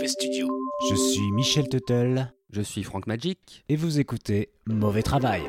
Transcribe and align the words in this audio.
Mauvais 0.00 0.08
Studio. 0.12 0.48
Je 0.88 0.94
suis 0.94 1.30
Michel 1.32 1.68
Tuttle 1.68 2.32
Je 2.50 2.62
suis 2.62 2.82
Franck 2.82 3.06
Magic. 3.06 3.64
et 3.68 3.76
vous 3.76 4.00
écoutez 4.00 4.48
Mauvais 4.64 5.02
Travail. 5.02 5.42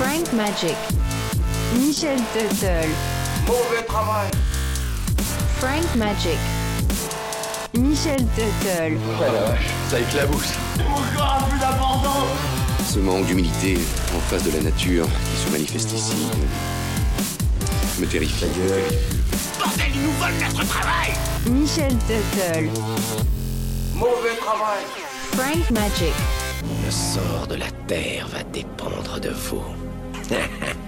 Frank 0.00 0.32
Magic. 0.32 0.74
Michel 1.78 2.18
Tuttle. 2.32 2.88
Mauvais 3.46 3.84
travail. 3.86 4.28
Frank 5.58 5.94
Magic. 5.94 6.38
Michel 7.78 8.26
Tuttle. 8.34 8.98
Ça 9.88 10.00
éclabousse. 10.00 10.54
Encore 10.80 11.46
plus 11.48 11.60
d'abandon. 11.60 12.26
Ce 12.84 12.98
manque 12.98 13.26
d'humilité 13.26 13.78
en 14.12 14.18
face 14.22 14.42
de 14.42 14.50
la 14.50 14.60
nature 14.64 15.06
qui 15.06 15.36
se 15.46 15.52
manifeste 15.52 15.92
ici 15.92 16.16
me, 18.00 18.06
me 18.06 18.10
terrifie. 18.10 18.44
Bordel, 19.66 19.86
ils 19.94 20.02
nous 20.02 20.12
volent 20.12 20.36
notre 20.40 20.68
travail 20.68 21.12
Michel 21.50 21.92
Tuttle. 22.06 22.70
Mauvais 23.94 24.36
travail. 24.40 24.84
Frank 25.32 25.70
Magic. 25.70 26.14
Le 26.84 26.90
sort 26.90 27.46
de 27.48 27.56
la 27.56 27.70
Terre 27.88 28.28
va 28.28 28.44
dépendre 28.44 29.18
de 29.20 29.30
vous. 29.30 29.64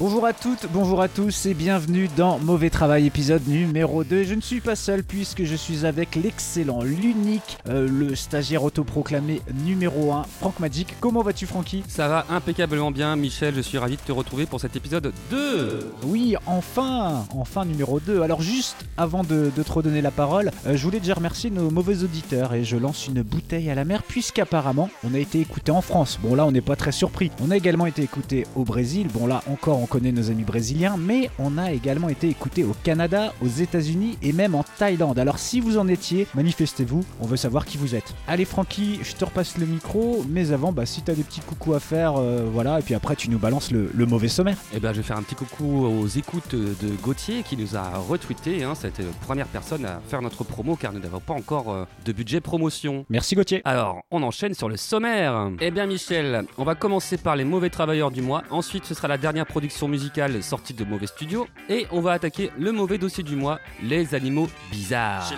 Bonjour 0.00 0.24
à 0.24 0.32
toutes, 0.32 0.66
bonjour 0.72 1.02
à 1.02 1.08
tous 1.08 1.44
et 1.44 1.52
bienvenue 1.52 2.08
dans 2.16 2.38
Mauvais 2.38 2.70
Travail 2.70 3.06
épisode 3.06 3.46
numéro 3.46 4.02
2. 4.02 4.24
Je 4.24 4.32
ne 4.32 4.40
suis 4.40 4.62
pas 4.62 4.74
seul 4.74 5.04
puisque 5.04 5.44
je 5.44 5.54
suis 5.54 5.84
avec 5.84 6.16
l'excellent, 6.16 6.80
l'unique, 6.82 7.58
euh, 7.68 7.86
le 7.86 8.14
stagiaire 8.14 8.64
autoproclamé 8.64 9.42
numéro 9.62 10.12
1, 10.12 10.22
Franck 10.22 10.58
Magic. 10.58 10.96
Comment 11.00 11.20
vas-tu 11.20 11.44
Francky? 11.44 11.84
Ça 11.86 12.08
va 12.08 12.24
impeccablement 12.30 12.90
bien, 12.90 13.14
Michel. 13.14 13.54
Je 13.54 13.60
suis 13.60 13.76
ravi 13.76 13.96
de 13.96 14.00
te 14.00 14.10
retrouver 14.10 14.46
pour 14.46 14.58
cet 14.58 14.74
épisode 14.74 15.12
2. 15.30 15.92
Oui, 16.04 16.34
enfin, 16.46 17.26
enfin 17.36 17.66
numéro 17.66 18.00
2. 18.00 18.22
Alors 18.22 18.40
juste 18.40 18.86
avant 18.96 19.22
de, 19.22 19.50
de 19.54 19.62
te 19.62 19.70
redonner 19.70 20.00
la 20.00 20.10
parole, 20.10 20.50
euh, 20.66 20.78
je 20.78 20.82
voulais 20.82 21.00
déjà 21.00 21.12
remercier 21.12 21.50
nos 21.50 21.70
mauvais 21.70 22.04
auditeurs 22.04 22.54
et 22.54 22.64
je 22.64 22.78
lance 22.78 23.06
une 23.06 23.20
bouteille 23.20 23.68
à 23.68 23.74
la 23.74 23.84
mer 23.84 24.02
puisqu'apparemment 24.02 24.88
on 25.04 25.12
a 25.12 25.18
été 25.18 25.40
écouté 25.40 25.70
en 25.72 25.82
France. 25.82 26.18
Bon 26.22 26.34
là 26.34 26.46
on 26.46 26.52
n'est 26.52 26.62
pas 26.62 26.76
très 26.76 26.92
surpris. 26.92 27.30
On 27.44 27.50
a 27.50 27.56
également 27.58 27.84
été 27.84 28.00
écouté 28.00 28.46
au 28.56 28.64
Brésil. 28.64 29.08
Bon 29.12 29.26
là 29.26 29.42
encore 29.46 29.78
on 29.78 29.89
connaît 29.90 30.12
nos 30.12 30.30
amis 30.30 30.44
brésiliens, 30.44 30.96
mais 30.96 31.30
on 31.38 31.58
a 31.58 31.72
également 31.72 32.08
été 32.08 32.28
écouté 32.28 32.64
au 32.64 32.74
Canada, 32.84 33.34
aux 33.42 33.48
États-Unis 33.48 34.16
et 34.22 34.32
même 34.32 34.54
en 34.54 34.64
Thaïlande. 34.78 35.18
Alors 35.18 35.38
si 35.38 35.60
vous 35.60 35.76
en 35.78 35.88
étiez, 35.88 36.26
manifestez-vous, 36.34 37.04
on 37.20 37.26
veut 37.26 37.36
savoir 37.36 37.66
qui 37.66 37.76
vous 37.76 37.94
êtes. 37.94 38.14
Allez 38.28 38.44
Francky, 38.44 39.00
je 39.02 39.14
te 39.14 39.24
repasse 39.24 39.58
le 39.58 39.66
micro, 39.66 40.24
mais 40.28 40.52
avant, 40.52 40.72
bah, 40.72 40.86
si 40.86 41.02
t'as 41.02 41.14
des 41.14 41.24
petits 41.24 41.40
coucous 41.40 41.74
à 41.74 41.80
faire, 41.80 42.14
euh, 42.16 42.48
voilà, 42.50 42.78
et 42.78 42.82
puis 42.82 42.94
après 42.94 43.16
tu 43.16 43.28
nous 43.30 43.38
balances 43.38 43.72
le, 43.72 43.90
le 43.92 44.06
mauvais 44.06 44.28
sommaire. 44.28 44.56
Eh 44.72 44.78
ben, 44.78 44.92
je 44.92 44.98
vais 44.98 45.02
faire 45.02 45.16
un 45.18 45.22
petit 45.22 45.34
coucou 45.34 45.84
aux 45.86 46.06
écoutes 46.06 46.54
de 46.54 46.88
Gauthier 47.02 47.42
qui 47.42 47.56
nous 47.56 47.76
a 47.76 47.98
retweeté. 48.08 48.62
Hein, 48.62 48.74
C'était 48.76 49.02
la 49.02 49.10
première 49.26 49.46
personne 49.48 49.84
à 49.84 50.00
faire 50.08 50.22
notre 50.22 50.44
promo 50.44 50.76
car 50.76 50.92
nous 50.92 51.00
n'avons 51.00 51.20
pas 51.20 51.34
encore 51.34 51.72
euh, 51.72 51.84
de 52.04 52.12
budget 52.12 52.40
promotion. 52.40 53.04
Merci 53.10 53.34
Gauthier. 53.34 53.60
Alors, 53.64 54.02
on 54.12 54.22
enchaîne 54.22 54.54
sur 54.54 54.68
le 54.68 54.76
sommaire. 54.76 55.50
Eh 55.60 55.70
bien, 55.72 55.86
Michel, 55.86 56.44
on 56.58 56.64
va 56.64 56.76
commencer 56.76 57.16
par 57.16 57.34
les 57.34 57.44
mauvais 57.44 57.70
travailleurs 57.70 58.10
du 58.12 58.22
mois. 58.22 58.44
Ensuite, 58.50 58.84
ce 58.84 58.94
sera 58.94 59.08
la 59.08 59.18
dernière 59.18 59.46
production 59.46 59.79
musicale 59.88 60.42
sortie 60.42 60.74
de 60.74 60.84
Mauvais 60.84 61.06
Studio. 61.06 61.46
Et 61.68 61.86
on 61.90 62.00
va 62.00 62.12
attaquer 62.12 62.50
le 62.58 62.72
mauvais 62.72 62.98
dossier 62.98 63.22
du 63.22 63.36
mois, 63.36 63.58
les 63.82 64.14
animaux 64.14 64.48
bizarres. 64.70 65.32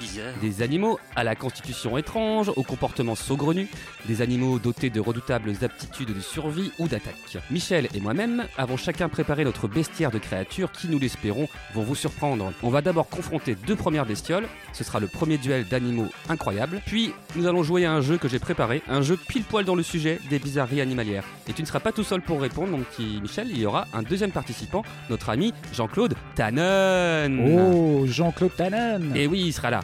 Bizarre. 0.00 0.34
Des 0.40 0.62
animaux 0.62 0.98
à 1.14 1.24
la 1.24 1.34
constitution 1.34 1.98
étrange, 1.98 2.50
au 2.56 2.62
comportement 2.62 3.14
saugrenu, 3.14 3.68
des 4.06 4.22
animaux 4.22 4.58
dotés 4.58 4.90
de 4.90 5.00
redoutables 5.00 5.52
aptitudes 5.62 6.14
de 6.14 6.20
survie 6.20 6.72
ou 6.78 6.88
d'attaque. 6.88 7.38
Michel 7.50 7.88
et 7.94 8.00
moi-même 8.00 8.44
avons 8.56 8.76
chacun 8.76 9.08
préparé 9.08 9.44
notre 9.44 9.68
bestiaire 9.68 10.10
de 10.10 10.18
créatures 10.18 10.72
qui, 10.72 10.88
nous 10.88 10.98
l'espérons, 10.98 11.48
vont 11.74 11.82
vous 11.82 11.94
surprendre. 11.94 12.52
On 12.62 12.70
va 12.70 12.82
d'abord 12.82 13.08
confronter 13.08 13.54
deux 13.54 13.76
premières 13.76 14.06
bestioles, 14.06 14.46
ce 14.72 14.84
sera 14.84 15.00
le 15.00 15.06
premier 15.06 15.38
duel 15.38 15.66
d'animaux 15.66 16.08
incroyables, 16.28 16.80
puis 16.86 17.12
nous 17.34 17.46
allons 17.46 17.62
jouer 17.62 17.84
à 17.84 17.92
un 17.92 18.00
jeu 18.00 18.18
que 18.18 18.28
j'ai 18.28 18.38
préparé, 18.38 18.82
un 18.88 19.02
jeu 19.02 19.16
pile 19.16 19.44
poil 19.44 19.64
dans 19.64 19.74
le 19.74 19.82
sujet 19.82 20.18
des 20.30 20.38
bizarreries 20.38 20.80
animalières. 20.80 21.24
Et 21.48 21.52
tu 21.52 21.62
ne 21.62 21.66
seras 21.66 21.80
pas 21.80 21.92
tout 21.92 22.04
seul 22.04 22.22
pour 22.22 22.40
répondre, 22.40 22.70
mon 22.70 22.78
petit 22.78 23.20
Michel, 23.20 23.48
il 23.50 23.58
y 23.58 23.66
aura 23.66 23.75
un 23.92 24.02
deuxième 24.02 24.32
participant, 24.32 24.82
notre 25.10 25.30
ami 25.30 25.52
Jean-Claude 25.72 26.14
Tannen. 26.34 27.58
Oh, 27.58 28.06
Jean-Claude 28.06 28.54
Tannen 28.56 29.12
Et 29.14 29.26
oui, 29.26 29.42
il 29.46 29.52
sera 29.52 29.70
là. 29.70 29.80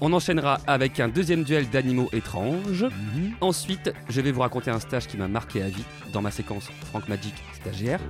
On 0.00 0.12
enchaînera 0.12 0.58
avec 0.66 1.00
un 1.00 1.08
deuxième 1.08 1.42
duel 1.42 1.70
d'animaux 1.70 2.08
étranges. 2.12 2.84
Mhm. 2.84 3.32
Ensuite, 3.40 3.92
je 4.10 4.20
vais 4.20 4.30
vous 4.30 4.42
raconter 4.42 4.70
un 4.70 4.80
stage 4.80 5.06
qui 5.06 5.16
m'a 5.16 5.28
marqué 5.28 5.62
à 5.62 5.68
vie 5.68 5.84
dans 6.12 6.20
ma 6.20 6.30
séquence 6.30 6.68
Franck 6.90 7.08
Magic 7.08 7.34
stagiaire. 7.66 8.00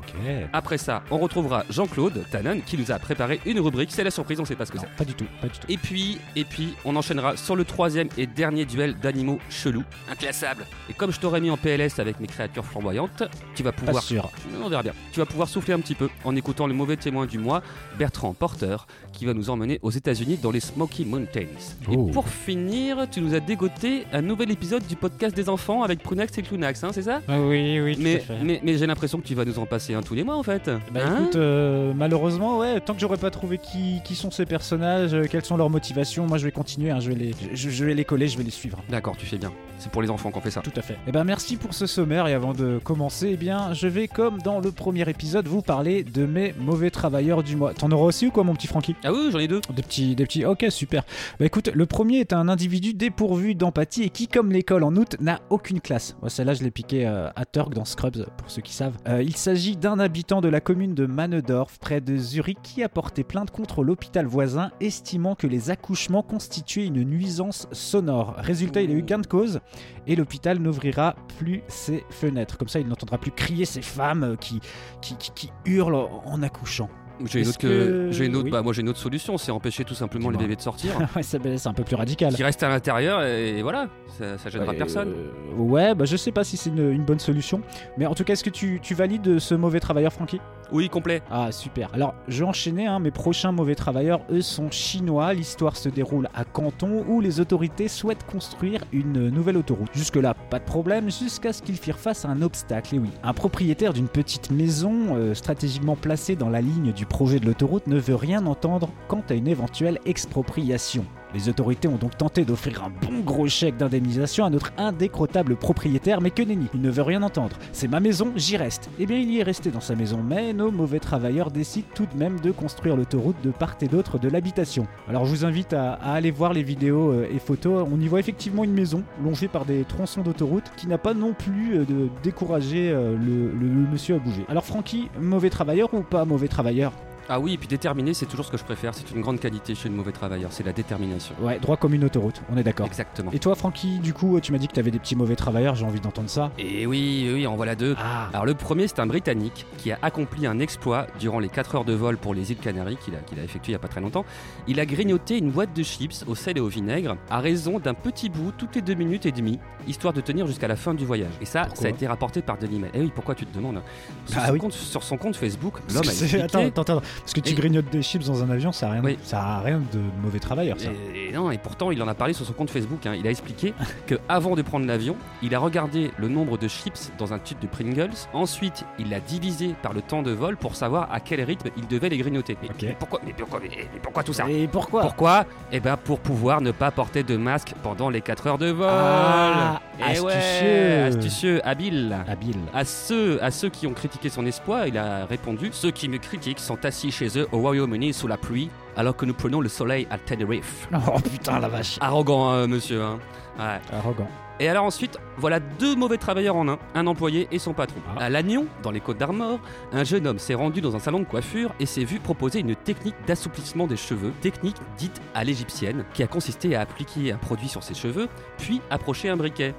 Après 0.52 0.78
ça, 0.78 1.02
on 1.10 1.18
retrouvera 1.18 1.64
Jean-Claude 1.70 2.24
Tannen 2.30 2.62
qui 2.62 2.76
nous 2.76 2.90
a 2.90 2.98
préparé 2.98 3.40
une 3.46 3.60
rubrique. 3.60 3.90
C'est 3.92 4.04
la 4.04 4.10
surprise, 4.10 4.38
on 4.40 4.44
sait 4.44 4.54
pas 4.56 4.66
ce 4.66 4.72
que 4.72 4.78
c'est. 4.78 4.88
pas 4.96 5.04
du 5.04 5.14
tout, 5.14 5.26
pas 5.40 5.48
du 5.48 5.58
tout. 5.58 5.66
Et 5.68 5.76
puis, 5.76 6.18
et 6.34 6.44
puis, 6.44 6.74
on 6.84 6.94
enchaînera 6.96 7.36
sur 7.36 7.56
le 7.56 7.64
troisième 7.64 8.08
et 8.18 8.26
dernier 8.26 8.64
duel 8.64 8.96
d'animaux 9.00 9.38
chelous. 9.50 9.84
Inclassable. 10.10 10.66
Et 10.90 10.92
comme 10.92 11.12
je 11.12 11.20
t'aurais 11.20 11.40
mis 11.40 11.50
en 11.50 11.56
PLS 11.56 11.98
avec 11.98 12.20
mes 12.20 12.26
créatures 12.26 12.64
flamboyantes, 12.64 13.22
tu 13.54 13.62
vas 13.62 13.72
Pas 13.72 13.78
pouvoir 13.84 14.02
sûr. 14.02 14.30
on 14.62 14.68
verra 14.68 14.82
bien. 14.82 14.92
Tu 15.12 15.20
vas 15.20 15.26
pouvoir 15.26 15.48
souffler 15.48 15.74
un 15.74 15.80
petit 15.80 15.94
peu 15.94 16.08
en 16.24 16.36
écoutant 16.36 16.66
le 16.66 16.74
mauvais 16.74 16.96
témoin 16.96 17.26
du 17.26 17.38
mois, 17.38 17.62
Bertrand 17.98 18.34
Porter, 18.34 18.76
qui 19.12 19.24
va 19.24 19.32
nous 19.34 19.48
emmener 19.50 19.78
aux 19.82 19.90
États-Unis 19.90 20.38
dans 20.42 20.50
les 20.50 20.60
Smoky 20.60 21.04
Mountains. 21.04 21.46
Oh. 21.88 22.08
Et 22.08 22.12
pour 22.12 22.28
finir, 22.28 23.06
tu 23.10 23.20
nous 23.20 23.34
as 23.34 23.40
dégoté 23.40 24.04
un 24.12 24.22
nouvel 24.22 24.50
épisode 24.50 24.86
du 24.86 24.96
podcast 24.96 25.34
des 25.34 25.48
enfants 25.48 25.82
avec 25.82 26.02
Prunax 26.02 26.36
et 26.38 26.42
Clunax, 26.42 26.84
hein, 26.84 26.90
c'est 26.92 27.02
ça? 27.02 27.22
Oui, 27.28 27.80
oui, 27.80 27.96
Mais, 27.98 28.22
mais, 28.42 28.60
mais 28.62 28.76
j'ai 28.76 28.86
l'impression 28.86 29.18
que 29.18 29.26
tu 29.26 29.34
vas 29.34 29.44
nous 29.46 29.58
en 29.58 29.66
passer 29.66 29.94
un 29.94 30.02
tous 30.02 30.14
les 30.14 30.24
mois 30.24 30.36
en 30.36 30.42
fait. 30.42 30.70
Bah 30.92 31.00
Hein 31.06 31.18
écoute, 31.22 31.36
euh, 31.36 31.92
malheureusement, 31.94 32.58
ouais, 32.58 32.80
tant 32.80 32.94
que 32.94 33.00
j'aurais 33.00 33.16
pas 33.16 33.30
trouvé 33.30 33.58
qui, 33.58 34.00
qui 34.04 34.14
sont 34.14 34.30
ces 34.30 34.44
personnages, 34.46 35.14
euh, 35.14 35.24
quelles 35.30 35.44
sont 35.44 35.56
leurs 35.56 35.70
motivations, 35.70 36.26
moi 36.26 36.38
je 36.38 36.44
vais 36.44 36.52
continuer, 36.52 36.90
hein, 36.90 36.98
je, 37.00 37.10
vais 37.10 37.14
les, 37.14 37.34
je, 37.54 37.70
je 37.70 37.84
vais 37.84 37.94
les 37.94 38.04
coller, 38.04 38.28
je 38.28 38.36
vais 38.36 38.44
les 38.44 38.50
suivre. 38.50 38.78
D'accord, 38.88 39.16
tu 39.16 39.24
fais 39.26 39.38
bien. 39.38 39.52
C'est 39.78 39.90
pour 39.92 40.00
les 40.02 40.10
enfants 40.10 40.30
qu'on 40.30 40.40
fait 40.40 40.50
ça. 40.50 40.62
Tout 40.62 40.72
à 40.74 40.82
fait. 40.82 40.96
Eh 41.06 41.12
ben 41.12 41.22
merci 41.24 41.56
pour 41.56 41.74
ce 41.74 41.86
sommaire 41.86 42.26
et 42.26 42.32
avant 42.34 42.54
de 42.54 42.80
commencer, 42.82 43.30
eh 43.32 43.36
bien 43.36 43.72
je 43.74 43.86
vais 43.88 44.08
comme 44.08 44.40
dans 44.42 44.58
le 44.60 44.72
premier 44.72 45.08
épisode 45.08 45.46
vous 45.46 45.62
parler 45.62 46.02
de 46.02 46.24
mes 46.26 46.54
mauvais 46.58 46.90
travailleurs 46.90 47.42
du 47.42 47.56
mois. 47.56 47.74
T'en 47.74 47.90
auras 47.92 48.06
aussi 48.06 48.26
ou 48.26 48.30
quoi 48.30 48.42
mon 48.42 48.54
petit 48.54 48.66
Francky 48.66 48.96
Ah 49.04 49.12
oui, 49.12 49.28
j'en 49.30 49.38
ai 49.38 49.48
deux. 49.48 49.60
Des 49.74 49.82
petits, 49.82 50.16
des 50.16 50.24
petits. 50.24 50.44
Ok, 50.44 50.64
super. 50.70 51.04
Bah 51.38 51.46
écoute, 51.46 51.70
le 51.72 51.86
premier 51.86 52.18
est 52.20 52.32
un 52.32 52.48
individu 52.48 52.94
dépourvu 52.94 53.54
d'empathie 53.54 54.04
et 54.04 54.08
qui, 54.10 54.28
comme 54.28 54.50
l'école 54.50 54.82
en 54.82 54.96
août, 54.96 55.16
n'a 55.20 55.40
aucune 55.50 55.80
classe. 55.80 56.16
Moi, 56.22 56.30
celle-là, 56.30 56.54
je 56.54 56.64
l'ai 56.64 56.70
piqué 56.70 57.06
euh, 57.06 57.28
à 57.36 57.44
Turk 57.44 57.74
dans 57.74 57.84
Scrubs, 57.84 58.26
pour 58.38 58.50
ceux 58.50 58.62
qui 58.62 58.72
savent. 58.72 58.96
Euh, 59.08 59.22
il 59.22 59.35
s'agit 59.36 59.76
d'un 59.76 59.98
habitant 59.98 60.40
de 60.40 60.48
la 60.48 60.60
commune 60.60 60.94
de 60.94 61.06
Manedorf, 61.06 61.78
près 61.78 62.00
de 62.00 62.16
Zurich, 62.16 62.58
qui 62.62 62.82
a 62.82 62.88
porté 62.88 63.24
plainte 63.24 63.50
contre 63.50 63.84
l'hôpital 63.84 64.26
voisin, 64.26 64.70
estimant 64.80 65.34
que 65.34 65.46
les 65.46 65.70
accouchements 65.70 66.22
constituaient 66.22 66.86
une 66.86 67.02
nuisance 67.04 67.68
sonore. 67.72 68.34
Résultat, 68.38 68.82
il 68.82 68.90
a 68.90 68.94
eu 68.94 69.02
gain 69.02 69.18
de 69.18 69.26
cause 69.26 69.60
et 70.06 70.16
l'hôpital 70.16 70.58
n'ouvrira 70.58 71.16
plus 71.38 71.62
ses 71.68 72.04
fenêtres. 72.10 72.56
Comme 72.58 72.68
ça, 72.68 72.80
il 72.80 72.88
n'entendra 72.88 73.18
plus 73.18 73.30
crier 73.32 73.64
ces 73.64 73.82
femmes 73.82 74.22
euh, 74.24 74.36
qui, 74.36 74.60
qui- 75.00 75.16
qui 75.34 75.50
hurlent 75.64 76.08
en 76.24 76.42
accouchant. 76.42 76.88
J'ai 77.24 77.40
une 77.42 77.48
autre, 77.48 77.58
que... 77.58 77.66
que- 77.66 78.08
j'ai 78.12 78.26
une 78.26 78.36
autre... 78.36 78.44
oui. 78.44 78.50
bah, 78.50 78.62
moi 78.62 78.72
j'ai 78.72 78.82
une 78.82 78.88
autre 78.88 78.98
solution, 78.98 79.38
c'est 79.38 79.50
empêcher 79.50 79.84
tout 79.84 79.94
simplement 79.94 80.28
les 80.30 80.36
bébés 80.38 80.56
de 80.56 80.60
sortir. 80.60 80.92
ouais, 80.98 81.06
bah, 81.16 81.20
c'est 81.56 81.66
un 81.68 81.72
peu 81.72 81.82
plus 81.84 81.96
radical. 81.96 82.34
qui 82.34 82.42
restent 82.44 82.62
à 82.62 82.68
l'intérieur 82.68 83.22
et 83.22 83.62
voilà, 83.62 83.88
ça, 84.18 84.36
ça 84.38 84.50
gênera 84.50 84.72
Ouais, 84.72 84.76
personne. 84.78 85.12
euh, 85.14 85.54
ouais, 85.56 85.94
bah 85.94 86.04
je 86.04 86.16
sais 86.16 86.32
pas 86.32 86.44
si 86.44 86.56
c'est 86.56 86.70
une, 86.70 86.90
une 86.92 87.04
bonne 87.04 87.18
solution. 87.18 87.62
Mais 87.96 88.06
en 88.06 88.14
tout 88.14 88.24
cas, 88.24 88.34
est-ce 88.34 88.44
que 88.44 88.50
tu, 88.50 88.80
tu 88.82 88.94
valides 88.94 89.38
ce 89.38 89.54
mauvais 89.54 89.80
travailleur, 89.80 90.12
Francky 90.12 90.40
Oui, 90.72 90.88
complet. 90.88 91.22
Ah, 91.30 91.52
super. 91.52 91.90
Alors, 91.94 92.14
je 92.26 92.40
vais 92.40 92.48
enchaîner. 92.48 92.86
hein, 92.86 92.98
mes 92.98 93.12
prochains 93.12 93.52
mauvais 93.52 93.76
travailleurs, 93.76 94.20
eux, 94.30 94.42
sont 94.42 94.70
chinois. 94.70 95.32
L'histoire 95.32 95.76
se 95.76 95.88
déroule 95.88 96.28
à 96.34 96.44
Canton 96.44 97.04
où 97.08 97.20
les 97.20 97.40
autorités 97.40 97.88
souhaitent 97.88 98.26
construire 98.26 98.82
une 98.92 99.30
nouvelle 99.30 99.56
autoroute. 99.56 99.90
Jusque-là, 99.94 100.34
pas 100.50 100.58
de 100.58 100.64
problème, 100.64 101.10
jusqu'à 101.10 101.52
ce 101.52 101.62
qu'ils 101.62 101.76
firent 101.76 101.98
face 101.98 102.24
à 102.24 102.28
un 102.28 102.42
obstacle. 102.42 102.96
Et 102.96 102.98
oui, 102.98 103.10
un 103.22 103.32
propriétaire 103.32 103.92
d'une 103.92 104.08
petite 104.08 104.50
maison 104.50 105.16
euh, 105.16 105.34
stratégiquement 105.34 105.94
placée 105.94 106.34
dans 106.34 106.50
la 106.50 106.60
ligne 106.60 106.92
du 106.92 107.06
projet 107.06 107.38
de 107.38 107.46
l'autoroute 107.46 107.86
ne 107.86 107.98
veut 107.98 108.16
rien 108.16 108.44
entendre 108.46 108.90
quant 109.06 109.22
à 109.30 109.34
une 109.34 109.48
éventuelle 109.48 110.00
expropriation. 110.04 111.04
Les 111.34 111.48
autorités 111.48 111.88
ont 111.88 111.96
donc 111.96 112.16
tenté 112.16 112.44
d'offrir 112.44 112.84
un 112.84 112.90
bon 112.90 113.20
gros 113.20 113.48
chèque 113.48 113.76
d'indemnisation 113.76 114.44
à 114.44 114.50
notre 114.50 114.72
indécrottable 114.78 115.56
propriétaire, 115.56 116.20
mais 116.20 116.30
que 116.30 116.42
nenni, 116.42 116.66
il 116.72 116.80
ne 116.80 116.90
veut 116.90 117.02
rien 117.02 117.22
entendre. 117.22 117.56
C'est 117.72 117.88
ma 117.88 118.00
maison, 118.00 118.32
j'y 118.36 118.56
reste. 118.56 118.88
Eh 118.98 119.06
bien, 119.06 119.18
il 119.18 119.30
y 119.30 119.40
est 119.40 119.42
resté 119.42 119.70
dans 119.70 119.80
sa 119.80 119.94
maison, 119.96 120.22
mais 120.26 120.52
nos 120.52 120.70
mauvais 120.70 120.98
travailleurs 121.00 121.50
décident 121.50 121.86
tout 121.94 122.06
de 122.06 122.16
même 122.18 122.40
de 122.40 122.52
construire 122.52 122.96
l'autoroute 122.96 123.36
de 123.42 123.50
part 123.50 123.76
et 123.82 123.88
d'autre 123.88 124.18
de 124.18 124.28
l'habitation. 124.28 124.86
Alors, 125.08 125.26
je 125.26 125.30
vous 125.30 125.44
invite 125.44 125.72
à, 125.74 125.94
aller 125.94 126.30
voir 126.30 126.52
les 126.52 126.62
vidéos 126.62 127.10
euh, 127.10 127.28
et 127.30 127.38
photos. 127.38 127.86
On 127.92 128.00
y 128.00 128.06
voit 128.08 128.20
effectivement 128.20 128.64
une 128.64 128.72
maison 128.72 129.02
longée 129.22 129.48
par 129.48 129.64
des 129.66 129.84
tronçons 129.84 130.22
d'autoroute 130.22 130.70
qui 130.76 130.86
n'a 130.86 130.98
pas 130.98 131.12
non 131.12 131.34
plus 131.34 131.74
euh, 131.78 131.84
de 131.84 132.08
découragé 132.22 132.90
euh, 132.90 133.16
le, 133.18 133.48
le- 133.50 133.68
le 133.68 133.90
monsieur 133.90 134.14
à 134.14 134.18
bouger. 134.18 134.46
Alors, 134.48 134.64
Francky, 134.64 135.08
mauvais 135.20 135.50
travailleur 135.50 135.92
ou 135.92 136.00
pas 136.02 136.24
mauvais 136.24 136.48
travailleur? 136.48 136.92
Ah 137.28 137.40
oui, 137.40 137.54
et 137.54 137.58
puis 137.58 137.66
déterminé, 137.66 138.14
c'est 138.14 138.26
toujours 138.26 138.46
ce 138.46 138.50
que 138.52 138.56
je 138.56 138.64
préfère. 138.64 138.94
C'est 138.94 139.10
une 139.10 139.20
grande 139.20 139.40
qualité 139.40 139.74
chez 139.74 139.88
le 139.88 139.94
mauvais 139.94 140.12
travailleur, 140.12 140.52
c'est 140.52 140.62
la 140.64 140.72
détermination. 140.72 141.34
Ouais, 141.40 141.58
droit 141.58 141.76
comme 141.76 141.92
une 141.94 142.04
autoroute, 142.04 142.40
on 142.52 142.56
est 142.56 142.62
d'accord. 142.62 142.86
Exactement. 142.86 143.32
Et 143.32 143.38
toi, 143.40 143.54
Francky, 143.56 143.98
du 143.98 144.12
coup, 144.14 144.38
tu 144.40 144.52
m'as 144.52 144.58
dit 144.58 144.68
que 144.68 144.74
t'avais 144.74 144.90
des 144.92 144.98
petits 145.00 145.16
mauvais 145.16 145.34
travailleurs, 145.36 145.74
j'ai 145.74 145.84
envie 145.84 146.00
d'entendre 146.00 146.30
ça. 146.30 146.52
Et 146.58 146.86
oui, 146.86 147.28
oui, 147.32 147.46
en 147.46 147.56
voilà 147.56 147.74
deux. 147.74 147.96
Ah, 147.98 148.28
Alors 148.32 148.46
le 148.46 148.54
premier, 148.54 148.86
c'est 148.86 149.00
un 149.00 149.06
Britannique 149.06 149.66
qui 149.78 149.90
a 149.90 149.98
accompli 150.02 150.46
un 150.46 150.60
exploit 150.60 151.06
durant 151.18 151.40
les 151.40 151.48
4 151.48 151.74
heures 151.76 151.84
de 151.84 151.94
vol 151.94 152.16
pour 152.16 152.32
les 152.34 152.52
îles 152.52 152.58
Canaries 152.58 152.96
qu'il 152.96 153.14
a, 153.14 153.18
qu'il 153.18 153.40
a 153.40 153.42
effectué 153.42 153.70
il 153.72 153.74
n'y 153.74 153.76
a 153.76 153.80
pas 153.80 153.88
très 153.88 154.00
longtemps. 154.00 154.24
Il 154.68 154.78
a 154.78 154.86
grignoté 154.86 155.38
une 155.38 155.50
boîte 155.50 155.74
de 155.74 155.82
chips 155.82 156.24
au 156.28 156.36
sel 156.36 156.56
et 156.58 156.60
au 156.60 156.68
vinaigre 156.68 157.16
à 157.28 157.40
raison 157.40 157.80
d'un 157.80 157.94
petit 157.94 158.28
bout 158.28 158.52
toutes 158.56 158.76
les 158.76 158.82
deux 158.82 158.94
minutes 158.94 159.26
et 159.26 159.32
demie, 159.32 159.58
histoire 159.88 160.12
de 160.12 160.20
tenir 160.20 160.46
jusqu'à 160.46 160.68
la 160.68 160.76
fin 160.76 160.94
du 160.94 161.04
voyage. 161.04 161.32
Et 161.40 161.44
ça, 161.44 161.62
Pourquoi 161.62 161.82
ça 161.82 161.86
a 161.88 161.90
été 161.90 162.06
rapporté 162.06 162.42
par 162.42 162.56
Denis 162.58 162.78
Mail. 162.78 162.90
Eh 162.94 163.00
oui, 163.00 163.12
pourquoi 163.12 163.34
tu 163.34 163.44
te 163.46 163.56
demandes? 163.56 163.82
Sur, 164.26 164.38
Ah 164.40 164.46
son 164.46 164.52
oui. 164.52 164.58
compte, 164.60 164.72
sur 164.72 165.02
son 165.02 165.16
compte 165.16 165.34
Facebook, 165.34 165.74
l'homme 165.92 166.02
a 166.02 166.04
c'est- 166.04 166.22
expliqué... 166.24 166.42
attends, 166.44 166.60
attends, 166.66 166.82
attends, 166.82 167.02
parce 167.20 167.32
que 167.32 167.40
tu 167.40 167.52
Et- 167.52 167.54
grignotes 167.54 167.90
des 167.90 168.02
chips 168.02 168.24
dans 168.26 168.42
un 168.42 168.50
avion, 168.50 168.72
ça 168.72 168.88
a 168.88 168.92
rien, 168.92 169.02
Oui. 169.04 169.18
ça 169.22 169.40
a 169.42 169.60
rien 169.60 169.78
de 169.92 170.00
mauvais 170.22 170.38
travailleur, 170.38 170.78
ça. 170.80 170.90
Et, 171.14 171.28
et 171.28 171.32
non, 171.32 171.50
et 171.50 171.58
pourtant, 171.58 171.90
il 171.90 172.02
en 172.02 172.08
a 172.08 172.14
parlé 172.14 172.32
sur 172.32 172.44
son 172.46 172.52
compte 172.52 172.70
Facebook. 172.70 173.04
hein. 173.06 173.14
Il 173.18 173.26
a 173.26 173.30
expliqué 173.30 173.74
que 174.06 174.16
avant 174.28 174.54
de 174.54 174.62
prendre 174.62 174.86
l'avion, 174.86 175.16
il 175.42 175.54
a 175.54 175.58
regardé 175.58 176.10
le 176.18 176.28
nombre 176.28 176.58
de 176.58 176.68
chips 176.68 177.10
dans 177.18 177.32
un 177.32 177.38
tube 177.38 177.58
de 177.60 177.66
Pringles. 177.66 178.10
Ensuite, 178.32 178.84
il 178.98 179.10
l'a 179.10 179.20
divisé 179.20 179.74
par 179.82 179.92
le 179.92 180.02
temps 180.02 180.22
de 180.22 180.30
vol 180.32 180.56
pour 180.56 180.76
savoir 180.76 181.08
à 181.12 181.20
quel 181.20 181.40
rythme 181.42 181.70
il 181.76 181.86
devait 181.86 182.08
les 182.08 182.18
grignoter. 182.18 182.56
Mais, 182.62 182.96
pourquoi, 182.98 183.20
mais, 183.24 183.32
pourquoi, 183.36 183.60
mais- 183.62 183.68
mais 183.92 184.00
pourquoi 184.02 184.22
tout 184.22 184.32
ça 184.32 184.48
Et 184.48 184.66
pourquoi 184.68 185.02
Pourquoi 185.02 185.44
Eh 185.72 185.80
ben 185.80 185.96
pour 185.96 186.20
pouvoir 186.20 186.60
ne 186.60 186.70
pas 186.70 186.90
porter 186.90 187.22
de 187.22 187.36
masque 187.36 187.72
pendant 187.82 188.10
les 188.10 188.20
4 188.20 188.46
heures 188.46 188.58
de 188.58 188.70
vol. 188.70 188.86
Ah, 188.90 189.80
Eh 189.98 190.20
ouais, 190.20 190.32
astucieux. 190.32 191.02
astucieux, 191.04 191.60
habile. 191.66 192.16
Habile. 192.28 192.56
À 192.74 192.84
ceux, 192.84 193.42
à 193.42 193.50
ceux 193.50 193.68
qui 193.70 193.86
ont 193.86 193.92
critiqué 193.94 194.28
son 194.28 194.44
exploit, 194.46 194.88
il 194.88 194.96
a 194.98 195.24
répondu 195.26 195.70
Ceux 195.72 195.90
qui 195.90 196.08
me 196.08 196.18
critiquent 196.18 196.60
sont 196.60 196.84
assis 196.84 197.05
chez 197.10 197.38
eux 197.38 197.48
au 197.52 197.58
Royaume-Uni 197.58 198.12
sous 198.12 198.26
la 198.28 198.36
pluie, 198.36 198.70
alors 198.96 199.16
que 199.16 199.24
nous 199.26 199.34
prenons 199.34 199.60
le 199.60 199.68
soleil 199.68 200.06
à 200.10 200.18
Tenerife. 200.18 200.88
Oh 200.94 201.18
putain, 201.20 201.58
la 201.60 201.68
vache. 201.68 201.98
Arrogant, 202.00 202.50
hein, 202.50 202.66
monsieur. 202.66 203.02
hein. 203.02 203.18
Ouais. 203.58 203.80
Arrogant. 203.92 204.28
Et 204.58 204.68
alors 204.70 204.84
ensuite, 204.84 205.18
voilà 205.36 205.60
deux 205.60 205.94
mauvais 205.96 206.16
travailleurs 206.16 206.56
en 206.56 206.66
un, 206.66 206.78
un 206.94 207.06
employé 207.06 207.46
et 207.52 207.58
son 207.58 207.74
patron. 207.74 208.00
Ah. 208.16 208.24
À 208.24 208.28
Lannion, 208.30 208.66
dans 208.82 208.90
les 208.90 209.00
Côtes 209.00 209.18
d'Armor, 209.18 209.58
un 209.92 210.02
jeune 210.02 210.26
homme 210.26 210.38
s'est 210.38 210.54
rendu 210.54 210.80
dans 210.80 210.96
un 210.96 210.98
salon 210.98 211.18
de 211.18 211.24
coiffure 211.24 211.74
et 211.78 211.84
s'est 211.84 212.04
vu 212.04 212.20
proposer 212.20 212.60
une 212.60 212.74
technique 212.74 213.14
d'assouplissement 213.26 213.86
des 213.86 213.98
cheveux, 213.98 214.32
technique 214.40 214.76
dite 214.96 215.20
à 215.34 215.44
l'égyptienne, 215.44 216.04
qui 216.14 216.22
a 216.22 216.26
consisté 216.26 216.74
à 216.74 216.80
appliquer 216.80 217.32
un 217.32 217.36
produit 217.36 217.68
sur 217.68 217.82
ses 217.82 217.92
cheveux, 217.94 218.28
puis 218.56 218.80
approcher 218.88 219.28
un 219.28 219.36
briquet. 219.36 219.74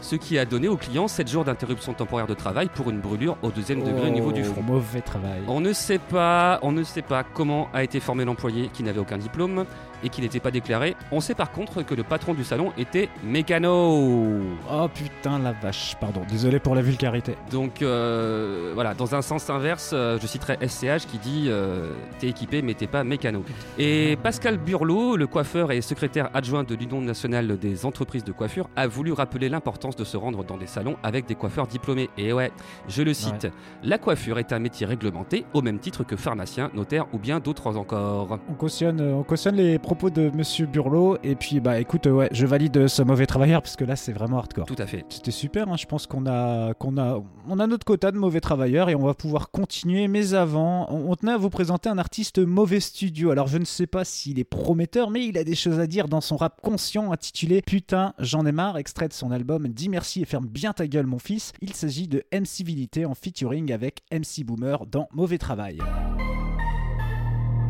Ce 0.00 0.16
qui 0.16 0.38
a 0.38 0.44
donné 0.44 0.68
au 0.68 0.76
client 0.76 1.08
7 1.08 1.28
jours 1.28 1.44
d'interruption 1.44 1.92
temporaire 1.94 2.26
de 2.26 2.34
travail 2.34 2.68
pour 2.74 2.90
une 2.90 3.00
brûlure 3.00 3.36
au 3.42 3.50
deuxième 3.50 3.82
degré 3.82 4.08
au 4.08 4.12
niveau 4.12 4.32
du 4.32 4.42
Oh, 4.42 4.52
front. 4.52 4.62
Mauvais 4.62 5.00
travail. 5.00 5.42
On 5.48 5.60
ne 5.60 5.72
sait 5.72 5.98
pas, 5.98 6.58
on 6.62 6.72
ne 6.72 6.82
sait 6.82 7.02
pas 7.02 7.22
comment 7.24 7.68
a 7.72 7.82
été 7.82 8.00
formé 8.00 8.24
l'employé 8.24 8.68
qui 8.72 8.82
n'avait 8.82 9.00
aucun 9.00 9.18
diplôme 9.18 9.64
et 10.02 10.08
qui 10.08 10.20
n'était 10.20 10.40
pas 10.40 10.50
déclaré. 10.50 10.96
On 11.10 11.20
sait 11.20 11.34
par 11.34 11.52
contre 11.52 11.82
que 11.82 11.94
le 11.94 12.02
patron 12.02 12.34
du 12.34 12.44
salon 12.44 12.72
était 12.78 13.08
mécano. 13.24 14.40
Oh 14.70 14.88
putain, 14.92 15.38
la 15.38 15.52
vache. 15.52 15.96
Pardon, 16.00 16.22
désolé 16.28 16.58
pour 16.58 16.74
la 16.74 16.82
vulgarité. 16.82 17.36
Donc 17.50 17.82
euh, 17.82 18.72
voilà, 18.74 18.94
dans 18.94 19.14
un 19.14 19.22
sens 19.22 19.48
inverse, 19.50 19.90
euh, 19.92 20.18
je 20.20 20.26
citerai 20.26 20.58
SCH 20.66 21.06
qui 21.06 21.18
dit 21.18 21.46
euh, 21.48 21.92
t'es 22.18 22.28
équipé 22.28 22.62
mais 22.62 22.74
t'es 22.74 22.86
pas 22.86 23.04
mécano. 23.04 23.44
Et 23.78 24.16
Pascal 24.22 24.58
Burlot, 24.58 25.16
le 25.16 25.26
coiffeur 25.26 25.72
et 25.72 25.80
secrétaire 25.80 26.30
adjoint 26.34 26.64
de 26.64 26.74
l'Union 26.74 27.00
nationale 27.00 27.58
des 27.58 27.86
entreprises 27.86 28.24
de 28.24 28.32
coiffure, 28.32 28.68
a 28.76 28.86
voulu 28.86 29.12
rappeler 29.12 29.48
l'importance 29.48 29.96
de 29.96 30.04
se 30.04 30.16
rendre 30.16 30.44
dans 30.44 30.56
des 30.56 30.66
salons 30.66 30.96
avec 31.02 31.26
des 31.26 31.34
coiffeurs 31.34 31.66
diplômés. 31.66 32.10
Et 32.18 32.32
ouais, 32.32 32.52
je 32.88 33.02
le 33.02 33.14
cite, 33.14 33.48
la 33.82 33.98
coiffure 33.98 34.38
est 34.38 34.52
un 34.52 34.58
métier 34.58 34.86
réglementé 34.86 35.44
au 35.52 35.62
même 35.62 35.78
titre 35.78 36.04
que 36.04 36.16
pharmacien, 36.16 36.70
notaire 36.74 37.06
ou 37.12 37.18
bien 37.18 37.40
d'autres 37.40 37.76
encore. 37.76 38.38
On 38.48 38.54
cautionne, 38.54 39.00
on 39.00 39.22
cautionne 39.22 39.56
les 39.56 39.78
propos 39.94 40.08
de 40.08 40.30
Monsieur 40.34 40.64
Burlot. 40.64 41.18
Et 41.22 41.34
puis, 41.34 41.60
bah 41.60 41.78
écoute, 41.78 42.06
ouais, 42.06 42.30
je 42.32 42.46
valide 42.46 42.86
ce 42.86 43.02
mauvais 43.02 43.26
travailleur 43.26 43.60
parce 43.60 43.76
que 43.76 43.84
là, 43.84 43.94
c'est 43.94 44.12
vraiment 44.12 44.38
hardcore. 44.38 44.64
Tout 44.64 44.74
à 44.78 44.86
fait. 44.86 45.04
C'était 45.10 45.30
super, 45.30 45.68
hein, 45.68 45.76
je 45.76 45.84
pense 45.84 46.06
qu'on 46.06 46.24
a, 46.24 46.72
qu'on 46.72 46.96
a, 46.96 47.22
on 47.46 47.58
a 47.58 47.66
notre 47.66 47.84
quota 47.84 48.10
de 48.10 48.16
mauvais 48.16 48.40
travailleurs 48.40 48.88
et 48.88 48.94
on 48.94 49.04
va 49.04 49.12
pouvoir 49.12 49.50
continuer. 49.50 50.08
Mais 50.08 50.32
avant, 50.32 50.86
on, 50.88 51.10
on 51.10 51.14
tenait 51.14 51.32
à 51.32 51.36
vous 51.36 51.50
présenter 51.50 51.90
un 51.90 51.98
artiste 51.98 52.38
mauvais 52.38 52.80
studio. 52.80 53.32
Alors 53.32 53.48
je 53.48 53.58
ne 53.58 53.66
sais 53.66 53.86
pas 53.86 54.06
s'il 54.06 54.38
est 54.38 54.44
prometteur, 54.44 55.10
mais 55.10 55.26
il 55.26 55.36
a 55.36 55.44
des 55.44 55.54
choses 55.54 55.78
à 55.78 55.86
dire 55.86 56.08
dans 56.08 56.22
son 56.22 56.38
rap 56.38 56.62
conscient 56.62 57.12
intitulé 57.12 57.60
Putain, 57.60 58.14
j'en 58.18 58.46
ai 58.46 58.52
marre, 58.52 58.78
extrait 58.78 59.08
de 59.08 59.12
son 59.12 59.30
album 59.30 59.68
Dis 59.68 59.90
merci 59.90 60.22
et 60.22 60.24
ferme 60.24 60.46
bien 60.46 60.72
ta 60.72 60.86
gueule 60.86 61.06
mon 61.06 61.18
fils. 61.18 61.52
Il 61.60 61.74
s'agit 61.74 62.08
de 62.08 62.24
MC 62.32 62.46
Civilité 62.46 63.04
en 63.04 63.14
featuring 63.14 63.72
avec 63.72 64.00
MC 64.10 64.42
Boomer 64.42 64.86
dans 64.86 65.08
Mauvais 65.12 65.38
Travail. 65.38 65.80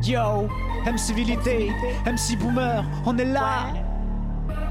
Yo, 0.04 0.48
MC 0.84 0.98
Civilité, 0.98 1.70
MC 2.04 2.36
Boomer, 2.36 2.84
on 3.06 3.16
est 3.18 3.24
là. 3.24 3.72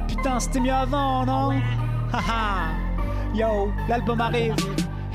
Putain, 0.06 0.40
c'était 0.42 0.60
mieux 0.60 0.74
avant, 0.74 1.26
non? 1.26 1.62
Haha. 2.12 2.74
Yo, 3.34 3.72
l'album 3.88 4.20
arrive. 4.20 4.56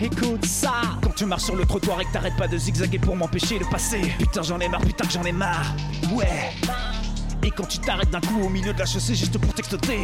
Écoute 0.00 0.46
ça. 0.46 0.72
Quand 1.02 1.14
tu 1.14 1.26
marches 1.26 1.44
sur 1.44 1.56
le 1.56 1.66
trottoir 1.66 2.00
et 2.00 2.06
que 2.06 2.12
t'arrêtes 2.12 2.36
pas 2.36 2.48
de 2.48 2.56
zigzaguer 2.56 2.98
pour 2.98 3.14
m'empêcher 3.14 3.58
de 3.58 3.64
passer. 3.64 4.00
Putain 4.18 4.42
j'en 4.42 4.58
ai 4.58 4.68
marre, 4.68 4.80
putain 4.80 5.04
que 5.04 5.12
j'en 5.12 5.22
ai 5.22 5.32
marre. 5.32 5.74
Ouais. 6.12 6.50
Et 7.42 7.50
quand 7.50 7.66
tu 7.66 7.78
t'arrêtes 7.78 8.10
d'un 8.10 8.20
coup 8.20 8.40
au 8.42 8.48
milieu 8.48 8.72
de 8.72 8.78
la 8.78 8.86
chaussée 8.86 9.14
juste 9.14 9.36
pour 9.36 9.52
textoter. 9.52 10.00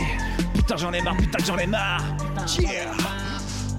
Putain 0.53 0.77
j'en 0.77 0.93
ai 0.93 1.01
marre, 1.01 1.17
putain 1.17 1.39
que 1.39 1.45
j'en 1.47 1.57
ai 1.57 1.67
marre. 1.67 2.03
Yeah. 2.59 2.91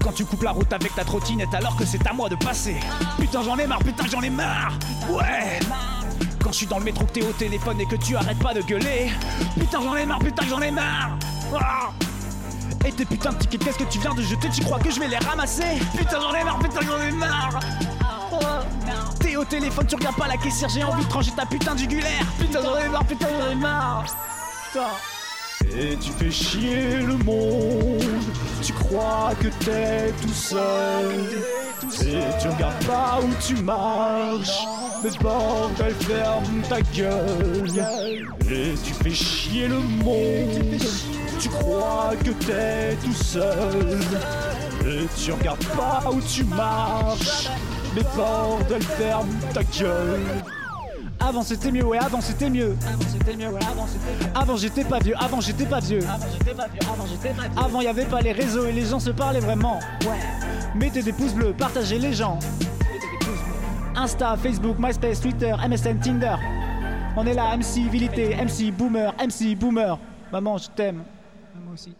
quand 0.02 0.12
tu 0.12 0.24
coupes 0.24 0.42
la 0.42 0.50
route 0.50 0.72
avec 0.72 0.94
ta 0.94 1.04
trottinette 1.04 1.54
alors 1.54 1.76
que 1.76 1.84
c'est 1.84 2.04
à 2.06 2.12
moi 2.12 2.28
de 2.28 2.34
passer. 2.34 2.76
Putain 3.20 3.42
j'en 3.42 3.56
ai 3.56 3.68
marre, 3.68 3.78
putain 3.78 4.02
que 4.02 4.10
j'en 4.10 4.22
ai 4.22 4.30
marre. 4.30 4.76
Ouais 5.08 5.60
quand 6.44 6.52
je 6.52 6.58
suis 6.58 6.66
dans 6.66 6.78
le 6.78 6.84
métro 6.84 7.06
que 7.06 7.12
t'es 7.12 7.22
au 7.22 7.32
téléphone 7.32 7.80
et 7.80 7.86
que 7.86 7.96
tu 7.96 8.14
arrêtes 8.14 8.38
pas 8.38 8.52
de 8.52 8.60
gueuler. 8.60 9.10
Putain 9.58 9.80
j'en 9.82 9.96
ai 9.96 10.04
marre, 10.04 10.18
putain 10.18 10.44
j'en 10.46 10.60
ai 10.60 10.70
marre. 10.70 11.18
Ah. 11.58 11.90
Et 12.86 12.92
tes 12.92 13.06
putains 13.06 13.32
de 13.32 13.38
tickets, 13.38 13.64
qu'est-ce 13.64 13.78
que 13.78 13.84
tu 13.84 13.98
viens 13.98 14.14
de 14.14 14.20
jeter? 14.20 14.50
Tu 14.50 14.62
crois 14.62 14.78
que 14.78 14.90
je 14.90 15.00
vais 15.00 15.08
les 15.08 15.16
ramasser? 15.16 15.80
Putain, 15.96 16.20
j'en 16.20 16.34
ai 16.34 16.44
marre, 16.44 16.58
putain, 16.58 16.80
j'en 16.82 17.02
ai 17.02 17.12
marre. 17.12 17.58
T'es 19.20 19.36
au 19.36 19.44
téléphone, 19.44 19.86
tu 19.86 19.94
regardes 19.94 20.16
pas 20.16 20.28
la 20.28 20.36
caissière, 20.36 20.68
j'ai 20.68 20.84
envie 20.84 21.02
de 21.02 21.08
trancher 21.08 21.30
ta 21.34 21.46
putain 21.46 21.74
jugulaire 21.76 22.26
Putain, 22.38 22.60
j'en 22.62 22.76
ai 22.76 22.88
marre, 22.90 23.04
putain, 23.06 23.26
j'en 23.40 23.50
ai 23.50 23.54
marre. 23.54 24.04
Et 25.74 25.96
tu 25.96 26.10
fais 26.12 26.30
chier 26.30 26.98
le 26.98 27.16
monde. 27.24 28.04
Tu 28.60 28.74
crois 28.74 29.32
que 29.40 29.48
t'es 29.64 30.12
tout 30.20 30.34
seul 30.34 31.63
Et 32.02 32.40
tu 32.40 32.48
regardes 32.48 32.84
pas 32.84 33.20
où 33.22 33.30
tu 33.40 33.56
marches 33.62 34.66
Mais 35.02 35.10
bordel, 35.20 35.94
ferme 35.94 36.62
ta 36.68 36.80
gueule 36.80 37.86
Et 38.50 38.74
tu 38.84 38.94
fais 38.94 39.10
chier 39.10 39.68
le 39.68 39.80
monde 39.80 40.80
tu 41.40 41.48
crois 41.48 42.12
que 42.24 42.30
t'es 42.30 42.96
tout 43.04 43.12
seul 43.12 43.98
Et 44.86 45.06
tu 45.16 45.32
regardes 45.32 45.64
pas 45.76 46.02
où 46.10 46.20
tu 46.20 46.44
marches 46.44 47.48
Mais 47.94 48.02
bordel 48.16 48.82
ferme 48.82 49.28
ta 49.52 49.62
gueule 49.62 50.20
avant 51.20 51.42
c'était 51.42 51.70
mieux, 51.70 51.84
ouais, 51.84 51.96
avant 51.96 52.20
c'était 52.20 52.50
mieux. 52.50 52.76
Avant 52.86 53.08
c'était 53.10 53.36
mieux, 53.36 53.48
ouais, 53.48 53.60
avant 53.64 53.86
c'était 53.86 54.24
mieux. 54.24 54.30
Avant 54.34 54.56
j'étais 54.56 54.84
pas 54.84 54.98
vieux, 54.98 55.14
avant 55.18 55.40
j'étais 55.40 55.64
pas 55.64 55.80
vieux. 55.80 56.00
Avant 56.02 56.26
j'étais 56.30 56.54
pas 56.54 56.66
vieux, 56.66 56.80
avant 56.82 57.06
j'étais 57.06 57.28
pas 57.30 57.42
vieux. 57.48 57.64
Avant 57.64 57.80
y 57.80 57.86
avait 57.86 58.04
pas 58.04 58.20
les 58.20 58.32
réseaux 58.32 58.66
et 58.66 58.72
les 58.72 58.84
gens 58.84 59.00
se 59.00 59.08
parlaient 59.08 59.40
vraiment. 59.40 59.80
Ouais. 60.02 60.20
Mettez 60.74 61.02
des 61.02 61.12
pouces 61.12 61.34
bleus, 61.34 61.54
partagez 61.56 61.98
les 61.98 62.12
gens. 62.12 62.38
Insta, 63.94 64.36
Facebook, 64.36 64.76
MySpace, 64.78 65.20
Twitter, 65.20 65.54
MSN, 65.68 66.00
Tinder. 66.00 66.34
On 67.16 67.24
est 67.26 67.34
là, 67.34 67.56
MC 67.56 67.88
Vilité, 67.88 68.34
MC 68.34 68.72
Boomer, 68.72 69.14
MC 69.18 69.54
Boomer. 69.54 69.96
Maman, 70.32 70.58
je 70.58 70.68
t'aime. 70.70 71.04
Moi 71.64 71.74
aussi. 71.74 71.94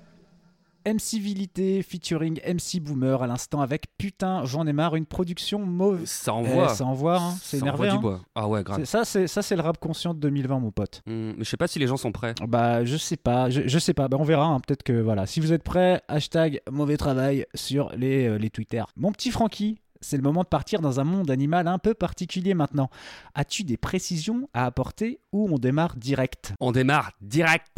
MC 0.86 1.18
Vilité 1.20 1.82
featuring 1.82 2.40
MC 2.46 2.80
Boomer 2.80 3.22
à 3.22 3.26
l'instant 3.26 3.60
avec 3.60 3.86
Putain, 3.98 4.44
j'en 4.44 4.66
ai 4.66 4.72
marre, 4.72 4.96
une 4.96 5.06
production 5.06 5.60
mauvaise. 5.64 6.08
Ça 6.08 6.32
envoie. 6.34 6.68
ça 6.70 6.84
envoie, 6.84 7.18
hein, 7.18 7.34
c'est 7.42 7.58
Ça 7.58 7.64
énervé. 7.66 7.88
envoie 7.88 7.90
du 7.90 7.96
hein. 7.96 8.00
bois. 8.00 8.20
Ah 8.34 8.48
ouais, 8.48 8.62
grave. 8.62 8.84
Ça, 8.84 9.04
c'est 9.04 9.26
ça, 9.26 9.42
c'est 9.42 9.56
le 9.56 9.62
rap 9.62 9.78
conscient 9.78 10.14
de 10.14 10.20
2020, 10.20 10.58
mon 10.60 10.70
pote. 10.70 11.02
Hum, 11.06 11.34
mais 11.38 11.44
je 11.44 11.50
sais 11.50 11.56
pas 11.56 11.66
si 11.68 11.78
les 11.78 11.86
gens 11.86 11.96
sont 11.96 12.12
prêts. 12.12 12.34
Bah, 12.46 12.84
je 12.84 12.96
sais 12.96 13.16
pas, 13.16 13.50
je, 13.50 13.62
je 13.66 13.78
sais 13.78 13.94
pas. 13.94 14.08
Bah, 14.08 14.16
on 14.20 14.24
verra. 14.24 14.46
hein. 14.46 14.60
Peut-être 14.60 14.82
que 14.82 14.92
voilà. 15.00 15.26
Si 15.26 15.40
vous 15.40 15.52
êtes 15.52 15.62
prêts, 15.62 16.02
hashtag 16.08 16.60
mauvais 16.70 16.96
travail 16.96 17.46
sur 17.54 17.90
les, 17.96 18.26
euh, 18.28 18.36
les 18.38 18.50
Twitter. 18.50 18.82
Mon 18.96 19.12
petit 19.12 19.30
Francky. 19.30 19.78
C'est 20.00 20.18
le 20.18 20.22
moment 20.22 20.42
de 20.42 20.48
partir 20.48 20.80
dans 20.82 21.00
un 21.00 21.04
monde 21.04 21.30
animal 21.30 21.66
un 21.66 21.78
peu 21.78 21.94
particulier 21.94 22.52
maintenant. 22.52 22.90
As-tu 23.34 23.64
des 23.64 23.78
précisions 23.78 24.50
à 24.52 24.66
apporter 24.66 25.18
ou 25.32 25.48
on 25.50 25.56
démarre 25.56 25.96
direct? 25.96 26.52
On 26.60 26.72
démarre 26.72 27.12
direct. 27.22 27.68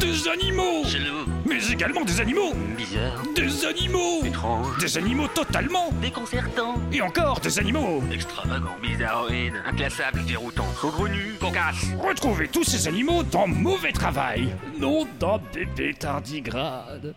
Des 0.00 0.28
animaux. 0.28 0.82
Mais 1.46 1.66
également 1.70 2.04
des 2.04 2.20
animaux. 2.20 2.52
Bizarre, 2.76 3.22
Des 3.34 3.64
animaux. 3.66 4.24
Étrange, 4.24 4.78
Des 4.78 4.96
animaux 4.98 5.28
totalement. 5.28 5.90
Déconcertant, 6.00 6.74
Et 6.92 7.02
encore 7.02 7.40
des 7.40 7.58
animaux. 7.58 8.02
Extravagant, 8.12 8.76
bizarroïde, 8.82 9.54
inclassable, 9.66 10.24
déroutant, 10.24 10.68
saugrenu, 10.80 11.34
cocasse. 11.40 11.86
Retrouvez 11.98 12.48
tous 12.48 12.64
ces 12.64 12.86
animaux 12.88 13.22
dans 13.24 13.46
Mauvais 13.46 13.92
Travail. 13.92 14.54
Nom 14.78 15.06
d'un 15.18 15.38
bébé 15.52 15.94
tardigrade 15.94 17.14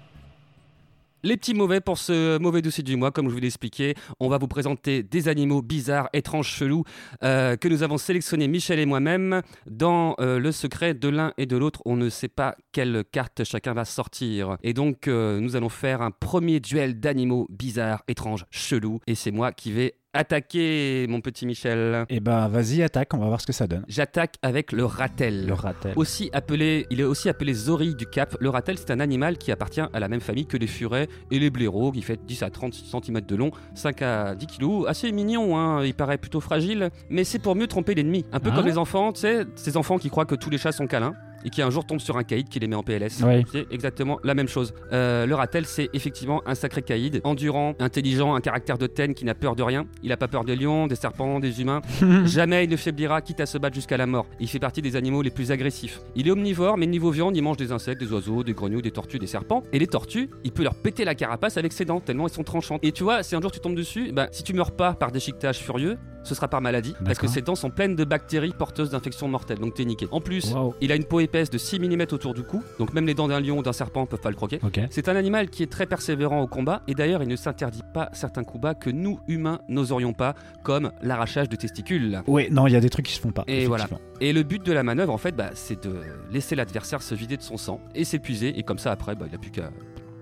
Les 1.24 1.38
petits 1.38 1.54
mauvais 1.54 1.82
pour 1.82 2.00
ce 2.00 2.40
mauvais 2.40 2.64
dossier 2.64 2.84
du 2.84 2.96
mois, 2.96 3.12
comme 3.12 3.30
je 3.30 3.34
vous 3.36 3.40
l'ai 3.40 3.48
expliqué, 3.48 3.94
on 4.20 4.28
va 4.28 4.40
vous 4.40 4.48
présenter 4.48 5.04
des 5.04 5.28
animaux 5.28 5.62
bizarres, 5.62 6.10
étranges, 6.14 6.48
chelous 6.48 6.84
euh, 7.24 7.56
que 7.58 7.68
nous 7.68 7.84
avons 7.84 8.00
sélectionnés 8.00 8.48
Michel 8.48 8.80
et 8.80 8.88
moi-même. 8.88 9.44
Dans 9.70 10.16
euh, 10.20 10.40
le 10.40 10.52
secret 10.52 10.96
de 10.96 11.10
l'un 11.10 11.34
et 11.38 11.46
de 11.46 11.56
l'autre, 11.58 11.84
on 11.86 11.96
ne 11.96 12.10
sait 12.10 12.28
pas 12.28 12.56
quelle 12.72 13.04
carte 13.12 13.44
chacun 13.44 13.74
va 13.74 13.86
sortir. 13.86 14.58
Et 14.64 14.74
donc, 14.74 15.08
euh, 15.08 15.40
nous 15.40 15.56
allons 15.56 15.70
faire 15.70 16.02
un 16.02 16.10
premier 16.10 16.60
duel 16.60 17.00
d'animaux 17.00 17.46
bizarres, 17.52 18.04
étranges, 18.08 18.46
chelous. 18.50 19.00
Et 19.06 19.14
c'est 19.14 19.32
moi 19.32 19.52
qui 19.52 19.72
vais 19.72 19.94
attaquer, 20.14 21.06
mon 21.10 21.22
petit 21.22 21.46
Michel. 21.46 22.06
Et 22.10 22.20
bah 22.20 22.48
vas-y, 22.48 22.84
attaque, 22.84 23.14
on 23.14 23.18
va 23.18 23.28
voir 23.28 23.42
ce 23.42 23.48
que 23.48 23.54
ça 23.54 23.68
donne. 23.68 23.84
J'attaque 23.88 24.36
avec 24.42 24.72
le 24.72 24.86
ratel. 24.86 25.46
Le 25.46 25.54
ratel. 25.54 25.94
Aussi 25.96 26.30
appelé, 26.34 26.88
il 26.90 27.00
est 27.00 27.06
aussi 27.06 27.30
appelé 27.30 27.54
zorille 27.54 27.96
du 27.96 28.06
Cap. 28.06 28.36
Le 28.40 28.50
ratel, 28.50 28.78
c'est 28.78 28.92
un 28.92 29.00
animal 29.00 29.38
qui 29.38 29.52
appartient 29.52 29.82
à 29.82 30.00
la 30.00 30.08
même 30.08 30.22
famille 30.22 30.46
que 30.46 30.58
les 30.58 30.68
furets 30.68 31.08
et 31.32 31.40
les 31.40 31.50
blaireaux, 31.50 31.92
qui 31.92 32.02
fait 32.02 32.20
10 32.24 32.44
à 32.44 32.50
30 32.50 32.74
cm 32.74 33.22
de 33.22 33.36
long, 33.36 33.52
5 33.76 34.02
à 34.02 34.36
10 34.36 34.48
kg. 34.48 34.88
Assez 34.88 35.12
mignon, 35.12 35.58
hein, 35.58 35.84
il 35.84 35.94
paraît 35.94 36.18
plutôt 36.18 36.42
fragile, 36.42 36.90
mais 37.10 37.24
c'est 37.24 37.40
pour 37.40 37.56
mieux 37.56 37.68
tromper 37.68 37.96
l'ennemi. 37.96 38.26
Un 38.32 38.40
peu 38.40 38.50
Ah 38.52 38.56
comme 38.58 38.66
les 38.66 38.78
enfants, 38.78 39.14
tu 39.14 39.22
sais, 39.22 39.46
ces 39.56 39.78
enfants 39.78 39.98
qui 39.98 40.10
croient 40.10 40.26
que 40.26 40.36
tous 40.36 40.50
les 40.50 40.58
chats 40.58 40.72
sont 40.72 40.88
câlins 40.88 41.14
et 41.46 41.50
qui 41.50 41.62
un 41.62 41.70
jour 41.70 41.86
tombent 41.86 42.00
sur 42.00 42.18
un 42.18 42.24
caïd 42.24 42.50
qui 42.50 42.60
les 42.60 42.68
met 42.68 42.76
en 42.76 42.84
PLS. 42.84 43.24
C'est 43.52 43.68
exactement 43.72 44.20
la 44.24 44.34
même 44.34 44.48
chose. 44.48 44.74
Euh, 44.92 45.26
le 45.26 45.36
ratel, 45.36 45.66
c'est 45.66 45.90
effectivement 45.94 46.42
un 46.46 46.56
sacré 46.56 46.82
caïd, 46.82 47.22
endurant, 47.24 47.76
intelligent, 47.80 48.36
un 48.36 48.42
caractère 48.42 48.78
de 48.78 48.88
ten 48.88 49.14
qui 49.14 49.26
n'a 49.26 49.36
peur 49.36 49.56
de 49.56 49.64
rien. 49.64 49.86
Il 50.04 50.10
n'a 50.10 50.18
pas 50.18 50.28
peur 50.28 50.44
des 50.44 50.56
lions, 50.56 50.88
des 50.88 50.96
serpents, 50.96 51.40
des 51.40 51.62
humains. 51.62 51.82
Jamais 52.26 52.66
il 52.66 52.70
ne 52.70 52.78
faiblira, 52.78 53.22
quitte 53.22 53.40
à 53.40 53.46
se 53.46 53.58
battre 53.58 53.76
jusqu'à 53.76 53.98
la 53.98 54.06
mort. 54.06 54.26
Il 54.40 54.48
fait 54.48 54.60
partie 54.60 54.82
des 54.82 54.96
animaux 54.96 55.22
les 55.22 55.32
plus 55.32 55.52
agressifs. 55.52 56.00
Il 56.16 56.28
est 56.28 56.32
omnivore, 56.32 56.78
mais 56.78 56.86
niveau 56.86 57.12
viande, 57.12 57.36
il 57.36 57.42
mange 57.42 57.58
des 57.58 57.72
insectes, 57.72 58.00
des 58.00 58.12
oiseaux, 58.12 58.44
des 58.44 58.54
grenouilles, 58.54 58.82
des 58.82 58.92
tortues, 58.92 59.20
des 59.20 59.28
serpents. 59.28 59.64
Et 59.74 59.80
les 59.80 59.88
tortues, 59.88 60.30
il 60.44 60.52
peut 60.52 60.64
leur 60.64 60.76
péter 60.76 61.06
la 61.06 61.16
carapace 61.16 61.58
avec 61.58 61.74
ses 61.74 61.86
dents, 61.86 62.00
tellement 62.00 62.28
elles 62.28 62.34
sont 62.34 62.44
tranchantes. 62.44 62.80
Et 62.84 62.92
tu 62.92 63.04
vois, 63.04 63.24
si 63.24 63.36
un 63.36 63.42
jour 63.42 63.52
tu 63.52 63.60
tombes 63.60 63.76
dessus, 63.76 64.12
bah, 64.12 64.28
si 64.32 64.44
tu 64.44 64.54
meurs 64.54 64.72
pas 64.72 64.94
par 64.94 65.12
déchiquetage 65.12 65.60
furieux, 65.60 65.98
ce 66.24 66.36
sera 66.36 66.48
par 66.48 66.62
maladie, 66.62 66.96
parce 67.04 67.18
que 67.20 67.28
ses 67.28 67.42
dents 67.42 67.56
sont 67.56 67.70
pleines 67.70 67.96
de 67.96 68.04
bactéries 68.04 68.54
porteuses 68.58 68.90
d'infections 68.92 69.28
mortelles, 69.28 69.60
donc 69.60 69.74
t'es 69.74 69.86
niqué. 69.86 70.08
En 70.12 70.22
plus, 70.22 70.54
Wow. 70.54 70.76
il 70.82 70.92
a 70.92 70.96
une 70.96 71.06
peau 71.06 71.20
épaisse 71.20 71.50
de 71.50 71.58
6 71.58 71.80
mm 71.80 72.02
autour 72.12 72.34
du 72.34 72.44
cou, 72.44 72.64
donc 72.80 72.94
même 72.94 73.06
les 73.08 73.14
dents 73.14 73.28
d'un 73.28 73.40
lion 73.40 73.58
ou 73.60 73.64
d'un 73.64 73.74
serpent 73.74 74.06
peuvent 74.06 74.20
pas 74.22 74.30
le 74.30 74.36
croquer. 74.36 74.60
C'est 74.90 75.10
un 75.10 75.16
animal 75.16 75.50
qui 75.50 75.64
est 75.64 75.72
très 75.72 75.86
persévérant 75.86 76.42
au 76.42 76.48
combat 76.48 76.82
et 76.88 76.94
d'ailleurs 76.96 77.22
il 77.24 77.30
ne 77.30 77.36
s'interdit 77.36 77.82
pas 77.94 78.10
certains 78.14 78.44
coups 78.44 78.62
bas 78.62 78.76
que 78.76 78.90
nous 78.90 79.20
humains 79.28 79.60
n'oserions 79.68 80.14
pas, 80.14 80.36
comme 80.64 80.92
l'arrachage 81.02 81.50
de 81.50 81.56
testicules. 81.56 82.22
Ouais, 82.28 82.50
non, 82.52 82.68
il 82.68 82.74
y 82.74 82.76
a 82.76 82.80
des 82.82 82.90
trucs 82.90 83.06
qui 83.08 83.14
se 83.14 83.20
font 83.22 83.32
pas. 83.32 83.44
Et 83.48 83.66
voilà. 83.68 83.88
Et 84.20 84.34
le 84.34 84.44
but 84.44 84.64
de 84.66 84.72
la 84.72 84.84
manœuvre 84.84 85.14
en 85.14 85.18
fait, 85.18 85.36
bah, 85.36 85.50
c'est 85.54 85.84
de 85.84 85.96
laisser 86.32 86.56
l'adversaire 86.56 87.02
se 87.02 87.16
vider 87.16 87.38
de 87.38 87.42
son 87.42 87.58
sang 87.58 87.80
et 87.96 88.04
s'épuiser 88.04 88.58
et 88.60 88.64
comme 88.64 88.78
ça 88.80 88.92
après, 88.92 89.16
bah, 89.16 89.26
il 89.30 89.34
a 89.36 89.38
plus 89.38 89.52
qu'à 89.52 89.70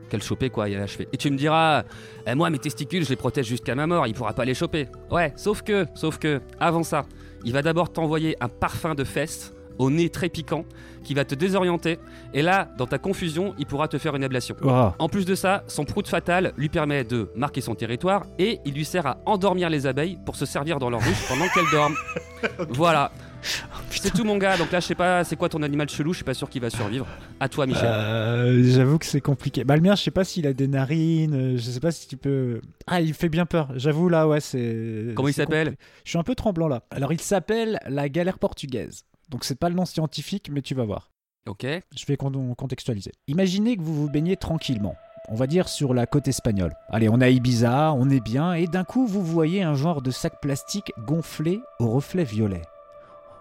qu'à 0.10 0.18
le 0.18 0.24
choper 0.24 0.50
quoi, 0.50 0.68
et 0.70 0.76
à 0.76 0.80
l'achever. 0.80 1.08
Et 1.14 1.18
tu 1.18 1.32
me 1.32 1.38
diras, 1.38 1.84
eh, 2.28 2.36
moi 2.36 2.50
mes 2.50 2.60
testicules 2.60 3.04
je 3.04 3.10
les 3.10 3.16
protège 3.16 3.46
jusqu'à 3.46 3.76
ma 3.76 3.88
mort, 3.88 4.08
il 4.08 4.14
pourra 4.14 4.34
pas 4.34 4.46
les 4.46 4.54
choper. 4.54 4.88
Ouais, 5.12 5.34
sauf 5.36 5.62
que, 5.62 5.86
sauf 5.96 6.18
que, 6.18 6.42
avant 6.60 6.84
ça, 6.84 7.06
il 7.46 7.54
va 7.54 7.62
d'abord 7.62 7.92
t'envoyer 7.92 8.36
un 8.42 8.50
parfum 8.50 8.96
de 8.96 9.04
fesses 9.04 9.54
au 9.78 9.90
nez 9.90 10.10
très 10.10 10.30
piquant 10.30 10.66
qui 11.04 11.14
va 11.14 11.24
te 11.24 11.34
désorienter 11.34 11.98
et 12.34 12.42
là, 12.42 12.70
dans 12.78 12.86
ta 12.86 12.98
confusion, 12.98 13.56
il 13.58 13.66
pourra 13.66 13.88
te 13.88 13.98
faire 13.98 14.16
une 14.16 14.24
ablation. 14.24 14.56
En 15.00 15.08
plus 15.08 15.26
de 15.26 15.36
ça, 15.36 15.64
son 15.68 15.86
prout 15.86 16.08
fatal 16.08 16.54
lui 16.58 16.70
permet 16.70 17.06
de 17.06 17.32
marquer 17.36 17.62
son 17.62 17.76
territoire 17.76 18.26
et 18.38 18.60
il 18.66 18.74
lui 18.74 18.86
sert 18.86 19.08
à 19.08 19.18
endormir 19.26 19.70
les 19.70 19.88
abeilles 19.88 20.20
pour 20.26 20.36
se 20.36 20.46
servir 20.46 20.80
dans 20.80 20.90
leur 20.90 21.02
ruche 21.02 21.28
pendant 21.28 21.48
qu'elles 21.48 21.72
dorment. 21.72 21.96
Voilà. 22.70 23.12
C'est 23.90 24.12
tout 24.14 24.24
mon 24.24 24.38
gars, 24.38 24.58
donc 24.58 24.72
là 24.72 24.80
je 24.80 24.86
sais 24.88 24.96
pas 24.96 25.24
c'est 25.24 25.36
quoi 25.36 25.50
ton 25.50 25.62
animal 25.64 25.90
chelou, 25.90 26.14
je 26.14 26.18
suis 26.18 26.24
pas 26.26 26.34
sûr 26.34 26.50
qu'il 26.50 26.62
va 26.62 26.70
survivre. 26.70 27.06
À 27.40 27.50
toi 27.50 27.66
Michel. 27.66 27.86
Euh, 27.86 28.64
J'avoue 28.64 28.98
que 28.98 29.06
c'est 29.06 29.20
compliqué. 29.22 29.64
Bah, 29.64 29.76
le 29.76 29.82
mien, 29.82 29.96
je 29.96 30.04
sais 30.04 30.12
pas 30.12 30.24
s'il 30.24 30.48
a 30.48 30.54
des 30.54 30.68
narines, 30.68 31.34
euh, 31.34 31.58
je 31.58 31.62
sais 31.70 31.80
pas 31.80 31.92
si 31.92 32.08
tu 32.08 32.16
peux. 32.18 32.62
Ah, 32.88 33.02
il 33.02 33.14
fait 33.14 33.30
bien 33.30 33.46
peur. 33.46 33.70
J'avoue, 33.76 34.08
là, 34.10 34.28
ouais, 34.28 34.40
c'est. 34.40 35.14
Comment 35.16 35.28
il 35.28 35.34
s'appelle? 35.34 35.76
Je 36.06 36.10
suis 36.12 36.18
un 36.20 36.24
peu 36.24 36.36
tremblant 36.36 36.68
là. 36.68 36.84
Alors, 36.92 37.12
il 37.14 37.20
s'appelle 37.22 37.80
la 37.88 38.08
galère 38.10 38.40
portugaise. 38.40 39.04
Donc, 39.30 39.44
c'est 39.44 39.60
pas 39.60 39.70
le 39.70 39.76
nom 39.76 39.86
scientifique, 39.86 40.50
mais 40.52 40.62
tu 40.62 40.76
vas 40.76 40.86
voir. 40.86 41.12
Ok. 41.48 41.66
Je 41.66 42.06
vais 42.06 42.18
con- 42.18 42.54
contextualiser. 42.56 43.12
Imaginez 43.28 43.76
que 43.78 43.82
vous 43.82 43.94
vous 43.96 44.10
baignez 44.10 44.38
tranquillement. 44.38 44.96
On 45.30 45.36
va 45.36 45.46
dire 45.48 45.68
sur 45.70 45.94
la 45.94 46.06
côte 46.08 46.28
espagnole. 46.28 46.74
Allez, 46.90 47.10
on 47.10 47.22
a 47.22 47.30
Ibiza, 47.30 47.94
on 47.94 48.10
est 48.10 48.20
bien, 48.24 48.54
et 48.54 48.66
d'un 48.68 48.84
coup 48.84 49.06
vous 49.06 49.24
voyez 49.24 49.62
un 49.62 49.76
genre 49.76 50.02
de 50.02 50.10
sac 50.12 50.42
plastique 50.42 50.92
gonflé 51.06 51.60
au 51.80 51.90
reflet 51.92 52.24
violet. 52.24 52.62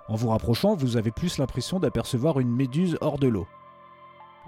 En 0.09 0.17
vous 0.17 0.29
rapprochant, 0.29 0.75
vous 0.75 0.97
avez 0.97 1.11
plus 1.11 1.39
l'impression 1.39 1.79
d'apercevoir 1.79 2.41
une 2.41 2.51
méduse 2.51 2.97
hors 3.01 3.19
de 3.19 3.29
l'eau. 3.29 3.47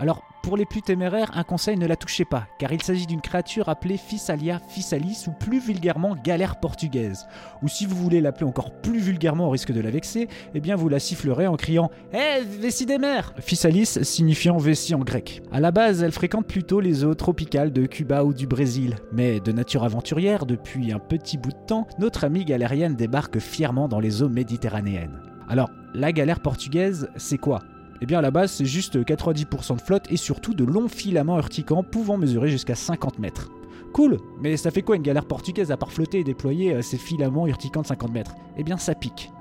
Alors, 0.01 0.23
pour 0.43 0.57
les 0.57 0.65
plus 0.65 0.81
téméraires, 0.81 1.31
un 1.35 1.45
conseil 1.45 1.77
ne 1.77 1.87
la 1.87 1.95
touchez 1.95 2.25
pas, 2.25 2.47
car 2.59 2.73
il 2.73 2.81
s'agit 2.81 3.07
d'une 3.07 3.21
créature 3.21 3.69
appelée 3.69 3.99
Physalia 3.99 4.59
physalis 4.67 5.27
ou 5.29 5.33
plus 5.33 5.61
vulgairement 5.61 6.17
galère 6.25 6.59
portugaise. 6.59 7.27
Ou 7.63 7.69
si 7.69 7.85
vous 7.85 7.97
voulez 7.97 8.23
l'appeler 8.23 8.47
encore 8.47 8.81
plus 8.81 8.99
vulgairement 8.99 9.49
au 9.49 9.51
risque 9.51 9.73
de 9.73 9.81
la 9.81 9.91
vexer, 9.91 10.29
eh 10.55 10.61
bien 10.61 10.75
vous 10.75 10.89
la 10.89 11.01
sifflerez 11.01 11.47
en 11.47 11.57
criant 11.57 11.91
Hé, 12.15 12.43
vessie 12.43 12.87
des 12.87 12.97
mers 12.97 13.35
Physalis 13.41 13.99
signifiant 14.03 14.57
vessie 14.57 14.95
en 14.95 15.01
grec. 15.01 15.43
À 15.53 15.61
la 15.61 15.71
base, 15.71 16.03
elle 16.03 16.13
fréquente 16.13 16.47
plutôt 16.47 16.81
les 16.81 17.05
eaux 17.05 17.15
tropicales 17.15 17.71
de 17.71 17.85
Cuba 17.85 18.25
ou 18.25 18.33
du 18.33 18.47
Brésil, 18.47 18.97
mais 19.13 19.39
de 19.41 19.53
nature 19.53 19.85
aventurière, 19.85 20.47
depuis 20.47 20.93
un 20.93 20.99
petit 20.99 21.37
bout 21.37 21.53
de 21.53 21.67
temps, 21.67 21.87
notre 21.99 22.25
amie 22.25 22.47
galérienne 22.47 22.97
débarque 22.97 23.39
fièrement 23.39 23.87
dans 23.87 24.01
les 24.01 24.23
eaux 24.23 24.31
méditerranéennes. 24.31 25.30
Alors, 25.51 25.69
la 25.95 26.13
galère 26.13 26.39
portugaise, 26.39 27.09
c'est 27.17 27.37
quoi? 27.37 27.59
Eh 28.01 28.07
bien 28.07 28.21
à 28.21 28.23
la 28.23 28.31
base 28.31 28.53
c'est 28.53 28.65
juste 28.65 28.97
90% 28.97 29.79
de 29.79 29.83
flotte 29.83 30.07
et 30.09 30.17
surtout 30.17 30.55
de 30.55 30.63
longs 30.65 30.87
filaments 30.87 31.39
urticants 31.39 31.83
pouvant 31.83 32.17
mesurer 32.17 32.49
jusqu'à 32.49 32.77
50 32.77 33.19
mètres. 33.19 33.51
Cool, 33.93 34.19
mais 34.41 34.57
ça 34.57 34.71
fait 34.71 34.83
quoi 34.83 34.95
une 34.95 35.03
galère 35.03 35.27
portugaise 35.27 35.73
à 35.73 35.77
part 35.77 35.91
flotter 35.91 36.21
et 36.21 36.25
déployer 36.25 36.75
euh, 36.75 36.83
ces 36.83 36.99
filaments 36.99 37.49
urticants 37.49 37.83
de 37.83 37.89
50 37.89 38.13
mètres? 38.13 38.37
Eh 38.57 38.63
bien 38.63 38.77
ça 38.77 38.95
pique. 38.95 39.33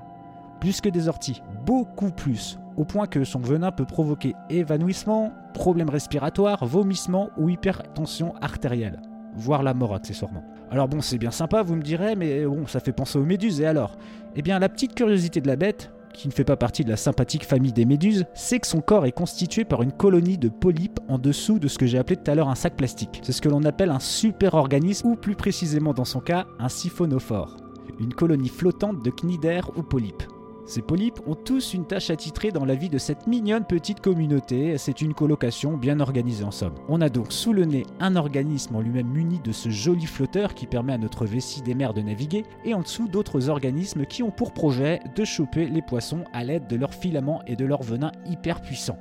Plus 0.60 0.80
que 0.80 0.88
des 0.88 1.06
orties, 1.06 1.42
beaucoup 1.64 2.10
plus, 2.10 2.58
au 2.76 2.84
point 2.84 3.06
que 3.06 3.22
son 3.22 3.38
venin 3.38 3.70
peut 3.70 3.86
provoquer 3.86 4.34
évanouissement, 4.50 5.32
problèmes 5.54 5.90
respiratoires, 5.90 6.66
vomissements 6.66 7.30
ou 7.38 7.50
hypertension 7.50 8.34
artérielle, 8.42 9.00
voire 9.36 9.62
la 9.62 9.74
mort 9.74 9.94
accessoirement. 9.94 10.42
Alors 10.72 10.88
bon, 10.88 11.00
c'est 11.02 11.18
bien 11.18 11.30
sympa, 11.30 11.62
vous 11.62 11.76
me 11.76 11.82
direz, 11.82 12.16
mais 12.16 12.44
bon, 12.44 12.66
ça 12.66 12.80
fait 12.80 12.92
penser 12.92 13.16
aux 13.16 13.24
méduses, 13.24 13.60
et 13.60 13.66
alors? 13.66 13.96
Eh 14.34 14.42
bien 14.42 14.58
la 14.58 14.68
petite 14.68 14.94
curiosité 14.96 15.40
de 15.40 15.46
la 15.46 15.56
bête, 15.56 15.92
qui 16.14 16.28
ne 16.28 16.32
fait 16.32 16.44
pas 16.44 16.56
partie 16.56 16.84
de 16.84 16.90
la 16.90 16.96
sympathique 16.96 17.46
famille 17.46 17.72
des 17.72 17.84
méduses, 17.84 18.26
c'est 18.34 18.60
que 18.60 18.66
son 18.66 18.80
corps 18.80 19.06
est 19.06 19.12
constitué 19.12 19.64
par 19.64 19.82
une 19.82 19.92
colonie 19.92 20.38
de 20.38 20.48
polypes 20.48 21.00
en 21.08 21.18
dessous 21.18 21.58
de 21.58 21.68
ce 21.68 21.78
que 21.78 21.86
j'ai 21.86 21.98
appelé 21.98 22.16
tout 22.16 22.30
à 22.30 22.34
l'heure 22.34 22.48
un 22.48 22.54
sac 22.54 22.76
plastique. 22.76 23.20
C'est 23.22 23.32
ce 23.32 23.40
que 23.40 23.48
l'on 23.48 23.64
appelle 23.64 23.90
un 23.90 24.00
super-organisme, 24.00 25.08
ou 25.08 25.16
plus 25.16 25.36
précisément 25.36 25.94
dans 25.94 26.04
son 26.04 26.20
cas, 26.20 26.46
un 26.58 26.68
siphonophore. 26.68 27.56
Une 27.98 28.14
colonie 28.14 28.48
flottante 28.48 29.04
de 29.04 29.10
cnidaires 29.10 29.70
ou 29.76 29.82
polypes. 29.82 30.22
Ces 30.70 30.82
polypes 30.82 31.18
ont 31.26 31.34
tous 31.34 31.74
une 31.74 31.84
tâche 31.84 32.10
attitrée 32.10 32.52
dans 32.52 32.64
la 32.64 32.76
vie 32.76 32.88
de 32.88 32.96
cette 32.96 33.26
mignonne 33.26 33.64
petite 33.64 33.98
communauté, 33.98 34.78
c'est 34.78 35.02
une 35.02 35.14
colocation 35.14 35.76
bien 35.76 35.98
organisée 35.98 36.44
en 36.44 36.52
somme. 36.52 36.76
On 36.88 37.00
a 37.00 37.08
donc 37.08 37.32
sous 37.32 37.52
le 37.52 37.64
nez 37.64 37.84
un 37.98 38.14
organisme 38.14 38.76
en 38.76 38.80
lui-même 38.80 39.08
muni 39.08 39.40
de 39.42 39.50
ce 39.50 39.68
joli 39.68 40.06
flotteur 40.06 40.54
qui 40.54 40.68
permet 40.68 40.92
à 40.92 40.98
notre 40.98 41.26
vessie 41.26 41.62
des 41.62 41.74
mers 41.74 41.92
de 41.92 42.02
naviguer, 42.02 42.44
et 42.64 42.72
en 42.72 42.82
dessous 42.82 43.08
d'autres 43.08 43.48
organismes 43.48 44.06
qui 44.06 44.22
ont 44.22 44.30
pour 44.30 44.52
projet 44.52 45.00
de 45.16 45.24
choper 45.24 45.66
les 45.66 45.82
poissons 45.82 46.22
à 46.32 46.44
l'aide 46.44 46.68
de 46.68 46.76
leurs 46.76 46.94
filaments 46.94 47.42
et 47.48 47.56
de 47.56 47.64
leurs 47.64 47.82
venins 47.82 48.12
hyper 48.24 48.62
puissants. 48.62 48.98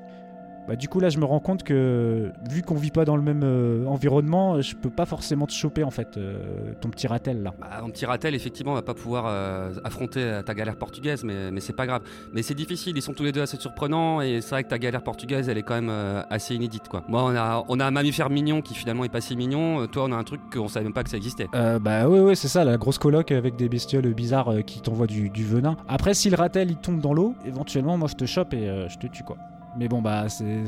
Bah, 0.69 0.75
du 0.75 0.88
coup 0.88 0.99
là 0.99 1.09
je 1.09 1.17
me 1.17 1.25
rends 1.25 1.39
compte 1.39 1.63
que 1.63 2.31
vu 2.47 2.61
qu'on 2.61 2.75
vit 2.75 2.91
pas 2.91 3.03
dans 3.03 3.15
le 3.15 3.23
même 3.23 3.41
euh, 3.43 3.85
environnement, 3.88 4.61
je 4.61 4.75
peux 4.75 4.91
pas 4.91 5.07
forcément 5.07 5.47
te 5.47 5.51
choper 5.51 5.83
en 5.83 5.89
fait 5.89 6.15
euh, 6.15 6.73
ton 6.79 6.89
petit 6.89 7.07
ratel 7.07 7.41
là. 7.41 7.55
Bah, 7.59 7.81
un 7.83 7.89
petit 7.89 8.05
ratel, 8.05 8.35
effectivement, 8.35 8.75
va 8.75 8.83
pas 8.83 8.93
pouvoir 8.93 9.25
euh, 9.27 9.73
affronter 9.83 10.21
euh, 10.21 10.41
ta 10.43 10.53
galère 10.53 10.75
portugaise, 10.75 11.23
mais, 11.23 11.49
mais 11.49 11.59
c'est 11.59 11.73
pas 11.73 11.88
grave. 11.88 12.03
Mais 12.33 12.43
c'est 12.43 12.53
difficile, 12.53 12.95
ils 12.95 13.01
sont 13.01 13.13
tous 13.13 13.23
les 13.23 13.31
deux 13.31 13.41
assez 13.41 13.57
surprenants, 13.57 14.21
et 14.21 14.41
c'est 14.41 14.51
vrai 14.51 14.63
que 14.63 14.69
ta 14.69 14.77
galère 14.77 15.01
portugaise, 15.01 15.49
elle 15.49 15.57
est 15.57 15.63
quand 15.63 15.81
même 15.81 15.91
assez 16.29 16.53
inédite, 16.53 16.88
quoi. 16.88 17.03
Moi, 17.07 17.23
on 17.23 17.35
a, 17.35 17.65
on 17.67 17.79
a 17.79 17.85
un 17.85 17.91
mammifère 17.91 18.29
mignon 18.29 18.61
qui 18.61 18.75
finalement 18.75 19.03
est 19.05 19.09
pas 19.09 19.21
si 19.21 19.35
mignon, 19.35 19.88
toi, 19.88 20.05
on 20.07 20.11
a 20.11 20.15
un 20.15 20.23
truc 20.23 20.41
qu'on 20.53 20.67
savait 20.67 20.83
même 20.83 20.93
pas 20.93 21.03
que 21.03 21.09
ça 21.09 21.17
existait. 21.17 21.47
Euh, 21.55 21.79
bah 21.79 22.07
ouais 22.07 22.19
ouais 22.19 22.35
c'est 22.35 22.47
ça 22.47 22.63
la 22.63 22.77
grosse 22.77 22.99
coloc 22.99 23.31
avec 23.31 23.55
des 23.55 23.69
bestioles 23.69 24.13
bizarres 24.13 24.53
qui 24.67 24.81
t'envoient 24.81 25.07
du, 25.07 25.29
du 25.29 25.43
venin. 25.43 25.77
Après 25.88 26.13
si 26.13 26.29
le 26.29 26.35
ratel 26.35 26.69
il 26.69 26.77
tombe 26.77 26.99
dans 26.99 27.13
l'eau, 27.13 27.33
éventuellement 27.45 27.97
moi 27.97 28.07
je 28.07 28.15
te 28.15 28.25
chope 28.25 28.53
et 28.53 28.85
je 28.88 28.97
te 28.97 29.07
tue 29.07 29.23
quoi. 29.23 29.38
Mais 29.77 29.88
bon 29.88 30.01
bah 30.01 30.29
c'est 30.29 30.67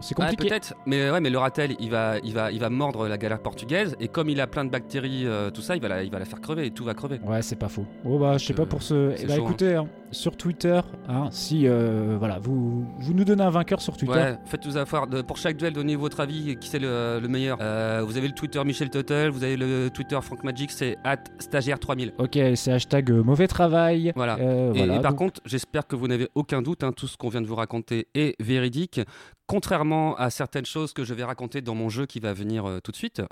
c'est 0.00 0.14
compliqué. 0.14 0.48
peut-être, 0.48 0.74
mais 0.84 1.10
ouais, 1.10 1.20
mais 1.20 1.30
le 1.30 1.38
ratel, 1.38 1.76
il 1.78 1.90
va, 1.90 2.18
il 2.24 2.34
va, 2.34 2.50
il 2.50 2.58
va 2.58 2.70
mordre 2.70 3.06
la 3.06 3.16
galère 3.16 3.38
portugaise, 3.38 3.96
et 4.00 4.08
comme 4.08 4.28
il 4.28 4.40
a 4.40 4.46
plein 4.46 4.64
de 4.64 4.70
bactéries, 4.70 5.26
euh, 5.26 5.50
tout 5.50 5.62
ça, 5.62 5.76
il 5.76 5.82
va, 5.82 5.88
la, 5.88 6.02
il 6.02 6.10
va 6.10 6.18
la 6.18 6.24
faire 6.24 6.40
crever, 6.40 6.66
et 6.66 6.70
tout 6.70 6.84
va 6.84 6.94
crever. 6.94 7.20
Ouais, 7.24 7.42
c'est 7.42 7.56
pas 7.56 7.68
faux. 7.68 7.86
Oh 8.04 8.18
bah, 8.18 8.36
je 8.38 8.46
sais 8.46 8.54
pas 8.54 8.66
pour 8.66 8.82
ce. 8.82 9.14
Eh 9.18 9.26
bah 9.26 9.36
chaud, 9.36 9.42
écoutez, 9.42 9.74
hein, 9.74 9.86
sur 10.12 10.36
Twitter. 10.36 10.80
hein, 11.08 11.28
si 11.30 11.66
euh, 11.66 12.16
voilà, 12.18 12.38
vous, 12.38 12.86
vous 12.98 13.14
nous 13.14 13.24
donnez 13.24 13.42
un 13.42 13.50
vainqueur 13.50 13.80
sur 13.80 13.96
Twitter. 13.96 14.12
Ouais, 14.14 14.38
faites-nous 14.46 14.76
avoir. 14.76 15.06
de- 15.06 15.22
Pour 15.22 15.36
chaque 15.36 15.56
duel, 15.56 15.72
donnez 15.72 15.96
votre 15.96 16.20
avis. 16.20 16.56
Qui 16.56 16.68
c'est 16.68 16.78
le, 16.78 17.18
le 17.20 17.28
meilleur 17.28 17.58
Euh, 17.60 18.02
Vous 18.06 18.16
avez 18.16 18.28
le 18.28 18.34
Twitter 18.34 18.62
Michel 18.64 18.90
Tuttle, 18.90 19.30
vous 19.30 19.42
avez 19.42 19.56
le 19.56 19.88
Twitter 19.90 20.18
Frank 20.22 20.44
Magic, 20.44 20.70
c'est 20.70 20.96
at 21.04 21.16
stagiaire3000. 21.40 22.12
Ok, 22.18 22.38
c'est 22.56 22.72
hashtag 22.72 23.10
euh, 23.10 23.22
mauvais 23.22 23.48
travail. 23.48 24.12
Voilà. 24.14 24.36
Euh, 24.38 24.72
Et, 24.74 24.78
voilà, 24.78 24.96
et 24.96 25.00
par 25.00 25.12
donc- 25.12 25.18
contre, 25.18 25.40
j'espère 25.44 25.86
que 25.86 25.96
vous 25.96 26.08
n'avez 26.08 26.28
aucun 26.34 26.62
doute, 26.62 26.84
hein, 26.84 26.92
tout 26.92 27.06
ce 27.08 27.16
qu'on 27.16 27.28
vient 27.28 27.40
de 27.42 27.46
vous 27.46 27.56
raconter 27.56 28.08
est 28.14 28.34
véridique, 28.40 29.00
contrairement 29.46 30.14
à 30.16 30.30
certaines 30.30 30.66
choses 30.66 30.92
que 30.92 31.04
je 31.04 31.14
vais 31.14 31.24
raconter 31.24 31.60
dans 31.60 31.74
mon 31.74 31.88
jeu 31.88 32.06
qui 32.06 32.20
va 32.20 32.32
venir 32.32 32.66
euh, 32.66 32.80
tout 32.80 32.90
de 32.92 32.96
suite. 32.96 33.22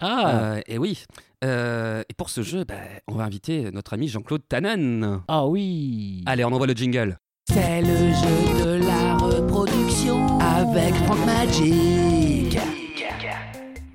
Ah, 0.00 0.54
Euh, 0.56 0.60
et 0.66 0.78
oui. 0.78 1.04
Euh, 1.44 2.02
et 2.08 2.14
pour 2.14 2.30
ce 2.30 2.42
jeu, 2.42 2.64
bah, 2.64 2.74
on 3.06 3.14
va 3.14 3.24
inviter 3.24 3.70
notre 3.72 3.92
ami 3.94 4.08
Jean-Claude 4.08 4.42
Tanan. 4.48 5.22
ah 5.28 5.46
oui. 5.46 6.22
Allez, 6.26 6.44
on 6.44 6.48
envoie 6.52 6.66
le 6.66 6.72
jingle. 6.74 7.16
C'est 7.48 7.80
le 7.80 7.86
jeu 8.12 8.64
de 8.64 8.86
la 8.86 9.16
reproduction 9.16 10.38
avec 10.40 10.94
Frank 11.06 11.24
Magic. 11.24 12.58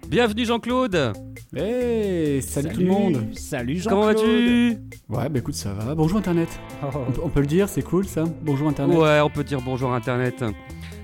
Bienvenue 0.07 0.45
Jean-Claude. 0.45 1.13
Hey, 1.55 2.41
salut, 2.41 2.69
tout 2.69 2.79
le 2.79 2.85
monde 2.87 3.27
Salut 3.35 3.77
Jean. 3.77 3.89
Comment 3.91 4.05
vas-tu? 4.05 4.77
Ouais, 5.09 5.29
bah 5.29 5.39
écoute, 5.39 5.53
ça 5.53 5.73
va. 5.73 5.93
Bonjour 5.93 6.17
Internet. 6.17 6.47
Oh. 6.81 6.87
On, 7.07 7.11
peut- 7.11 7.21
on 7.25 7.29
peut 7.29 7.41
le 7.41 7.45
dire, 7.47 7.67
c'est 7.69 7.83
cool 7.83 8.05
ça 8.07 8.23
Bonjour 8.41 8.69
Internet. 8.69 8.97
Ouais, 8.97 9.19
on 9.21 9.29
peut 9.29 9.43
dire 9.43 9.59
bonjour 9.61 9.93
Internet. 9.93 10.43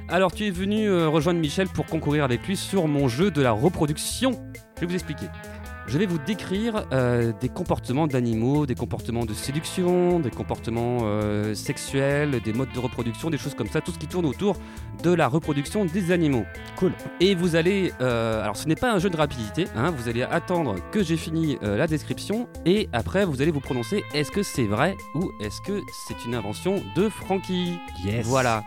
Alors, 0.08 0.32
tu 0.32 0.46
es 0.48 0.50
venu 0.52 0.88
euh, 0.88 1.08
rejoindre 1.08 1.40
Michel 1.40 1.68
pour 1.68 1.86
concourir 1.86 2.24
avec 2.24 2.48
lui 2.48 2.56
sur 2.58 2.88
mon 2.88 3.08
jeu 3.08 3.30
de 3.30 3.42
la 3.44 3.52
reproduction. 3.52 4.32
Je 4.78 4.82
vais 4.82 4.88
vous 4.88 4.94
expliquer. 4.96 5.28
Je 5.90 5.98
vais 5.98 6.06
vous 6.06 6.20
décrire 6.20 6.86
euh, 6.94 7.34
des 7.42 7.50
comportements 7.50 8.06
d'animaux, 8.06 8.68
des 8.68 8.76
comportements 8.76 9.26
de 9.26 9.34
séduction, 9.34 10.20
des 10.20 10.30
comportements 10.30 11.00
euh, 11.02 11.56
sexuels, 11.56 12.42
des 12.42 12.54
modes 12.54 12.72
de 12.72 12.80
reproduction, 12.80 13.32
des 13.32 13.40
choses 13.40 13.56
comme 13.56 13.70
ça, 13.70 13.82
tout 13.82 13.92
ce 13.92 13.98
qui 13.98 14.06
tourne 14.06 14.28
autour 14.28 14.56
de 15.02 15.12
la 15.12 15.28
reproduction 15.28 15.86
des 15.86 16.12
animaux. 16.12 16.46
Cool. 16.76 16.92
Et 17.20 17.34
vous 17.34 17.56
allez, 17.56 17.92
euh, 18.02 18.44
alors 18.44 18.56
ce 18.56 18.68
n'est 18.68 18.76
pas 18.76 18.94
un 18.94 19.00
jeu 19.00 19.10
de 19.10 19.18
rapidité, 19.18 19.66
hein, 19.76 19.90
vous 19.90 20.08
allez 20.08 20.22
attendre 20.22 20.76
que 20.92 21.02
j'ai 21.02 21.18
fini 21.18 21.58
la 21.64 21.88
description 21.88 22.48
et 22.68 22.88
après 22.94 23.26
vous 23.26 23.42
allez 23.42 23.52
vous 23.52 23.60
prononcer 23.60 24.04
est-ce 24.14 24.30
que 24.30 24.44
c'est 24.44 24.68
vrai 24.68 24.96
ou 25.16 25.32
est-ce 25.42 25.60
que 25.62 25.82
c'est 26.06 26.24
une 26.24 26.36
invention 26.36 26.84
de 26.96 27.10
Frankie? 27.10 27.80
Yes. 28.06 28.28
Voilà. 28.28 28.64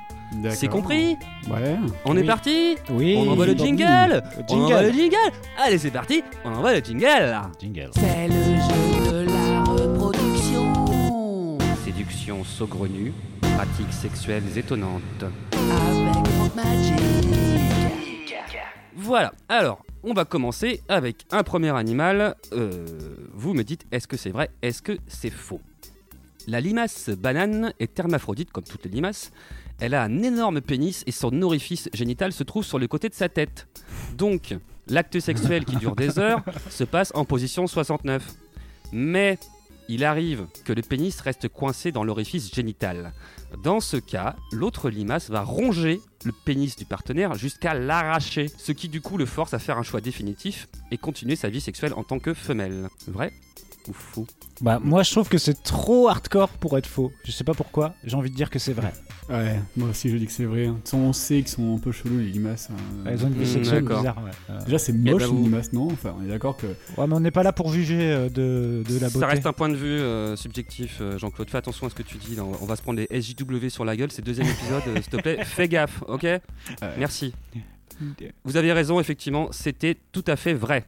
C'est 0.50 0.68
compris 0.68 1.16
Ouais. 1.50 1.76
On 2.04 2.14
Oui. 2.14 2.20
est 2.22 2.24
parti 2.24 2.76
Oui. 2.90 3.14
On 3.18 3.30
envoie 3.30 3.46
le 3.46 3.54
Bon. 3.54 3.64
jingle 3.64 4.22
On 4.38 4.46
Jingle. 4.48 4.62
envoie 4.64 4.82
le 4.82 4.92
jingle 4.92 5.16
Allez 5.58 5.78
c'est 5.78 5.90
parti 5.90 6.22
On 6.44 6.52
envoie 6.54 6.72
le 6.74 6.80
jingle 6.84 7.38
Jingle. 7.60 7.90
C'est 7.94 8.28
le 8.28 8.34
jeu 8.34 9.24
de 9.24 9.26
la 9.30 9.62
reproduction 9.64 11.58
Séduction 11.84 12.44
saugrenue, 12.44 13.12
pratiques 13.40 13.92
sexuelles 13.92 14.56
étonnantes. 14.56 15.02
avec 15.52 16.54
Magic. 16.54 16.94
Voilà, 18.94 19.32
alors 19.48 19.82
on 20.04 20.12
va 20.14 20.24
commencer 20.24 20.80
avec 20.88 21.24
un 21.30 21.42
premier 21.42 21.74
animal. 21.76 22.34
Euh, 22.52 22.86
vous 23.32 23.54
me 23.54 23.62
dites 23.64 23.84
est-ce 23.90 24.06
que 24.06 24.16
c'est 24.16 24.30
vrai, 24.30 24.50
est-ce 24.62 24.82
que 24.82 24.98
c'est 25.06 25.30
faux? 25.30 25.60
La 26.48 26.60
limace 26.60 27.08
banane 27.10 27.72
est 27.80 27.98
hermaphrodite 27.98 28.50
comme 28.50 28.64
toutes 28.64 28.84
les 28.84 28.90
limaces. 28.90 29.30
Elle 29.80 29.94
a 29.94 30.02
un 30.02 30.22
énorme 30.22 30.60
pénis 30.60 31.02
et 31.06 31.12
son 31.12 31.42
orifice 31.42 31.88
génital 31.92 32.32
se 32.32 32.44
trouve 32.44 32.64
sur 32.64 32.78
le 32.78 32.86
côté 32.88 33.08
de 33.08 33.14
sa 33.14 33.28
tête. 33.28 33.66
Donc, 34.16 34.54
l'acte 34.88 35.18
sexuel 35.20 35.64
qui 35.64 35.76
dure 35.76 35.96
des 35.96 36.18
heures 36.18 36.42
se 36.70 36.84
passe 36.84 37.12
en 37.14 37.24
position 37.24 37.66
69. 37.66 38.22
Mais 38.92 39.38
il 39.88 40.04
arrive 40.04 40.46
que 40.64 40.72
le 40.72 40.82
pénis 40.82 41.18
reste 41.20 41.48
coincé 41.48 41.92
dans 41.92 42.04
l'orifice 42.04 42.54
génital. 42.54 43.12
Dans 43.62 43.80
ce 43.80 43.96
cas, 43.96 44.36
l'autre 44.52 44.88
limace 44.88 45.28
va 45.28 45.42
ronger 45.42 46.00
le 46.24 46.32
pénis 46.44 46.76
du 46.76 46.84
partenaire 46.84 47.34
jusqu'à 47.34 47.74
l'arracher, 47.74 48.48
ce 48.56 48.72
qui 48.72 48.88
du 48.88 49.00
coup 49.00 49.18
le 49.18 49.26
force 49.26 49.54
à 49.54 49.58
faire 49.58 49.78
un 49.78 49.82
choix 49.82 50.00
définitif 50.00 50.68
et 50.90 50.98
continuer 50.98 51.36
sa 51.36 51.48
vie 51.48 51.60
sexuelle 51.60 51.92
en 51.94 52.04
tant 52.04 52.18
que 52.18 52.32
femelle. 52.32 52.88
Vrai? 53.08 53.32
Ou 53.88 53.92
faux 53.92 54.26
Bah 54.60 54.78
moi 54.82 55.02
je 55.02 55.10
trouve 55.10 55.28
que 55.28 55.38
c'est 55.38 55.62
trop 55.62 56.08
hardcore 56.08 56.48
pour 56.50 56.76
être 56.78 56.86
faux. 56.86 57.12
Je 57.24 57.32
sais 57.32 57.44
pas 57.44 57.54
pourquoi. 57.54 57.94
J'ai 58.04 58.16
envie 58.16 58.30
de 58.30 58.34
dire 58.36 58.48
que 58.50 58.58
c'est 58.58 58.72
vrai. 58.72 58.92
Ouais, 59.28 59.60
moi 59.76 59.88
aussi 59.90 60.08
je 60.10 60.16
dis 60.16 60.26
que 60.26 60.32
c'est 60.32 60.44
vrai. 60.44 60.66
hein. 60.66 60.72
De 60.72 60.76
toute 60.76 60.84
façon, 60.86 60.98
on 60.98 61.12
sait 61.12 61.36
qu'ils 61.36 61.48
sont 61.48 61.76
un 61.76 61.78
peu 61.78 61.92
chelous 61.92 62.18
les 62.18 62.26
limaces. 62.26 62.68
hein. 62.70 62.76
Elles 63.06 63.24
ont 63.24 63.28
une 63.28 63.34
vie 63.34 63.42
Mm, 63.42 63.46
sexuelle 63.54 63.82
d'accord. 63.84 63.98
bizarre. 64.00 64.22
Ouais. 64.24 64.30
Euh, 64.50 64.64
Déjà, 64.64 64.78
c'est 64.78 64.92
moche 64.92 65.22
vous- 65.24 65.36
une 65.38 65.42
limace, 65.44 65.72
non? 65.72 65.86
Enfin, 65.92 66.14
on 66.18 66.24
est 66.24 66.28
d'accord 66.28 66.56
que. 66.56 66.66
ouais, 66.66 67.06
mais 67.06 67.14
on 67.14 67.20
n'est 67.20 67.30
pas 67.30 67.42
là 67.42 67.52
pour 67.52 67.72
juger 67.72 68.00
euh, 68.12 68.28
de, 68.28 68.82
de 68.88 68.98
la 68.98 69.06
beauté. 69.08 69.20
Ça 69.20 69.26
reste 69.26 69.46
un 69.46 69.52
point 69.52 69.68
de 69.68 69.76
vue 69.76 69.86
euh, 70.00 70.36
subjectif, 70.36 70.98
euh, 71.00 71.18
Jean-Claude. 71.18 71.48
Fais 71.50 71.58
attention 71.58 71.86
à 71.86 71.90
ce 71.90 71.94
que 71.94 72.02
tu 72.02 72.18
dis. 72.18 72.34
là. 72.36 72.44
On 72.44 72.50
va- 72.50 72.58
on 72.62 72.66
va 72.66 72.76
se 72.76 72.82
prendre 72.82 72.98
les 73.00 73.08
SJW 73.20 73.68
sur 73.68 73.84
la 73.84 73.96
gueule. 73.96 74.10
C'est 74.12 74.22
le 74.22 74.26
deuxième 74.26 74.46
épisode, 74.48 74.82
euh, 74.88 74.94
s'il 74.96 75.10
te 75.10 75.16
plaît. 75.16 75.44
Fais 75.44 75.68
gaffe, 75.68 76.02
ok? 76.08 76.26
Merci. 76.98 77.32
Vous 78.44 78.56
avez 78.56 78.72
raison, 78.72 78.98
effectivement, 79.00 79.48
c'était 79.52 79.96
tout 80.10 80.24
à 80.26 80.36
fait 80.36 80.54
vrai. 80.54 80.84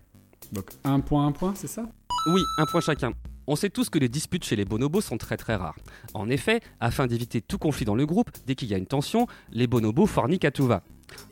Donc, 0.52 0.66
un 0.84 1.00
point, 1.00 1.26
un 1.26 1.32
point, 1.32 1.52
c'est 1.56 1.68
ça? 1.68 1.84
Oui, 2.26 2.42
un 2.56 2.64
point 2.64 2.80
chacun. 2.80 3.12
On 3.46 3.54
sait 3.54 3.68
tous 3.68 3.90
que 3.90 3.98
les 3.98 4.08
disputes 4.08 4.44
chez 4.44 4.56
les 4.56 4.64
bonobos 4.64 5.02
sont 5.02 5.18
très 5.18 5.36
très 5.36 5.56
rares. 5.56 5.76
En 6.14 6.30
effet, 6.30 6.60
afin 6.80 7.06
d'éviter 7.06 7.42
tout 7.42 7.58
conflit 7.58 7.84
dans 7.84 7.94
le 7.94 8.06
groupe, 8.06 8.30
dès 8.46 8.54
qu'il 8.54 8.68
y 8.68 8.74
a 8.74 8.78
une 8.78 8.86
tension, 8.86 9.26
les 9.52 9.66
bonobos 9.66 10.06
forniquent 10.06 10.46
à 10.46 10.50
tout 10.50 10.66
va. 10.66 10.82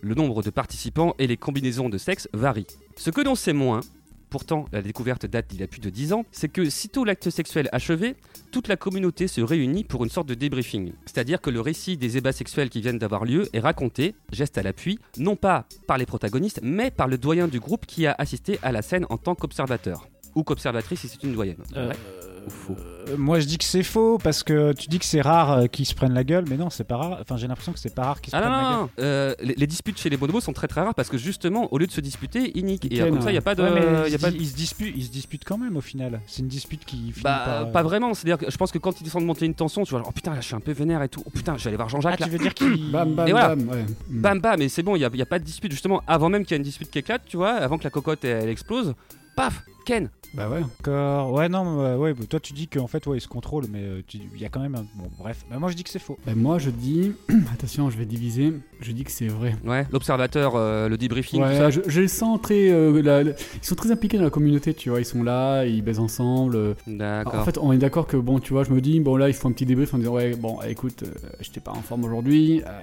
Le 0.03 0.15
nombre 0.15 0.43
de 0.43 0.51
participants 0.51 1.15
et 1.19 1.27
les 1.27 1.39
combinaisons 1.39 1.89
de 1.89 1.97
sexe 1.97 2.29
varient. 2.35 2.67
Ce 2.97 3.09
que 3.09 3.23
l'on 3.23 3.35
sait 3.35 3.55
moins, 3.55 3.81
pourtant 4.29 4.67
la 4.71 4.83
découverte 4.83 5.25
date 5.25 5.49
d'il 5.49 5.61
y 5.61 5.63
a 5.63 5.67
plus 5.67 5.81
de 5.81 5.89
10 5.89 6.13
ans, 6.13 6.27
c'est 6.31 6.51
que 6.51 6.69
sitôt 6.69 7.05
l'acte 7.05 7.31
sexuel 7.31 7.71
achevé, 7.73 8.15
toute 8.51 8.69
la 8.69 8.77
communauté 8.77 9.29
se 9.29 9.41
réunit 9.41 9.85
pour 9.85 10.05
une 10.05 10.11
sorte 10.11 10.29
de 10.29 10.35
débriefing. 10.35 10.93
C'est-à-dire 11.07 11.41
que 11.41 11.49
le 11.49 11.63
récit 11.63 11.97
des 11.97 12.19
ébats 12.19 12.33
sexuels 12.33 12.69
qui 12.69 12.83
viennent 12.83 12.99
d'avoir 12.99 13.25
lieu 13.25 13.49
est 13.55 13.61
raconté, 13.61 14.15
geste 14.31 14.59
à 14.59 14.63
l'appui, 14.63 14.99
non 15.17 15.37
pas 15.37 15.65
par 15.87 15.97
les 15.97 16.07
protagonistes, 16.07 16.61
mais 16.63 16.91
par 16.91 17.09
le 17.09 17.17
doyen 17.17 17.49
du 17.49 17.61
groupe 17.61 17.87
qui 17.87 18.07
a 18.07 18.15
assisté 18.19 18.59
à 18.63 18.73
la 18.73 18.83
scène 18.83 19.07
en 19.09 19.17
tant 19.17 19.35
qu'observateur. 19.35 20.12
Ou 20.35 20.43
qu'observatrice 20.45 21.01
si 21.01 21.09
c'est 21.09 21.23
une 21.23 21.33
doyenne. 21.35 21.57
Euh, 21.77 21.87
Vrai 21.87 21.97
ou 22.45 22.51
faux 22.51 22.77
Euh, 23.09 23.17
moi 23.17 23.39
je 23.39 23.47
dis 23.47 23.57
que 23.57 23.63
c'est 23.65 23.85
faux 23.85 24.19
parce 24.19 24.43
que 24.43 24.73
tu 24.73 24.89
dis 24.89 24.99
que 24.99 25.05
c'est 25.05 25.21
rare 25.21 25.53
euh, 25.53 25.67
qu'ils 25.67 25.87
se 25.87 25.95
prennent 25.95 26.13
la 26.15 26.25
gueule, 26.25 26.45
mais 26.49 26.57
non 26.57 26.71
c'est 26.71 26.83
pas 26.83 26.97
rare. 26.97 27.19
Enfin 27.21 27.37
j'ai 27.37 27.47
l'impression 27.47 27.73
que 27.73 27.79
c'est 27.79 27.95
pas 27.95 28.03
rare 28.03 28.21
qu'ils 28.21 28.33
se 28.33 28.37
Ah 28.37 28.41
non, 28.41 28.47
prennent 28.49 28.63
la 28.65 28.71
gueule. 28.71 28.81
non. 28.81 28.89
Euh, 28.99 29.35
les, 29.41 29.55
les 29.57 29.67
disputes 29.69 29.99
chez 30.01 30.11
les 30.11 30.17
bonobos 30.17 30.41
sont 30.41 30.53
très 30.53 30.67
très 30.67 30.81
rares 30.81 30.95
parce 30.97 31.09
que 31.09 31.19
justement, 31.19 31.73
au 31.73 31.79
lieu 31.79 31.87
de 31.87 31.93
se 31.93 32.01
disputer, 32.01 32.51
ils 32.57 32.65
niquent. 32.65 32.87
Et 32.93 32.99
comme 32.99 33.21
ça, 33.21 33.31
il 33.31 33.35
n'y 33.35 33.39
a 33.39 33.43
pas 33.43 33.55
de. 33.55 33.63
Ouais, 33.63 33.71
mais 33.73 34.09
y 34.09 34.11
ils, 34.11 34.15
a 34.17 34.19
se 34.19 34.23
pas 34.25 34.31
di- 34.33 34.39
de- 34.39 34.43
ils 34.43 34.47
se 34.49 34.57
disputent, 34.57 34.93
ils 34.97 35.05
se 35.05 35.11
disputent 35.13 35.45
quand 35.45 35.57
même 35.59 35.77
au 35.77 35.81
final. 35.81 36.21
C'est 36.27 36.43
une 36.43 36.49
dispute 36.49 36.85
qui 36.85 36.97
finit 36.97 37.23
Bah, 37.23 37.43
par, 37.45 37.61
euh, 37.63 37.65
pas 37.67 37.83
vraiment. 37.85 38.13
C'est-à-dire 38.13 38.39
que 38.39 38.51
je 38.51 38.57
pense 38.57 38.73
que 38.73 38.79
quand 38.79 39.01
ils 39.01 39.05
descendent 39.05 39.23
de 39.23 39.29
monter 39.29 39.47
une 39.47 39.55
tension, 39.55 39.85
tu 39.85 39.91
vois, 39.91 40.01
genre, 40.01 40.09
oh 40.09 40.13
putain, 40.13 40.33
là 40.35 40.41
je 40.41 40.47
suis 40.47 40.57
un 40.57 40.61
peu 40.61 40.73
vénère 40.73 41.01
et 41.05 41.09
tout. 41.09 41.23
Oh 41.25 41.31
putain, 41.31 41.57
je 41.57 41.63
vais 41.63 41.69
aller 41.69 41.77
voir 41.77 41.87
Ah, 41.89 41.93
Jean-Jacques 41.93 42.19
là. 42.21 42.27
tu 42.27 42.33
veux 42.33 42.39
dire 42.39 42.55
qu'il. 42.55 42.91
Bam, 42.91 43.15
bam, 43.15 43.29
Et 43.29 43.31
voilà. 43.31 43.55
bam. 43.55 43.69
Ouais. 43.69 43.83
Mm. 44.11 44.21
Bam 44.21 44.41
bam, 44.41 44.59
mais 44.59 44.69
c'est 44.69 44.83
bon, 44.83 44.97
il 44.97 44.99
n'y 44.99 45.05
a, 45.05 45.11
y 45.15 45.23
a 45.23 45.27
pas 45.27 45.39
de 45.39 45.45
dispute. 45.45 45.71
Justement, 45.71 46.03
avant 46.09 46.29
même 46.29 46.43
qu'il 46.43 46.53
y 46.53 46.55
ait 46.55 46.59
une 46.59 46.65
dispute 46.65 46.91
qui 46.91 46.99
éclate, 46.99 47.23
tu 47.27 47.37
vois, 47.37 47.53
avant 47.53 47.79
que 47.79 47.85
la 47.85 47.91
cocotte 47.91 48.25
elle, 48.25 48.43
elle 48.45 48.49
explose, 48.49 48.95
paf, 49.37 49.63
Ken. 49.85 50.09
Bah 50.35 50.49
ouais. 50.49 50.63
D'accord. 50.79 51.33
Ouais, 51.35 51.49
non, 51.51 51.65
mais, 51.77 51.95
ouais, 51.97 52.15
bah, 52.15 52.25
toi 52.29 52.41
tu 52.41 52.55
dis 52.55 52.67
qu'en 52.67 52.87
fait, 52.87 53.07
ouais, 53.07 53.19
ils 53.19 53.21
se 53.21 53.29
contrôlent, 53.29 53.67
mais 53.71 53.83
euh, 53.83 54.01
tu- 54.07 54.17
il 54.35 54.41
y 54.41 54.47
a 54.47 54.49
quand 54.49 54.61
même 54.61 54.75
un. 54.75 54.87
Bon, 54.95 55.11
bref. 55.19 55.45
Bah, 55.51 55.59
moi 55.59 55.71
je 55.71 55.77
dis 55.77 55.85
que 55.85 55.91
c'est 55.91 55.99
faux. 55.99 56.19
Bah, 56.25 56.33
moi, 56.35 56.59
je 56.59 56.71
dis. 56.71 57.13
Attention, 57.53 57.91
je 57.91 57.99
vais 57.99 58.07
diviser. 58.07 58.55
Je 58.81 58.93
dis 58.93 59.05
que 59.05 59.11
c'est 59.11 59.27
vrai. 59.29 59.55
Ouais, 59.65 59.87
l'observateur, 59.93 60.55
euh, 60.57 60.89
le 60.89 60.97
debriefing, 60.97 61.41
tout 61.43 61.47
Ouais, 61.47 61.57
ça. 61.59 61.69
je, 61.71 61.81
je 61.87 62.01
les 62.01 62.09
sens 62.09 62.41
très. 62.41 62.71
euh, 62.71 63.03
la- 63.03 63.23
la- 63.25 63.33
ils 63.33 63.37
sont 63.67 63.75
très 63.75 63.91
impliqués 63.91 64.17
dans 64.17 64.25
la 64.25 64.31
communauté, 64.31 64.73
tu 64.73 64.89
vois. 64.89 65.01
Ils 65.01 65.05
sont 65.05 65.23
là, 65.23 65.67
ils 65.67 65.83
baisent 65.83 65.99
ensemble. 65.99 66.57
euh. 66.57 66.75
D'accord. 66.87 67.35
En 67.35 67.45
fait, 67.45 67.59
on 67.59 67.71
est 67.73 67.79
d'accord 67.79 68.07
que, 68.07 68.17
bon, 68.17 68.39
tu 68.41 68.55
vois, 68.55 68.65
je 68.65 68.71
me 68.71 68.81
dis, 68.81 69.01
bon, 69.01 69.17
là, 69.17 69.29
il 69.29 69.35
faut 69.35 69.49
un 69.49 69.53
petit 69.53 69.67
débrief 69.67 69.93
en 69.93 69.99
disant, 69.99 70.15
ouais, 70.15 70.35
bon, 70.35 70.59
écoute, 70.63 71.03
euh, 71.03 71.11
j'étais 71.41 71.61
pas 71.61 71.73
en 71.73 71.83
forme 71.83 72.05
aujourd'hui, 72.05 72.63
euh, 72.67 72.81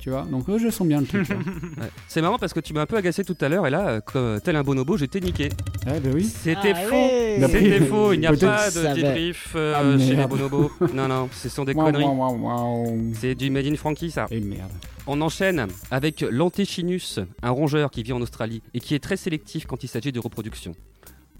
tu 0.00 0.10
vois. 0.10 0.26
Donc, 0.30 0.48
euh, 0.50 0.58
je 0.58 0.68
sens 0.68 0.86
bien 0.86 1.00
le 1.00 1.06
truc. 1.06 1.26
Ouais. 1.80 1.88
C'est 2.08 2.20
marrant 2.20 2.36
parce 2.38 2.52
que 2.52 2.60
tu 2.60 2.74
m'as 2.74 2.82
un 2.82 2.86
peu 2.86 2.96
agacé 2.96 3.24
tout 3.24 3.36
à 3.40 3.48
l'heure 3.48 3.66
et 3.66 3.70
là, 3.70 3.88
euh, 3.88 4.00
comme 4.00 4.38
tel 4.42 4.54
un 4.56 4.62
bonobo, 4.62 4.96
je 4.98 5.06
t'ai 5.06 5.20
niqué. 5.20 5.48
ouais, 5.86 5.98
bah 6.00 6.10
oui. 6.14 6.24
C'était 6.42 6.72
Ah 6.74 6.88
faux. 6.88 6.94
ouais. 6.94 7.38
C'était 7.50 7.80
faux, 7.80 8.12
il 8.12 8.20
n'y 8.20 8.26
a 8.26 8.30
pas 8.30 8.70
de 8.70 8.94
débrief 8.94 9.52
euh, 9.56 9.74
Ah, 9.76 9.98
chez 9.98 10.16
les 10.16 10.26
bonobos. 10.26 10.70
Non, 10.94 11.06
non, 11.08 11.28
ce 11.32 11.48
sont 11.48 11.64
des 11.64 11.74
conneries. 11.74 12.04
C'est 13.14 13.34
du 13.34 13.50
Made 13.50 13.66
in 13.66 13.76
Frankie, 13.76 14.10
ça. 14.10 14.26
Et 14.30 14.40
merde. 14.40 14.70
On 15.06 15.20
enchaîne 15.22 15.66
avec 15.90 16.24
l'Antechinus, 16.30 17.18
un 17.42 17.50
rongeur 17.50 17.90
qui 17.90 18.02
vit 18.02 18.12
en 18.12 18.20
Australie 18.20 18.62
et 18.74 18.80
qui 18.80 18.94
est 18.94 19.00
très 19.00 19.16
sélectif 19.16 19.66
quand 19.66 19.82
il 19.82 19.88
s'agit 19.88 20.12
de 20.12 20.20
reproduction. 20.20 20.72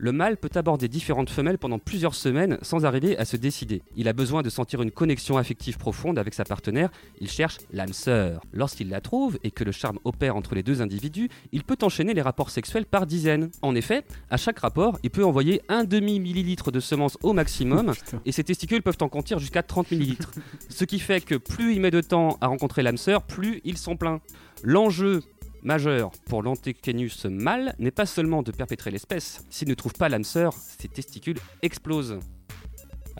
Le 0.02 0.12
mâle 0.12 0.38
peut 0.38 0.48
aborder 0.54 0.88
différentes 0.88 1.28
femelles 1.28 1.58
pendant 1.58 1.78
plusieurs 1.78 2.14
semaines 2.14 2.56
sans 2.62 2.86
arriver 2.86 3.18
à 3.18 3.26
se 3.26 3.36
décider. 3.36 3.82
Il 3.96 4.08
a 4.08 4.14
besoin 4.14 4.40
de 4.40 4.48
sentir 4.48 4.80
une 4.80 4.90
connexion 4.90 5.36
affective 5.36 5.76
profonde 5.76 6.18
avec 6.18 6.32
sa 6.32 6.44
partenaire, 6.44 6.88
il 7.20 7.28
cherche 7.30 7.58
l'âme 7.70 7.92
sœur. 7.92 8.40
Lorsqu'il 8.54 8.88
la 8.88 9.02
trouve 9.02 9.38
et 9.44 9.50
que 9.50 9.62
le 9.62 9.72
charme 9.72 9.98
opère 10.04 10.36
entre 10.36 10.54
les 10.54 10.62
deux 10.62 10.80
individus, 10.80 11.28
il 11.52 11.64
peut 11.64 11.76
enchaîner 11.82 12.14
les 12.14 12.22
rapports 12.22 12.48
sexuels 12.48 12.86
par 12.86 13.04
dizaines. 13.04 13.50
En 13.60 13.74
effet, 13.74 14.06
à 14.30 14.38
chaque 14.38 14.60
rapport, 14.60 14.98
il 15.02 15.10
peut 15.10 15.22
envoyer 15.22 15.60
un 15.68 15.84
demi-millilitre 15.84 16.70
de 16.70 16.80
semences 16.80 17.18
au 17.22 17.34
maximum 17.34 17.92
et 18.24 18.32
ses 18.32 18.44
testicules 18.44 18.82
peuvent 18.82 18.96
en 19.02 19.10
contenir 19.10 19.38
jusqu'à 19.38 19.62
30 19.62 19.90
millilitres. 19.90 20.30
Ce 20.70 20.86
qui 20.86 20.98
fait 20.98 21.22
que 21.22 21.34
plus 21.34 21.74
il 21.74 21.82
met 21.82 21.90
de 21.90 22.00
temps 22.00 22.38
à 22.40 22.46
rencontrer 22.46 22.82
l'âme 22.82 22.96
sœur, 22.96 23.22
plus 23.22 23.60
ils 23.64 23.76
sont 23.76 23.98
pleins. 23.98 24.22
L'enjeu 24.62 25.20
majeur 25.62 26.10
pour 26.26 26.42
l'Antechinus 26.42 27.24
mâle 27.26 27.74
n'est 27.78 27.90
pas 27.90 28.06
seulement 28.06 28.42
de 28.42 28.52
perpétrer 28.52 28.90
l'espèce. 28.90 29.44
S'il 29.50 29.68
ne 29.68 29.74
trouve 29.74 29.92
pas 29.94 30.08
l'âme 30.08 30.24
sœur, 30.24 30.52
ses 30.54 30.88
testicules 30.88 31.38
explosent. 31.62 32.18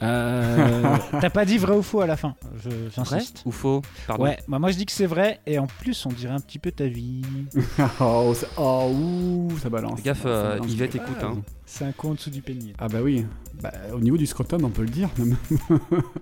Euh, 0.01 0.97
T'as 1.21 1.29
pas 1.29 1.45
dit 1.45 1.59
vrai 1.59 1.75
ou 1.75 1.83
faux 1.83 2.01
à 2.01 2.07
la 2.07 2.17
fin 2.17 2.35
Je- 2.63 2.69
Vrai 2.69 2.89
J'insiste. 2.95 3.43
ou 3.45 3.51
faux? 3.51 3.81
Pardon? 4.07 4.23
Ouais, 4.23 4.39
bah 4.47 4.57
moi 4.57 4.71
je 4.71 4.77
dis 4.77 4.85
que 4.87 4.91
c'est 4.91 5.05
vrai, 5.05 5.41
et 5.45 5.59
en 5.59 5.67
plus 5.67 6.05
on 6.07 6.09
dirait 6.09 6.33
un 6.33 6.39
petit 6.39 6.57
peu 6.57 6.71
ta 6.71 6.87
vie. 6.87 7.21
oh, 7.99 8.33
ça- 8.35 8.47
oh, 8.57 8.89
ouh, 8.91 9.57
ça 9.59 9.69
balance. 9.69 9.97
Fais 9.99 10.05
gaffe, 10.05 10.23
ça 10.23 10.27
euh, 10.29 10.49
balance. 10.57 10.71
Yvette 10.71 10.95
écoute. 10.95 11.21
Hein. 11.23 11.41
C'est 11.67 11.85
un 11.85 11.91
coup 11.91 12.09
en 12.09 12.13
dessous 12.15 12.31
du 12.31 12.41
pénier. 12.41 12.73
Ah 12.79 12.87
bah 12.87 13.01
oui. 13.03 13.25
Bah, 13.61 13.71
au 13.93 13.99
niveau 13.99 14.17
du 14.17 14.25
scrotum, 14.25 14.65
on 14.65 14.69
peut 14.69 14.81
le 14.81 14.89
dire. 14.89 15.09
même. 15.19 15.35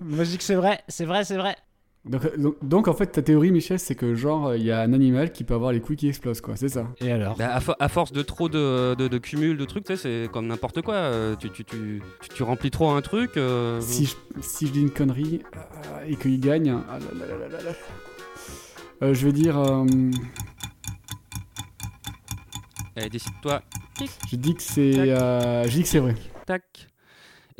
Moi 0.02 0.24
je 0.24 0.30
dis 0.30 0.38
que 0.38 0.44
c'est 0.44 0.54
vrai, 0.56 0.80
c'est 0.88 1.06
vrai, 1.06 1.24
c'est 1.24 1.38
vrai. 1.38 1.56
Donc, 2.06 2.24
euh, 2.24 2.36
donc, 2.38 2.54
donc, 2.62 2.88
en 2.88 2.94
fait, 2.94 3.06
ta 3.08 3.20
théorie, 3.20 3.50
Michel, 3.50 3.78
c'est 3.78 3.94
que 3.94 4.14
genre, 4.14 4.54
il 4.54 4.62
y 4.62 4.70
a 4.70 4.80
un 4.80 4.92
animal 4.94 5.32
qui 5.32 5.44
peut 5.44 5.52
avoir 5.54 5.70
les 5.70 5.80
couilles 5.80 5.96
qui 5.96 6.08
explosent, 6.08 6.40
quoi. 6.40 6.56
C'est 6.56 6.70
ça? 6.70 6.86
Et 7.00 7.12
alors? 7.12 7.36
Bah, 7.36 7.54
à, 7.54 7.60
fo- 7.60 7.74
à 7.78 7.88
force 7.88 8.10
de 8.12 8.22
trop 8.22 8.48
de, 8.48 8.94
de, 8.94 9.06
de 9.06 9.18
cumul 9.18 9.58
de 9.58 9.64
trucs, 9.66 9.84
tu 9.84 9.96
sais, 9.96 10.24
c'est 10.24 10.32
comme 10.32 10.46
n'importe 10.46 10.80
quoi. 10.80 10.94
euh, 10.94 11.36
Tu, 11.36 11.50
tu, 11.50 11.62
tu, 11.64 12.02
tu, 12.22 12.28
tu 12.30 12.42
remplis 12.42 12.70
trop 12.70 12.90
un 12.90 13.02
truc. 13.02 13.36
euh, 13.36 13.80
Si 13.82 14.06
je, 14.06 14.14
si 14.40 14.66
je 14.66 14.72
dis 14.72 14.80
une 14.80 14.90
connerie 14.90 15.42
euh, 15.54 16.06
et 16.08 16.16
qu'il 16.16 16.40
gagne, 16.40 16.70
ah 16.88 16.98
là 16.98 17.06
là 17.18 17.26
là 17.26 17.36
là 17.36 17.48
là 17.48 17.62
là. 17.64 17.70
Euh, 19.02 19.12
je 19.14 19.26
vais 19.26 19.32
dire. 19.32 19.58
euh, 19.58 19.84
Allez, 22.96 23.08
décide-toi. 23.10 23.62
je 24.30 24.36
dis 24.36 24.54
que 24.54 24.62
c'est. 24.62 24.98
euh, 24.98 25.64
je 25.64 25.70
dis 25.70 25.82
que 25.82 25.88
c'est 25.88 25.98
vrai. 26.00 26.14
Tac. 26.46 26.62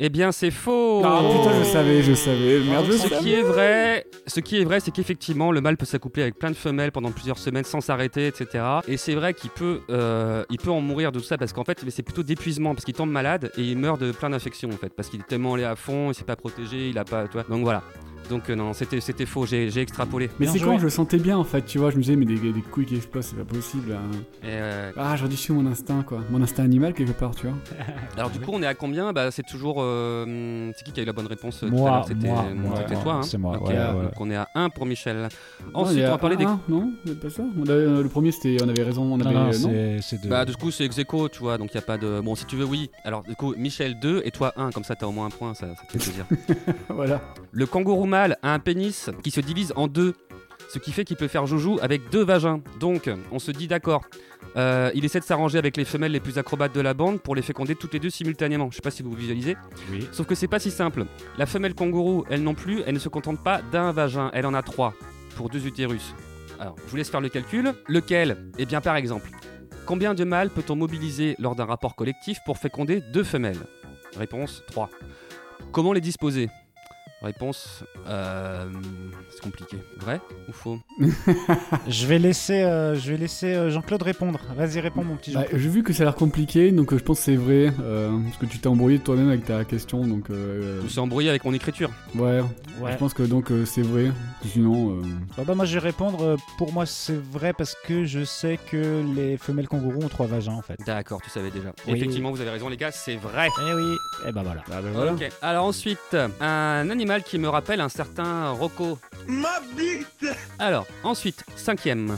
Eh 0.03 0.09
bien, 0.09 0.31
c'est 0.31 0.49
faux. 0.49 1.03
Ah 1.05 1.21
putain, 1.31 1.59
je 1.59 1.63
savais, 1.63 2.01
je 2.01 2.13
savais. 2.15 2.59
Merde, 2.61 2.87
je 2.87 2.93
Ce 2.93 3.07
savais. 3.07 3.21
qui 3.21 3.33
est 3.35 3.43
vrai, 3.43 4.07
ce 4.25 4.39
qui 4.39 4.59
est 4.59 4.63
vrai, 4.63 4.79
c'est 4.79 4.89
qu'effectivement, 4.89 5.51
le 5.51 5.61
mâle 5.61 5.77
peut 5.77 5.85
s'accoupler 5.85 6.23
avec 6.23 6.39
plein 6.39 6.49
de 6.49 6.55
femelles 6.55 6.91
pendant 6.91 7.11
plusieurs 7.11 7.37
semaines 7.37 7.65
sans 7.65 7.81
s'arrêter, 7.81 8.25
etc. 8.25 8.63
Et 8.87 8.97
c'est 8.97 9.13
vrai 9.13 9.35
qu'il 9.35 9.51
peut, 9.51 9.81
euh, 9.91 10.43
il 10.49 10.57
peut 10.57 10.71
en 10.71 10.81
mourir 10.81 11.11
de 11.11 11.19
tout 11.19 11.25
ça 11.25 11.37
parce 11.37 11.53
qu'en 11.53 11.63
fait, 11.63 11.83
c'est 11.89 12.01
plutôt 12.01 12.23
d'épuisement 12.23 12.73
parce 12.73 12.83
qu'il 12.83 12.95
tombe 12.95 13.11
malade 13.11 13.51
et 13.57 13.61
il 13.61 13.77
meurt 13.77 14.01
de 14.01 14.11
plein 14.11 14.31
d'infections 14.31 14.69
en 14.69 14.77
fait 14.77 14.89
parce 14.89 15.07
qu'il 15.07 15.19
est 15.19 15.27
tellement 15.27 15.53
allé 15.53 15.65
à 15.65 15.75
fond, 15.75 16.09
il 16.09 16.15
s'est 16.15 16.23
pas 16.23 16.35
protégé, 16.35 16.89
il 16.89 16.97
a 16.97 17.05
pas, 17.05 17.27
tu 17.27 17.33
vois. 17.33 17.43
Donc 17.43 17.61
voilà. 17.63 17.83
Donc 18.29 18.49
euh, 18.49 18.55
non, 18.55 18.73
c'était, 18.73 19.01
c'était 19.01 19.25
faux. 19.25 19.45
J'ai, 19.45 19.69
j'ai 19.69 19.81
extrapolé. 19.81 20.29
Mais 20.39 20.45
Bien 20.45 20.53
c'est 20.53 20.59
joué. 20.59 20.69
quand 20.69 20.77
je 20.79 20.83
le 20.85 20.89
sentais 20.89 21.17
bien 21.17 21.37
en 21.37 21.43
fait, 21.43 21.63
tu 21.63 21.77
vois. 21.79 21.91
Je 21.91 21.97
me 21.97 22.01
disais, 22.01 22.15
mais 22.15 22.25
des, 22.25 22.37
des 22.37 22.61
couilles 22.61 22.85
qui 22.85 22.95
explosent, 22.95 23.25
c'est 23.25 23.35
pas 23.35 23.43
possible. 23.45 23.91
hein. 23.93 24.09
Et, 24.43 24.47
euh, 24.51 24.91
Ah, 24.97 25.15
j'aurais 25.17 25.29
dû 25.29 25.35
suivre 25.37 25.61
mon 25.61 25.69
instinct, 25.69 26.03
quoi. 26.03 26.19
Mon 26.29 26.41
instinct 26.41 26.63
animal, 26.63 26.93
quelque 26.93 27.11
part, 27.11 27.35
tu 27.35 27.47
vois. 27.47 27.55
alors 28.17 28.29
du 28.29 28.39
coup, 28.39 28.51
on 28.53 28.61
est 28.63 28.67
à 28.67 28.73
combien? 28.73 29.11
Bah, 29.13 29.31
c'est 29.31 29.45
toujours. 29.45 29.77
euh, 29.79 30.71
c'est 30.77 30.83
qui 30.85 30.91
qui 30.93 30.99
a 30.99 31.03
eu 31.03 31.05
la 31.05 31.13
bonne 31.13 31.27
réponse 31.27 31.63
euh, 31.63 31.67
tout 31.67 31.73
à 31.75 31.77
Moi, 31.77 31.89
l'heure? 31.91 32.05
C'était, 32.07 32.27
moi, 32.27 32.45
moi, 32.55 32.75
c'était 32.77 32.93
moi, 32.95 33.03
toi. 33.03 33.13
Hein 33.15 33.21
c'est 33.23 33.37
moi, 33.37 33.57
Ok, 33.57 33.67
ouais, 33.69 33.75
ouais. 33.77 34.03
Donc 34.03 34.13
on 34.19 34.29
est 34.31 34.35
à 34.35 34.47
1 34.55 34.69
pour 34.69 34.85
Michel. 34.85 35.17
Non, 35.17 35.81
Ensuite, 35.81 36.03
on 36.05 36.09
va 36.11 36.17
parler 36.17 36.35
des 36.37 36.45
un, 36.45 36.59
Non, 36.69 36.91
c'est 37.05 37.19
pas 37.19 37.29
ça? 37.29 37.43
On 37.57 37.63
avait- 37.63 37.71
euh, 37.73 38.03
le 38.03 38.09
premier, 38.09 38.31
c'était. 38.31 38.57
On 38.63 38.69
avait 38.69 38.83
raison. 38.83 39.03
On 39.03 39.17
Non, 39.17 39.25
avait. 39.25 39.33
non, 39.35 39.49
euh, 39.49 39.97
c'est 39.99 40.17
c'est 40.17 40.21
de. 40.23 40.29
Bah 40.29 40.45
du 40.45 40.55
coup 40.55 40.71
c'est 40.71 40.85
ex 40.85 40.97
aequo, 40.99 41.27
tu 41.29 41.39
vois, 41.39 41.57
donc 41.57 41.71
il 41.71 41.75
y 41.75 41.77
a 41.77 41.81
pas 41.81 41.97
de... 41.97 42.21
Bon 42.21 42.35
si 42.35 42.45
tu 42.45 42.55
veux 42.55 42.65
oui, 42.65 42.89
alors 43.03 43.23
du 43.23 43.35
coup 43.35 43.53
Michel 43.57 43.99
2 43.99 44.21
et 44.25 44.31
toi 44.31 44.53
1, 44.55 44.71
comme 44.71 44.83
ça 44.83 44.95
t'as 44.95 45.05
au 45.07 45.11
moins 45.11 45.25
un 45.25 45.29
point, 45.29 45.53
ça, 45.53 45.67
ça 45.75 45.83
te 45.87 45.91
fait 45.91 45.97
plaisir. 45.99 46.25
voilà. 46.89 47.21
le 47.51 47.65
kangourou 47.65 48.05
mâle 48.11 48.37
a 48.43 48.53
un 48.53 48.59
pénis 48.59 49.09
qui 49.23 49.31
se 49.31 49.39
divise 49.39 49.73
en 49.75 49.87
deux, 49.87 50.13
ce 50.69 50.79
qui 50.79 50.91
fait 50.91 51.05
qu'il 51.05 51.15
peut 51.17 51.29
faire 51.29 51.47
joujou 51.47 51.79
avec 51.81 52.09
deux 52.09 52.23
vagins. 52.23 52.61
Donc 52.79 53.09
on 53.31 53.39
se 53.39 53.51
dit 53.51 53.67
d'accord, 53.67 54.03
euh, 54.57 54.91
il 54.93 55.05
essaie 55.05 55.19
de 55.19 55.25
s'arranger 55.25 55.57
avec 55.57 55.77
les 55.77 55.85
femelles 55.85 56.11
les 56.11 56.19
plus 56.19 56.37
acrobates 56.37 56.75
de 56.75 56.81
la 56.81 56.93
bande 56.93 57.21
pour 57.21 57.35
les 57.35 57.41
féconder 57.41 57.73
toutes 57.75 57.93
les 57.93 57.99
deux 57.99 58.09
simultanément. 58.09 58.69
Je 58.69 58.75
sais 58.75 58.81
pas 58.81 58.91
si 58.91 59.01
vous 59.01 59.13
visualisez. 59.13 59.55
Oui. 59.91 60.07
Sauf 60.11 60.27
que 60.27 60.35
c'est 60.35 60.47
pas 60.47 60.59
si 60.59 60.71
simple. 60.71 61.05
La 61.37 61.45
femelle 61.45 61.73
kangourou, 61.73 62.25
elle 62.29 62.43
non 62.43 62.53
plus, 62.53 62.83
elle 62.85 62.93
ne 62.93 62.99
se 62.99 63.09
contente 63.09 63.41
pas 63.41 63.61
d'un 63.71 63.91
vagin, 63.91 64.29
elle 64.33 64.45
en 64.45 64.53
a 64.53 64.61
trois 64.61 64.93
pour 65.35 65.49
deux 65.49 65.65
utérus. 65.65 66.13
Alors, 66.59 66.75
je 66.85 66.91
vous 66.91 66.97
laisse 66.97 67.09
faire 67.09 67.21
le 67.21 67.29
calcul. 67.29 67.73
Lequel? 67.87 68.37
Eh 68.57 68.65
bien, 68.65 68.81
par 68.81 68.95
exemple, 68.95 69.31
combien 69.85 70.13
de 70.13 70.23
mâles 70.23 70.49
peut-on 70.49 70.75
mobiliser 70.75 71.35
lors 71.39 71.55
d'un 71.55 71.65
rapport 71.65 71.95
collectif 71.95 72.39
pour 72.45 72.57
féconder 72.57 73.01
deux 73.13 73.23
femelles? 73.23 73.65
Réponse 74.17 74.63
3. 74.67 74.89
Comment 75.71 75.93
les 75.93 76.01
disposer? 76.01 76.49
Réponse 77.21 77.83
euh, 78.07 78.65
c'est 79.29 79.41
compliqué. 79.41 79.77
Vrai 79.99 80.19
ou 80.49 80.51
faux 80.53 80.79
Je 81.87 82.07
vais 82.07 82.17
laisser, 82.17 82.63
euh, 82.63 82.95
je 82.95 83.11
vais 83.11 83.17
laisser 83.17 83.53
euh, 83.53 83.69
Jean-Claude 83.69 84.01
répondre. 84.01 84.39
Vas-y, 84.55 84.79
réponds, 84.79 85.03
mon 85.03 85.15
petit 85.17 85.31
Bah, 85.33 85.41
Jean-Claude. 85.41 85.61
J'ai 85.61 85.69
vu 85.69 85.83
que 85.83 85.93
ça 85.93 86.01
a 86.03 86.05
l'air 86.07 86.15
compliqué, 86.15 86.71
donc 86.71 86.91
euh, 86.93 86.97
je 86.97 87.03
pense 87.03 87.19
que 87.19 87.25
c'est 87.25 87.35
vrai. 87.35 87.71
euh, 87.79 88.09
parce 88.25 88.37
que 88.37 88.45
tu 88.47 88.57
t'es 88.59 88.67
embrouillé 88.67 88.97
toi-même 88.99 89.29
avec 89.29 89.45
ta 89.45 89.63
question, 89.65 90.05
donc. 90.07 90.29
euh, 90.31 90.79
Je 90.79 90.83
me 90.83 90.89
suis 90.89 90.99
embrouillé 90.99 91.29
avec 91.29 91.45
mon 91.45 91.53
écriture. 91.53 91.91
ouais. 92.15 92.41
Ouais. 92.79 92.93
Je 92.93 92.97
pense 92.97 93.13
que 93.13 93.21
donc 93.23 93.51
euh, 93.51 93.65
c'est 93.65 93.83
vrai. 93.83 94.11
Sinon. 94.45 94.97
euh, 94.97 95.01
Bah, 95.37 95.43
bah, 95.45 95.53
moi, 95.53 95.65
je 95.65 95.73
vais 95.73 95.79
répondre. 95.79 96.37
Pour 96.57 96.73
moi, 96.73 96.85
c'est 96.87 97.19
vrai 97.31 97.53
parce 97.53 97.75
que 97.87 98.05
je 98.05 98.23
sais 98.23 98.57
que 98.71 99.03
les 99.15 99.37
femelles 99.37 99.67
kangourous 99.67 100.03
ont 100.03 100.09
trois 100.09 100.25
vagins, 100.25 100.53
en 100.53 100.61
fait. 100.63 100.77
D'accord, 100.87 101.21
tu 101.21 101.29
savais 101.29 101.51
déjà. 101.51 101.71
Oui, 101.87 101.93
Effectivement, 101.97 102.31
vous 102.31 102.41
avez 102.41 102.49
raison, 102.49 102.67
les 102.69 102.77
gars, 102.77 102.91
c'est 102.91 103.15
vrai. 103.17 103.47
Eh 103.69 103.73
oui. 103.75 103.83
Eh 104.27 104.31
bah 104.31 104.41
voilà. 104.43 104.63
Ah 104.71 104.81
ben 104.81 104.91
voilà. 104.91 105.13
Ok. 105.13 105.29
Alors 105.43 105.65
ensuite, 105.65 106.17
un 106.39 106.89
animal 106.89 107.10
qui 107.19 107.37
me 107.37 107.49
rappelle 107.49 107.81
un 107.81 107.89
certain 107.89 108.51
Rocco. 108.51 108.97
Ma 109.27 109.59
bite 109.75 110.25
Alors, 110.59 110.87
ensuite, 111.03 111.43
cinquième. 111.55 112.17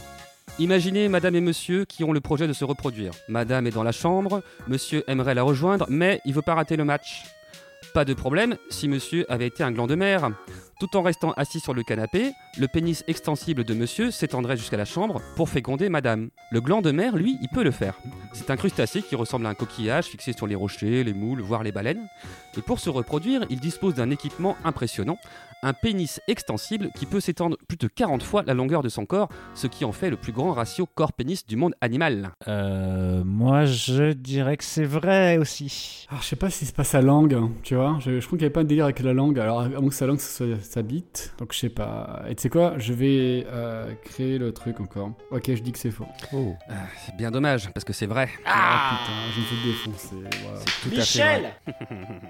Imaginez 0.59 1.09
madame 1.09 1.35
et 1.35 1.41
monsieur 1.41 1.83
qui 1.85 2.03
ont 2.03 2.13
le 2.13 2.19
projet 2.19 2.47
de 2.47 2.53
se 2.53 2.63
reproduire. 2.63 3.11
Madame 3.27 3.65
est 3.65 3.71
dans 3.71 3.81
la 3.83 3.91
chambre, 3.91 4.43
monsieur 4.67 5.03
aimerait 5.07 5.33
la 5.33 5.41
rejoindre, 5.41 5.87
mais 5.89 6.21
il 6.25 6.33
veut 6.33 6.43
pas 6.43 6.53
rater 6.53 6.75
le 6.75 6.85
match. 6.85 7.23
Pas 7.93 8.05
de 8.05 8.13
problème 8.13 8.57
si 8.69 8.87
monsieur 8.87 9.25
avait 9.31 9.47
été 9.47 9.63
un 9.63 9.71
gland 9.71 9.87
de 9.87 9.95
mer. 9.95 10.29
Tout 10.79 10.97
en 10.97 11.01
restant 11.01 11.31
assis 11.33 11.59
sur 11.59 11.73
le 11.73 11.83
canapé, 11.83 12.33
le 12.57 12.67
pénis 12.67 13.03
extensible 13.07 13.63
de 13.63 13.73
monsieur 13.73 14.11
s'étendrait 14.11 14.57
jusqu'à 14.57 14.77
la 14.77 14.85
chambre 14.85 15.21
pour 15.35 15.49
féconder 15.49 15.87
madame. 15.89 16.29
Le 16.51 16.61
gland 16.61 16.81
de 16.81 16.91
mer, 16.91 17.15
lui, 17.15 17.37
il 17.41 17.49
peut 17.49 17.63
le 17.63 17.71
faire. 17.71 17.99
C'est 18.33 18.49
un 18.49 18.57
crustacé 18.57 19.01
qui 19.01 19.15
ressemble 19.15 19.45
à 19.45 19.49
un 19.49 19.53
coquillage 19.53 20.05
fixé 20.05 20.33
sur 20.33 20.47
les 20.47 20.55
rochers, 20.55 21.03
les 21.03 21.13
moules, 21.13 21.41
voire 21.41 21.63
les 21.63 21.71
baleines. 21.71 22.07
Et 22.57 22.61
pour 22.61 22.79
se 22.79 22.89
reproduire, 22.89 23.45
il 23.49 23.59
dispose 23.59 23.93
d'un 23.93 24.09
équipement 24.09 24.57
impressionnant, 24.63 25.19
un 25.63 25.73
pénis 25.73 26.19
extensible 26.27 26.89
qui 26.95 27.05
peut 27.05 27.19
s'étendre 27.19 27.57
plus 27.67 27.77
de 27.77 27.87
40 27.87 28.21
fois 28.21 28.43
la 28.45 28.53
longueur 28.53 28.83
de 28.83 28.89
son 28.89 29.05
corps, 29.05 29.29
ce 29.55 29.67
qui 29.67 29.85
en 29.85 29.91
fait 29.91 30.09
le 30.09 30.17
plus 30.17 30.31
grand 30.31 30.51
ratio 30.51 30.85
corps-pénis 30.85 31.45
du 31.47 31.55
monde 31.55 31.73
animal. 31.81 32.31
Euh, 32.47 33.23
moi, 33.23 33.65
je 33.65 34.11
dirais 34.11 34.57
que 34.57 34.63
c'est 34.63 34.83
vrai 34.83 35.37
aussi. 35.37 36.05
Alors, 36.09 36.21
je 36.21 36.27
sais 36.27 36.35
pas 36.35 36.49
si 36.49 36.65
c'est 36.65 36.75
pas 36.75 36.83
sa 36.83 37.01
langue, 37.01 37.33
hein, 37.33 37.49
tu 37.63 37.75
vois. 37.75 37.97
Je, 37.99 38.19
je 38.19 38.25
crois 38.25 38.37
qu'il 38.37 38.43
y 38.43 38.45
avait 38.45 38.53
pas 38.53 38.61
un 38.61 38.65
délire 38.65 38.85
avec 38.85 38.99
la 38.99 39.13
langue. 39.13 39.39
Alors, 39.39 39.61
à 39.61 39.69
moins 39.69 39.89
que 39.89 39.95
sa 39.95 40.05
langue, 40.05 40.19
ce 40.19 40.45
soit 40.45 40.61
sa 40.61 40.81
bite. 40.81 41.33
Donc, 41.37 41.53
je 41.53 41.59
sais 41.59 41.69
pas. 41.69 42.23
Et 42.27 42.35
tu 42.35 42.43
sais 42.43 42.49
quoi? 42.49 42.73
Je 42.77 42.93
vais 42.93 43.47
euh, 43.47 43.93
créer 44.03 44.37
le 44.37 44.51
truc 44.51 44.79
encore. 44.81 45.11
Ok, 45.31 45.45
je 45.47 45.61
dis 45.61 45.71
que 45.71 45.79
c'est 45.79 45.91
faux. 45.91 46.07
Oh. 46.33 46.55
Ah, 46.69 46.73
c'est 47.05 47.15
bien 47.15 47.31
dommage, 47.31 47.69
parce 47.73 47.85
que 47.85 47.93
c'est 47.93 48.05
vrai. 48.05 48.29
Ah, 48.45 48.99
putain, 48.99 49.13
je 49.33 49.39
me 49.39 49.45
fais 49.45 49.67
défoncer. 49.67 50.37
C'est 50.59 50.89
tout 50.89 50.99
à 50.99 51.03
fait 51.03 51.39
vrai. 51.39 52.29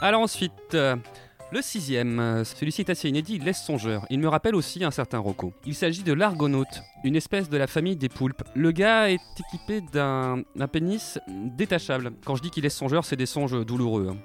Alors 0.00 0.20
ensuite, 0.20 0.52
euh, 0.74 0.96
le 1.52 1.62
sixième, 1.62 2.18
euh, 2.18 2.44
celui-ci 2.44 2.80
est 2.80 2.90
assez 2.90 3.08
inédit, 3.08 3.36
il 3.36 3.44
laisse 3.44 3.62
songeur. 3.62 4.06
Il 4.10 4.18
me 4.18 4.28
rappelle 4.28 4.54
aussi 4.54 4.82
un 4.82 4.90
certain 4.90 5.18
Rocco. 5.18 5.52
Il 5.64 5.74
s'agit 5.74 6.02
de 6.02 6.12
l'argonaute, 6.12 6.82
une 7.04 7.14
espèce 7.14 7.48
de 7.48 7.56
la 7.56 7.66
famille 7.66 7.96
des 7.96 8.08
poulpes. 8.08 8.42
Le 8.54 8.72
gars 8.72 9.10
est 9.10 9.20
équipé 9.38 9.80
d'un 9.80 10.42
pénis 10.72 11.18
détachable. 11.28 12.12
Quand 12.24 12.34
je 12.34 12.42
dis 12.42 12.50
qu'il 12.50 12.64
laisse 12.64 12.74
songeur, 12.74 13.04
c'est 13.04 13.16
des 13.16 13.26
songes 13.26 13.64
douloureux. 13.64 14.08
hein. 14.10 14.16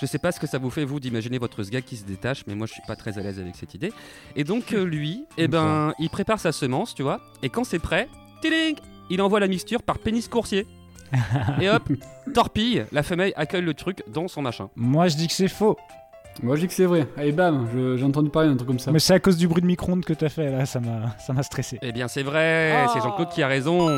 Je 0.00 0.06
sais 0.06 0.18
pas 0.18 0.32
ce 0.32 0.40
que 0.40 0.48
ça 0.48 0.58
vous 0.58 0.70
fait 0.70 0.84
vous 0.84 0.98
d'imaginer 0.98 1.38
votre 1.38 1.62
sgag 1.62 1.84
qui 1.84 1.96
se 1.96 2.04
détache, 2.04 2.44
mais 2.48 2.56
moi 2.56 2.66
je 2.66 2.72
suis 2.72 2.82
pas 2.86 2.96
très 2.96 3.18
à 3.18 3.22
l'aise 3.22 3.38
avec 3.38 3.54
cette 3.54 3.74
idée. 3.74 3.92
Et 4.34 4.42
donc 4.42 4.72
euh, 4.72 4.84
lui, 4.84 5.24
eh 5.38 5.46
ben, 5.46 5.94
il 6.00 6.10
prépare 6.10 6.40
sa 6.40 6.50
semence, 6.50 6.94
tu 6.94 7.02
vois, 7.02 7.20
et 7.42 7.48
quand 7.48 7.62
c'est 7.62 7.78
prêt, 7.78 8.08
tiling, 8.42 8.76
il 9.10 9.22
envoie 9.22 9.38
la 9.38 9.46
mixture 9.46 9.82
par 9.82 9.98
pénis 9.98 10.26
coursier. 10.26 10.66
et 11.60 11.70
hop, 11.70 11.88
torpille, 12.32 12.86
la 12.90 13.04
femelle 13.04 13.32
accueille 13.36 13.62
le 13.62 13.74
truc 13.74 14.02
dans 14.08 14.26
son 14.26 14.42
machin. 14.42 14.68
Moi, 14.74 15.06
je 15.06 15.16
dis 15.16 15.28
que 15.28 15.32
c'est 15.32 15.48
faux. 15.48 15.76
Moi, 16.42 16.56
je 16.56 16.62
dis 16.62 16.66
que 16.68 16.74
c'est 16.74 16.84
vrai. 16.86 17.06
Allez, 17.16 17.32
bam, 17.32 17.68
j'ai 17.96 18.04
entendu 18.04 18.30
parler 18.30 18.48
d'un 18.48 18.56
truc 18.56 18.68
comme 18.68 18.78
ça. 18.78 18.90
Mais 18.92 18.98
c'est 18.98 19.14
à 19.14 19.20
cause 19.20 19.36
du 19.36 19.48
bruit 19.48 19.62
de 19.62 19.66
micro-ondes 19.66 20.04
que 20.04 20.12
t'as 20.14 20.28
fait 20.28 20.50
là, 20.50 20.66
ça 20.66 20.80
m'a, 20.80 21.16
ça 21.18 21.32
m'a 21.32 21.42
stressé. 21.42 21.78
Eh 21.82 21.92
bien, 21.92 22.08
c'est 22.08 22.22
vrai, 22.22 22.86
c'est 22.92 23.00
Jean-Claude 23.00 23.28
qui 23.30 23.42
a 23.42 23.48
raison. 23.48 23.88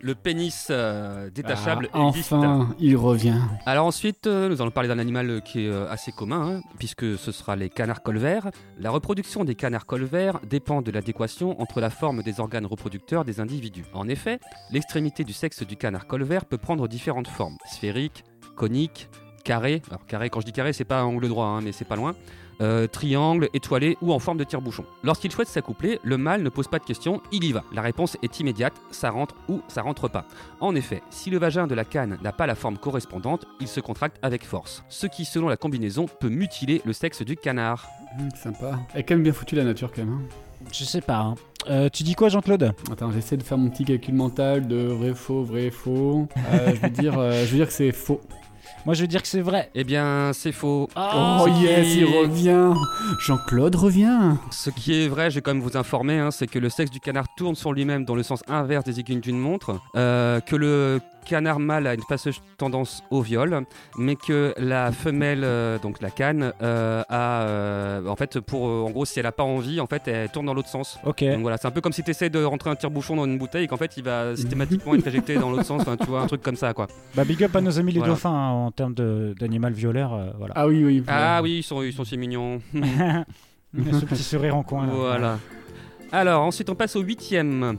Le 0.00 0.14
pénis 0.14 0.66
euh, 0.68 1.30
détachable 1.30 1.88
Ah, 1.94 2.08
existe. 2.08 2.34
enfin, 2.34 2.74
il 2.78 2.94
revient. 2.94 3.38
Alors 3.64 3.86
ensuite, 3.86 4.26
euh, 4.26 4.50
nous 4.50 4.60
allons 4.60 4.70
parler 4.70 4.88
d'un 4.90 4.98
animal 4.98 5.40
qui 5.42 5.64
est 5.64 5.70
euh, 5.70 5.90
assez 5.90 6.12
commun, 6.12 6.56
hein, 6.56 6.60
puisque 6.78 7.16
ce 7.16 7.32
sera 7.32 7.56
les 7.56 7.70
canards 7.70 8.02
colverts. 8.02 8.50
La 8.78 8.90
reproduction 8.90 9.44
des 9.44 9.54
canards 9.54 9.86
colverts 9.86 10.40
dépend 10.46 10.82
de 10.82 10.90
l'adéquation 10.90 11.58
entre 11.58 11.80
la 11.80 11.88
forme 11.88 12.22
des 12.22 12.38
organes 12.38 12.66
reproducteurs 12.66 13.24
des 13.24 13.40
individus. 13.40 13.86
En 13.94 14.06
effet, 14.06 14.40
l'extrémité 14.70 15.24
du 15.24 15.32
sexe 15.32 15.62
du 15.62 15.76
canard 15.76 16.06
colvert 16.06 16.44
peut 16.44 16.58
prendre 16.58 16.86
différentes 16.86 17.28
formes 17.28 17.56
sphérique, 17.64 18.24
conique, 18.56 19.08
carré. 19.44 19.82
Alors 19.88 20.04
carré, 20.06 20.30
quand 20.30 20.40
je 20.40 20.46
dis 20.46 20.52
carré, 20.52 20.72
c'est 20.72 20.84
pas 20.84 21.00
un 21.00 21.04
angle 21.04 21.28
droit, 21.28 21.46
hein, 21.46 21.60
mais 21.62 21.72
c'est 21.72 21.84
pas 21.84 21.96
loin. 21.96 22.14
Euh, 22.60 22.86
triangle, 22.86 23.48
étoilé 23.52 23.96
ou 24.00 24.12
en 24.12 24.20
forme 24.20 24.38
de 24.38 24.44
tire-bouchon. 24.44 24.84
Lorsqu'il 25.02 25.32
souhaite 25.32 25.48
s'accoupler, 25.48 25.98
le 26.04 26.16
mâle 26.16 26.42
ne 26.44 26.48
pose 26.48 26.68
pas 26.68 26.78
de 26.78 26.84
questions, 26.84 27.20
il 27.32 27.42
y 27.42 27.52
va. 27.52 27.64
La 27.72 27.82
réponse 27.82 28.16
est 28.22 28.38
immédiate, 28.38 28.74
ça 28.92 29.10
rentre 29.10 29.34
ou 29.48 29.60
ça 29.66 29.82
rentre 29.82 30.06
pas. 30.08 30.24
En 30.60 30.76
effet, 30.76 31.02
si 31.10 31.30
le 31.30 31.38
vagin 31.38 31.66
de 31.66 31.74
la 31.74 31.84
canne 31.84 32.16
n'a 32.22 32.30
pas 32.32 32.46
la 32.46 32.54
forme 32.54 32.78
correspondante, 32.78 33.44
il 33.60 33.66
se 33.66 33.80
contracte 33.80 34.18
avec 34.22 34.44
force, 34.46 34.84
ce 34.88 35.08
qui, 35.08 35.24
selon 35.24 35.48
la 35.48 35.56
combinaison, 35.56 36.06
peut 36.20 36.28
mutiler 36.28 36.80
le 36.84 36.92
sexe 36.92 37.22
du 37.22 37.36
canard. 37.36 37.88
Hum, 38.20 38.28
sympa. 38.36 38.78
Elle 38.94 39.00
est 39.00 39.02
quand 39.04 39.14
même 39.14 39.24
bien 39.24 39.32
foutue 39.32 39.56
la 39.56 39.64
nature, 39.64 39.90
quand 39.92 40.04
même. 40.04 40.14
hein. 40.14 40.66
Je 40.72 40.84
sais 40.84 41.00
pas. 41.00 41.18
hein. 41.18 41.34
Euh, 41.68 41.88
tu 41.92 42.04
dis 42.04 42.14
quoi, 42.14 42.28
Jean-Claude? 42.28 42.72
Attends, 42.92 43.10
j'essaie 43.10 43.36
de 43.36 43.42
faire 43.42 43.58
mon 43.58 43.68
petit 43.68 43.84
calcul 43.84 44.14
mental 44.14 44.68
de 44.68 44.76
vrai, 44.76 45.12
faux, 45.14 45.42
vrai, 45.42 45.70
faux. 45.72 46.28
Euh, 46.52 46.72
je, 46.76 46.80
vais 46.80 46.90
dire, 46.90 47.18
euh, 47.18 47.32
je 47.44 47.50
vais 47.50 47.56
dire 47.56 47.66
que 47.66 47.72
c'est 47.72 47.90
faux. 47.90 48.20
Moi, 48.86 48.94
je 48.94 49.00
veux 49.00 49.06
dire 49.06 49.22
que 49.22 49.28
c'est 49.28 49.40
vrai. 49.40 49.70
Eh 49.74 49.82
bien, 49.84 50.32
c'est 50.34 50.52
faux. 50.52 50.88
Oh 50.94 51.44
qui- 51.46 51.62
yes, 51.64 51.94
il 51.96 52.04
revient 52.04 52.72
Jean-Claude 53.20 53.74
revient 53.76 54.34
Ce 54.50 54.68
qui 54.70 54.94
est 55.04 55.08
vrai, 55.08 55.30
je 55.30 55.36
vais 55.36 55.40
quand 55.40 55.54
même 55.54 55.62
vous 55.62 55.76
informer, 55.76 56.18
hein, 56.18 56.30
c'est 56.30 56.46
que 56.46 56.58
le 56.58 56.68
sexe 56.68 56.90
du 56.90 57.00
canard 57.00 57.24
tourne 57.36 57.54
sur 57.54 57.72
lui-même 57.72 58.04
dans 58.04 58.14
le 58.14 58.22
sens 58.22 58.42
inverse 58.46 58.84
des 58.84 59.00
aiguilles 59.00 59.20
d'une 59.20 59.38
montre, 59.38 59.80
euh, 59.96 60.40
que 60.40 60.54
le 60.56 61.00
canard 61.24 61.58
mâle 61.58 61.86
a 61.86 61.94
une 61.94 62.02
fâcheuse 62.08 62.40
tendance 62.58 63.02
au 63.10 63.20
viol, 63.22 63.64
mais 63.98 64.16
que 64.16 64.54
la 64.58 64.92
femelle, 64.92 65.42
euh, 65.44 65.78
donc 65.78 66.00
la 66.00 66.10
canne, 66.10 66.52
euh, 66.62 67.02
a, 67.08 67.42
euh, 67.42 68.06
en 68.06 68.16
fait, 68.16 68.40
pour, 68.40 68.64
en 68.64 68.90
gros, 68.90 69.04
si 69.04 69.18
elle 69.18 69.26
a 69.26 69.32
pas 69.32 69.42
envie, 69.42 69.80
en 69.80 69.86
fait, 69.86 70.06
elle 70.06 70.28
tourne 70.30 70.46
dans 70.46 70.54
l'autre 70.54 70.68
sens. 70.68 70.98
Ok. 71.04 71.24
Donc 71.24 71.40
voilà, 71.42 71.56
c'est 71.56 71.66
un 71.66 71.70
peu 71.72 71.80
comme 71.80 71.92
si 71.92 72.02
tu 72.02 72.10
essaies 72.10 72.30
de 72.30 72.42
rentrer 72.44 72.70
un 72.70 72.76
tire-bouchon 72.76 73.16
dans 73.16 73.24
une 73.24 73.38
bouteille 73.38 73.64
et 73.64 73.66
qu'en 73.68 73.76
fait, 73.76 73.96
il 73.96 74.04
va 74.04 74.36
systématiquement 74.36 74.94
être 74.94 75.06
éjecté 75.06 75.34
dans 75.36 75.50
l'autre 75.50 75.64
sens, 75.66 75.82
enfin, 75.82 75.96
tu 75.96 76.06
vois, 76.06 76.20
un 76.20 76.26
truc 76.26 76.42
comme 76.42 76.56
ça, 76.56 76.72
quoi. 76.74 76.86
Bah, 77.14 77.24
big 77.24 77.42
up 77.42 77.54
à 77.56 77.60
nos 77.60 77.78
amis 77.78 77.92
les 77.92 77.98
Voilà. 77.98 78.14
dauphins 78.14 78.30
hein, 78.30 78.50
en 78.50 78.70
termes 78.70 78.94
d'animal 78.94 79.72
violeur. 79.72 80.14
euh, 80.14 80.30
voilà. 80.38 80.54
Ah 80.56 80.66
oui, 80.66 80.84
oui. 80.84 81.02
Ah 81.08 81.40
oui, 81.42 81.58
ils 81.58 81.62
sont, 81.62 81.82
ils 81.82 81.92
sont 81.92 82.04
si 82.04 82.16
mignons. 82.16 82.60
Ce 83.74 84.04
petit 84.04 84.22
sourire 84.22 84.56
en 84.56 84.62
coin. 84.62 84.86
là. 84.86 84.92
Voilà. 84.94 85.38
Alors, 86.12 86.42
ensuite, 86.42 86.70
on 86.70 86.74
passe 86.76 86.94
au 86.96 87.00
huitième. 87.00 87.76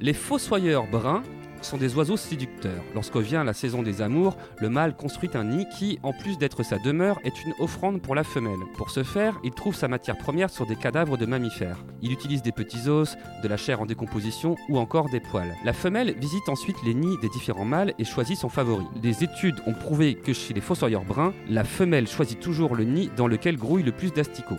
Les 0.00 0.12
fossoyeurs 0.12 0.86
bruns 0.90 1.22
sont 1.62 1.76
des 1.76 1.94
oiseaux 1.96 2.16
séducteurs. 2.16 2.82
Lorsque 2.94 3.16
vient 3.16 3.44
la 3.44 3.52
saison 3.52 3.82
des 3.82 4.02
amours, 4.02 4.36
le 4.58 4.68
mâle 4.68 4.96
construit 4.96 5.30
un 5.34 5.44
nid 5.44 5.66
qui, 5.78 5.98
en 6.02 6.12
plus 6.12 6.38
d'être 6.38 6.62
sa 6.62 6.78
demeure, 6.78 7.20
est 7.24 7.44
une 7.44 7.52
offrande 7.58 8.00
pour 8.00 8.14
la 8.14 8.24
femelle. 8.24 8.58
Pour 8.76 8.90
ce 8.90 9.02
faire, 9.02 9.38
il 9.44 9.52
trouve 9.52 9.74
sa 9.74 9.88
matière 9.88 10.16
première 10.16 10.50
sur 10.50 10.66
des 10.66 10.76
cadavres 10.76 11.16
de 11.16 11.26
mammifères. 11.26 11.84
Il 12.02 12.12
utilise 12.12 12.42
des 12.42 12.52
petits 12.52 12.88
os, 12.88 13.16
de 13.42 13.48
la 13.48 13.56
chair 13.56 13.80
en 13.80 13.86
décomposition 13.86 14.56
ou 14.68 14.78
encore 14.78 15.10
des 15.10 15.20
poils. 15.20 15.54
La 15.64 15.72
femelle 15.72 16.14
visite 16.18 16.48
ensuite 16.48 16.76
les 16.84 16.94
nids 16.94 17.18
des 17.20 17.28
différents 17.28 17.64
mâles 17.64 17.94
et 17.98 18.04
choisit 18.04 18.38
son 18.38 18.48
favori. 18.48 18.86
Des 19.02 19.24
études 19.24 19.60
ont 19.66 19.74
prouvé 19.74 20.14
que 20.14 20.32
chez 20.32 20.54
les 20.54 20.60
fossoyeurs 20.60 21.04
bruns, 21.04 21.34
la 21.48 21.64
femelle 21.64 22.08
choisit 22.08 22.40
toujours 22.40 22.74
le 22.74 22.84
nid 22.84 23.10
dans 23.16 23.26
lequel 23.26 23.56
grouille 23.56 23.82
le 23.82 23.92
plus 23.92 24.12
d'asticots. 24.12 24.58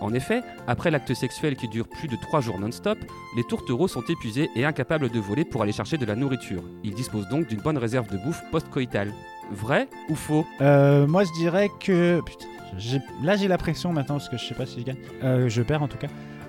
En 0.00 0.12
effet, 0.12 0.42
après 0.66 0.90
l'acte 0.90 1.14
sexuel 1.14 1.56
qui 1.56 1.68
dure 1.68 1.88
plus 1.88 2.08
de 2.08 2.16
3 2.16 2.40
jours 2.40 2.58
non-stop, 2.58 2.98
les 3.36 3.44
tourtereaux 3.44 3.88
sont 3.88 4.02
épuisés 4.08 4.50
et 4.56 4.64
incapables 4.64 5.08
de 5.10 5.18
voler 5.20 5.44
pour 5.44 5.62
aller 5.62 5.72
chercher 5.72 5.96
de 5.96 6.04
la 6.06 6.14
nourriture. 6.14 6.62
Ils 6.82 6.94
disposent 6.94 7.28
donc 7.28 7.46
d'une 7.46 7.60
bonne 7.60 7.78
réserve 7.78 8.08
de 8.10 8.16
bouffe 8.18 8.42
post-coïtale. 8.50 9.12
Vrai 9.50 9.88
ou 10.08 10.14
faux? 10.14 10.46
Euh, 10.60 11.06
moi, 11.06 11.24
je 11.24 11.32
dirais 11.38 11.68
que. 11.80 12.20
Putain, 12.24 12.46
j'ai- 12.78 13.00
là, 13.22 13.36
j'ai 13.36 13.48
la 13.48 13.58
pression 13.58 13.92
maintenant 13.92 14.16
parce 14.16 14.28
que 14.28 14.36
je 14.38 14.44
sais 14.44 14.54
pas 14.54 14.66
si 14.66 14.80
je 14.80 14.84
gagne. 14.86 14.96
Euh, 15.22 15.48
je 15.48 15.62
perds 15.62 15.82
en 15.82 15.88
tout 15.88 15.98
cas. 15.98 16.08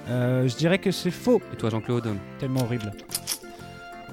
Euh, 0.10 0.48
je 0.48 0.56
dirais 0.56 0.78
que 0.80 0.92
c'est 0.92 1.12
faux. 1.12 1.42
Et 1.54 1.56
toi 1.56 1.70
Jean-Claude? 1.70 2.16
Tellement 2.40 2.62
horrible. 2.62 2.92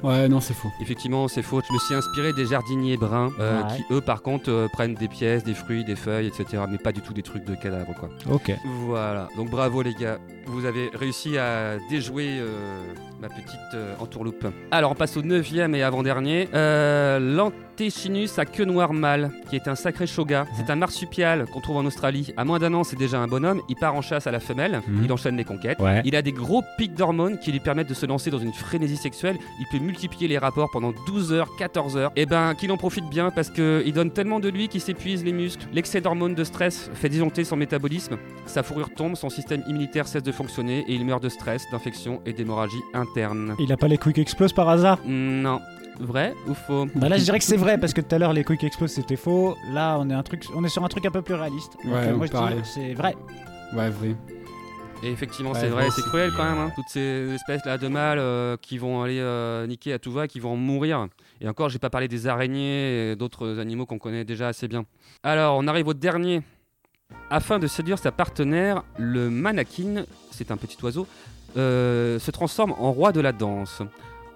Ouais, 0.03 0.29
non, 0.29 0.41
c'est 0.41 0.55
faux. 0.55 0.71
Effectivement, 0.81 1.29
c'est 1.29 1.43
faux. 1.43 1.61
Je 1.67 1.73
me 1.73 1.79
suis 1.79 1.95
inspiré 1.95 2.33
des 2.33 2.47
jardiniers 2.47 2.97
bruns, 2.97 3.31
euh, 3.39 3.63
Ouais. 3.63 3.77
qui 3.77 3.85
eux, 3.93 4.01
par 4.01 4.23
contre, 4.23 4.51
euh, 4.51 4.69
prennent 4.73 4.95
des 4.95 5.09
pièces, 5.09 5.45
des 5.45 5.55
fruits, 5.55 5.85
des 5.85 5.95
feuilles, 5.97 6.27
etc. 6.27 6.65
Mais 6.69 6.79
pas 6.79 6.93
du 6.93 7.01
tout 7.01 7.13
des 7.13 7.23
trucs 7.23 7.45
de 7.45 7.55
cadavres, 7.55 7.95
quoi. 7.99 8.09
Ok. 8.31 8.53
Voilà. 8.87 9.29
Donc 9.37 9.51
bravo 9.51 9.83
les 9.83 9.95
gars. 9.95 10.19
Vous 10.47 10.65
avez 10.65 10.91
réussi 10.95 11.39
à 11.39 11.79
déjouer 11.89 12.39
euh, 12.41 12.83
ma 13.23 13.29
petite 13.29 13.75
euh, 13.75 13.95
entourloupe. 14.01 14.49
Alors 14.73 14.91
on 14.91 14.95
passe 14.97 15.17
au 15.17 15.23
neuvième 15.23 15.77
et 15.77 15.85
avant-dernier. 15.85 16.49
Euh, 16.55 17.21
L'Antechinus 17.21 18.37
à 18.41 18.45
queue 18.45 18.65
noire 18.65 18.93
mâle, 18.93 19.31
qui 19.49 19.55
est 19.55 19.69
un 19.69 19.77
sacré 19.77 20.09
shoga. 20.09 20.45
C'est 20.57 20.71
un 20.71 20.77
marsupial 20.77 21.47
qu'on 21.47 21.61
trouve 21.61 21.77
en 21.77 21.85
Australie. 21.85 22.35
À 22.37 22.45
moins 22.45 22.59
d'un 22.59 22.75
an, 22.75 22.83
c'est 22.83 22.99
déjà 22.99 23.21
un 23.21 23.29
bonhomme. 23.29 23.61
Il 23.69 23.77
part 23.77 23.95
en 23.95 24.03
chasse 24.03 24.27
à 24.27 24.33
la 24.33 24.41
femelle. 24.41 24.83
Mhm. 24.89 25.05
Il 25.05 25.13
enchaîne 25.13 25.37
les 25.37 25.45
conquêtes. 25.45 25.79
Ouais. 25.79 26.03
Il 26.05 26.17
a 26.17 26.23
des 26.23 26.33
gros 26.33 26.65
pics 26.77 26.95
d'hormones 26.95 27.39
qui 27.39 27.53
lui 27.53 27.61
permettent 27.61 27.89
de 27.89 27.95
se 27.95 28.07
lancer 28.07 28.31
dans 28.31 28.41
une 28.41 28.53
frénésie 28.53 28.97
sexuelle. 28.97 29.39
Il 29.61 29.67
peut 29.71 29.83
multiplier 29.83 30.27
les 30.27 30.39
rapports 30.39 30.71
pendant 30.73 30.93
12 31.07 31.33
heures, 31.33 31.49
14 31.57 31.97
heures. 31.97 32.11
Et 32.17 32.27
ben, 32.27 32.55
qu'il 32.57 32.73
en 32.73 32.77
profite 32.77 33.09
bien 33.09 33.31
parce 33.31 33.51
qu'il 33.51 33.93
donne 33.93 34.11
tellement 34.11 34.41
de 34.41 34.49
lui 34.49 34.67
qu'il 34.67 34.81
s'épuise 34.81 35.25
les 35.25 35.33
muscles. 35.33 35.65
L'excès 35.73 36.01
d'hormones 36.01 36.35
de 36.35 36.43
stress 36.43 36.91
fait 36.95 37.09
disjoncter 37.09 37.45
son 37.45 37.55
métabolisme. 37.57 38.19
Sa 38.47 38.65
fourrure 38.65 38.91
tombe, 38.93 39.15
son 39.15 39.31
système 39.31 39.63
immunitaire 39.69 40.09
cesse 40.09 40.25
de 40.25 40.33
fonctionner 40.33 40.85
et 40.89 40.95
il 40.95 41.05
meurt 41.05 41.23
de 41.23 41.29
stress, 41.29 41.63
d'infection 41.71 42.21
et 42.27 42.33
d'hémorragie 42.33 42.83
interne. 42.93 43.12
Il 43.59 43.73
a 43.73 43.77
pas 43.77 43.89
les 43.89 43.99
quick 43.99 44.19
explose 44.19 44.53
par 44.53 44.69
hasard 44.69 44.99
Non. 45.05 45.61
Vrai 46.01 46.35
ou 46.49 46.55
faux 46.55 46.87
Bah 46.95 47.09
là, 47.09 47.19
je 47.19 47.25
dirais 47.25 47.39
que 47.39 47.45
c'est 47.45 47.57
vrai 47.57 47.79
parce 47.79 47.93
que 47.93 48.01
tout 48.01 48.15
à 48.15 48.19
l'heure, 48.19 48.33
les 48.33 48.45
quick 48.45 48.65
explose 48.65 48.91
c'était 48.91 49.17
faux. 49.17 49.55
Là, 49.73 49.99
on 50.01 50.09
est, 50.09 50.15
un 50.15 50.23
truc, 50.23 50.45
on 50.57 50.65
est 50.65 50.69
sur 50.69 50.83
un 50.83 50.89
truc 50.89 51.05
un 51.07 51.11
peu 51.11 51.23
plus 51.23 51.35
réaliste. 51.35 51.75
Donc, 51.85 51.93
Ouais, 51.93 52.09
euh, 52.09 52.17
moi, 52.17 52.27
je 52.27 52.33
pareil. 52.33 52.57
dis 52.63 52.69
c'est 52.69 52.95
vrai. 52.95 53.15
Ouais, 53.75 53.91
vrai. 53.91 54.17
Et 55.05 55.11
effectivement, 55.11 55.51
Ouais, 55.53 55.61
c'est 55.61 55.69
vrai, 55.69 55.91
c'est 55.91 56.03
cruel 56.03 56.31
quand 56.37 56.45
même, 56.45 56.59
hein, 56.59 56.71
toutes 56.77 56.89
ces 56.89 57.31
espèces 57.35 57.65
là 57.67 57.77
de 57.77 57.89
mâles 57.89 58.19
euh, 58.21 58.57
qui 58.61 58.79
vont 58.79 59.03
aller 59.03 59.19
euh, 59.19 59.67
niquer 59.67 59.93
à 59.93 59.99
tout 59.99 60.13
va, 60.13 60.29
qui 60.29 60.39
vont 60.41 60.57
mourir. 60.57 61.09
Et 61.41 61.49
encore, 61.49 61.69
j'ai 61.69 61.81
pas 61.81 61.91
parlé 61.91 62.07
des 62.09 62.27
araignées 62.29 63.11
et 63.13 63.17
d'autres 63.17 63.59
animaux 63.59 63.85
qu'on 63.85 63.99
connaît 63.99 64.25
déjà 64.25 64.49
assez 64.49 64.69
bien. 64.69 64.85
Alors, 65.25 65.57
on 65.59 65.67
arrive 65.67 65.89
au 65.89 65.95
dernier. 65.95 66.43
Afin 67.31 67.59
de 67.59 67.67
séduire 67.67 67.99
sa 67.99 68.13
partenaire, 68.13 68.83
le 68.97 69.29
manakin, 69.29 70.05
c'est 70.31 70.51
un 70.51 70.57
petit 70.57 70.79
oiseau, 70.83 71.07
euh, 71.57 72.19
se 72.19 72.31
transforme 72.31 72.73
en 72.73 72.93
roi 72.93 73.13
de 73.13 73.21
la 73.21 73.33
danse. 73.33 73.83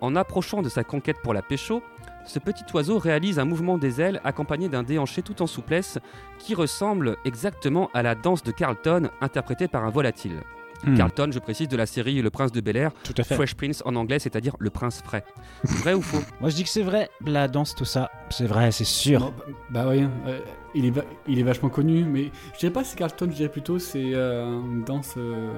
En 0.00 0.14
approchant 0.16 0.62
de 0.62 0.68
sa 0.68 0.84
conquête 0.84 1.16
pour 1.22 1.32
la 1.32 1.42
pécho, 1.42 1.82
ce 2.26 2.38
petit 2.38 2.64
oiseau 2.74 2.98
réalise 2.98 3.38
un 3.38 3.44
mouvement 3.44 3.78
des 3.78 4.00
ailes 4.00 4.20
accompagné 4.24 4.68
d'un 4.68 4.82
déhanché 4.82 5.22
tout 5.22 5.42
en 5.42 5.46
souplesse 5.46 5.98
qui 6.38 6.54
ressemble 6.54 7.16
exactement 7.24 7.88
à 7.94 8.02
la 8.02 8.14
danse 8.14 8.42
de 8.42 8.50
Carlton 8.50 9.08
interprétée 9.20 9.68
par 9.68 9.84
un 9.84 9.90
volatile. 9.90 10.42
Hmm. 10.84 10.96
Carlton, 10.96 11.30
je 11.32 11.38
précise, 11.38 11.68
de 11.68 11.76
la 11.76 11.86
série 11.86 12.20
Le 12.20 12.30
Prince 12.30 12.52
de 12.52 12.60
Bel 12.60 12.76
Air, 12.76 12.90
Tout 13.04 13.14
à 13.16 13.22
fait. 13.22 13.34
Fresh 13.34 13.54
Prince 13.54 13.82
en 13.86 13.96
anglais, 13.96 14.18
c'est-à-dire 14.18 14.56
le 14.58 14.68
prince 14.70 15.00
frais. 15.02 15.24
Vrai 15.64 15.94
ou 15.94 16.02
faux? 16.02 16.22
Moi, 16.40 16.50
je 16.50 16.56
dis 16.56 16.64
que 16.64 16.68
c'est 16.68 16.82
vrai. 16.82 17.08
La 17.24 17.48
danse, 17.48 17.74
tout 17.74 17.84
ça, 17.84 18.10
c'est 18.28 18.44
vrai, 18.46 18.70
c'est 18.72 18.84
sûr. 18.84 19.20
Non, 19.20 19.34
bah, 19.36 19.44
bah 19.70 19.86
oui, 19.88 20.06
euh, 20.26 20.40
il, 20.76 20.86
est 20.86 20.90
va- 20.90 21.02
il 21.26 21.38
est 21.38 21.42
vachement 21.42 21.68
connu, 21.68 22.04
mais 22.04 22.30
je 22.54 22.58
dirais 22.60 22.72
pas 22.72 22.82
que 22.82 22.86
c'est 22.88 22.96
Carlton, 22.98 23.26
je 23.30 23.36
dirais 23.36 23.48
plutôt 23.48 23.78
c'est 23.78 24.12
euh, 24.14 24.44
une 24.60 24.84
danse. 24.84 25.14
euh, 25.16 25.50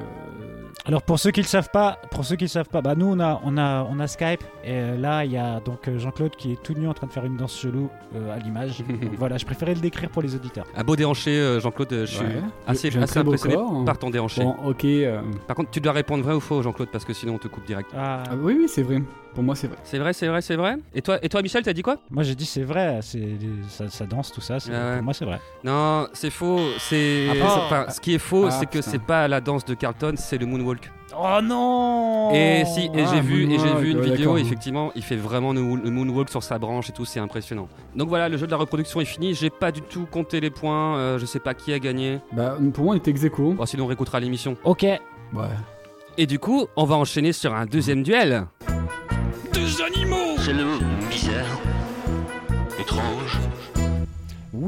Alors 0.87 1.03
pour 1.03 1.19
ceux 1.19 1.31
qui 1.31 1.41
le 1.41 1.47
savent 1.47 1.71
pas, 1.73 1.99
pour 2.11 2.25
ceux 2.25 2.37
qui 2.37 2.45
le 2.45 2.49
savent 2.49 2.69
pas, 2.69 2.81
bah 2.81 2.95
nous 2.97 3.07
on 3.07 3.21
a 3.21 3.41
on 3.45 3.57
a 3.59 3.87
on 3.91 3.99
a 4.01 4.07
Skype 4.07 4.43
et 4.65 4.73
euh, 4.73 4.97
là 4.97 5.25
il 5.25 5.33
y 5.33 5.37
a 5.37 5.61
donc 5.61 5.91
Jean-Claude 5.99 6.37
qui 6.37 6.53
est 6.53 6.63
tout 6.63 6.75
nu 6.75 6.89
en 6.89 6.95
train 6.95 7.07
de 7.07 7.13
faire 7.13 7.25
une 7.25 7.37
danse 7.37 7.57
chelou 7.59 7.89
euh, 8.15 8.35
à 8.35 8.39
l'image. 8.39 8.83
Voilà, 9.19 9.37
je 9.37 9.45
préférais 9.45 9.75
le 9.75 9.81
décrire 9.81 10.11
pour 10.11 10.23
les 10.23 10.35
auditeurs. 10.35 10.65
Un 10.77 10.85
beau 10.85 10.95
déhanché, 10.97 11.59
Jean-Claude, 11.61 11.89
je 11.91 12.05
suis 12.07 12.25
Ouais. 12.25 12.43
assez, 12.67 12.91
beau 12.91 12.99
impressionné 13.03 13.55
corps. 13.57 13.85
par 13.85 13.99
ton 13.99 14.11
déhanché. 14.11 14.43
Bon, 14.45 14.55
ok. 14.65 14.85
euh, 14.85 15.21
Par 15.47 15.57
contre, 15.57 15.71
tu 15.71 15.81
dois 15.81 15.93
répondre 15.93 16.23
vrai 16.23 16.35
ou 16.35 16.41
faux, 16.41 16.63
Jean-Claude, 16.63 16.89
parce 16.93 17.05
que 17.05 17.13
sinon 17.13 17.35
on 17.35 17.39
te 17.39 17.49
coupe 17.49 17.65
direct. 17.67 17.91
Ah, 17.97 18.23
ah 18.31 18.35
oui, 18.41 18.55
oui, 18.59 18.67
c'est 18.69 18.83
vrai. 18.83 19.03
Pour 19.39 19.45
moi, 19.45 19.55
c'est 19.55 19.69
vrai. 19.69 19.77
C'est 19.85 19.99
vrai, 20.01 20.13
c'est 20.13 20.27
vrai, 20.27 20.41
c'est 20.43 20.57
vrai. 20.57 20.79
Et 20.97 21.01
toi, 21.01 21.21
et 21.23 21.29
toi 21.29 21.43
Michel, 21.43 21.63
t'as 21.63 21.73
dit 21.73 21.83
quoi? 21.83 21.99
Moi 22.11 22.25
j'ai 22.25 22.35
dit 22.35 22.45
c'est 22.45 22.65
vrai, 22.65 22.99
c'est 23.03 23.23
ça, 23.69 23.89
ça 23.89 24.05
danse 24.05 24.33
tout 24.33 24.41
ça, 24.41 24.59
c'est- 24.59 24.73
Ah 24.75 24.89
ouais. 24.89 24.95
pour 24.97 25.05
moi 25.05 25.15
c'est 25.15 25.25
vrai. 25.25 25.39
Non, 25.63 26.09
c'est 26.13 26.31
faux. 26.31 26.59
C'est, 26.81 27.29
Ah, 27.41 27.45
enfin, 27.65 27.87
ce 27.89 28.01
qui 28.01 28.15
est 28.15 28.19
faux, 28.19 28.47
Ah, 28.49 28.51
c'est 28.51 28.67
que 28.67 28.83
c'est 28.83 28.99
pas 29.01 29.29
la 29.29 29.41
danse 29.41 29.65
de 29.65 29.75
Carlton, 29.75 30.15
c'est 30.17 30.39
le 30.39 30.47
moonwalk. 30.47 30.91
Oh 31.17 31.39
non 31.41 32.33
Et 32.35 32.65
si, 32.65 32.87
et 32.87 33.05
Ah, 33.05 33.11
j'ai 33.15 33.21
vu, 33.21 33.45
et 33.45 33.51
j'ai 33.51 33.59
moonwalk, 33.59 33.79
vu 33.79 33.91
une 33.93 33.99
ouais, 33.99 34.11
vidéo, 34.11 34.37
effectivement, 34.39 34.91
il 34.97 35.03
fait 35.05 35.15
vraiment 35.15 35.53
le, 35.53 35.61
moonwalk 35.63 36.31
sur 36.31 36.43
sa 36.43 36.59
branche 36.59 36.91
et 36.91 36.93
tout, 36.93 37.05
c'est 37.05 37.21
impressionnant. 37.21 37.69
Donc 37.95 38.09
voilà, 38.09 38.29
le 38.29 38.39
jeu 38.39 38.47
de 38.47 38.51
la 38.51 38.57
reproduction 38.57 39.01
est 39.01 39.05
fini. 39.05 39.35
J'ai 39.35 39.51
pas 39.51 39.71
du 39.71 39.83
tout 39.83 40.07
compté 40.11 40.41
les 40.41 40.51
points. 40.51 40.97
euh, 40.97 41.19
je 41.21 41.27
sais 41.27 41.39
pas 41.39 41.55
qui 41.55 41.73
a 41.73 41.79
gagné. 41.79 42.19
Bah, 42.33 42.57
pour 42.75 42.87
moi, 42.87 42.95
on 42.95 42.99
était 42.99 43.13
ex 43.13 43.23
aequo. 43.23 43.53
Bon, 43.53 43.67
sinon 43.67 43.85
on 43.85 43.87
réécoutera 43.87 44.19
l'émission. 44.19 44.57
Ok. 44.65 44.83
Ouais. 44.83 44.99
Et 46.17 46.27
du 46.27 46.41
coup, 46.41 46.67
on 46.75 46.83
va 46.87 46.97
enchaîner 46.97 47.33
sur 47.33 47.55
un 47.55 47.67
deuxième 47.67 48.03
duel. 48.03 48.49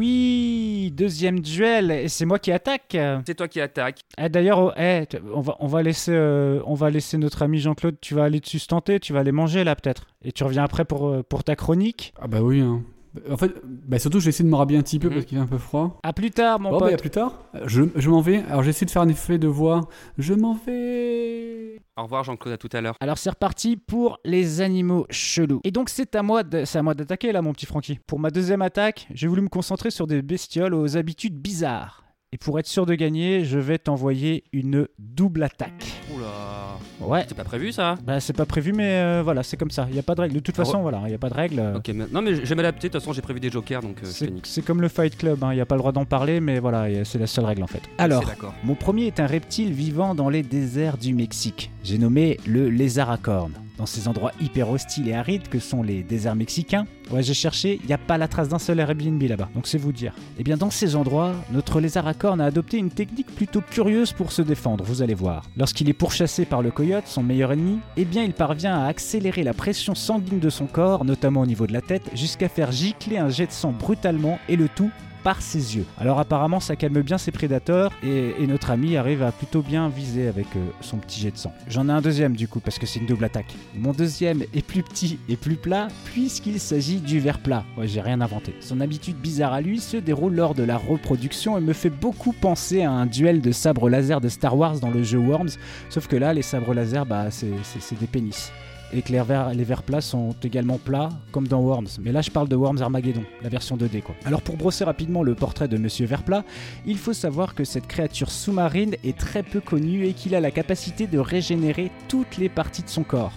Oui, 0.01 0.91
deuxième 0.97 1.41
duel 1.41 1.91
et 1.91 2.09
c'est 2.09 2.25
moi 2.25 2.39
qui 2.39 2.51
attaque. 2.53 2.97
C'est 3.27 3.35
toi 3.35 3.49
qui 3.49 3.61
attaque. 3.61 4.01
Eh, 4.17 4.31
D'ailleurs, 4.31 4.59
oh, 4.59 4.73
eh, 4.79 5.05
tu- 5.07 5.19
on, 5.35 5.43
va, 5.43 5.57
on, 5.61 5.67
va 5.67 5.83
laisser, 5.83 6.13
euh, 6.15 6.63
on 6.65 6.73
va 6.73 6.89
laisser 6.89 7.19
notre 7.19 7.43
ami 7.43 7.59
Jean-Claude, 7.59 7.97
tu 8.01 8.15
vas 8.15 8.25
aller 8.25 8.41
te 8.41 8.49
sustenter, 8.49 8.99
tu 8.99 9.13
vas 9.13 9.21
aller 9.21 9.31
manger 9.31 9.63
là 9.63 9.77
peut-être. 9.77 10.07
Et 10.25 10.33
tu 10.33 10.43
reviens 10.43 10.65
après 10.65 10.87
pour, 10.87 11.07
euh, 11.07 11.23
pour 11.23 11.45
ta 11.45 11.55
chronique. 11.55 12.15
Ah 12.19 12.29
bah 12.29 12.41
oui. 12.41 12.61
Hein. 12.63 12.83
En 13.29 13.37
fait, 13.37 13.53
bah 13.65 13.99
surtout, 13.99 14.21
je 14.21 14.27
vais 14.27 14.29
essayer 14.29 14.45
de 14.45 14.51
me 14.51 14.57
rhabiller 14.57 14.79
un 14.79 14.83
petit 14.83 14.99
peu 15.01 15.09
Mhm. 15.09 15.15
parce 15.15 15.27
qu'il 15.27 15.37
fait 15.39 15.43
un 15.43 15.47
peu 15.47 15.59
froid. 15.59 15.99
À 16.03 16.13
plus 16.13 16.31
tard, 16.31 16.61
mon 16.61 16.71
Bon, 16.71 16.79
bah, 16.79 16.87
pote. 16.87 16.95
à 16.95 16.97
plus 16.99 17.11
tard. 17.11 17.33
Je, 17.67 17.83
je 17.97 18.09
m'en 18.11 18.21
vais. 18.21 18.45
Alors, 18.49 18.63
j'essaie 18.63 18.85
de 18.87 18.91
faire 18.91 19.03
un 19.03 19.09
effet 19.09 19.37
de 19.39 19.49
voix. 19.49 19.81
Je 20.19 20.33
m'en 20.35 20.55
vais. 20.55 21.81
Au 21.97 22.05
revoir 22.05 22.25
Jean-Claude, 22.25 22.55
à 22.55 22.57
tout 22.57 22.69
à 22.73 22.81
l'heure. 22.81 22.95
Alors 23.01 23.19
c'est 23.19 23.31
reparti 23.31 23.77
pour 23.77 24.19
les 24.25 24.61
animaux 24.61 25.07
chelous. 25.11 25.61
Et 25.65 25.71
donc 25.71 25.91
c'est 25.91 26.15
à 26.15 26.23
moi 26.23 26.43
de- 26.43 26.65
c'est 26.65 26.79
à 26.79 26.83
moi 26.83 26.95
d'attaquer 26.95 27.31
là 27.33 27.43
mon 27.43 27.53
petit 27.53 27.67
Francky. 27.67 27.99
Pour 28.07 28.19
ma 28.19 28.31
deuxième 28.31 28.63
attaque, 28.63 29.07
j'ai 29.13 29.27
voulu 29.27 29.43
me 29.43 29.49
concentrer 29.49 29.91
sur 29.91 30.07
des 30.07 30.23
bestioles 30.23 30.73
aux 30.75 30.97
habitudes 30.97 31.35
bizarres. 31.39 32.00
Et 32.33 32.39
pour 32.39 32.61
être 32.61 32.67
sûr 32.69 32.87
de 32.87 32.95
gagner, 32.95 33.45
je 33.45 33.59
vais 33.59 33.77
t'envoyer 33.79 34.45
une 34.53 34.87
double 35.01 35.43
attaque. 35.43 35.93
Oula. 36.15 36.79
Ouais. 37.01 37.25
C'est 37.27 37.37
pas 37.37 37.43
prévu 37.43 37.73
ça 37.73 37.97
Bah 38.05 38.21
c'est 38.21 38.35
pas 38.37 38.47
prévu 38.47 38.73
mais 38.73 39.01
euh, 39.03 39.21
voilà, 39.25 39.43
c'est 39.43 39.57
comme 39.57 39.73
ça. 39.73 39.89
Il 39.91 39.97
y 39.97 39.99
a 39.99 40.03
pas 40.05 40.15
de 40.15 40.21
règle. 40.21 40.35
De 40.37 40.41
toute 40.41 40.55
Ah 40.57 40.65
façon 40.65 40.81
voilà, 40.81 41.03
il 41.07 41.11
y 41.11 41.15
a 41.15 41.19
pas 41.19 41.29
de 41.29 41.35
règle. 41.35 41.59
euh, 41.59 41.77
Ok, 41.79 41.89
mais... 41.93 42.05
non 42.13 42.23
mais 42.23 42.37
je 42.37 42.43
vais 42.43 42.55
m'adapter, 42.55 42.87
de 42.89 42.93
toute 42.93 43.01
façon 43.01 43.13
j'ai 43.13 43.21
prévu 43.23 43.41
des 43.41 43.51
jokers 43.51 43.83
donc 43.83 43.97
euh, 44.05 44.07
je 44.07 44.27
C'est 44.45 44.63
comme 44.65 44.81
le 44.81 44.87
Fight 44.89 45.17
Club, 45.19 45.43
hein, 45.43 45.53
il 45.53 45.57
n'y 45.57 45.61
a 45.61 45.67
pas 45.67 45.75
le 45.75 45.81
droit 45.81 45.91
d'en 45.91 46.05
parler, 46.05 46.39
mais 46.39 46.61
voilà, 46.61 47.05
c'est 47.05 47.19
la 47.19 47.27
seule 47.27 47.47
règle 47.47 47.65
en 47.65 47.67
fait. 47.67 47.81
C'est 47.85 48.01
Alors, 48.05 48.25
d'accord. 48.25 48.55
mon 48.63 48.77
premier 48.77 49.07
est 49.09 49.19
un 49.19 49.27
reptile 49.27 49.73
vivant 49.73 50.15
dans 50.15 50.29
les 50.29 50.45
déserts 50.45 50.99
du 50.99 51.15
Mexique. 51.15 51.73
J'ai 51.83 51.99
nommé 51.99 52.39
le 52.47 52.71
lézard 52.71 53.11
à 53.11 53.17
cornes. 53.17 53.55
Dans 53.81 53.87
ces 53.87 54.09
endroits 54.09 54.33
hyper 54.43 54.69
hostiles 54.69 55.09
et 55.09 55.15
arides 55.15 55.49
que 55.49 55.59
sont 55.59 55.83
les 55.83 56.03
déserts 56.03 56.37
mexicains, 56.37 56.85
ouais 57.11 57.23
j'ai 57.23 57.33
cherché, 57.33 57.81
il 57.83 57.87
n'y 57.87 57.95
a 57.95 57.99
pas 57.99 58.19
la 58.19 58.29
trace 58.29 58.51
d'un 58.51 58.59
seul 58.59 58.79
Airbnb 58.79 59.23
là-bas, 59.23 59.49
donc 59.55 59.67
c'est 59.67 59.79
vous 59.79 59.91
dire. 59.91 60.13
Et 60.39 60.43
bien 60.43 60.59
dans 60.59 60.69
ces 60.69 60.97
endroits, 60.97 61.33
notre 61.51 61.81
lézard 61.81 62.07
à 62.07 62.13
cornes 62.13 62.43
a 62.43 62.45
adopté 62.45 62.77
une 62.77 62.91
technique 62.91 63.35
plutôt 63.35 63.63
curieuse 63.63 64.13
pour 64.13 64.33
se 64.33 64.43
défendre, 64.43 64.85
vous 64.85 65.01
allez 65.01 65.15
voir. 65.15 65.47
Lorsqu'il 65.57 65.89
est 65.89 65.95
pourchassé 65.95 66.45
par 66.45 66.61
le 66.61 66.71
coyote, 66.71 67.07
son 67.07 67.23
meilleur 67.23 67.53
ennemi, 67.53 67.79
eh 67.97 68.05
bien 68.05 68.23
il 68.23 68.35
parvient 68.35 68.79
à 68.79 68.85
accélérer 68.85 69.45
la 69.45 69.55
pression 69.55 69.95
sanguine 69.95 70.41
de 70.41 70.51
son 70.51 70.67
corps, 70.67 71.07
notamment 71.07 71.41
au 71.41 71.47
niveau 71.47 71.67
de 71.67 71.73
la 71.73 71.81
tête, 71.81 72.11
jusqu'à 72.15 72.51
faire 72.51 72.73
gicler 72.73 73.17
un 73.17 73.31
jet 73.31 73.47
de 73.47 73.53
sang 73.53 73.73
brutalement 73.73 74.39
et 74.51 74.57
le 74.57 74.69
tout 74.69 74.91
par 75.23 75.43
ses 75.43 75.77
yeux. 75.77 75.85
Alors 75.99 76.19
apparemment 76.19 76.61
ça 76.61 76.77
calme 76.77 77.03
bien 77.03 77.19
ses 77.19 77.31
prédateurs 77.31 77.93
et, 78.03 78.35
notre 78.47 78.71
ami 78.71 78.97
arrive 78.97 79.23
à 79.23 79.31
plutôt 79.31 79.63
bien 79.63 79.89
viser 79.89 80.27
avec 80.27 80.47
euh, 80.57 80.71
son 80.81 80.97
petit 80.97 81.21
jet 81.21 81.31
de 81.31 81.37
sang. 81.37 81.53
J'en 81.69 81.89
ai 81.89 81.93
un 81.93 82.01
deuxième 82.01 82.35
du 82.35 82.49
coup 82.49 82.59
parce 82.59 82.81
que 82.81 82.87
c'est 82.87 82.99
une 82.99 83.07
double 83.07 83.25
attaque. 83.25 83.55
Mon 83.77 83.93
deuxième 83.93 84.43
est 84.55 84.67
plus 84.67 84.83
petit 84.83 85.21
et 85.29 85.37
plus 85.37 85.55
plat 85.55 85.87
puisqu'il 86.05 86.59
s'agit 86.59 87.01
du 87.01 87.21
verre 87.21 87.39
plat. 87.39 87.65
Ouais 87.77 87.87
j'ai 87.87 88.01
rien 88.01 88.21
inventé. 88.21 88.55
Son 88.61 88.81
habitude 88.81 89.17
bizarre 89.17 89.53
à 89.53 89.61
lui 89.61 89.79
se 89.79 89.97
déroule 89.97 90.35
lors 90.35 90.55
de 90.55 90.65
la 90.65 90.77
reproduction 90.77 91.57
et 91.59 91.61
me 91.61 91.73
fait 91.73 91.91
beaucoup 91.91 92.33
penser 92.33 92.83
à 92.83 92.91
un 92.91 93.07
duel 93.07 93.41
de 93.41 93.53
sabres 93.53 93.89
laser 93.89 94.21
de 94.21 94.29
Star 94.29 94.57
Wars 94.57 94.81
dans 94.81 94.91
le 94.91 95.03
jeu 95.03 95.19
Worms. 95.19 95.51
Sauf 95.91 96.09
que 96.09 96.17
là 96.17 96.33
les 96.33 96.43
sabres 96.43 96.75
laser 96.75 97.07
bah 97.07 97.31
c'est 97.31 97.99
des 97.99 98.07
pénis 98.07 98.51
et 98.93 99.03
que 99.03 99.13
les 99.13 99.23
vers, 99.23 99.55
les 99.55 99.65
plats 99.65 100.01
sont 100.01 100.35
également 100.43 100.79
plats, 100.79 101.11
comme 101.33 101.47
dans 101.47 101.61
Worms. 101.61 101.89
Mais 102.01 102.13
là, 102.13 102.23
je 102.23 102.31
parle 102.31 102.49
de 102.49 102.57
Worms 102.57 102.83
Armageddon, 102.83 103.23
la 103.43 103.49
version 103.49 103.77
2D, 103.77 104.03
quoi. 104.03 104.15
Alors, 104.25 104.43
pour 104.43 104.57
brosser 104.57 104.85
rapidement 104.85 105.23
le 105.23 105.35
portrait 105.35 105.69
de 105.69 105.77
Monsieur 105.77 106.07
Verplat, 106.07 106.45
il 106.87 106.99
faut 106.99 107.13
savoir 107.13 107.55
que 107.55 107.65
cette 107.65 107.87
créature 107.87 108.31
sous-marine 108.31 108.97
est 109.05 109.17
très 109.17 109.43
peu 109.43 109.61
connue 109.61 110.07
et 110.07 110.13
qu'il 110.13 110.35
a 110.35 110.41
la 110.41 110.51
capacité 110.51 111.07
de 111.07 111.19
régénérer 111.19 111.91
toutes 112.09 112.37
les 112.37 112.49
parties 112.49 112.83
de 112.83 112.89
son 112.89 113.03
corps. 113.03 113.33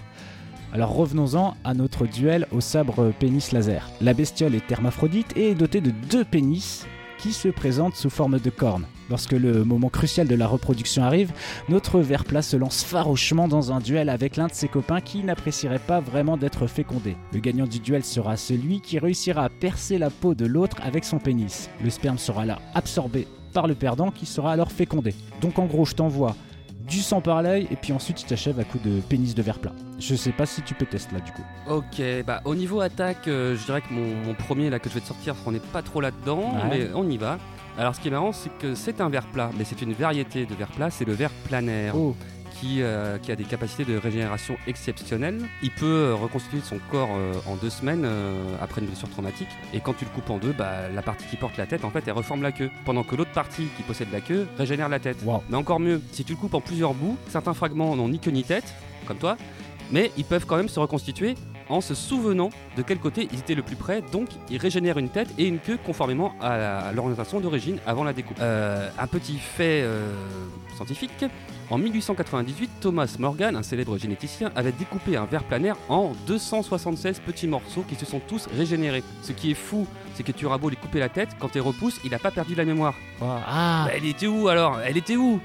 Alors 0.73 0.95
revenons-en 0.95 1.55
à 1.63 1.75
notre 1.75 2.07
duel 2.07 2.47
au 2.51 2.59
sabre 2.59 3.11
pénis 3.19 3.51
laser. 3.51 3.91
La 4.01 4.15
bestiole 4.15 4.55
est 4.55 4.71
hermaphrodite 4.71 5.37
et 5.37 5.51
est 5.51 5.55
dotée 5.55 5.81
de 5.81 5.91
deux 6.09 6.25
pénis 6.25 6.87
qui 7.19 7.31
se 7.31 7.47
présentent 7.47 7.95
sous 7.95 8.09
forme 8.09 8.39
de 8.39 8.49
cornes. 8.49 8.85
Lorsque 9.09 9.33
le 9.33 9.63
moment 9.63 9.89
crucial 9.89 10.27
de 10.27 10.35
la 10.35 10.47
reproduction 10.47 11.03
arrive, 11.03 11.31
notre 11.69 11.99
ver 11.99 12.23
plat 12.23 12.41
se 12.41 12.55
lance 12.57 12.83
farouchement 12.83 13.47
dans 13.47 13.71
un 13.71 13.79
duel 13.79 14.09
avec 14.09 14.37
l'un 14.37 14.47
de 14.47 14.53
ses 14.53 14.67
copains 14.67 15.01
qui 15.01 15.23
n'apprécierait 15.23 15.79
pas 15.79 15.99
vraiment 15.99 16.37
d'être 16.37 16.67
fécondé. 16.67 17.15
Le 17.33 17.39
gagnant 17.39 17.67
du 17.67 17.79
duel 17.79 18.03
sera 18.03 18.37
celui 18.37 18.81
qui 18.81 18.99
réussira 18.99 19.43
à 19.45 19.49
percer 19.49 19.97
la 19.97 20.09
peau 20.09 20.33
de 20.35 20.45
l'autre 20.45 20.77
avec 20.83 21.03
son 21.03 21.19
pénis. 21.19 21.69
Le 21.83 21.89
sperme 21.89 22.17
sera 22.17 22.45
là 22.45 22.59
absorbé 22.73 23.27
par 23.53 23.67
le 23.67 23.75
perdant 23.75 24.09
qui 24.09 24.25
sera 24.25 24.51
alors 24.51 24.71
fécondé. 24.71 25.13
Donc 25.41 25.59
en 25.59 25.65
gros, 25.65 25.85
je 25.85 25.93
t'envoie 25.93 26.35
du 26.87 26.99
sang 26.99 27.21
par 27.21 27.41
l'œil 27.41 27.67
et 27.71 27.75
puis 27.77 27.93
ensuite 27.93 28.17
tu 28.17 28.25
t'achèves 28.25 28.59
à 28.59 28.63
coup 28.65 28.77
de 28.83 28.99
pénis 29.01 29.35
de 29.35 29.41
verre 29.41 29.59
plat. 29.59 29.71
Je 29.99 30.15
sais 30.15 30.31
pas 30.31 30.45
si 30.45 30.61
tu 30.63 30.73
peux 30.73 30.85
tester 30.85 31.13
là 31.15 31.21
du 31.21 31.31
coup. 31.31 31.43
Ok, 31.69 32.01
bah 32.27 32.41
au 32.45 32.55
niveau 32.55 32.81
attaque, 32.81 33.27
euh, 33.27 33.55
je 33.55 33.65
dirais 33.65 33.81
que 33.81 33.93
mon, 33.93 34.15
mon 34.25 34.33
premier 34.33 34.69
là 34.69 34.79
que 34.79 34.89
je 34.89 34.95
vais 34.95 34.99
te 34.99 35.07
sortir, 35.07 35.33
on 35.45 35.51
n'est 35.53 35.59
pas 35.59 35.81
trop 35.81 36.01
là-dedans, 36.01 36.41
Ouais. 36.55 36.69
mais 36.69 36.87
on 36.93 37.09
y 37.09 37.17
va. 37.17 37.37
Alors 37.77 37.95
ce 37.95 37.99
qui 37.99 38.07
est 38.07 38.11
marrant, 38.11 38.31
c'est 38.31 38.55
que 38.59 38.75
c'est 38.75 39.01
un 39.01 39.09
verre 39.09 39.25
plat, 39.27 39.49
mais 39.57 39.63
c'est 39.63 39.81
une 39.81 39.93
variété 39.93 40.45
de 40.45 40.53
verre 40.53 40.71
plat, 40.71 40.89
c'est 40.89 41.05
le 41.05 41.13
verre 41.13 41.31
planaire. 41.47 41.95
Oh, 41.97 42.15
Qui, 42.61 42.81
euh, 42.81 43.17
qui 43.17 43.31
a 43.31 43.35
des 43.35 43.43
capacités 43.43 43.83
de 43.83 43.97
régénération 43.97 44.55
exceptionnelles. 44.67 45.41
Il 45.63 45.71
peut 45.71 45.85
euh, 45.85 46.15
reconstituer 46.15 46.61
son 46.63 46.77
corps 46.91 47.09
euh, 47.11 47.33
en 47.45 47.55
deux 47.55 47.71
semaines 47.71 48.07
après 48.61 48.79
une 48.79 48.87
blessure 48.87 49.09
traumatique. 49.09 49.49
Et 49.73 49.81
quand 49.81 49.93
tu 49.93 50.05
le 50.05 50.11
coupes 50.11 50.29
en 50.29 50.37
deux, 50.37 50.53
bah, 50.53 50.87
la 50.93 51.01
partie 51.01 51.25
qui 51.25 51.35
porte 51.35 51.57
la 51.57 51.65
tête, 51.65 51.83
en 51.83 51.89
fait, 51.89 52.03
elle 52.05 52.13
reforme 52.13 52.41
la 52.41 52.51
queue. 52.53 52.69
Pendant 52.85 53.03
que 53.03 53.15
l'autre 53.15 53.31
partie 53.31 53.65
qui 53.75 53.81
possède 53.83 54.11
la 54.13 54.21
queue 54.21 54.47
régénère 54.57 54.87
la 54.87 54.99
tête. 54.99 55.17
Wow. 55.25 55.43
Mais 55.49 55.57
encore 55.57 55.79
mieux, 55.81 55.99
si 56.11 56.23
tu 56.23 56.33
le 56.33 56.37
coupes 56.37 56.53
en 56.53 56.61
plusieurs 56.61 56.93
bouts, 56.93 57.17
certains 57.27 57.55
fragments 57.55 57.95
n'ont 57.97 58.07
ni 58.07 58.19
queue 58.19 58.31
ni 58.31 58.43
tête, 58.43 58.71
comme 59.07 59.17
toi, 59.17 59.35
mais 59.93 60.11
ils 60.17 60.25
peuvent 60.25 60.45
quand 60.45 60.57
même 60.57 60.67
se 60.67 60.79
reconstituer 60.79 61.35
en 61.69 61.79
se 61.79 61.93
souvenant 61.95 62.49
de 62.75 62.81
quel 62.81 62.97
côté 62.97 63.29
ils 63.31 63.39
étaient 63.39 63.55
le 63.55 63.61
plus 63.61 63.77
près, 63.77 64.01
donc 64.11 64.27
ils 64.49 64.57
régénèrent 64.57 64.97
une 64.97 65.07
tête 65.07 65.29
et 65.37 65.45
une 65.45 65.59
queue 65.59 65.77
conformément 65.77 66.33
à, 66.41 66.91
l'orientation 66.93 67.39
d'origine 67.39 67.79
avant 67.85 68.03
la 68.03 68.11
découpe. 68.11 68.37
Euh, 68.41 68.89
un 68.99 69.07
petit 69.07 69.37
fait 69.37 69.81
euh, 69.83 70.11
scientifique, 70.75 71.25
en 71.69 71.77
1898, 71.77 72.69
Thomas 72.81 73.15
Morgan, 73.19 73.55
un 73.55 73.63
célèbre 73.63 73.97
généticien, 73.97 74.51
avait 74.55 74.73
découpé 74.73 75.15
un 75.15 75.25
verre 75.25 75.43
planaire 75.43 75.77
en 75.87 76.11
276 76.27 77.19
petits 77.19 77.47
morceaux 77.47 77.85
qui 77.87 77.95
se 77.95 78.05
sont 78.05 78.19
tous 78.19 78.47
régénérés. 78.57 79.03
Ce 79.21 79.31
qui 79.31 79.51
est 79.51 79.55
fou, 79.55 79.87
c'est 80.15 80.23
que 80.23 80.31
tu 80.31 80.45
auras 80.45 80.57
beau 80.57 80.69
lui 80.69 80.75
couper 80.75 80.99
la 80.99 81.09
tête, 81.09 81.29
quand 81.39 81.49
tu 81.49 81.61
repousses, 81.61 81.99
il 82.03 82.11
n'a 82.11 82.19
pas 82.19 82.31
perdu 82.31 82.55
la 82.55 82.65
mémoire. 82.65 82.95
wow. 83.21 83.27
ah, 83.47 83.85
Bah, 83.87 83.93
elle 83.95 84.05
était 84.05 84.27
où 84.27 84.47
alors? 84.49 84.79
Elle 84.81 84.97
était 84.97 85.15
où? 85.15 85.39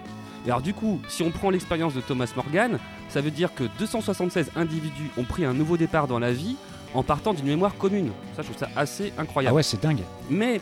Et 0.47 0.51
alors 0.51 0.63
du 0.63 0.75
coup, 0.75 1.01
si 1.09 1.23
on 1.23 1.31
prend 1.31 1.51
l'expérience 1.51 1.95
de 1.95 2.01
Thomas 2.01 2.31
Morgan, 2.37 2.79
ça 3.09 3.21
veut 3.21 3.31
dire 3.31 3.55
que 3.55 3.65
276 3.79 4.51
individus 4.57 5.11
ont 5.17 5.25
pris 5.25 5.45
un 5.45 5.53
nouveau 5.55 5.77
départ 5.77 6.07
dans 6.09 6.19
la 6.19 6.33
vie 6.33 6.57
en 6.95 7.03
partant 7.03 7.35
d'une 7.35 7.47
mémoire 7.47 7.75
commune. 7.77 8.11
Ça, 8.37 8.43
je 8.43 8.49
trouve 8.49 8.59
ça 8.59 8.69
assez 8.77 9.13
ah 9.19 9.23
incroyable. 9.23 9.57
ouais, 9.57 9.63
c'est 9.63 9.83
dingue. 9.83 10.01
Mais 10.31 10.61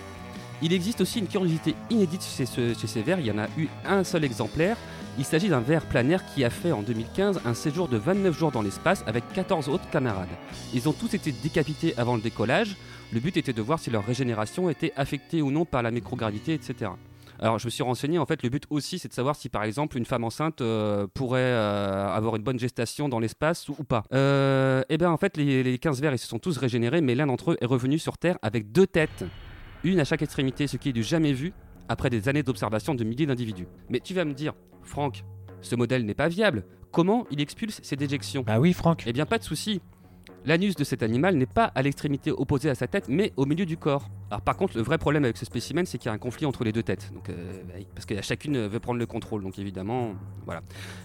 il 0.63 0.73
existe 0.73 1.01
aussi 1.03 1.19
une 1.21 1.29
curiosité 1.29 1.75
inédite 1.91 2.25
chez, 2.25 2.47
ce- 2.47 2.75
chez 2.75 2.87
ces 2.87 3.03
vers. 3.03 3.21
Il 3.21 3.27
y 3.27 3.31
en 3.31 3.39
a 3.39 3.47
eu 3.57 3.69
un 3.87 4.03
seul 4.05 4.25
exemplaire. 4.25 4.77
Il 5.19 5.25
s'agit 5.25 5.49
d'un 5.49 5.61
ver 5.61 5.83
planaire 5.87 6.23
qui 6.35 6.45
a 6.45 6.51
fait 6.51 6.73
en 6.73 6.83
2015 6.83 7.41
un 7.47 7.55
séjour 7.55 7.89
de 7.89 7.97
29 7.97 8.37
jours 8.39 8.51
dans 8.53 8.61
l'espace 8.63 9.03
avec 9.07 9.25
14 9.33 9.69
autres 9.69 9.89
camarades. 9.91 10.29
Ils 10.75 10.89
ont 10.89 10.93
tous 10.93 11.15
été 11.15 11.33
décapités 11.33 11.95
avant 11.97 12.17
le 12.17 12.21
décollage. 12.23 12.77
Le 13.13 13.21
but 13.21 13.37
était 13.37 13.53
de 13.53 13.63
voir 13.63 13.79
si 13.79 13.89
leur 13.91 14.05
régénération 14.05 14.69
était 14.69 14.93
affectée 14.97 15.41
ou 15.43 15.51
non 15.51 15.65
par 15.65 15.83
la 15.83 15.91
microgravité, 15.91 16.53
etc. 16.55 16.91
Alors 17.39 17.59
je 17.59 17.67
me 17.67 17.71
suis 17.71 17.83
renseigné, 17.83 18.19
en 18.19 18.27
fait 18.27 18.43
le 18.43 18.49
but 18.49 18.65
aussi 18.71 18.99
c'est 18.99 19.09
de 19.09 19.13
savoir 19.13 19.37
si 19.37 19.49
par 19.49 19.65
exemple 19.65 19.97
une 19.97 20.05
femme 20.05 20.25
enceinte 20.25 20.61
euh, 20.61 21.07
pourrait 21.13 21.41
euh, 21.41 22.09
avoir 22.09 22.37
une 22.37 22.43
bonne 22.43 22.59
gestation 22.59 23.09
dans 23.09 23.19
l'espace 23.19 23.69
ou, 23.69 23.77
ou 23.79 23.85
pas. 23.85 24.05
Euh, 24.13 24.83
et 24.89 24.99
bien 24.99 25.11
en 25.11 25.17
fait 25.17 25.37
les, 25.37 25.63
les 25.63 25.79
15 25.79 26.01
vers 26.01 26.13
ils 26.13 26.19
se 26.19 26.27
sont 26.27 26.39
tous 26.39 26.57
régénérés 26.59 27.01
mais 27.01 27.15
l'un 27.15 27.27
d'entre 27.27 27.53
eux 27.53 27.57
est 27.61 27.67
revenu 27.67 27.99
sur 27.99 28.19
Terre 28.19 28.39
avec 28.43 28.73
deux 28.73 28.87
têtes, 28.87 29.25
une 29.85 30.01
à 30.01 30.05
chaque 30.05 30.23
extrémité, 30.23 30.67
ce 30.67 30.77
qui 30.77 30.91
est 30.91 30.93
du 30.93 31.03
jamais 31.03 31.33
vu 31.33 31.53
après 31.89 32.11
des 32.11 32.29
années 32.29 32.43
d'observation 32.43 32.95
de 32.95 33.05
milliers 33.05 33.27
d'individus. 33.27 33.67
Mais 33.89 34.01
tu 34.01 34.15
vas 34.15 34.25
me 34.25 34.33
dire, 34.33 34.55
Franck, 34.83 35.25
ce 35.61 35.77
modèle 35.77 36.05
n'est 36.05 36.15
pas 36.15 36.29
viable. 36.29 36.65
Comment 36.93 37.27
il 37.31 37.41
expulse 37.41 37.81
ces 37.83 37.97
déjections? 37.97 38.43
Bah 38.43 38.59
oui, 38.59 38.73
Franck. 38.73 39.03
Eh 39.07 39.13
bien, 39.13 39.27
pas 39.27 39.39
de 39.39 39.45
souci. 39.45 39.81
L'anus 40.47 40.77
de 40.77 40.85
cet 40.85 41.03
animal 41.03 41.35
n'est 41.35 41.45
pas 41.45 41.73
à 41.75 41.83
l'extrémité 41.83 42.31
opposée 42.31 42.71
à 42.71 42.77
sa 42.77 42.87
tête, 42.87 43.07
mais 43.09 43.33
au 43.37 43.47
milieu 43.47 43.67
du 43.67 43.77
corps. 43.77 44.09
Alors 44.31 44.43
par 44.43 44.57
contre, 44.57 44.77
le 44.77 44.83
vrai 44.85 44.97
problème 44.97 45.25
avec 45.25 45.37
ce 45.37 45.45
spécimen, 45.45 45.85
c'est 45.87 45.99
qu'il 45.99 46.07
y 46.07 46.09
a 46.09 46.13
un 46.13 46.19
conflit 46.19 46.47
entre 46.47 46.63
les 46.63 46.71
deux 46.71 46.85
têtes. 46.85 47.11
Euh, 47.31 47.63
parce 47.97 48.07
que 48.07 48.23
chacune 48.23 48.69
veut 48.69 48.79
prendre 48.79 49.01
le 49.01 49.07
contrôle, 49.07 49.43
donc 49.43 49.59
évidemment, 49.59 50.15
voilà. 50.45 50.63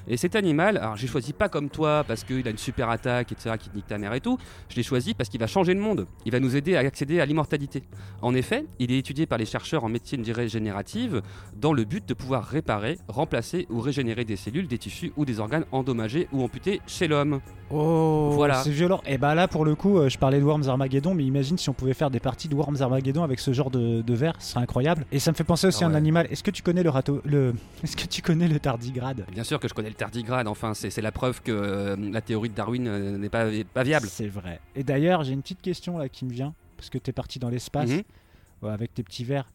Et 0.08 0.16
cet 0.16 0.36
animal, 0.36 0.78
alors 0.78 0.96
j'ai 0.96 1.08
choisi 1.08 1.34
pas 1.34 1.50
comme 1.50 1.72
toi 1.72 2.04
parce 2.08 2.24
qu'il 2.24 2.48
a 2.48 2.52
une 2.52 2.60
super 2.60 2.92
attaque, 2.92 3.32
etc., 3.32 3.56
qui 3.58 3.70
te 3.70 3.76
nique 3.76 3.88
ta 3.88 3.98
mère 3.98 4.14
et 4.14 4.22
tout. 4.22 4.38
Je 4.70 4.76
l'ai 4.76 4.84
choisi 4.84 5.16
parce 5.16 5.28
qu'il 5.28 5.40
va 5.40 5.48
changer 5.48 5.74
le 5.74 5.80
monde. 5.80 6.06
Il 6.26 6.32
va 6.32 6.40
nous 6.40 6.56
aider 6.56 6.76
à 6.76 6.82
accéder 6.82 7.20
à 7.20 7.26
l'immortalité. 7.26 7.82
En 8.22 8.36
effet, 8.36 8.66
il 8.78 8.92
est 8.92 9.00
étudié 9.00 9.26
par 9.26 9.40
les 9.40 9.46
chercheurs 9.46 9.84
en 9.84 9.90
médecine 9.90 10.24
régénérative 10.32 11.24
dans 11.56 11.74
le 11.74 11.84
but 11.84 12.08
de 12.08 12.14
pouvoir 12.14 12.46
réparer, 12.46 13.00
remplacer 13.08 13.66
ou 13.72 13.80
régénérer 13.80 14.24
des 14.24 14.36
cellules, 14.36 14.68
des 14.68 14.78
tissus 14.78 15.14
ou 15.18 15.26
des 15.26 15.40
organes 15.40 15.66
endommagés 15.72 16.28
ou 16.32 16.44
amputés 16.44 16.80
chez 16.86 17.08
l'homme. 17.08 17.42
Oh, 17.74 18.32
Voilà. 18.34 18.64
c'est 18.64 18.70
violent. 18.72 19.02
Et 19.06 19.18
bah 19.18 19.36
là, 19.36 19.48
pour 19.48 19.66
le 19.66 19.76
coup, 19.76 19.98
euh, 19.98 20.10
je 20.10 20.18
parlais 20.18 20.40
de 20.40 20.44
Worms 20.44 20.68
Armageddon, 20.68 21.14
mais 21.14 21.24
imagine 21.24 21.58
si 21.58 21.70
on 21.70 21.74
pouvait 21.74 21.94
faire 21.94 22.10
des 22.12 22.20
parties 22.20 22.48
de 22.48 22.56
Worms 22.56 22.82
Armageddon 22.82 23.24
avec 23.24 23.40
ce 23.40 23.54
genre 23.54 23.72
de, 23.72 24.02
de 24.02 24.14
verre, 24.14 24.34
ce 24.40 24.52
serait 24.52 24.62
incroyable. 24.62 25.06
Et 25.12 25.20
ça 25.20 25.32
me 25.32 25.36
fait 25.36 25.44
penser 25.44 25.68
aussi 25.68 25.84
Ah 25.84 25.88
à 25.88 25.90
un 25.90 25.92
ouais. 25.94 25.98
animal. 25.98 26.28
Est-ce 26.32 26.44
que 26.44 26.52
tu 26.52 26.62
connais 26.64 26.84
le 26.84 26.90
râteau, 26.90 27.22
le, 27.26 27.54
est-ce 27.84 27.96
que 27.96 28.06
tu 28.06 28.22
connais 28.22 28.48
le 28.48 28.60
tardigrade? 28.60 29.26
Bien 29.32 29.44
sûr 29.44 29.60
que 29.60 29.68
je 29.68 29.74
connais 29.74 29.90
le 29.90 29.96
tardigrade, 29.96 30.48
enfin 30.48 30.74
c'est 30.74 30.96
la 31.02 31.12
preuve 31.12 31.42
que 31.42 31.52
euh, 31.52 31.96
la 32.12 32.22
théorie 32.22 32.50
de 32.50 32.56
Darwin 32.56 32.88
euh, 32.88 33.18
n'est 33.18 33.30
pas, 33.30 33.46
pas 33.74 33.84
viable. 33.84 34.08
C'est 34.10 34.28
vrai. 34.28 34.60
Et 34.76 34.84
d'ailleurs, 34.84 35.24
j'ai 35.24 35.34
une 35.34 35.42
petite 35.42 35.62
question 35.62 35.98
là 35.98 36.10
qui 36.10 36.26
me 36.26 36.32
vient, 36.32 36.54
parce 36.78 36.90
que 36.90 36.98
t'es 36.98 37.12
parti 37.14 37.40
dans 37.40 37.50
l'espace 37.50 37.90
Mhm. 37.90 38.70
avec 38.70 38.94
tes 38.94 39.04
petits 39.04 39.24
verres. 39.24 39.48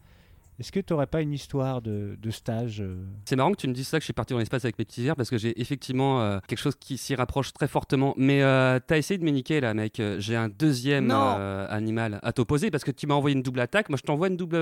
Est-ce 0.59 0.71
que 0.71 0.79
t'aurais 0.79 1.07
pas 1.07 1.21
une 1.21 1.33
histoire 1.33 1.81
de, 1.81 2.17
de 2.19 2.31
stage 2.31 2.81
euh, 2.81 3.05
C'est 3.25 3.35
marrant 3.35 3.51
que 3.51 3.57
tu 3.57 3.67
me 3.67 3.73
dises 3.73 3.87
ça, 3.87 3.97
que 3.99 4.01
je 4.01 4.05
suis 4.05 4.13
parti 4.13 4.33
dans 4.33 4.39
l'espace 4.39 4.65
avec 4.65 4.79
mes 4.79 4.85
petits 4.85 5.03
verres, 5.03 5.15
parce 5.15 5.29
que 5.29 5.37
j'ai 5.37 5.59
effectivement 5.61 6.21
euh, 6.21 6.39
quelque 6.47 6.59
chose 6.59 6.75
qui 6.75 6.97
s'y 6.97 7.13
rapproche 7.13 7.53
très 7.53 7.67
fortement. 7.67 8.13
Mais 8.17 8.41
euh, 8.41 8.79
t'as 8.85 8.97
essayé 8.97 9.17
de 9.17 9.23
me 9.23 9.29
niquer 9.29 9.61
là, 9.61 9.73
mec. 9.73 10.01
J'ai 10.17 10.35
un 10.35 10.49
deuxième 10.49 11.11
euh, 11.11 11.67
animal 11.69 12.19
à 12.23 12.33
t'opposer, 12.33 12.71
parce 12.71 12.83
que 12.83 12.91
tu 12.91 13.05
m'as 13.05 13.13
envoyé 13.15 13.35
une 13.35 13.43
double 13.43 13.59
attaque, 13.59 13.89
moi 13.89 13.97
je 13.97 14.03
t'envoie 14.03 14.29
une 14.29 14.37
double, 14.37 14.57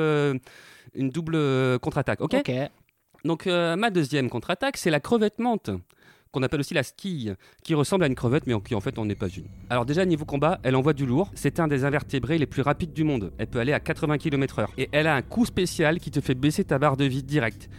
une 0.95 1.09
double 1.09 1.79
contre-attaque, 1.79 2.21
ok? 2.21 2.35
Ok. 2.35 2.51
Donc 3.25 3.47
euh, 3.47 3.75
ma 3.75 3.89
deuxième 3.89 4.29
contre-attaque, 4.29 4.77
c'est 4.77 4.91
la 4.91 4.99
crevette 4.99 5.39
menthe 5.39 5.71
qu'on 6.35 6.43
appelle 6.43 6.59
aussi 6.59 6.73
la 6.73 6.83
skille, 6.83 7.33
qui 7.63 7.73
ressemble 7.75 8.03
à 8.03 8.07
une 8.07 8.15
crevette 8.15 8.45
mais 8.45 8.53
en- 8.53 8.59
qui 8.59 8.75
en 8.75 8.81
fait 8.81 8.99
en 8.99 9.07
est 9.09 9.15
pas 9.15 9.29
une. 9.29 9.45
Alors 9.69 9.85
déjà 9.85 10.05
niveau 10.05 10.25
combat, 10.25 10.59
elle 10.63 10.75
envoie 10.75 10.93
du 10.93 11.05
lourd, 11.05 11.31
c'est 11.33 11.59
un 11.61 11.67
des 11.69 11.85
invertébrés 11.85 12.37
les 12.37 12.45
plus 12.45 12.61
rapides 12.61 12.91
du 12.93 13.03
monde. 13.05 13.31
Elle 13.37 13.47
peut 13.47 13.59
aller 13.59 13.71
à 13.73 13.79
80 13.79 14.17
km/h 14.17 14.67
et 14.77 14.89
elle 14.91 15.07
a 15.07 15.15
un 15.15 15.21
coup 15.21 15.45
spécial 15.45 15.99
qui 15.99 16.11
te 16.11 16.19
fait 16.19 16.35
baisser 16.35 16.65
ta 16.65 16.77
barre 16.77 16.97
de 16.97 17.05
vie 17.05 17.23
direct. 17.23 17.69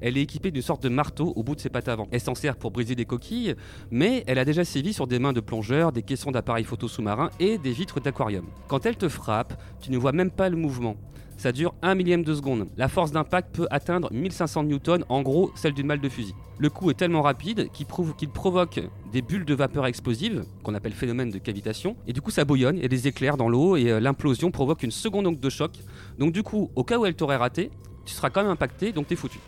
Elle 0.00 0.16
est 0.18 0.22
équipée 0.22 0.50
d'une 0.50 0.62
sorte 0.62 0.82
de 0.82 0.88
marteau 0.90 1.32
au 1.36 1.42
bout 1.42 1.54
de 1.54 1.60
ses 1.60 1.70
pattes 1.70 1.88
avant. 1.88 2.06
Elle 2.10 2.20
s'en 2.20 2.34
sert 2.34 2.56
pour 2.56 2.70
briser 2.70 2.94
des 2.94 3.04
coquilles, 3.06 3.54
mais 3.90 4.24
elle 4.26 4.38
a 4.38 4.44
déjà 4.44 4.64
sévi 4.64 4.92
sur 4.92 5.06
des 5.06 5.18
mains 5.18 5.32
de 5.32 5.40
plongeurs, 5.40 5.92
des 5.92 6.02
caissons 6.02 6.30
d'appareils 6.30 6.64
photo 6.64 6.86
sous-marins 6.88 7.30
et 7.40 7.56
des 7.58 7.72
vitres 7.72 8.00
d'aquarium. 8.00 8.46
Quand 8.68 8.84
elle 8.86 8.96
te 8.96 9.08
frappe, 9.08 9.60
tu 9.80 9.90
ne 9.90 9.96
vois 9.98 10.12
même 10.12 10.30
pas 10.30 10.48
le 10.50 10.56
mouvement. 10.56 10.96
Ça 11.36 11.52
dure 11.52 11.74
un 11.82 11.94
millième 11.94 12.24
de 12.24 12.34
seconde. 12.34 12.66
La 12.76 12.88
force 12.88 13.12
d'impact 13.12 13.54
peut 13.54 13.66
atteindre 13.70 14.12
1500 14.12 14.64
newtons, 14.64 15.04
en 15.08 15.22
gros 15.22 15.50
celle 15.54 15.74
d'une 15.74 15.88
balle 15.88 16.00
de 16.00 16.08
fusil. 16.08 16.34
Le 16.58 16.70
coup 16.70 16.90
est 16.90 16.94
tellement 16.94 17.22
rapide 17.22 17.70
qu'il 17.72 17.86
provoque 17.86 18.80
des 19.12 19.22
bulles 19.22 19.44
de 19.44 19.54
vapeur 19.54 19.86
explosives, 19.86 20.44
qu'on 20.62 20.74
appelle 20.74 20.92
phénomène 20.92 21.30
de 21.30 21.38
cavitation, 21.38 21.96
et 22.06 22.12
du 22.12 22.20
coup 22.20 22.30
ça 22.30 22.44
bouillonne, 22.44 22.76
il 22.76 22.82
y 22.82 22.86
a 22.86 22.88
des 22.88 23.08
éclairs 23.08 23.36
dans 23.36 23.48
l'eau, 23.48 23.76
et 23.76 23.90
euh, 23.90 24.00
l'implosion 24.00 24.50
provoque 24.50 24.82
une 24.82 24.90
seconde 24.90 25.26
onde 25.26 25.40
de 25.40 25.50
choc. 25.50 25.72
Donc 26.18 26.32
du 26.32 26.42
coup, 26.42 26.70
au 26.74 26.84
cas 26.84 26.98
où 26.98 27.06
elle 27.06 27.14
t'aurait 27.14 27.36
raté, 27.36 27.70
tu 28.04 28.14
seras 28.14 28.30
quand 28.30 28.42
même 28.42 28.50
impacté, 28.50 28.92
donc 28.92 29.06
t'es 29.06 29.16
foutu. 29.16 29.38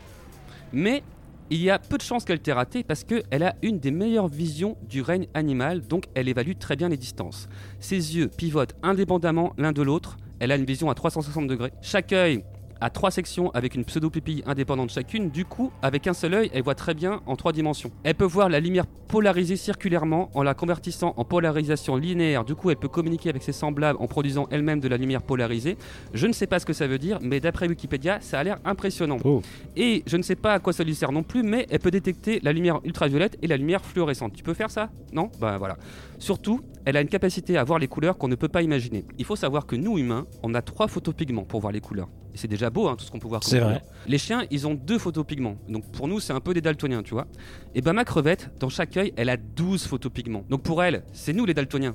Mais 0.72 1.02
il 1.50 1.62
y 1.62 1.70
a 1.70 1.78
peu 1.78 1.96
de 1.96 2.02
chances 2.02 2.24
qu'elle 2.26 2.40
t'ait 2.40 2.52
raté 2.52 2.82
parce 2.82 3.04
qu'elle 3.04 3.42
a 3.42 3.54
une 3.62 3.78
des 3.78 3.90
meilleures 3.90 4.28
visions 4.28 4.76
du 4.86 5.00
règne 5.00 5.28
animal, 5.32 5.80
donc 5.80 6.04
elle 6.14 6.28
évalue 6.28 6.58
très 6.58 6.76
bien 6.76 6.90
les 6.90 6.98
distances. 6.98 7.48
Ses 7.80 8.16
yeux 8.16 8.28
pivotent 8.28 8.74
indépendamment 8.82 9.54
l'un 9.56 9.72
de 9.72 9.80
l'autre, 9.80 10.18
elle 10.40 10.52
a 10.52 10.56
une 10.56 10.64
vision 10.64 10.90
à 10.90 10.94
360 10.94 11.46
degrés. 11.46 11.72
Chaque 11.82 12.12
œil 12.12 12.44
a 12.80 12.90
trois 12.90 13.10
sections 13.10 13.50
avec 13.50 13.74
une 13.74 13.84
pseudo-pupille 13.84 14.42
indépendante 14.46 14.90
chacune, 14.90 15.30
du 15.30 15.44
coup, 15.44 15.72
avec 15.82 16.06
un 16.06 16.14
seul 16.14 16.34
œil, 16.34 16.50
elle 16.52 16.62
voit 16.62 16.74
très 16.74 16.94
bien 16.94 17.20
en 17.26 17.36
trois 17.36 17.52
dimensions. 17.52 17.90
Elle 18.04 18.14
peut 18.14 18.24
voir 18.24 18.48
la 18.48 18.60
lumière 18.60 18.86
polarisée 18.86 19.56
circulairement 19.56 20.30
en 20.34 20.42
la 20.42 20.54
convertissant 20.54 21.14
en 21.16 21.24
polarisation 21.24 21.96
linéaire, 21.96 22.44
du 22.44 22.54
coup, 22.54 22.70
elle 22.70 22.76
peut 22.76 22.88
communiquer 22.88 23.30
avec 23.30 23.42
ses 23.42 23.52
semblables 23.52 23.98
en 24.00 24.06
produisant 24.06 24.46
elle-même 24.50 24.80
de 24.80 24.88
la 24.88 24.96
lumière 24.96 25.22
polarisée. 25.22 25.76
Je 26.14 26.26
ne 26.26 26.32
sais 26.32 26.46
pas 26.46 26.58
ce 26.58 26.66
que 26.66 26.72
ça 26.72 26.86
veut 26.86 26.98
dire, 26.98 27.18
mais 27.22 27.40
d'après 27.40 27.68
Wikipédia, 27.68 28.20
ça 28.20 28.38
a 28.38 28.44
l'air 28.44 28.58
impressionnant. 28.64 29.18
Oh. 29.24 29.42
Et 29.76 30.02
je 30.06 30.16
ne 30.16 30.22
sais 30.22 30.36
pas 30.36 30.54
à 30.54 30.58
quoi 30.58 30.72
ça 30.72 30.84
lui 30.84 30.94
sert 30.94 31.12
non 31.12 31.22
plus, 31.22 31.42
mais 31.42 31.66
elle 31.70 31.80
peut 31.80 31.90
détecter 31.90 32.40
la 32.42 32.52
lumière 32.52 32.80
ultraviolette 32.84 33.38
et 33.42 33.46
la 33.46 33.56
lumière 33.56 33.84
fluorescente. 33.84 34.34
Tu 34.34 34.42
peux 34.42 34.54
faire 34.54 34.70
ça? 34.70 34.90
Non? 35.12 35.30
Bah 35.40 35.56
voilà. 35.58 35.76
Surtout, 36.18 36.62
elle 36.84 36.96
a 36.96 37.00
une 37.00 37.08
capacité 37.08 37.56
à 37.56 37.64
voir 37.64 37.78
les 37.78 37.88
couleurs 37.88 38.18
qu'on 38.18 38.28
ne 38.28 38.34
peut 38.34 38.48
pas 38.48 38.62
imaginer. 38.62 39.04
Il 39.18 39.24
faut 39.24 39.36
savoir 39.36 39.66
que 39.66 39.76
nous, 39.76 39.98
humains, 39.98 40.26
on 40.42 40.54
a 40.54 40.62
trois 40.62 40.88
photopigments 40.88 41.44
pour 41.44 41.60
voir 41.60 41.72
les 41.72 41.80
couleurs. 41.80 42.08
Et 42.34 42.38
c'est 42.38 42.48
déjà 42.48 42.70
beau, 42.70 42.88
hein, 42.88 42.96
tout 42.96 43.04
ce 43.04 43.10
qu'on 43.10 43.18
peut 43.18 43.28
voir. 43.28 43.44
C'est 43.44 43.60
vrai. 43.60 43.82
Les 44.06 44.18
chiens, 44.18 44.44
ils 44.50 44.66
ont 44.66 44.74
deux 44.74 44.98
photopigments. 44.98 45.56
Donc 45.68 45.90
pour 45.92 46.08
nous, 46.08 46.20
c'est 46.20 46.32
un 46.32 46.40
peu 46.40 46.54
des 46.54 46.60
daltoniens, 46.60 47.02
tu 47.02 47.14
vois. 47.14 47.26
Et 47.74 47.80
ben 47.80 47.92
ma 47.92 48.04
crevette, 48.04 48.50
dans 48.58 48.68
chaque 48.68 48.96
œil, 48.96 49.12
elle 49.16 49.28
a 49.28 49.36
12 49.36 49.86
photopigments. 49.86 50.44
Donc 50.48 50.62
pour 50.62 50.82
elle, 50.82 51.04
c'est 51.12 51.32
nous 51.32 51.46
les 51.46 51.54
daltoniens. 51.54 51.94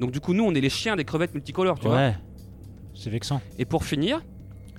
Donc 0.00 0.10
du 0.10 0.20
coup, 0.20 0.34
nous, 0.34 0.44
on 0.44 0.54
est 0.54 0.60
les 0.60 0.70
chiens 0.70 0.96
des 0.96 1.04
crevettes 1.04 1.34
multicolores, 1.34 1.78
tu 1.78 1.86
vois. 1.86 1.96
Ouais. 1.96 2.16
C'est 2.94 3.10
vexant. 3.10 3.40
Et 3.58 3.64
pour 3.64 3.84
finir, 3.84 4.22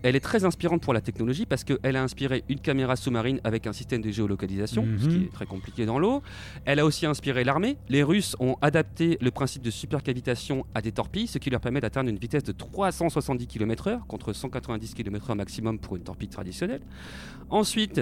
elle 0.03 0.15
est 0.15 0.19
très 0.19 0.45
inspirante 0.45 0.81
pour 0.81 0.93
la 0.93 1.01
technologie 1.01 1.45
parce 1.45 1.63
qu'elle 1.63 1.95
a 1.95 2.03
inspiré 2.03 2.43
une 2.49 2.59
caméra 2.59 2.95
sous-marine 2.95 3.39
avec 3.43 3.65
un 3.67 3.73
système 3.73 4.01
de 4.01 4.11
géolocalisation, 4.11 4.85
ce 4.99 5.07
qui 5.07 5.17
Mhm. 5.17 5.23
est 5.23 5.33
très 5.33 5.45
compliqué 5.45 5.85
dans 5.85 5.97
l'eau. 5.97 6.21
Elle 6.65 6.79
a 6.79 6.85
aussi 6.85 7.05
inspiré 7.05 7.43
l'armée. 7.43 7.77
Les 7.89 8.03
Russes 8.03 8.35
ont 8.39 8.55
adapté 8.61 9.17
le 9.21 9.31
principe 9.31 9.63
de 9.63 9.71
supercavitation 9.71 10.65
à 10.75 10.81
des 10.81 10.91
torpilles, 10.91 11.27
ce 11.27 11.37
qui 11.37 11.49
leur 11.49 11.61
permet 11.61 11.79
d'atteindre 11.79 12.09
une 12.09 12.17
vitesse 12.19 12.43
de 12.43 12.51
370 12.51 13.47
km/h 13.47 13.99
contre 14.07 14.33
190 14.33 14.93
km/h 14.93 15.35
maximum 15.35 15.79
pour 15.79 15.95
une 15.95 16.03
torpille 16.03 16.29
traditionnelle. 16.29 16.81
Ensuite, 17.49 18.01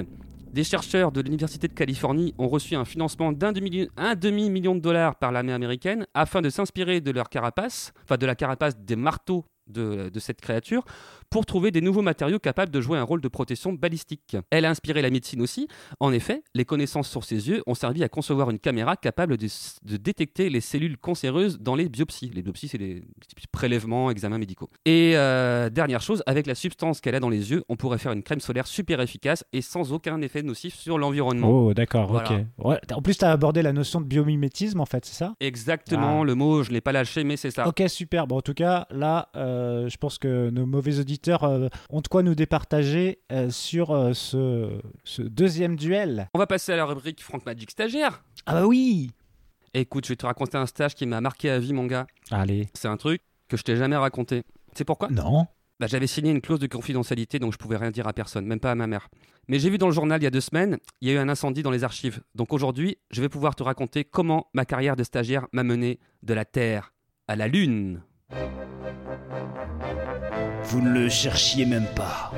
des 0.54 0.64
chercheurs 0.66 1.12
de 1.12 1.22
l'Université 1.22 1.68
de 1.68 1.74
Californie 1.74 2.34
ont 2.38 2.48
reçu 2.50 2.76
un 2.76 2.84
financement 2.84 3.32
d'un 3.32 3.52
demi- 3.54 3.88
un 3.96 4.16
demi-million 4.16 4.76
de 4.76 4.82
dollars 4.82 5.16
par 5.16 5.32
l'armée 5.32 5.54
américaine 5.54 6.06
afin 6.14 6.42
de 6.42 6.50
s'inspirer 6.50 7.00
de 7.00 7.12
leur 7.12 7.30
carapace, 7.30 7.94
enfin 8.04 8.18
de 8.18 8.26
la 8.26 8.36
carapace 8.36 8.78
des 8.78 8.98
marteaux 8.98 9.46
de, 9.68 10.10
de 10.10 10.20
cette 10.20 10.42
créature, 10.42 10.84
pour 11.32 11.46
trouver 11.48 11.72
des 11.72 11.82
nouveaux 11.82 12.02
matériaux 12.04 12.38
capables 12.40 12.72
de 12.72 12.82
jouer 12.82 12.98
un 13.00 13.04
rôle 13.04 13.22
de 13.22 13.28
protection 13.30 13.72
balistique. 13.74 14.36
Elle 14.52 14.66
a 14.66 14.70
inspiré 14.70 15.02
la 15.02 15.10
médecine 15.10 15.42
aussi. 15.42 15.68
En 16.02 16.12
effet, 16.12 16.44
les 16.54 16.66
connaissances 16.66 17.10
sur 17.10 17.24
ses 17.24 17.48
yeux 17.50 17.64
ont 17.66 17.74
servi 17.74 18.04
à 18.04 18.10
concevoir 18.10 18.50
une 18.52 18.60
caméra 18.60 18.98
capable 18.98 19.38
de, 19.38 19.48
de 19.86 19.98
détecter 19.98 20.50
les 20.50 20.60
cellules 20.60 20.98
cancéreuses 20.98 21.58
dans 21.60 21.76
les 21.76 21.88
biopsies. 21.88 22.30
Les 22.36 22.42
biopsies, 22.42 22.68
c'est 22.68 22.78
des 22.78 23.02
petits 23.22 23.48
prélèvements, 23.50 24.12
examens 24.12 24.38
médicaux. 24.38 24.70
Et 24.86 25.14
euh, 25.16 25.70
dernière 25.70 26.02
chose, 26.02 26.22
avec 26.26 26.48
la 26.48 26.54
substance 26.56 27.00
qu'elle 27.00 27.16
a 27.16 27.22
dans 27.22 27.30
les 27.30 27.50
yeux, 27.52 27.64
on 27.70 27.78
pourrait 27.78 27.98
faire 27.98 28.12
une 28.12 28.24
crème 28.24 28.42
solaire 28.42 28.68
super 28.68 29.00
efficace 29.00 29.46
et 29.54 29.62
sans 29.62 29.94
aucun 29.94 30.22
effet 30.22 30.44
nocif 30.44 30.76
sur 30.76 30.98
l'environnement. 30.98 31.50
Oh, 31.50 31.74
d'accord, 31.74 32.12
Voilà. 32.12 32.30
ok. 32.30 32.46
Ouais, 32.66 32.80
en 32.94 33.02
plus, 33.02 33.18
tu 33.18 33.24
as 33.24 33.32
abordé 33.32 33.62
la 33.62 33.72
notion 33.72 34.02
de 34.02 34.06
biomimétisme, 34.06 34.82
en 34.82 34.86
fait, 34.86 35.06
c'est 35.06 35.16
ça? 35.16 35.34
Exactement, 35.40 36.22
Ah. 36.24 36.26
le 36.26 36.36
mot, 36.36 36.62
je 36.64 36.70
ne 36.72 36.74
l'ai 36.74 36.82
pas 36.82 36.92
lâché, 36.92 37.24
mais 37.24 37.38
c'est 37.38 37.52
ça. 37.52 37.70
Ok, 37.70 37.82
super. 37.88 38.28
Bon, 38.28 38.38
en 38.40 38.42
tout 38.42 38.54
cas, 38.54 38.86
là, 38.92 39.30
euh, 39.38 39.88
je 39.88 39.96
pense 39.96 40.18
que 40.18 40.50
nos 40.50 40.66
mauvais 40.66 41.00
auditeurs 41.00 41.21
euh, 41.30 41.70
ont 41.90 42.02
de 42.02 42.08
quoi 42.08 42.24
nous 42.24 42.36
départager 42.36 43.20
euh, 43.32 43.50
sur 43.50 43.92
euh, 43.92 44.14
ce, 44.14 44.80
ce 45.04 45.22
deuxième 45.22 45.76
duel. 45.76 46.30
On 46.34 46.40
va 46.40 46.48
passer 46.48 46.72
à 46.74 46.76
la 46.76 46.86
rubrique 46.86 47.22
Franck 47.22 47.46
Magic 47.46 47.72
stagiaire. 47.72 48.24
Ah 48.46 48.54
bah 48.54 48.68
oui 48.68 49.12
Écoute, 49.74 50.06
je 50.06 50.10
vais 50.10 50.18
te 50.18 50.26
raconter 50.26 50.58
un 50.58 50.66
stage 50.66 50.96
qui 50.96 51.06
m'a 51.06 51.22
marqué 51.22 51.50
à 51.50 51.60
vie, 51.60 51.74
mon 51.74 51.86
gars. 51.86 52.06
Allez. 52.30 52.68
C'est 52.74 52.88
un 52.90 52.98
truc 52.98 53.22
que 53.48 53.56
je 53.58 53.64
t'ai 53.64 53.76
jamais 53.78 53.96
raconté. 53.96 54.44
C'est 54.74 54.84
pourquoi? 54.84 55.10
Non. 55.10 55.48
Bah, 55.80 55.88
J'avais 55.88 56.08
signé 56.08 56.32
une 56.32 56.42
clause 56.42 56.60
de 56.60 56.68
confidentialité, 56.68 57.40
donc 57.40 57.54
je 57.54 57.58
pouvais 57.58 57.78
rien 57.78 57.90
dire 57.92 58.08
à 58.08 58.14
personne, 58.14 58.46
même 58.46 58.60
pas 58.60 58.72
à 58.72 58.76
ma 58.76 58.88
mère. 58.88 59.08
Mais 59.48 59.60
j'ai 59.60 59.70
vu 59.70 59.78
dans 59.78 59.88
le 59.88 59.94
journal 59.94 60.22
il 60.22 60.24
y 60.24 60.28
a 60.28 60.32
deux 60.32 60.42
semaines, 60.42 60.78
il 61.02 61.08
y 61.08 61.12
a 61.12 61.16
eu 61.16 61.18
un 61.18 61.30
incendie 61.30 61.64
dans 61.64 61.72
les 61.72 61.84
archives. 61.84 62.22
Donc 62.36 62.54
aujourd'hui, 62.54 62.98
je 63.10 63.22
vais 63.22 63.30
pouvoir 63.30 63.56
te 63.56 63.64
raconter 63.64 64.04
comment 64.06 64.48
ma 64.54 64.66
carrière 64.66 64.96
de 64.96 65.04
stagiaire 65.04 65.48
m'a 65.54 65.64
mené 65.64 66.00
de 66.24 66.34
la 66.34 66.46
Terre 66.46 66.94
à 67.28 67.36
la 67.36 67.48
Lune. 67.48 68.04
Vous 70.64 70.82
ne 70.82 70.90
le 70.90 71.10
cherchiez 71.10 71.66
même 71.66 71.88
pas. 71.96 72.32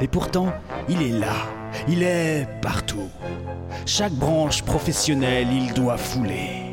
Et 0.00 0.08
pourtant, 0.08 0.52
il 0.88 1.02
est 1.02 1.18
là. 1.18 1.34
Il 1.88 2.02
est 2.02 2.46
partout. 2.60 3.08
Chaque 3.86 4.12
branche 4.12 4.62
professionnelle, 4.62 5.48
il 5.52 5.72
doit 5.72 5.96
fouler. 5.96 6.72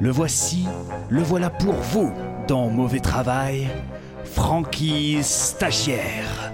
Le 0.00 0.10
voici, 0.10 0.66
le 1.08 1.22
voilà 1.22 1.50
pour 1.50 1.74
vous 1.74 2.12
dans 2.48 2.68
Mauvais 2.68 3.00
Travail, 3.00 3.68
Frankie 4.24 5.18
Stagiaire. 5.22 6.53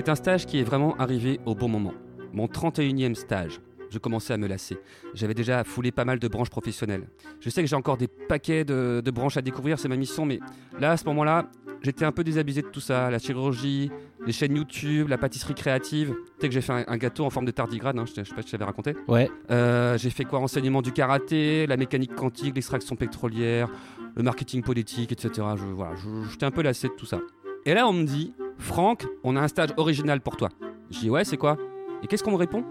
C'est 0.00 0.08
un 0.08 0.14
stage 0.14 0.46
qui 0.46 0.58
est 0.58 0.62
vraiment 0.62 0.96
arrivé 0.96 1.40
au 1.44 1.54
bon 1.54 1.68
moment. 1.68 1.92
Mon 2.32 2.46
31e 2.46 3.14
stage. 3.14 3.60
Je 3.90 3.98
commençais 3.98 4.32
à 4.32 4.38
me 4.38 4.46
lasser. 4.46 4.78
J'avais 5.12 5.34
déjà 5.34 5.62
foulé 5.62 5.92
pas 5.92 6.06
mal 6.06 6.18
de 6.18 6.26
branches 6.26 6.48
professionnelles. 6.48 7.06
Je 7.38 7.50
sais 7.50 7.60
que 7.60 7.68
j'ai 7.68 7.76
encore 7.76 7.98
des 7.98 8.08
paquets 8.08 8.64
de, 8.64 9.02
de 9.04 9.10
branches 9.10 9.36
à 9.36 9.42
découvrir, 9.42 9.78
c'est 9.78 9.88
ma 9.88 9.96
mission, 9.98 10.24
mais 10.24 10.40
là, 10.78 10.92
à 10.92 10.96
ce 10.96 11.04
moment-là, 11.04 11.50
j'étais 11.82 12.06
un 12.06 12.12
peu 12.12 12.24
désabusé 12.24 12.62
de 12.62 12.68
tout 12.68 12.80
ça. 12.80 13.10
La 13.10 13.18
chirurgie, 13.18 13.90
les 14.24 14.32
chaînes 14.32 14.56
YouTube, 14.56 15.06
la 15.08 15.18
pâtisserie 15.18 15.54
créative. 15.54 16.14
Tu 16.14 16.32
sais 16.40 16.48
que 16.48 16.54
j'ai 16.54 16.62
fait 16.62 16.72
un, 16.72 16.84
un 16.88 16.96
gâteau 16.96 17.26
en 17.26 17.30
forme 17.30 17.44
de 17.44 17.50
tardigrade, 17.50 17.98
hein, 17.98 18.06
je, 18.06 18.22
je 18.22 18.26
sais 18.26 18.34
pas 18.34 18.40
si 18.40 18.46
je 18.48 18.52
t'avais 18.52 18.64
raconté. 18.64 18.94
Ouais. 19.06 19.30
Euh, 19.50 19.98
j'ai 19.98 20.08
fait 20.08 20.24
quoi? 20.24 20.38
Enseignement 20.38 20.80
du 20.80 20.92
karaté, 20.92 21.66
la 21.66 21.76
mécanique 21.76 22.14
quantique, 22.14 22.54
l'extraction 22.54 22.96
pétrolière, 22.96 23.68
le 24.16 24.22
marketing 24.22 24.62
politique, 24.62 25.12
etc. 25.12 25.46
Je, 25.58 25.64
voilà, 25.66 25.92
j'étais 26.30 26.46
un 26.46 26.50
peu 26.50 26.62
lassé 26.62 26.88
de 26.88 26.94
tout 26.94 27.04
ça. 27.04 27.20
Et 27.66 27.74
là, 27.74 27.86
on 27.86 27.92
me 27.92 28.04
dit, 28.04 28.32
Franck, 28.60 29.06
on 29.24 29.36
a 29.36 29.40
un 29.40 29.48
stage 29.48 29.70
original 29.76 30.20
pour 30.20 30.36
toi. 30.36 30.48
Je 30.90 31.00
dis, 31.00 31.10
ouais, 31.10 31.24
c'est 31.24 31.36
quoi? 31.36 31.56
Et 32.02 32.06
qu'est-ce 32.06 32.22
qu'on 32.22 32.30
me 32.32 32.36
répond? 32.36 32.64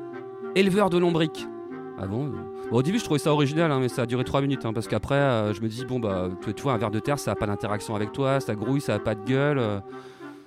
Éleveur 0.56 0.90
de 0.90 0.98
lombriques. 0.98 1.46
Ah 1.98 2.06
bon? 2.08 2.28
Bon, 2.72 2.78
Au 2.78 2.82
début, 2.84 3.00
je 3.00 3.04
trouvais 3.04 3.20
ça 3.20 3.32
original, 3.34 3.72
hein, 3.72 3.80
mais 3.82 3.90
ça 3.90 4.04
a 4.04 4.06
duré 4.06 4.24
3 4.24 4.42
minutes, 4.42 4.66
hein, 4.66 4.72
parce 4.74 4.88
qu'après, 4.88 5.16
euh, 5.16 5.54
je 5.54 5.62
me 5.62 5.68
dis, 5.68 5.86
bon, 5.86 6.00
bah, 6.00 6.30
tu, 6.42 6.54
tu 6.54 6.64
vois, 6.64 6.74
un 6.74 6.78
ver 6.78 6.92
de 6.92 7.00
terre, 7.00 7.20
ça 7.20 7.32
a 7.32 7.36
pas 7.36 7.46
d'interaction 7.48 7.96
avec 7.96 8.12
toi, 8.14 8.40
ça 8.40 8.56
grouille, 8.56 8.82
ça 8.82 8.96
a 8.96 9.00
pas 9.00 9.16
de 9.16 9.24
gueule. 9.26 9.58
euh. 9.60 9.80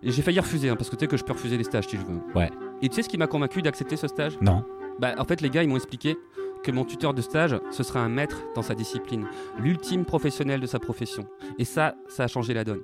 Et 0.03 0.11
j'ai 0.11 0.23
failli 0.23 0.41
refuser, 0.41 0.69
hein, 0.71 0.77
parce 0.77 0.89
que 0.91 0.97
tu 0.97 1.01
sais 1.01 1.07
que 1.09 1.17
je 1.17 1.25
peux 1.25 1.33
refuser 1.33 1.57
les 1.59 1.65
stages 1.65 1.87
si 1.89 1.97
je 1.97 2.05
veux. 2.05 2.21
Ouais. 2.35 2.51
Et 2.81 2.89
tu 2.89 2.97
sais 2.97 3.03
ce 3.03 3.09
qui 3.09 3.19
m'a 3.19 3.27
convaincu 3.27 3.63
d'accepter 3.63 3.97
ce 3.97 4.09
stage? 4.09 4.39
Non. 4.41 4.65
Bah, 4.99 5.13
en 5.19 5.25
fait, 5.25 5.41
les 5.41 5.51
gars, 5.51 5.63
ils 5.63 5.69
m'ont 5.69 5.77
expliqué 5.77 6.17
que 6.65 6.71
mon 6.73 6.85
tuteur 6.85 7.13
de 7.15 7.21
stage, 7.21 7.57
ce 7.71 7.83
sera 7.83 8.01
un 8.01 8.09
maître 8.09 8.37
dans 8.55 8.63
sa 8.63 8.75
discipline, 8.75 9.27
l'ultime 9.59 10.05
professionnel 10.05 10.61
de 10.61 10.67
sa 10.67 10.79
profession. 10.79 11.25
Et 11.59 11.65
ça, 11.65 11.95
ça 12.09 12.25
a 12.25 12.29
changé 12.29 12.55
la 12.55 12.65
donne. 12.65 12.81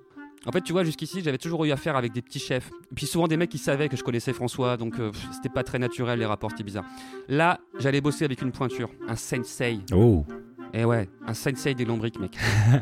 En 0.46 0.52
fait, 0.52 0.60
tu 0.60 0.72
vois, 0.72 0.84
jusqu'ici, 0.84 1.20
j'avais 1.22 1.38
toujours 1.38 1.64
eu 1.64 1.70
affaire 1.70 1.96
avec 1.96 2.12
des 2.12 2.22
petits 2.22 2.38
chefs. 2.38 2.70
Et 2.90 2.94
puis 2.94 3.06
souvent 3.06 3.28
des 3.28 3.36
mecs 3.36 3.50
qui 3.50 3.58
savaient 3.58 3.88
que 3.88 3.96
je 3.96 4.02
connaissais 4.02 4.32
François, 4.32 4.76
donc 4.76 4.98
euh, 4.98 5.10
pff, 5.10 5.26
c'était 5.32 5.48
pas 5.48 5.64
très 5.64 5.78
naturel, 5.78 6.18
les 6.18 6.26
rapports, 6.26 6.50
c'était 6.50 6.64
bizarre. 6.64 6.84
Là, 7.28 7.60
j'allais 7.78 8.00
bosser 8.00 8.24
avec 8.24 8.40
une 8.42 8.52
pointure, 8.52 8.90
un 9.08 9.16
sensei. 9.16 9.80
Oh. 9.92 10.24
Et 10.72 10.84
ouais, 10.84 11.08
un 11.26 11.34
sensei 11.34 11.74
des 11.74 11.84
lombriques, 11.84 12.20
mec. 12.20 12.38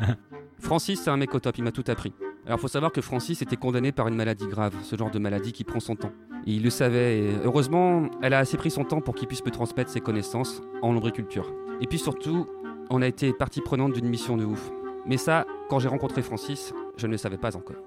Francis, 0.59 1.01
c'est 1.03 1.09
un 1.09 1.17
mec 1.17 1.33
au 1.35 1.39
top, 1.39 1.57
il 1.57 1.63
m'a 1.63 1.71
tout 1.71 1.83
appris. 1.87 2.13
Alors, 2.45 2.59
faut 2.59 2.67
savoir 2.67 2.91
que 2.91 3.01
Francis 3.01 3.41
était 3.41 3.57
condamné 3.57 3.91
par 3.91 4.07
une 4.07 4.15
maladie 4.15 4.47
grave, 4.47 4.73
ce 4.83 4.95
genre 4.95 5.11
de 5.11 5.19
maladie 5.19 5.51
qui 5.51 5.63
prend 5.63 5.81
son 5.81 5.95
temps. 5.95 6.11
Et 6.45 6.53
il 6.53 6.63
le 6.63 6.69
savait, 6.69 7.19
et 7.19 7.29
heureusement, 7.43 8.09
elle 8.21 8.33
a 8.33 8.39
assez 8.39 8.55
pris 8.55 8.71
son 8.71 8.85
temps 8.85 9.01
pour 9.01 9.15
qu'il 9.15 9.27
puisse 9.27 9.43
me 9.43 9.51
transmettre 9.51 9.91
ses 9.91 9.99
connaissances 9.99 10.61
en 10.81 10.93
lombriculture. 10.93 11.51
Et 11.81 11.87
puis 11.87 11.99
surtout, 11.99 12.47
on 12.89 13.01
a 13.01 13.07
été 13.07 13.33
partie 13.33 13.59
prenante 13.59 13.93
d'une 13.93 14.07
mission 14.07 14.37
de 14.37 14.45
ouf. 14.45 14.71
Mais 15.07 15.17
ça, 15.17 15.45
quand 15.69 15.79
j'ai 15.79 15.87
rencontré 15.87 16.21
Francis, 16.21 16.73
je 16.97 17.07
ne 17.07 17.11
le 17.11 17.17
savais 17.17 17.37
pas 17.37 17.55
encore. 17.55 17.77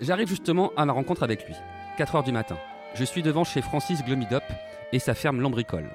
J'arrive 0.00 0.28
justement 0.28 0.72
à 0.76 0.84
ma 0.84 0.92
rencontre 0.92 1.22
avec 1.22 1.46
lui. 1.46 1.54
4h 1.98 2.24
du 2.24 2.32
matin. 2.32 2.58
Je 2.94 3.04
suis 3.04 3.22
devant 3.22 3.44
chez 3.44 3.62
Francis 3.62 4.04
Glomidop 4.04 4.42
et 4.92 4.98
sa 4.98 5.14
ferme 5.14 5.40
Lombricole. 5.40 5.88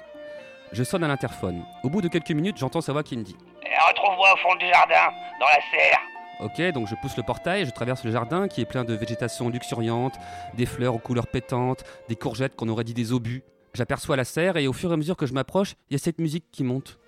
Je 0.72 0.82
sonne 0.82 1.04
à 1.04 1.08
l'interphone. 1.08 1.62
Au 1.84 1.90
bout 1.90 2.00
de 2.00 2.08
quelques 2.08 2.30
minutes, 2.30 2.56
j'entends 2.56 2.80
sa 2.80 2.92
voix 2.92 3.02
qui 3.02 3.16
me 3.16 3.22
dit 3.22 3.36
Eh, 3.62 3.68
Retrouve-moi 3.90 4.32
au 4.32 4.36
fond 4.38 4.54
du 4.56 4.66
jardin, 4.66 5.14
dans 5.38 5.46
la 5.46 5.60
serre. 5.70 5.98
Ok, 6.40 6.72
donc 6.72 6.88
je 6.88 6.94
pousse 6.96 7.16
le 7.16 7.22
portail, 7.22 7.66
je 7.66 7.70
traverse 7.70 8.02
le 8.04 8.10
jardin 8.10 8.48
qui 8.48 8.62
est 8.62 8.64
plein 8.64 8.82
de 8.84 8.94
végétation 8.94 9.48
luxuriante, 9.50 10.14
des 10.54 10.66
fleurs 10.66 10.94
aux 10.94 10.98
couleurs 10.98 11.26
pétantes, 11.28 11.84
des 12.08 12.16
courgettes 12.16 12.56
qu'on 12.56 12.68
aurait 12.68 12.84
dit 12.84 12.94
des 12.94 13.12
obus. 13.12 13.44
J'aperçois 13.74 14.16
la 14.16 14.24
serre 14.24 14.56
et 14.56 14.66
au 14.66 14.72
fur 14.72 14.90
et 14.90 14.94
à 14.94 14.96
mesure 14.96 15.16
que 15.16 15.26
je 15.26 15.34
m'approche, 15.34 15.74
il 15.88 15.94
y 15.94 15.96
a 15.96 15.98
cette 15.98 16.18
musique 16.18 16.46
qui 16.50 16.64
monte. 16.64 16.98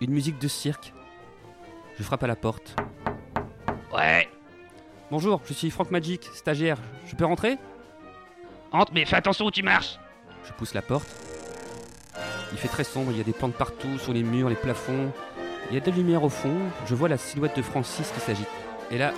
Une 0.00 0.12
musique 0.12 0.38
de 0.38 0.48
cirque. 0.48 0.94
Je 1.98 2.02
frappe 2.02 2.22
à 2.22 2.26
la 2.26 2.36
porte. 2.36 2.74
Ouais. 3.94 4.28
Bonjour, 5.10 5.42
je 5.44 5.52
suis 5.52 5.68
Franck 5.70 5.90
Magic, 5.90 6.24
stagiaire. 6.34 6.78
Je 7.06 7.14
peux 7.14 7.26
rentrer? 7.26 7.58
Entre, 8.72 8.92
mais 8.94 9.04
fais 9.04 9.16
attention 9.16 9.46
où 9.46 9.50
tu 9.50 9.62
marches. 9.62 9.98
Je 10.46 10.52
pousse 10.52 10.72
la 10.72 10.80
porte. 10.80 11.08
Il 12.52 12.58
fait 12.58 12.68
très 12.68 12.84
sombre, 12.84 13.10
il 13.12 13.18
y 13.18 13.20
a 13.20 13.24
des 13.24 13.34
plantes 13.34 13.54
partout, 13.54 13.98
sur 13.98 14.14
les 14.14 14.22
murs, 14.22 14.48
les 14.48 14.54
plafonds. 14.54 15.12
Il 15.68 15.74
y 15.74 15.76
a 15.76 15.80
de 15.80 15.90
la 15.90 15.96
lumière 15.96 16.24
au 16.24 16.30
fond. 16.30 16.56
Je 16.86 16.94
vois 16.94 17.08
la 17.10 17.18
silhouette 17.18 17.56
de 17.56 17.62
Francis 17.62 18.10
qui 18.10 18.20
s'agite. 18.20 18.48
Et 18.90 18.96
là. 18.96 19.12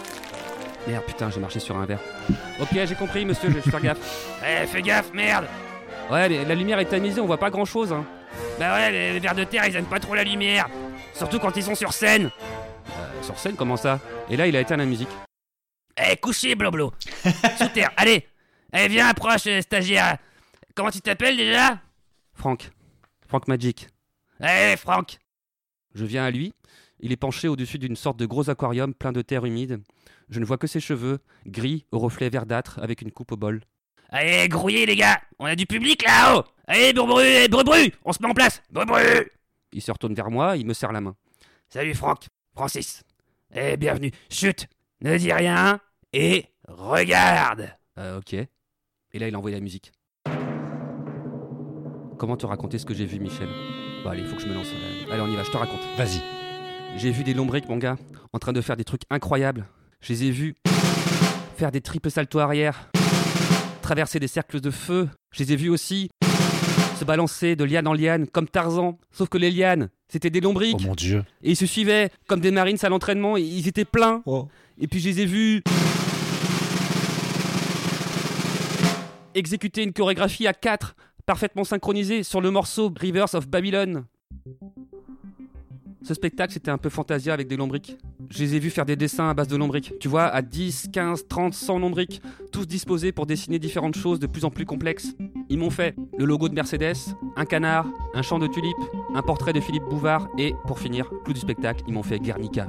Merde, 0.88 1.04
putain, 1.04 1.30
j'ai 1.30 1.38
marché 1.38 1.60
sur 1.60 1.76
un 1.76 1.86
verre. 1.86 2.00
Ok, 2.60 2.70
j'ai 2.72 2.94
compris, 2.96 3.24
monsieur, 3.24 3.50
je 3.50 3.54
vais 3.54 3.70
faire 3.70 3.80
gaffe. 3.80 4.38
Eh, 4.44 4.66
fais 4.66 4.82
gaffe, 4.82 5.12
merde 5.12 5.46
Ouais, 6.10 6.28
la 6.44 6.54
lumière 6.56 6.80
est 6.80 6.86
tamisée, 6.86 7.20
on 7.20 7.26
voit 7.26 7.38
pas 7.38 7.50
grand 7.50 7.64
chose. 7.64 7.92
Hein. 7.92 8.04
Bah 8.58 8.74
ouais, 8.74 8.90
les, 8.90 9.18
vers 9.18 9.34
de 9.34 9.44
terre, 9.44 9.66
ils 9.66 9.76
aiment 9.76 9.86
pas 9.86 10.00
trop 10.00 10.14
la 10.14 10.24
lumière. 10.24 10.68
Surtout 11.14 11.38
quand 11.38 11.56
ils 11.56 11.62
sont 11.62 11.74
sur 11.74 11.92
scène. 11.92 12.26
Euh, 12.26 13.22
sur 13.22 13.38
scène, 13.38 13.56
comment 13.56 13.76
ça? 13.76 14.00
Et 14.30 14.36
là, 14.36 14.46
il 14.46 14.56
a 14.56 14.60
éteint 14.60 14.76
la 14.76 14.86
musique. 14.86 15.08
Eh, 15.96 16.16
couché, 16.16 16.54
Bloblo. 16.54 16.92
Sous 17.58 17.68
terre, 17.68 17.90
allez. 17.96 18.26
Allez, 18.72 18.88
viens, 18.88 19.08
approche, 19.08 19.46
euh, 19.46 19.60
stagiaire. 19.60 20.18
Comment 20.74 20.90
tu 20.90 21.00
t'appelles 21.00 21.36
déjà? 21.36 21.78
Franck. 22.34 22.70
Franck 23.28 23.48
Magic. 23.48 23.88
Eh, 24.42 24.76
Franck. 24.76 25.18
Je 25.94 26.04
viens 26.04 26.24
à 26.24 26.30
lui. 26.30 26.52
Il 27.00 27.12
est 27.12 27.16
penché 27.16 27.48
au-dessus 27.48 27.78
d'une 27.78 27.96
sorte 27.96 28.18
de 28.18 28.26
gros 28.26 28.48
aquarium 28.48 28.94
plein 28.94 29.12
de 29.12 29.22
terre 29.22 29.44
humide. 29.44 29.82
Je 30.30 30.40
ne 30.40 30.44
vois 30.44 30.56
que 30.56 30.66
ses 30.66 30.80
cheveux, 30.80 31.18
gris 31.46 31.84
au 31.90 31.98
reflet 31.98 32.30
verdâtre 32.30 32.78
avec 32.80 33.02
une 33.02 33.10
coupe 33.10 33.32
au 33.32 33.36
bol. 33.36 33.60
Allez, 34.14 34.46
grouillez, 34.46 34.84
les 34.84 34.94
gars. 34.94 35.18
On 35.38 35.46
a 35.46 35.56
du 35.56 35.64
public 35.64 36.04
là-haut. 36.04 36.44
Allez, 36.66 36.92
Brubru, 36.92 37.22
eh, 37.24 37.48
Brubru, 37.48 37.90
on 38.04 38.12
se 38.12 38.18
met 38.20 38.28
en 38.28 38.34
place. 38.34 38.62
Brubru. 38.70 39.00
Il 39.72 39.80
se 39.80 39.90
retourne 39.90 40.12
vers 40.12 40.30
moi, 40.30 40.58
il 40.58 40.66
me 40.66 40.74
serre 40.74 40.92
la 40.92 41.00
main. 41.00 41.16
Salut, 41.70 41.94
Franck. 41.94 42.26
Francis. 42.54 43.02
Eh, 43.54 43.78
bienvenue. 43.78 44.10
Chut, 44.28 44.68
ne 45.00 45.16
dis 45.16 45.32
rien 45.32 45.80
et 46.12 46.44
regarde. 46.68 47.70
Euh, 47.98 48.18
ok. 48.18 48.34
Et 48.34 49.18
là, 49.18 49.28
il 49.28 49.34
a 49.34 49.38
envoyé 49.38 49.56
la 49.56 49.62
musique. 49.62 49.92
Comment 52.18 52.36
te 52.36 52.44
raconter 52.44 52.78
ce 52.78 52.84
que 52.84 52.92
j'ai 52.92 53.06
vu, 53.06 53.18
Michel? 53.18 53.48
Bah, 54.04 54.10
allez, 54.10 54.20
il 54.20 54.28
faut 54.28 54.36
que 54.36 54.42
je 54.42 54.46
me 54.46 54.52
lance. 54.52 54.68
Allez, 55.10 55.22
on 55.22 55.28
y 55.28 55.36
va, 55.36 55.42
je 55.42 55.50
te 55.50 55.56
raconte. 55.56 55.80
Vas-y. 55.96 56.20
J'ai 56.98 57.12
vu 57.12 57.24
des 57.24 57.32
lombriques, 57.32 57.68
mon 57.70 57.78
gars, 57.78 57.96
en 58.34 58.38
train 58.38 58.52
de 58.52 58.60
faire 58.60 58.76
des 58.76 58.84
trucs 58.84 59.02
incroyables. 59.08 59.66
Je 60.02 60.12
les 60.12 60.24
ai 60.24 60.30
vus 60.30 60.54
faire 61.56 61.72
des 61.72 61.80
triples 61.80 62.10
saltos 62.10 62.40
arrière, 62.40 62.90
traverser 63.92 64.18
des 64.18 64.26
cercles 64.26 64.62
de 64.62 64.70
feu. 64.70 65.06
Je 65.32 65.42
les 65.42 65.52
ai 65.52 65.56
vus 65.56 65.68
aussi 65.68 66.08
se 66.98 67.04
balancer 67.04 67.56
de 67.56 67.64
liane 67.64 67.86
en 67.86 67.92
liane, 67.92 68.26
comme 68.26 68.48
Tarzan. 68.48 68.98
Sauf 69.10 69.28
que 69.28 69.36
les 69.36 69.50
lianes, 69.50 69.90
c'était 70.08 70.30
des 70.30 70.40
lombriques. 70.40 70.78
Oh 70.80 70.86
mon 70.86 70.94
dieu. 70.94 71.24
Et 71.42 71.50
ils 71.50 71.56
se 71.56 71.66
suivaient 71.66 72.08
comme 72.26 72.40
des 72.40 72.50
marines 72.50 72.78
à 72.80 72.88
l'entraînement. 72.88 73.36
et 73.36 73.42
Ils 73.42 73.68
étaient 73.68 73.84
pleins. 73.84 74.22
Oh. 74.24 74.48
Et 74.78 74.86
puis 74.86 74.98
je 74.98 75.10
les 75.10 75.20
ai 75.20 75.26
vus 75.26 75.62
exécuter 79.34 79.82
une 79.82 79.92
chorégraphie 79.92 80.46
à 80.46 80.54
quatre, 80.54 80.96
parfaitement 81.26 81.64
synchronisée 81.64 82.22
sur 82.22 82.40
le 82.40 82.50
morceau 82.50 82.90
Rivers 82.98 83.34
of 83.34 83.46
Babylon. 83.46 84.06
Ce 86.04 86.14
spectacle, 86.14 86.52
c'était 86.52 86.70
un 86.70 86.78
peu 86.78 86.88
fantasia 86.88 87.32
avec 87.32 87.46
des 87.46 87.56
lombriques. 87.56 87.96
Je 88.28 88.38
les 88.40 88.56
ai 88.56 88.58
vus 88.58 88.70
faire 88.70 88.84
des 88.84 88.96
dessins 88.96 89.28
à 89.28 89.34
base 89.34 89.46
de 89.46 89.56
lombriques. 89.56 89.94
Tu 90.00 90.08
vois, 90.08 90.24
à 90.24 90.42
10, 90.42 90.88
15, 90.92 91.28
30, 91.28 91.54
100 91.54 91.78
lombriques, 91.78 92.20
tous 92.50 92.66
disposés 92.66 93.12
pour 93.12 93.26
dessiner 93.26 93.60
différentes 93.60 93.96
choses 93.96 94.18
de 94.18 94.26
plus 94.26 94.44
en 94.44 94.50
plus 94.50 94.66
complexes. 94.66 95.14
Ils 95.48 95.58
m'ont 95.58 95.70
fait 95.70 95.94
le 96.18 96.24
logo 96.24 96.48
de 96.48 96.54
Mercedes, 96.54 96.96
un 97.36 97.44
canard, 97.44 97.86
un 98.14 98.22
champ 98.22 98.40
de 98.40 98.48
tulipes, 98.48 98.74
un 99.14 99.22
portrait 99.22 99.52
de 99.52 99.60
Philippe 99.60 99.84
Bouvard 99.84 100.28
et, 100.38 100.54
pour 100.66 100.80
finir, 100.80 101.08
clou 101.24 101.34
du 101.34 101.40
spectacle, 101.40 101.84
ils 101.86 101.94
m'ont 101.94 102.02
fait 102.02 102.18
Guernica. 102.18 102.66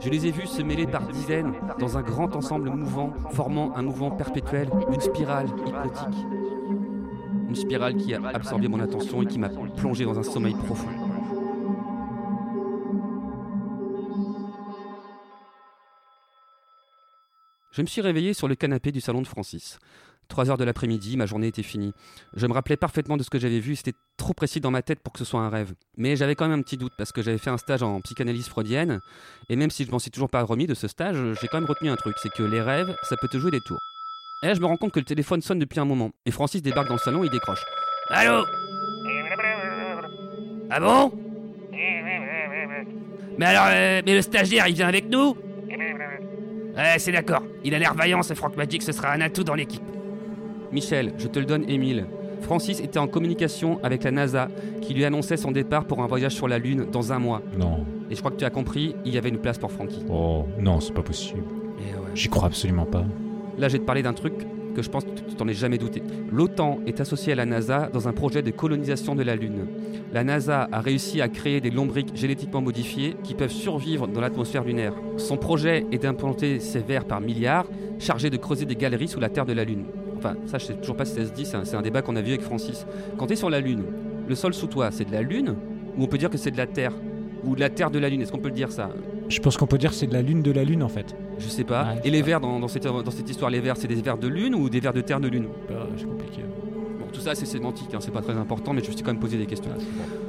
Je 0.00 0.08
les 0.08 0.26
ai 0.26 0.30
vus 0.30 0.46
se 0.46 0.62
mêler 0.62 0.86
par 0.86 1.06
dizaines 1.08 1.52
dans 1.78 1.98
un 1.98 2.02
grand 2.02 2.34
ensemble 2.34 2.70
mouvant, 2.70 3.12
formant 3.32 3.76
un 3.76 3.82
mouvement 3.82 4.10
perpétuel, 4.10 4.70
une 4.92 5.00
spirale 5.00 5.48
hypnotique. 5.66 6.26
Une 7.48 7.56
spirale 7.56 7.96
qui 7.96 8.14
a 8.14 8.20
absorbé 8.32 8.68
mon 8.68 8.80
attention 8.80 9.22
et 9.22 9.26
qui 9.26 9.38
m'a 9.38 9.48
plongé 9.48 10.04
dans 10.04 10.18
un 10.18 10.22
sommeil 10.22 10.54
profond. 10.54 11.07
Je 17.70 17.82
me 17.82 17.86
suis 17.86 18.00
réveillé 18.00 18.32
sur 18.34 18.48
le 18.48 18.54
canapé 18.54 18.92
du 18.92 19.00
salon 19.00 19.22
de 19.22 19.26
Francis. 19.26 19.78
3 20.28 20.50
heures 20.50 20.58
de 20.58 20.64
l'après-midi, 20.64 21.16
ma 21.16 21.26
journée 21.26 21.46
était 21.46 21.62
finie. 21.62 21.92
Je 22.34 22.46
me 22.46 22.52
rappelais 22.52 22.76
parfaitement 22.76 23.16
de 23.16 23.22
ce 23.22 23.30
que 23.30 23.38
j'avais 23.38 23.60
vu, 23.60 23.76
c'était 23.76 23.94
trop 24.18 24.34
précis 24.34 24.60
dans 24.60 24.70
ma 24.70 24.82
tête 24.82 25.00
pour 25.00 25.12
que 25.12 25.18
ce 25.18 25.24
soit 25.24 25.40
un 25.40 25.48
rêve. 25.48 25.72
Mais 25.96 26.16
j'avais 26.16 26.34
quand 26.34 26.46
même 26.46 26.58
un 26.58 26.62
petit 26.62 26.76
doute 26.76 26.92
parce 26.98 27.12
que 27.12 27.22
j'avais 27.22 27.38
fait 27.38 27.50
un 27.50 27.56
stage 27.56 27.82
en 27.82 28.00
psychanalyse 28.02 28.46
freudienne, 28.48 29.00
et 29.48 29.56
même 29.56 29.70
si 29.70 29.84
je 29.84 29.90
m'en 29.90 29.98
suis 29.98 30.10
toujours 30.10 30.28
pas 30.28 30.42
remis 30.42 30.66
de 30.66 30.74
ce 30.74 30.86
stage, 30.86 31.16
j'ai 31.40 31.48
quand 31.48 31.58
même 31.60 31.68
retenu 31.68 31.88
un 31.88 31.96
truc, 31.96 32.14
c'est 32.22 32.30
que 32.32 32.42
les 32.42 32.60
rêves, 32.60 32.94
ça 33.04 33.16
peut 33.16 33.28
te 33.28 33.38
jouer 33.38 33.50
des 33.50 33.60
tours. 33.60 33.80
Et 34.42 34.48
là, 34.48 34.54
je 34.54 34.60
me 34.60 34.66
rends 34.66 34.76
compte 34.76 34.92
que 34.92 35.00
le 35.00 35.06
téléphone 35.06 35.40
sonne 35.40 35.58
depuis 35.58 35.80
un 35.80 35.86
moment, 35.86 36.10
et 36.26 36.30
Francis 36.30 36.60
débarque 36.60 36.88
dans 36.88 36.94
le 36.94 37.00
salon 37.00 37.22
et 37.24 37.26
il 37.26 37.30
décroche. 37.30 37.64
Allô? 38.10 38.44
Ah 40.70 40.80
bon? 40.80 41.12
Mais 43.38 43.46
alors, 43.46 43.66
euh, 43.68 44.02
mais 44.04 44.14
le 44.14 44.22
stagiaire, 44.22 44.68
il 44.68 44.74
vient 44.74 44.88
avec 44.88 45.08
nous? 45.10 45.36
Ouais, 46.78 46.98
c'est 46.98 47.10
d'accord. 47.12 47.42
Il 47.64 47.74
a 47.74 47.78
l'air 47.78 47.94
vaillant, 47.94 48.22
ce 48.22 48.34
Franck 48.34 48.56
Magic, 48.56 48.82
ce 48.82 48.92
sera 48.92 49.12
un 49.12 49.20
atout 49.20 49.42
dans 49.42 49.54
l'équipe. 49.54 49.82
Michel, 50.70 51.12
je 51.18 51.26
te 51.26 51.40
le 51.40 51.44
donne, 51.44 51.68
Émile. 51.68 52.06
Francis 52.40 52.78
était 52.78 53.00
en 53.00 53.08
communication 53.08 53.80
avec 53.82 54.04
la 54.04 54.12
NASA 54.12 54.48
qui 54.80 54.94
lui 54.94 55.04
annonçait 55.04 55.36
son 55.36 55.50
départ 55.50 55.86
pour 55.86 56.02
un 56.02 56.06
voyage 56.06 56.36
sur 56.36 56.46
la 56.46 56.58
Lune 56.58 56.86
dans 56.90 57.12
un 57.12 57.18
mois. 57.18 57.42
Non. 57.58 57.84
Et 58.10 58.14
je 58.14 58.20
crois 58.20 58.30
que 58.30 58.36
tu 58.36 58.44
as 58.44 58.50
compris, 58.50 58.94
il 59.04 59.12
y 59.12 59.18
avait 59.18 59.28
une 59.28 59.38
place 59.38 59.58
pour 59.58 59.72
Frankie. 59.72 60.04
Oh, 60.08 60.46
non, 60.58 60.78
c'est 60.78 60.94
pas 60.94 61.02
possible. 61.02 61.40
Ouais. 61.40 62.10
J'y 62.14 62.28
crois 62.28 62.46
absolument 62.46 62.86
pas. 62.86 63.04
Là, 63.58 63.68
je 63.68 63.72
vais 63.72 63.80
te 63.80 63.84
parler 63.84 64.02
d'un 64.02 64.14
truc 64.14 64.34
que 64.78 64.84
je 64.84 64.90
pense 64.90 65.04
que 65.04 65.10
tu 65.10 65.34
t'en 65.34 65.48
es 65.48 65.54
jamais 65.54 65.76
douté. 65.76 66.04
L'OTAN 66.30 66.78
est 66.86 67.00
associée 67.00 67.32
à 67.32 67.36
la 67.36 67.46
NASA 67.46 67.90
dans 67.92 68.06
un 68.06 68.12
projet 68.12 68.42
de 68.42 68.52
colonisation 68.52 69.16
de 69.16 69.24
la 69.24 69.34
Lune. 69.34 69.66
La 70.12 70.22
NASA 70.22 70.68
a 70.70 70.80
réussi 70.80 71.20
à 71.20 71.28
créer 71.28 71.60
des 71.60 71.70
lombriques 71.70 72.14
génétiquement 72.14 72.60
modifiées 72.60 73.16
qui 73.24 73.34
peuvent 73.34 73.50
survivre 73.50 74.06
dans 74.06 74.20
l'atmosphère 74.20 74.62
lunaire. 74.62 74.94
Son 75.16 75.36
projet 75.36 75.84
est 75.90 75.98
d'implanter 75.98 76.60
ces 76.60 76.78
vers 76.78 77.06
par 77.06 77.20
milliards, 77.20 77.66
chargés 77.98 78.30
de 78.30 78.36
creuser 78.36 78.66
des 78.66 78.76
galeries 78.76 79.08
sous 79.08 79.18
la 79.18 79.28
Terre 79.28 79.46
de 79.46 79.52
la 79.52 79.64
Lune. 79.64 79.86
Enfin, 80.16 80.36
ça, 80.46 80.58
je 80.58 80.66
sais 80.66 80.74
toujours 80.74 80.96
pas 80.96 81.04
si 81.04 81.14
ça 81.16 81.24
se 81.24 81.32
dit, 81.32 81.44
c'est 81.44 81.56
un, 81.56 81.64
c'est 81.64 81.76
un 81.76 81.82
débat 81.82 82.02
qu'on 82.02 82.14
a 82.14 82.22
vu 82.22 82.28
avec 82.28 82.42
Francis. 82.42 82.86
Quand 83.18 83.26
tu 83.26 83.32
es 83.32 83.36
sur 83.36 83.50
la 83.50 83.60
Lune, 83.60 83.82
le 84.28 84.34
sol 84.36 84.54
sous 84.54 84.68
toi, 84.68 84.92
c'est 84.92 85.06
de 85.06 85.12
la 85.12 85.22
Lune 85.22 85.56
Ou 85.96 86.04
on 86.04 86.06
peut 86.06 86.18
dire 86.18 86.30
que 86.30 86.38
c'est 86.38 86.52
de 86.52 86.56
la 86.56 86.68
Terre? 86.68 86.92
Ou 87.42 87.56
de 87.56 87.60
la 87.60 87.68
Terre 87.68 87.90
de 87.90 87.98
la 87.98 88.08
Lune 88.08 88.22
Est-ce 88.22 88.30
qu'on 88.30 88.38
peut 88.38 88.48
le 88.48 88.54
dire 88.54 88.70
ça? 88.70 88.90
Je 89.28 89.40
pense 89.40 89.56
qu'on 89.56 89.66
peut 89.66 89.78
dire 89.78 89.90
que 89.90 89.96
c'est 89.96 90.06
de 90.06 90.14
la 90.14 90.22
lune 90.22 90.42
de 90.42 90.50
la 90.50 90.64
lune 90.64 90.82
en 90.82 90.88
fait. 90.88 91.14
Je 91.38 91.48
sais 91.48 91.64
pas. 91.64 91.84
Ouais, 91.94 92.00
Et 92.04 92.10
les 92.10 92.20
pas. 92.20 92.26
vers 92.26 92.40
dans, 92.40 92.58
dans 92.60 92.68
cette, 92.68 92.84
dans 92.84 93.10
cette 93.10 93.28
histoire, 93.28 93.50
les 93.50 93.60
vers, 93.60 93.76
c'est 93.76 93.86
des 93.88 93.94
vers 93.96 94.18
de 94.18 94.26
Lune 94.28 94.54
ou 94.54 94.68
des 94.68 94.80
vers 94.80 94.92
de 94.92 95.00
Terre 95.00 95.20
de 95.20 95.28
Lune? 95.28 95.46
Bah, 95.68 95.86
c'est 95.96 96.06
compliqué. 96.06 96.42
Bon, 96.98 97.06
tout 97.12 97.20
ça, 97.20 97.34
c'est 97.34 97.46
sémantique, 97.46 97.92
hein, 97.94 97.98
c'est 98.00 98.10
pas 98.10 98.22
très 98.22 98.36
important, 98.36 98.72
mais 98.72 98.82
je 98.82 98.88
me 98.88 98.92
suis 98.94 99.02
quand 99.02 99.12
même 99.12 99.20
posé 99.20 99.36
des 99.36 99.46
questions. 99.46 99.70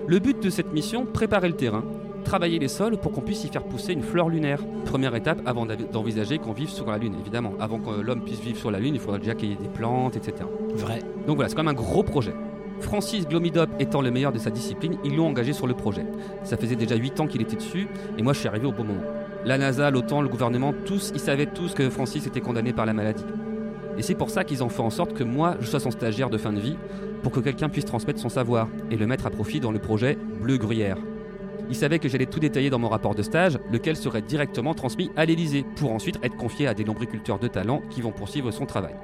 Le 0.08 0.20
but 0.20 0.42
de 0.44 0.50
cette 0.50 0.74
mission, 0.74 1.06
préparer 1.06 1.48
le 1.48 1.56
terrain, 1.56 1.84
travailler 2.26 2.60
les 2.60 2.68
sols 2.68 2.98
pour 2.98 3.12
qu'on 3.14 3.22
puisse 3.22 3.44
y 3.46 3.48
faire 3.48 3.64
pousser 3.64 3.94
une 3.94 4.04
fleur 4.04 4.28
lunaire. 4.30 4.60
Première 4.86 5.16
étape 5.16 5.42
avant 5.46 5.66
d'envisager 5.66 6.38
qu'on 6.38 6.52
vive 6.54 6.70
sur 6.70 6.86
la 6.88 6.98
Lune, 6.98 7.16
évidemment. 7.22 7.54
Avant 7.60 7.80
que 7.80 8.02
l'homme 8.02 8.22
puisse 8.22 8.42
vivre 8.42 8.58
sur 8.58 8.70
la 8.70 8.80
Lune, 8.80 8.96
il 8.96 9.00
faudra 9.00 9.18
déjà 9.18 9.34
qu'il 9.34 9.50
y 9.50 9.54
ait 9.54 9.56
des 9.56 9.70
plantes, 9.70 10.18
etc. 10.18 10.34
Vrai. 10.76 11.00
Donc 11.26 11.38
voilà, 11.38 11.50
c'est 11.50 11.56
quand 11.56 11.64
même 11.64 11.76
un 11.76 11.82
gros 11.82 12.04
projet. 12.04 12.34
Francis 12.82 13.28
Glomidop 13.28 13.70
étant 13.80 14.02
le 14.02 14.12
meilleur 14.12 14.32
de 14.32 14.40
sa 14.40 14.50
discipline, 14.50 14.98
ils 15.04 15.16
l'ont 15.16 15.28
engagé 15.28 15.54
sur 15.54 15.68
le 15.68 15.74
projet. 15.74 16.06
Ça 16.44 16.58
faisait 16.58 16.76
déjà 16.76 16.96
8 16.96 17.20
ans 17.20 17.28
qu'il 17.28 17.42
était 17.42 17.56
dessus, 17.56 17.88
et 18.18 18.22
moi 18.22 18.34
je 18.34 18.40
suis 18.40 18.48
arrivé 18.48 18.68
au 18.68 18.72
bon 18.72 18.84
moment. 18.84 19.04
La 19.46 19.58
NASA, 19.58 19.90
l'OTAN, 19.92 20.22
le 20.22 20.28
gouvernement, 20.28 20.74
tous, 20.86 21.12
ils 21.14 21.20
savaient 21.20 21.46
tous 21.46 21.74
que 21.74 21.90
Francis 21.90 22.26
était 22.28 22.42
condamné 22.42 22.74
par 22.74 22.86
la 22.86 22.94
maladie. 22.94 23.26
Et 23.98 24.02
c'est 24.02 24.16
pour 24.16 24.30
ça 24.30 24.44
qu'ils 24.44 24.64
ont 24.64 24.70
fait 24.70 24.82
en 24.82 24.90
sorte 24.90 25.14
que 25.14 25.24
moi, 25.24 25.56
je 25.60 25.68
sois 25.68 25.80
son 25.80 25.92
stagiaire 25.92 26.30
de 26.30 26.38
fin 26.38 26.54
de 26.54 26.60
vie, 26.60 26.78
pour 27.22 27.32
que 27.32 27.40
quelqu'un 27.40 27.70
puisse 27.70 27.86
transmettre 27.86 28.20
son 28.20 28.30
savoir 28.30 28.68
et 28.92 28.98
le 28.98 29.08
mettre 29.08 29.26
à 29.26 29.30
profit 29.30 29.60
dans 29.60 29.72
le 29.72 29.80
projet 29.80 30.18
Bleu 30.42 30.58
Gruyère. 30.58 30.98
Ils 31.70 31.76
savaient 31.76 32.00
que 32.00 32.10
j'allais 32.10 32.26
tout 32.26 32.40
détailler 32.40 32.70
dans 32.70 32.80
mon 32.80 32.90
rapport 32.90 33.16
de 33.16 33.24
stage, 33.24 33.60
lequel 33.72 33.96
serait 33.96 34.22
directement 34.22 34.74
transmis 34.74 35.12
à 35.16 35.26
l'Elysée, 35.26 35.66
pour 35.76 35.92
ensuite 35.92 36.20
être 36.24 36.38
confié 36.38 36.68
à 36.68 36.74
des 36.74 36.84
lombriculteurs 36.84 37.40
de 37.40 37.48
talent 37.48 37.82
qui 37.90 38.02
vont 38.02 38.12
poursuivre 38.12 38.52
son 38.52 38.66
travail. 38.66 38.96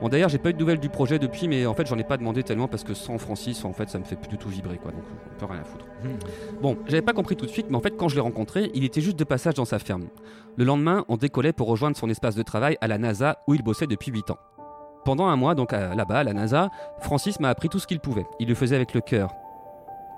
Bon 0.00 0.08
d'ailleurs 0.08 0.28
j'ai 0.28 0.38
pas 0.38 0.50
eu 0.50 0.52
de 0.52 0.58
nouvelles 0.58 0.80
du 0.80 0.88
projet 0.88 1.20
depuis 1.20 1.46
mais 1.46 1.64
en 1.64 1.74
fait 1.74 1.86
j'en 1.86 1.96
ai 1.96 2.02
pas 2.02 2.16
demandé 2.16 2.42
tellement 2.42 2.66
parce 2.66 2.82
que 2.82 2.92
sans 2.92 3.18
Francis 3.18 3.64
en 3.64 3.72
fait 3.72 3.88
ça 3.88 4.00
me 4.00 4.04
fait 4.04 4.16
plus 4.16 4.28
du 4.28 4.36
tout 4.36 4.48
vibrer 4.48 4.76
quoi 4.76 4.90
donc 4.90 5.02
on 5.32 5.38
peut 5.38 5.46
rien 5.46 5.60
à 5.60 5.64
foutre. 5.64 5.86
Bon 6.60 6.76
j'avais 6.88 7.02
pas 7.02 7.12
compris 7.12 7.36
tout 7.36 7.46
de 7.46 7.50
suite 7.52 7.66
mais 7.70 7.76
en 7.76 7.80
fait 7.80 7.96
quand 7.96 8.08
je 8.08 8.16
l'ai 8.16 8.20
rencontré 8.20 8.72
il 8.74 8.82
était 8.82 9.00
juste 9.00 9.16
de 9.16 9.22
passage 9.22 9.54
dans 9.54 9.64
sa 9.64 9.78
ferme. 9.78 10.08
Le 10.56 10.64
lendemain 10.64 11.04
on 11.06 11.16
décollait 11.16 11.52
pour 11.52 11.68
rejoindre 11.68 11.96
son 11.96 12.10
espace 12.10 12.34
de 12.34 12.42
travail 12.42 12.76
à 12.80 12.88
la 12.88 12.98
NASA 12.98 13.38
où 13.46 13.54
il 13.54 13.62
bossait 13.62 13.86
depuis 13.86 14.10
8 14.10 14.32
ans. 14.32 14.38
Pendant 15.04 15.26
un 15.26 15.36
mois 15.36 15.54
donc 15.54 15.70
là-bas 15.70 16.18
à 16.18 16.24
la 16.24 16.32
NASA, 16.32 16.70
Francis 16.98 17.38
m'a 17.38 17.50
appris 17.50 17.68
tout 17.68 17.78
ce 17.78 17.86
qu'il 17.86 18.00
pouvait. 18.00 18.26
Il 18.40 18.48
le 18.48 18.56
faisait 18.56 18.74
avec 18.74 18.94
le 18.94 19.00
cœur. 19.02 19.30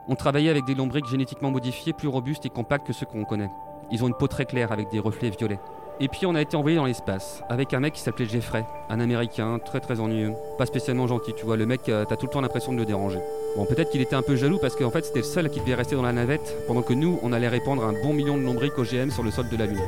On 0.07 0.16
travaillait 0.16 0.50
avec 0.50 0.66
des 0.66 0.74
lombriques 0.74 1.07
génétiquement 1.07 1.50
modifiées 1.50 1.94
plus 1.94 2.09
robustes 2.09 2.44
et 2.44 2.50
compactes 2.50 2.86
que 2.86 2.92
ceux 2.92 3.07
qu'on 3.07 3.24
connaît. 3.24 3.50
Ils 3.90 4.05
ont 4.05 4.09
une 4.09 4.14
peau 4.14 4.28
très 4.28 4.44
claire 4.44 4.70
avec 4.70 4.90
des 4.90 4.98
reflets 4.98 5.30
violets. 5.30 5.61
Et 6.00 6.09
puis 6.09 6.26
on 6.26 6.34
a 6.34 6.42
été 6.42 6.57
envoyé 6.57 6.76
dans 6.76 6.84
l'espace 6.84 7.42
avec 7.48 7.72
un 7.72 7.80
mec 7.80 7.94
qui 7.94 8.00
s'appelait 8.00 8.26
Jeffrey, 8.26 8.66
un 8.90 9.00
américain 9.00 9.59
très 9.64 9.80
très 9.80 10.00
ennuyeux, 10.00 10.34
pas 10.59 10.66
spécialement 10.66 11.07
gentil, 11.07 11.32
tu 11.34 11.46
vois, 11.46 11.57
le 11.57 11.66
mec, 11.66 11.88
euh, 11.88 12.05
t'as 12.07 12.16
tout 12.16 12.26
le 12.26 12.32
temps 12.32 12.40
l'impression 12.40 12.72
de 12.72 12.78
le 12.78 12.84
déranger. 12.84 13.20
Bon, 13.57 13.64
peut-être 13.64 13.90
qu'il 13.90 14.00
était 14.00 14.16
un 14.16 14.22
peu 14.22 14.34
jaloux 14.34 14.59
parce 14.59 14.74
qu'en 14.74 14.90
fait 14.90 15.05
c'était 15.05 15.20
le 15.20 15.24
seul 15.24 15.48
qui 15.48 15.61
devait 15.61 15.76
rester 15.76 15.94
dans 15.94 16.02
la 16.02 16.12
navette 16.12 16.66
pendant 16.66 16.82
que 16.82 16.92
nous 16.92 17.18
on 17.22 17.32
allait 17.32 17.48
répandre 17.48 17.84
un 17.84 17.92
bon 18.02 18.12
million 18.12 18.36
de 18.36 18.42
lombriques 18.42 18.76
OGM 18.76 19.11
sur 19.11 19.22
le 19.22 19.30
sol 19.30 19.48
de 19.48 19.57
la 19.57 19.66
Lune. 19.66 19.80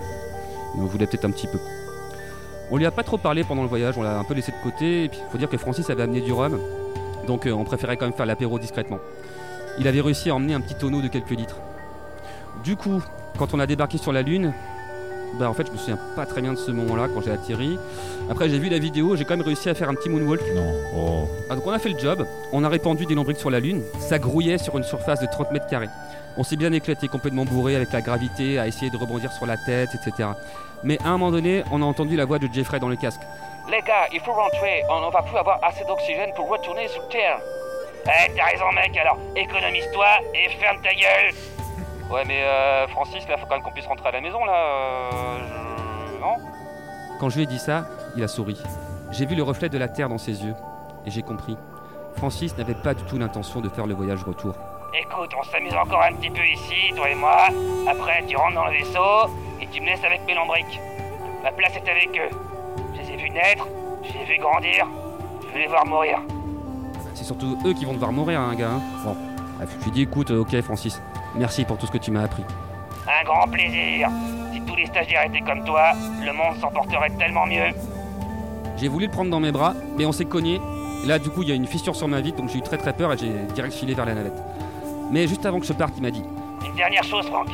Il 0.77 0.83
en 0.83 0.87
voulait 0.87 1.07
peut-être 1.07 1.25
un 1.25 1.31
petit 1.31 1.49
peu. 1.49 1.59
On 2.71 2.77
lui 2.77 2.87
a 2.87 2.91
pas 2.93 3.03
trop 3.03 3.19
parlé 3.19 3.43
pendant 3.43 3.63
le 3.63 3.69
voyage, 3.69 3.99
on 3.99 4.03
l'a 4.03 4.19
un 4.19 4.25
peu 4.25 4.35
laissé 4.35 4.53
de 4.53 4.63
côté, 4.63 5.05
et 5.05 5.09
puis 5.09 5.19
faut 5.31 5.39
dire 5.39 5.49
que 5.49 5.59
Francis 5.59 5.91
avait 5.91 6.05
amené 6.05 6.21
du 6.21 6.33
rhum, 6.33 6.59
donc 7.27 7.47
euh, 7.47 7.53
on 7.53 7.65
préférait 7.65 7.97
quand 7.97 8.07
même 8.07 8.15
faire 8.15 8.27
l'apéro 8.27 8.59
discrètement. 8.59 8.99
Il 9.79 9.89
avait 9.89 10.01
réussi 10.01 10.31
à 10.31 10.35
emmener 10.35 10.55
un 10.55 10.61
petit 10.61 10.75
tonneau 10.75 11.03
de 11.03 11.09
quelques 11.09 11.31
litres. 11.31 11.57
Du 12.65 12.77
coup, 12.77 13.03
quand 13.39 13.55
on 13.55 13.61
a 13.61 13.67
débarqué 13.67 13.99
sur 13.99 14.13
la 14.13 14.23
Lune, 14.23 14.53
bah 15.39 15.51
en 15.51 15.55
fait 15.55 15.67
je 15.67 15.73
me 15.73 15.77
souviens 15.77 15.99
pas 16.15 16.25
très 16.25 16.41
bien 16.41 16.53
de 16.53 16.59
ce 16.59 16.71
moment-là 16.71 17.09
quand 17.13 17.21
j'ai 17.21 17.31
atterri. 17.31 17.79
Après 18.31 18.49
j'ai 18.49 18.59
vu 18.59 18.69
la 18.69 18.79
vidéo, 18.79 19.17
j'ai 19.17 19.25
quand 19.25 19.37
même 19.37 19.47
réussi 19.47 19.69
à 19.69 19.75
faire 19.75 19.89
un 19.89 19.95
petit 19.95 20.09
moonwalk. 20.09 20.43
Non. 20.55 20.73
Oh. 20.97 21.29
Ah, 21.51 21.55
donc 21.55 21.67
on 21.67 21.73
a 21.73 21.79
fait 21.79 21.91
le 21.91 21.99
job, 21.99 22.27
on 22.53 22.65
a 22.65 22.69
répandu 22.69 23.07
des 23.07 23.15
lombriques 23.15 23.39
sur 23.39 23.51
la 23.51 23.61
Lune, 23.61 23.83
ça 23.99 24.19
grouillait 24.19 24.59
sur 24.59 24.77
une 24.79 24.85
surface 24.85 25.21
de 25.21 25.27
30 25.27 25.53
mètres 25.53 25.67
carrés. 25.67 25.91
On 26.39 26.43
s'est 26.43 26.57
bien 26.57 26.73
éclaté, 26.73 27.09
complètement 27.09 27.45
bourré 27.45 27.77
avec 27.77 27.93
la 27.93 28.03
gravité, 28.03 28.59
à 28.59 28.67
essayer 28.67 28.91
de 28.91 28.97
rebondir 28.97 29.33
sur 29.33 29.47
la 29.47 29.57
tête, 29.57 29.91
etc. 29.95 30.31
Mais 30.85 30.99
à 31.03 31.09
un 31.09 31.13
moment 31.13 31.31
donné, 31.31 31.65
on 31.73 31.83
a 31.83 31.85
entendu 31.85 32.17
la 32.17 32.25
voix 32.25 32.39
de 32.39 32.49
Jeffrey 32.53 32.79
dans 32.79 32.89
le 32.89 32.97
casque. 32.97 33.23
Les 33.71 33.81
gars, 33.83 34.07
il 34.13 34.21
faut 34.21 34.33
rentrer, 34.33 34.83
on 34.91 35.07
ne 35.07 35.13
va 35.13 35.23
plus 35.23 35.37
avoir 35.37 35.59
assez 35.63 35.85
d'oxygène 35.85 36.31
pour 36.37 36.49
retourner 36.49 36.89
sur 36.89 37.09
Terre. 37.09 37.41
Eh, 38.09 38.33
t'as 38.37 38.45
raison, 38.45 38.71
mec, 38.73 38.97
alors 38.97 39.19
économise-toi 39.35 40.07
et 40.35 40.49
ferme 40.61 40.81
ta 40.81 40.95
gueule. 40.95 41.35
Ouais, 42.09 42.23
mais 42.25 42.43
euh, 42.43 42.87
Francis, 42.89 43.27
là, 43.29 43.37
faut 43.37 43.47
quand 43.47 43.57
même 43.57 43.65
qu'on 43.65 43.73
puisse 43.73 43.87
rentrer 43.87 44.09
à 44.09 44.13
la 44.13 44.21
maison, 44.21 44.45
là. 44.45 44.55
Euh, 44.55 45.39
je... 46.15 46.21
Non? 46.21 46.37
Quand 47.19 47.29
je 47.31 47.37
lui 47.37 47.43
ai 47.43 47.47
dit 47.47 47.59
ça, 47.59 47.85
il 48.17 48.23
a 48.23 48.29
souri. 48.29 48.57
J'ai 49.11 49.27
vu 49.27 49.35
le 49.35 49.43
reflet 49.43 49.69
de 49.69 49.77
la 49.77 49.89
Terre 49.89 50.09
dans 50.09 50.19
ses 50.19 50.45
yeux, 50.45 50.55
et 51.05 51.11
j'ai 51.11 51.23
compris. 51.23 51.57
Francis 52.17 52.57
n'avait 52.57 52.75
pas 52.75 52.95
du 52.95 53.03
tout 53.05 53.19
l'intention 53.19 53.61
de 53.61 53.69
faire 53.69 53.87
le 53.87 53.95
voyage 53.95 54.23
retour. 54.23 54.55
Écoute, 54.95 55.33
on 55.37 55.43
s'amuse 55.43 55.75
encore 55.75 56.03
un 56.03 56.15
petit 56.15 56.31
peu 56.31 56.47
ici, 56.47 56.93
toi 56.95 57.11
et 57.11 57.15
moi. 57.15 57.49
Après, 57.89 58.25
tu 58.27 58.37
rentres 58.37 58.55
dans 58.55 58.67
le 58.67 58.79
vaisseau 58.79 59.31
et 59.61 59.67
tu 59.67 59.81
me 59.81 59.87
laisses 59.87 60.05
avec 60.05 60.25
mes 60.27 60.35
lombriques. 60.35 60.81
Ma 61.43 61.51
place 61.51 61.77
est 61.77 61.91
avec 61.91 62.09
eux. 62.17 62.35
Je 62.95 63.01
les 63.01 63.11
ai 63.13 63.17
vus 63.17 63.31
naître, 63.31 63.67
je 64.05 64.13
les 64.13 64.21
ai 64.21 64.25
vus 64.25 64.39
grandir, 64.39 64.87
je 65.43 65.55
vais 65.55 65.61
les 65.61 65.67
voir 65.67 65.85
mourir. 65.85 66.21
C'est 67.17 67.25
surtout 67.25 67.57
eux 67.65 67.73
qui 67.73 67.87
vont 67.87 67.95
devoir 67.95 68.13
mourir, 68.13 68.41
hein, 68.41 68.55
gars. 68.55 68.73
hein. 68.73 68.81
Bon, 69.03 69.17
bref, 69.57 69.75
je 69.79 69.85
lui 69.85 69.91
ai 69.91 69.93
dit, 69.95 70.03
écoute, 70.03 70.31
euh, 70.31 70.41
ok, 70.43 70.61
Francis, 70.61 71.01
merci 71.35 71.65
pour 71.65 71.79
tout 71.79 71.87
ce 71.87 71.91
que 71.93 71.97
tu 71.99 72.11
m'as 72.11 72.23
appris. 72.25 72.45
Un 73.09 73.25
grand 73.25 73.49
plaisir. 73.49 74.11
Si 74.53 74.61
tous 74.61 74.77
les 74.77 74.85
stagiaires 74.87 75.25
étaient 75.25 75.41
comme 75.41 75.65
toi, 75.65 75.93
le 76.23 76.33
monde 76.33 76.57
s'en 76.61 76.69
porterait 76.71 77.09
tellement 77.19 77.47
mieux. 77.47 77.73
J'ai 78.77 78.89
voulu 78.89 79.07
le 79.07 79.11
prendre 79.11 79.31
dans 79.31 79.41
mes 79.41 79.51
bras, 79.53 79.73
mais 79.97 80.05
on 80.05 80.13
s'est 80.13 80.27
cogné. 80.27 80.61
Et 81.03 81.07
Là, 81.07 81.19
du 81.19 81.31
coup, 81.31 81.43
il 81.43 81.49
y 81.49 81.53
a 81.53 81.55
une 81.55 81.67
fissure 81.67 81.97
sur 81.97 82.07
ma 82.07 82.21
vitre, 82.21 82.37
donc 82.37 82.51
j'ai 82.51 82.59
eu 82.59 82.63
très 82.63 82.77
très 82.77 82.93
peur 82.93 83.13
et 83.15 83.17
j'ai 83.17 83.31
direct 83.55 83.73
filé 83.75 83.95
vers 83.95 84.05
la 84.05 84.15
navette. 84.15 84.43
Mais 85.11 85.27
juste 85.27 85.47
avant 85.47 85.59
que 85.61 85.67
je 85.67 85.73
parte, 85.73 85.95
il 85.97 86.03
m'a 86.03 86.11
dit 86.11 86.23
Une 86.69 86.75
dernière 86.77 87.05
chose, 87.05 87.27
Franck. 87.29 87.49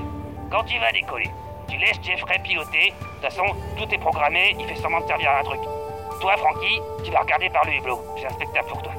Quand 0.50 0.64
tu 0.64 0.78
vas 0.80 0.90
décoller, 0.90 1.30
tu 1.68 1.76
laisses 1.78 2.00
Jeffrey 2.02 2.40
piloter. 2.42 2.88
De 2.90 3.26
toute 3.28 3.30
façon, 3.30 3.44
tout 3.78 3.94
est 3.94 3.98
programmé, 3.98 4.56
il 4.58 4.66
fait 4.66 4.76
semblant 4.82 5.00
de 5.00 5.06
servir 5.06 5.30
à 5.30 5.40
un 5.40 5.44
truc. 5.44 5.60
Toi, 6.20 6.32
Francky, 6.38 6.80
tu 7.04 7.10
vas 7.12 7.20
regarder 7.20 7.48
par 7.50 7.64
le 7.66 7.72
hublot. 7.74 8.00
J'ai 8.18 8.26
un 8.26 8.30
spectacle 8.30 8.68
pour 8.68 8.82
toi. 8.82 8.92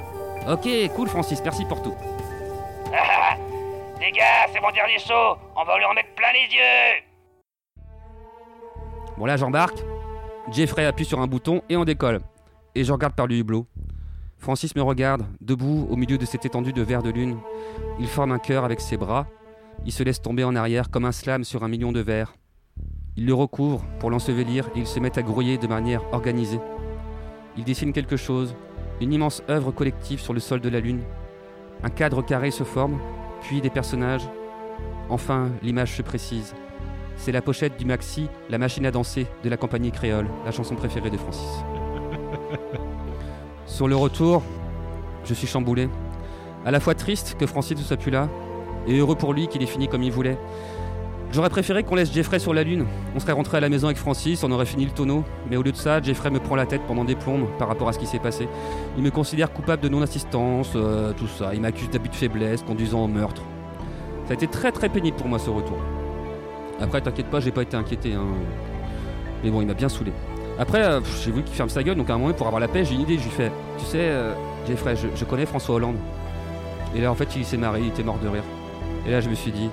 Ok, 0.48 0.68
cool, 0.96 1.08
Francis, 1.08 1.42
merci 1.42 1.64
pour 1.64 1.82
tout. 1.82 1.94
Ah, 2.94 3.38
les 4.02 4.12
gars, 4.12 4.48
c'est 4.52 4.60
mon 4.60 4.72
dernier 4.72 5.00
saut. 5.00 5.38
On 5.56 5.64
va 5.64 5.78
lui 5.78 5.86
en 5.86 5.94
mettre 5.94 6.14
plein 6.16 6.34
les 6.34 6.54
yeux. 6.54 7.04
Bon, 9.18 9.26
là, 9.26 9.38
j'embarque. 9.38 9.78
Jeffrey 10.52 10.86
appuie 10.86 11.06
sur 11.06 11.22
un 11.22 11.28
bouton 11.28 11.62
et 11.70 11.78
on 11.78 11.86
décolle. 11.86 12.20
Et 12.76 12.84
je 12.84 12.92
regarde 12.92 13.14
par 13.14 13.28
le 13.28 13.36
hublot. 13.36 13.66
Francis 14.38 14.76
me 14.76 14.82
regarde, 14.82 15.26
debout 15.40 15.88
au 15.90 15.96
milieu 15.96 16.18
de 16.18 16.26
cette 16.26 16.46
étendue 16.46 16.74
de 16.74 16.82
verre 16.82 17.04
de 17.04 17.10
lune. 17.10 17.38
Il 18.00 18.08
forme 18.08 18.34
un 18.34 18.40
cœur 18.40 18.66
avec 18.66 18.82
ses 18.82 18.98
bras. 18.98 19.26
Il 19.86 19.94
se 19.94 20.04
laisse 20.04 20.22
tomber 20.22 20.44
en 20.44 20.58
arrière 20.58 20.90
comme 20.90 21.06
un 21.06 21.14
slam 21.14 21.46
sur 21.46 21.64
un 21.64 21.70
million 21.70 21.94
de 21.94 22.02
verres. 22.02 22.36
Il 23.16 23.26
le 23.26 23.34
recouvre 23.34 23.86
pour 24.00 24.10
l'ensevelir 24.10 24.68
et 24.76 24.80
ils 24.80 24.88
se 24.88 25.00
mettent 25.00 25.18
à 25.18 25.22
grouiller 25.22 25.58
de 25.58 25.68
manière 25.68 26.02
organisée. 26.12 26.60
Il 27.56 27.64
dessine 27.64 27.94
quelque 27.94 28.18
chose, 28.18 28.56
une 29.02 29.14
immense 29.14 29.44
œuvre 29.50 29.72
collective 29.72 30.20
sur 30.20 30.34
le 30.34 30.40
sol 30.40 30.62
de 30.62 30.70
la 30.70 30.80
lune. 30.80 31.04
Un 31.84 31.90
cadre 31.90 32.22
carré 32.22 32.52
se 32.52 32.64
forme, 32.64 33.00
puis 33.42 33.62
des 33.62 33.70
personnages. 33.70 34.28
Enfin, 35.10 35.50
l'image 35.62 35.96
se 35.96 36.02
précise. 36.02 36.56
C'est 37.18 37.32
la 37.32 37.42
pochette 37.42 37.78
du 37.78 37.86
maxi 37.86 38.28
La 38.50 38.58
machine 38.58 38.86
à 38.86 38.92
danser 38.92 39.28
de 39.44 39.50
la 39.50 39.58
compagnie 39.58 39.92
créole, 39.92 40.28
la 40.46 40.52
chanson 40.52 40.76
préférée 40.76 41.10
de 41.10 41.18
Francis. 41.18 41.64
Sur 43.66 43.88
le 43.88 43.96
retour, 43.96 44.44
je 45.26 45.34
suis 45.34 45.48
chamboulé. 45.48 45.90
À 46.66 46.72
la 46.72 46.80
fois 46.80 46.96
triste 46.96 47.36
que 47.38 47.46
Francis 47.46 47.78
ne 47.78 47.84
soit 47.84 47.98
plus 47.98 48.12
là, 48.12 48.30
et 48.88 48.98
heureux 48.98 49.16
pour 49.16 49.34
lui 49.34 49.48
qu'il 49.48 49.62
ait 49.64 49.68
fini 49.68 49.88
comme 49.88 50.04
il 50.04 50.12
voulait. 50.12 50.38
J'aurais 51.34 51.50
préféré 51.50 51.84
qu'on 51.84 51.96
laisse 51.96 52.14
Jeffrey 52.14 52.38
sur 52.38 52.54
la 52.54 52.62
lune. 52.62 52.86
On 53.16 53.20
serait 53.20 53.32
rentré 53.32 53.58
à 53.58 53.60
la 53.60 53.68
maison 53.68 53.88
avec 53.88 53.98
Francis, 53.98 54.44
on 54.44 54.52
aurait 54.52 54.68
fini 54.68 54.86
le 54.86 54.92
tonneau. 54.92 55.24
Mais 55.50 55.58
au 55.58 55.64
lieu 55.64 55.72
de 55.72 55.78
ça, 55.78 56.00
Jeffrey 56.00 56.30
me 56.30 56.40
prend 56.40 56.56
la 56.56 56.68
tête 56.68 56.82
pendant 56.88 57.04
des 57.04 57.16
plombes 57.16 57.48
par 57.58 57.68
rapport 57.68 57.90
à 57.90 57.94
ce 57.94 57.98
qui 57.98 58.06
s'est 58.06 58.20
passé. 58.20 58.48
Il 58.98 59.04
me 59.04 59.10
considère 59.10 59.52
coupable 59.52 59.82
de 59.82 59.90
non-assistance, 59.90 60.74
euh, 60.76 61.12
tout 61.14 61.28
ça. 61.28 61.56
Il 61.56 61.62
m'accuse 61.62 61.90
d'abus 61.90 62.10
de 62.10 62.16
faiblesse, 62.16 62.62
conduisant 62.62 63.06
au 63.06 63.08
meurtre. 63.08 63.42
Ça 64.26 64.32
a 64.32 64.34
été 64.36 64.46
très 64.46 64.72
très 64.72 64.90
pénible 64.90 65.18
pour 65.18 65.28
moi 65.28 65.40
ce 65.40 65.50
retour. 65.50 65.78
Après, 66.80 67.02
t'inquiète 67.02 67.32
pas, 67.32 67.40
j'ai 67.40 67.52
pas 67.52 67.64
été 67.64 67.76
inquiété. 67.76 68.14
Hein. 68.14 68.28
Mais 69.44 69.50
bon, 69.50 69.62
il 69.62 69.66
m'a 69.68 69.74
bien 69.74 69.90
saoulé. 69.90 70.14
Après, 70.60 70.84
euh, 70.84 71.02
j'ai 71.24 71.32
voulu 71.32 71.44
qu'il 71.44 71.56
ferme 71.56 71.70
sa 71.70 71.82
gueule, 71.82 71.98
donc 71.98 72.12
à 72.12 72.14
un 72.14 72.20
moment, 72.20 72.34
pour 72.34 72.46
avoir 72.46 72.60
la 72.60 72.68
paix, 72.68 72.86
j'ai 72.86 72.94
une 72.94 73.02
idée. 73.02 73.18
Je 73.18 73.24
lui 73.24 73.32
fais 73.32 73.52
Tu 73.80 73.86
sais, 73.86 73.98
euh, 74.02 74.34
Jeffrey, 74.68 74.96
je, 74.96 75.26
connais 75.26 75.48
François 75.48 75.74
Hollande. 75.76 75.98
Et 76.96 77.02
là, 77.02 77.12
en 77.12 77.16
fait, 77.16 77.36
il 77.36 77.44
s'est 77.44 77.58
marré, 77.58 77.82
il 77.82 77.88
était 77.88 78.04
mort 78.04 78.20
de 78.20 78.28
rire. 78.28 78.44
Et 79.08 79.10
là, 79.10 79.20
je 79.20 79.30
me 79.30 79.36
suis 79.36 79.52
dit 79.52 79.72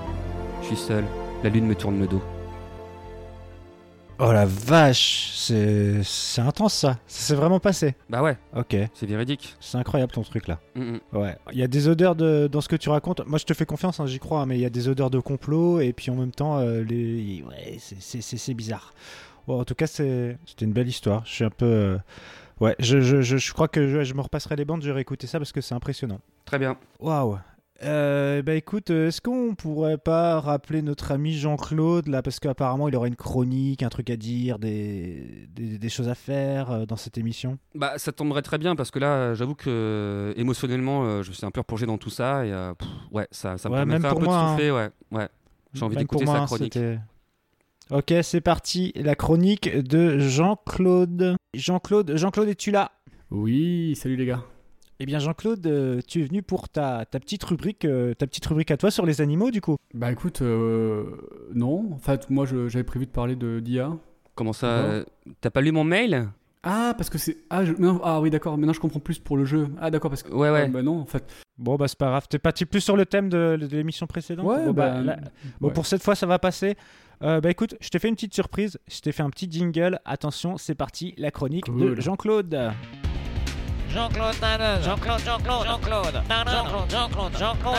Je 0.63 0.69
suis 0.69 0.77
seul, 0.77 1.05
la 1.43 1.51
lune 1.51 1.67
me 1.67 1.75
tourne 1.75 1.99
le 2.01 2.07
dos. 2.07 2.23
Oh 4.23 4.33
la 4.33 4.45
vache, 4.45 5.31
c'est 5.35 6.03
c'est 6.03 6.43
intense 6.43 6.75
ça. 6.75 6.99
Ça 7.07 7.29
s'est 7.29 7.35
vraiment 7.35 7.59
passé. 7.59 7.95
Bah 8.11 8.23
ouais, 8.23 8.37
Ok, 8.55 8.77
c'est 8.93 9.07
véridique. 9.07 9.57
c'est 9.61 9.79
incroyable 9.79 10.13
ton 10.13 10.21
truc 10.23 10.47
là. 10.47 10.59
Mm, 10.75 10.83
mm. 10.83 11.01
Ouais, 11.19 11.37
il 11.53 11.59
y 11.59 11.63
a 11.63 11.67
des 11.69 11.89
odeurs 11.89 12.15
de 12.17 12.47
dans 12.47 12.61
ce 12.61 12.69
que 12.69 12.77
tu 12.77 12.91
racontes. 12.91 13.27
Moi, 13.27 13.39
je 13.39 13.47
te 13.47 13.55
fais 13.55 13.65
confiance, 13.65 13.99
hein, 13.99 14.05
j'y 14.07 14.19
crois, 14.19 14.43
hein, 14.43 14.47
mais 14.47 14.57
il 14.59 14.61
y 14.61 14.67
a 14.67 14.71
des 14.71 14.89
odeurs 14.89 15.09
de 15.09 15.19
complot 15.21 15.81
et 15.81 15.95
puis 15.95 16.11
en 16.11 16.17
même 16.17 16.33
temps, 16.33 16.59
euh, 16.59 16.83
les 16.83 17.43
ouais, 17.49 17.79
c'est- 17.79 18.55
bizarre. 18.55 18.93
Bon, 19.47 19.59
en 19.59 19.65
tout 19.65 19.75
cas, 19.75 19.87
c'est 19.87 20.37
c'était 20.45 20.67
une 20.67 20.73
belle 20.75 20.89
histoire. 20.89 21.25
Je 21.25 21.31
suis 21.33 21.45
un 21.45 21.51
peu 21.51 21.65
euh, 21.65 21.99
ouais, 22.61 22.77
je, 22.79 23.01
je, 23.01 23.23
je, 23.23 23.39
je 23.39 23.53
crois 23.55 23.69
que 23.69 23.89
je, 23.89 24.05
je 24.05 24.13
me 24.13 24.21
repasserai 24.21 24.55
les 24.57 24.67
bandes, 24.67 24.83
je 24.83 24.89
vais 24.89 24.95
réécouter 24.97 25.27
ça 25.27 25.39
parce 25.39 25.53
que 25.53 25.63
c'est 25.63 25.75
impressionnant. 25.75 26.21
Très 26.45 26.59
bien. 26.59 26.77
Waouh. 27.01 27.39
Euh, 27.83 28.43
bah 28.43 28.55
écoute, 28.55 28.91
euh, 28.91 29.09
est-ce 29.09 29.23
qu'on 29.23 29.55
pourrait 29.55 29.97
pas 29.97 30.39
rappeler 30.39 30.83
notre 30.83 31.13
ami 31.13 31.33
Jean-Claude 31.33 32.09
là 32.09 32.21
parce 32.21 32.39
qu'apparemment 32.39 32.89
il 32.89 32.95
aurait 32.97 33.09
une 33.09 33.17
chronique, 33.17 33.83
un 33.83 33.89
truc 33.89 34.11
à 34.11 34.17
dire, 34.17 34.59
des, 34.59 35.49
des, 35.55 35.79
des 35.79 35.89
choses 35.89 36.11
à 36.11 36.15
faire 36.15 36.71
euh, 36.71 36.85
dans 36.85 36.97
cette 36.97 37.17
émission? 37.17 37.57
Bah, 37.75 37.95
ça 37.97 38.13
tomberait 38.13 38.43
très 38.43 38.59
bien 38.59 38.77
parce 38.77 38.91
que 38.91 38.99
là, 38.99 39.33
j'avoue 39.33 39.55
que 39.55 39.71
euh, 39.71 40.35
émotionnellement, 40.37 41.05
euh, 41.05 41.23
je 41.23 41.33
suis 41.33 41.47
un 41.47 41.51
peu 41.51 41.61
replongé 41.61 41.87
dans 41.87 41.97
tout 41.97 42.11
ça 42.11 42.45
et 42.45 42.53
euh, 42.53 42.75
pff, 42.75 42.89
ouais, 43.13 43.29
ça, 43.31 43.57
ça 43.57 43.71
me 43.71 43.75
Ouais, 43.75 43.81
permettrait 43.81 44.11
un 44.11 44.15
peu 44.15 44.25
moi, 44.25 44.37
de 44.37 44.41
hein. 44.43 44.51
souffler, 44.51 44.71
ouais, 44.71 44.91
ouais. 45.13 45.29
J'ai 45.73 45.83
envie 45.85 45.97
d'écouter 45.97 46.27
sa 46.27 46.43
hein, 46.43 46.47
chronique. 46.47 46.79
Ok, 47.91 48.13
c'est 48.23 48.41
parti. 48.43 48.93
La 48.95 49.15
chronique 49.15 49.75
de 49.75 50.19
Jean-Claude. 50.19 51.37
Jean-Claude, 51.55 52.17
Jean-Claude, 52.17 52.49
es-tu 52.49 52.71
là? 52.73 52.93
Oui, 53.31 53.95
salut 53.97 54.17
les 54.17 54.27
gars. 54.27 54.43
Eh 55.03 55.07
bien, 55.07 55.19
Jean-Claude, 55.19 55.67
euh, 55.67 56.01
tu 56.07 56.21
es 56.21 56.25
venu 56.25 56.43
pour 56.43 56.69
ta, 56.69 57.07
ta 57.07 57.19
petite 57.21 57.43
rubrique, 57.45 57.87
euh, 57.87 58.13
ta 58.13 58.27
petite 58.27 58.45
rubrique 58.45 58.71
à 58.71 58.77
toi 58.77 58.91
sur 58.91 59.07
les 59.07 59.23
animaux, 59.23 59.51
du 59.51 59.63
coup. 59.63 59.77
Bah 59.95 60.13
écoute, 60.13 60.43
euh, 60.43 61.05
non. 61.55 61.91
En 61.95 61.99
fait, 61.99 62.29
moi 62.29 62.45
je- 62.45 62.69
j'avais 62.69 62.85
prévu 62.85 63.07
de 63.07 63.11
parler 63.11 63.35
de 63.35 63.61
d'IA. 63.61 63.97
Comment 64.35 64.53
ça 64.53 65.03
T'as 65.41 65.49
pas 65.51 65.63
lu 65.63 65.73
mon 65.73 65.85
mail? 65.85 66.29
Ah, 66.63 66.93
parce 66.99 67.09
que 67.09 67.17
c'est. 67.17 67.39
Ah, 67.49 67.65
je- 67.65 67.73
non, 67.73 67.99
ah 68.05 68.21
oui, 68.21 68.29
d'accord. 68.29 68.59
Maintenant 68.59 68.75
je 68.75 68.81
comprends 68.81 69.01
plus 69.01 69.19
pour 69.19 69.39
le 69.39 69.47
jeu. 69.47 69.69
Ah, 69.81 69.91
d'accord, 69.91 70.11
parce 70.11 70.23
que. 70.23 70.31
Ouais, 70.35 70.51
ouais. 70.51 70.65
Ah, 70.67 70.69
bah 70.69 70.83
non, 70.83 71.01
en 71.01 71.07
fait. 71.07 71.25
Bon, 71.57 71.77
bah 71.77 71.89
c'est 71.89 71.97
pas 71.99 72.09
grave. 72.11 72.27
T'es 72.29 72.39
parti 72.39 72.67
plus 72.67 72.83
sur 72.83 72.97
le 72.99 73.07
thème 73.07 73.31
de, 73.31 73.57
de 73.59 73.67
l'émission 73.77 74.07
précédente. 74.07 74.45
Ouais, 74.47 74.67
Bon, 74.67 74.73
bah. 74.75 75.01
là- 75.01 75.19
bon, 75.63 75.69
ouais. 75.69 75.73
pour 75.73 75.87
cette 75.87 76.03
fois, 76.03 76.15
ça 76.15 76.27
va 76.27 76.39
passer. 76.39 76.77
Euh, 77.23 77.41
bah 77.41 77.51
écoute, 77.51 77.75
je 77.81 77.89
t'ai 77.89 77.99
fait 77.99 78.09
une 78.09 78.15
petite 78.17 78.35
surprise. 78.35 78.79
Je 78.87 79.01
t'ai 79.01 79.13
fait 79.13 79.23
un 79.23 79.31
petit 79.31 79.51
jingle. 79.51 79.99
Attention, 80.05 80.59
c'est 80.59 80.75
parti. 80.75 81.15
La 81.17 81.31
chronique 81.31 81.75
de. 81.75 81.99
Jean-Claude. 81.99 82.55
Jean-Claude. 83.93 84.35
Jean-Claude, 84.85 85.21
Jean-Claude, 85.25 85.65
Jean-Claude. 85.67 86.23
Jean-Claude, 86.29 86.91
Jean-Claude, 86.91 87.33
Jean-Claude. 87.39 87.77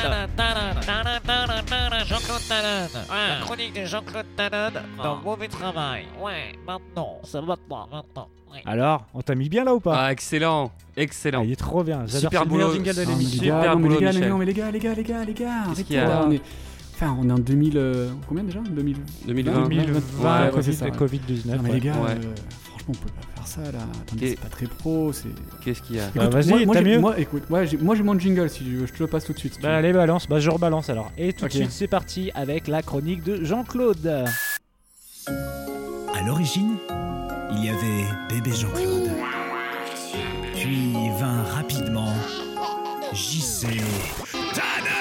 Jean-Claude. 2.06 2.90
La 3.10 3.46
chronique 3.46 3.74
de 3.80 3.86
Jean-Claude 3.86 4.26
Tanner 4.36 4.70
dans 5.02 5.18
Mauvais 5.18 5.48
Travail. 5.48 6.06
Ouais, 6.22 6.54
maintenant. 6.68 7.20
C'est 7.24 7.42
maintenant, 7.42 7.88
maintenant. 7.92 8.28
Alors, 8.66 9.06
on 9.14 9.22
t'a 9.22 9.34
mis 9.36 9.48
bien 9.48 9.64
là 9.64 9.74
ou 9.74 9.80
pas? 9.80 9.96
Ah, 10.08 10.12
excellent, 10.12 10.72
excellent. 10.98 11.42
Ah, 11.42 11.46
Il 11.46 11.52
est 11.54 11.56
trop 11.56 11.84
bien. 11.84 12.02
J'adore 12.06 12.20
Super 12.32 12.46
boulot. 12.46 12.74
jingle 12.74 12.84
de 12.84 12.90
Ah, 12.90 12.94
Ah, 12.98 13.06
mais 13.08 13.14
l'émission. 13.14 13.42
les 13.42 13.48
gars, 13.48 13.62
Super 13.62 13.72
non, 13.72 13.80
mais 13.80 13.88
les 13.90 13.96
boulot, 13.96 14.00
gars, 14.12 14.28
non, 14.30 14.38
mais 14.38 14.46
les 14.46 14.54
gars, 14.54 14.72
les 14.72 14.80
gars, 14.80 14.94
les 14.94 15.04
gars, 15.04 15.24
les 15.24 15.34
gars. 15.34 15.64
Qu'est-ce 15.70 15.84
qu'il 15.84 15.96
y 15.96 16.00
a 16.00 16.28
Enfin, 16.94 17.18
on 17.20 17.30
est 17.30 17.32
en 17.32 17.40
2000. 17.40 17.78
euh, 17.78 18.12
combien 18.28 18.44
déjà? 18.44 18.60
2000... 18.60 18.98
2020. 19.26 19.68
2020, 19.68 20.44
Ouais, 20.44 20.50
Covid, 20.52 20.64
c'est 20.66 20.72
ça, 20.74 20.86
le 20.86 20.92
ouais. 20.92 20.98
Covid-19. 20.98 21.46
Non, 21.56 21.62
mais 21.64 21.72
les 21.72 21.80
gars, 21.80 21.94
Ouais. 21.94 22.12
euh, 22.12 22.36
franchement, 22.70 22.90
on 22.90 22.92
peut 22.92 23.10
pas 23.10 23.28
faire 23.46 23.48
ça 23.66 23.72
là. 23.72 23.80
Attendez, 24.02 24.30
c'est 24.30 24.40
pas 24.40 24.48
très 24.50 24.66
pro. 24.68 25.12
C'est. 25.14 25.30
Qu'est-ce 25.64 25.82
qu'il 25.82 25.96
y 25.96 26.00
a 26.00 26.10
Bah, 26.16 26.30
vas-y, 26.30 26.50
moi, 26.50 26.66
moi, 26.66 26.76
t'as 26.76 26.82
mieux 26.82 27.00
Moi, 27.00 27.20
écoute, 27.20 27.44
ouais, 27.50 27.68
j'ai- 27.68 27.78
moi 27.78 27.96
j'ai 27.96 28.04
mon 28.04 28.18
jingle 28.18 28.50
si 28.50 28.64
tu 28.64 28.76
veux, 28.78 28.86
je 28.88 28.94
te 28.94 29.00
le 29.00 29.08
passe 29.08 29.26
tout 29.26 29.34
de 29.34 29.40
suite. 29.40 29.56
si 29.56 29.62
Bah 29.62 29.76
allez 29.78 29.94
balance, 29.94 30.28
bah 30.28 30.40
je 30.40 30.50
rebalance 30.50 30.90
alors. 30.90 31.12
Et 31.18 31.34
tout 31.34 31.46
de 31.48 31.52
suite 31.52 31.72
c'est 31.72 31.88
parti 31.88 32.32
avec 32.36 32.68
la 32.68 32.82
chronique 32.82 33.24
de 33.24 33.44
Jean-Claude. 33.44 34.26
À 36.14 36.22
l'origine, 36.26 36.76
il 37.54 37.66
y 37.66 37.70
avait 37.70 38.06
bébé 38.30 38.52
Jean-Claude. 38.56 39.10
Puis 40.56 40.94
vint 41.20 41.44
rapidement 41.44 42.14
JC. 43.14 43.68
Tadam 44.54 44.92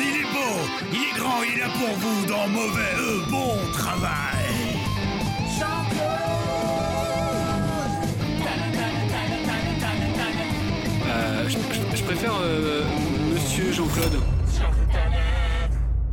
Il 0.00 0.20
est 0.20 0.32
beau, 0.32 0.56
il 0.92 0.96
est 0.98 1.18
grand, 1.18 1.42
il 1.42 1.58
est 1.58 1.60
là 1.60 1.68
pour 1.68 1.96
vous 1.96 2.26
dans 2.26 2.48
mauvais, 2.48 2.94
euh, 2.98 3.30
bon 3.30 3.56
travail. 3.72 4.45
Euh, 11.16 11.48
je, 11.48 11.56
je- 11.58 11.96
je 11.96 12.04
préfère 12.04 12.32
euh, 12.42 12.82
Monsieur 13.34 13.72
Jean-Claude. 13.72 14.20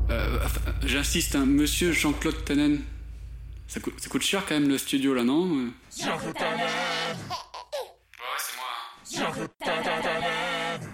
Euh, 0.09 0.37
J'insiste, 0.85 1.35
hein, 1.35 1.45
Monsieur 1.45 1.91
Jean-Claude 1.91 2.43
Tannen. 2.45 2.79
Ça 3.67 3.79
coûte, 3.79 3.93
ça 3.97 4.09
coûte 4.09 4.21
cher 4.21 4.43
quand 4.47 4.55
même 4.59 4.69
le 4.69 4.77
studio 4.77 5.13
là, 5.13 5.23
non? 5.23 5.47
Euh, 5.57 5.69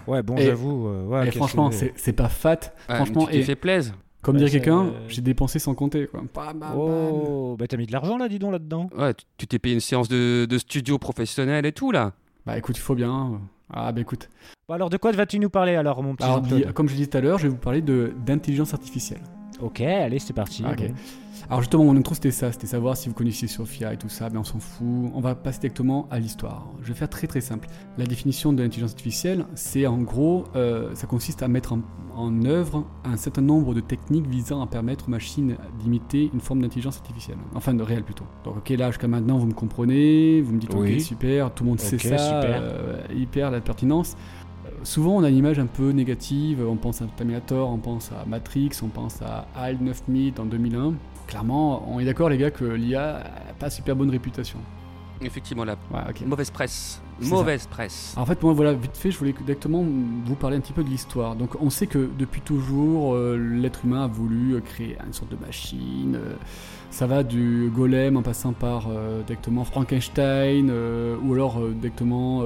Ouais 0.06 0.22
bon 0.22 0.36
j'avoue. 0.38 0.88
euh, 0.88 1.04
ouais, 1.06 1.28
Et 1.28 1.30
franchement, 1.30 1.68
que- 1.70 1.74
c'est 1.76 1.92
c'est 1.96 2.12
pas 2.12 2.28
fat. 2.28 2.58
Franchement, 2.88 3.28
et 3.30 3.42
fait 3.42 3.54
plaise. 3.54 3.92
comme 4.22 4.34
Bah, 4.34 4.38
dirait 4.40 4.50
quelqu'un, 4.50 4.86
euh, 4.86 4.90
j'ai 5.08 5.22
dépensé 5.22 5.58
sans 5.58 5.74
compter. 5.74 6.06
Quoi. 6.06 6.22
Bam, 6.34 6.58
bam. 6.58 6.72
Oh 6.76 7.56
bah 7.58 7.66
t'as 7.68 7.76
mis 7.76 7.86
de 7.86 7.92
l'argent 7.92 8.16
là 8.18 8.28
dis 8.28 8.38
donc 8.38 8.52
là-dedans. 8.52 8.90
Ouais, 8.96 9.14
tu- 9.36 9.46
t'es 9.46 9.58
payé 9.58 9.74
une 9.74 9.80
séance 9.80 10.08
de, 10.08 10.46
de 10.48 10.58
studio 10.58 10.98
professionnel 10.98 11.64
et 11.66 11.72
tout 11.72 11.92
là. 11.92 12.12
Bah 12.46 12.58
écoute, 12.58 12.76
il 12.76 12.80
faut 12.80 12.94
bien. 12.94 13.40
Ah 13.72 13.92
bah 13.92 14.00
écoute. 14.00 14.28
Bon, 14.68 14.74
alors 14.74 14.90
de 14.90 14.96
quoi 14.96 15.12
vas-tu 15.12 15.38
nous 15.38 15.50
parler 15.50 15.74
alors 15.76 16.02
mon 16.02 16.14
petit 16.14 16.24
Alors, 16.24 16.42
comme 16.74 16.88
je 16.88 16.94
l'ai 16.94 17.00
dit 17.04 17.08
tout 17.08 17.16
à 17.18 17.20
l'heure, 17.20 17.38
je 17.38 17.44
vais 17.44 17.48
vous 17.48 17.56
parler 17.56 17.82
de- 17.82 18.12
d'intelligence 18.24 18.74
artificielle. 18.74 19.20
Ok 19.60 19.80
allez 19.80 20.18
c'est 20.18 20.32
parti. 20.32 20.62
Bon. 20.62 20.70
Alors 21.48 21.60
justement, 21.62 21.84
mon 21.84 21.96
intro 21.96 22.14
c'était 22.14 22.30
ça, 22.30 22.52
c'était 22.52 22.66
savoir 22.66 22.96
si 22.96 23.08
vous 23.08 23.14
connaissiez 23.14 23.48
Sophia 23.48 23.92
et 23.92 23.96
tout 23.96 24.08
ça, 24.10 24.28
mais 24.30 24.38
on 24.38 24.44
s'en 24.44 24.60
fout. 24.60 25.10
On 25.14 25.20
va 25.20 25.34
passer 25.34 25.58
directement 25.60 26.06
à 26.10 26.18
l'histoire. 26.20 26.66
Je 26.82 26.88
vais 26.88 26.94
faire 26.94 27.08
très 27.08 27.26
très 27.26 27.40
simple. 27.40 27.66
La 27.98 28.04
définition 28.06 28.52
de 28.52 28.62
l'intelligence 28.62 28.90
artificielle, 28.92 29.46
c'est 29.54 29.86
en 29.86 29.98
gros, 29.98 30.44
euh, 30.54 30.90
ça 30.94 31.06
consiste 31.06 31.42
à 31.42 31.48
mettre 31.48 31.72
en, 31.72 31.80
en 32.14 32.44
œuvre 32.44 32.84
un 33.04 33.16
certain 33.16 33.40
nombre 33.42 33.74
de 33.74 33.80
techniques 33.80 34.26
visant 34.26 34.60
à 34.62 34.66
permettre 34.66 35.08
aux 35.08 35.10
machines 35.10 35.56
d'imiter 35.80 36.30
une 36.32 36.40
forme 36.40 36.60
d'intelligence 36.60 36.98
artificielle, 36.98 37.38
enfin 37.54 37.74
de 37.74 37.82
réel 37.82 38.04
plutôt. 38.04 38.26
Donc 38.44 38.58
ok, 38.58 38.68
là 38.70 38.90
jusqu'à 38.90 39.08
maintenant 39.08 39.38
vous 39.38 39.46
me 39.46 39.54
comprenez, 39.54 40.42
vous 40.42 40.52
me 40.52 40.58
dites 40.60 40.74
Oui. 40.74 40.94
ok 40.96 41.00
super, 41.00 41.52
tout 41.52 41.64
le 41.64 41.70
monde 41.70 41.80
sait 41.80 41.98
ça, 41.98 42.18
super. 42.18 42.60
euh, 42.62 43.00
hyper 43.16 43.50
la 43.50 43.60
pertinence. 43.60 44.14
Souvent, 44.82 45.16
on 45.16 45.22
a 45.24 45.28
une 45.28 45.36
image 45.36 45.58
un 45.58 45.66
peu 45.66 45.90
négative. 45.90 46.64
On 46.66 46.76
pense 46.76 47.02
à 47.02 47.06
Terminator, 47.06 47.68
on 47.70 47.78
pense 47.78 48.10
à 48.12 48.24
Matrix, 48.26 48.70
on 48.82 48.88
pense 48.88 49.20
à 49.22 49.46
HAL 49.54 49.78
9000 49.80 50.34
en 50.38 50.44
2001. 50.46 50.94
Clairement, 51.26 51.86
on 51.92 52.00
est 52.00 52.04
d'accord, 52.04 52.28
les 52.28 52.38
gars, 52.38 52.50
que 52.50 52.64
l'IA 52.64 53.22
n'a 53.46 53.52
pas 53.58 53.70
super 53.70 53.94
bonne 53.94 54.10
réputation. 54.10 54.58
Effectivement, 55.22 55.64
la 55.64 55.74
Ouais, 55.92 56.26
mauvaise 56.26 56.50
presse. 56.50 57.02
Mauvaise 57.20 57.66
presse. 57.66 58.14
En 58.16 58.24
fait, 58.24 58.42
moi, 58.42 58.54
voilà, 58.54 58.72
vite 58.72 58.96
fait, 58.96 59.10
je 59.10 59.18
voulais 59.18 59.34
directement 59.34 59.84
vous 60.24 60.34
parler 60.34 60.56
un 60.56 60.60
petit 60.60 60.72
peu 60.72 60.82
de 60.82 60.88
l'histoire. 60.88 61.36
Donc, 61.36 61.60
on 61.60 61.68
sait 61.68 61.86
que 61.86 62.08
depuis 62.18 62.40
toujours, 62.40 63.14
euh, 63.14 63.36
l'être 63.36 63.84
humain 63.84 64.04
a 64.04 64.06
voulu 64.06 64.54
euh, 64.54 64.60
créer 64.60 64.96
une 65.06 65.12
sorte 65.12 65.30
de 65.30 65.36
machine. 65.36 66.14
euh, 66.16 66.32
ça 66.90 67.06
va 67.06 67.22
du 67.22 67.70
golem 67.72 68.16
en 68.16 68.22
passant 68.22 68.54
par 68.54 68.88
euh, 68.88 69.22
directement 69.24 69.64
Frankenstein, 69.64 70.72
ou 71.22 71.34
alors 71.34 71.60
directement 71.68 72.42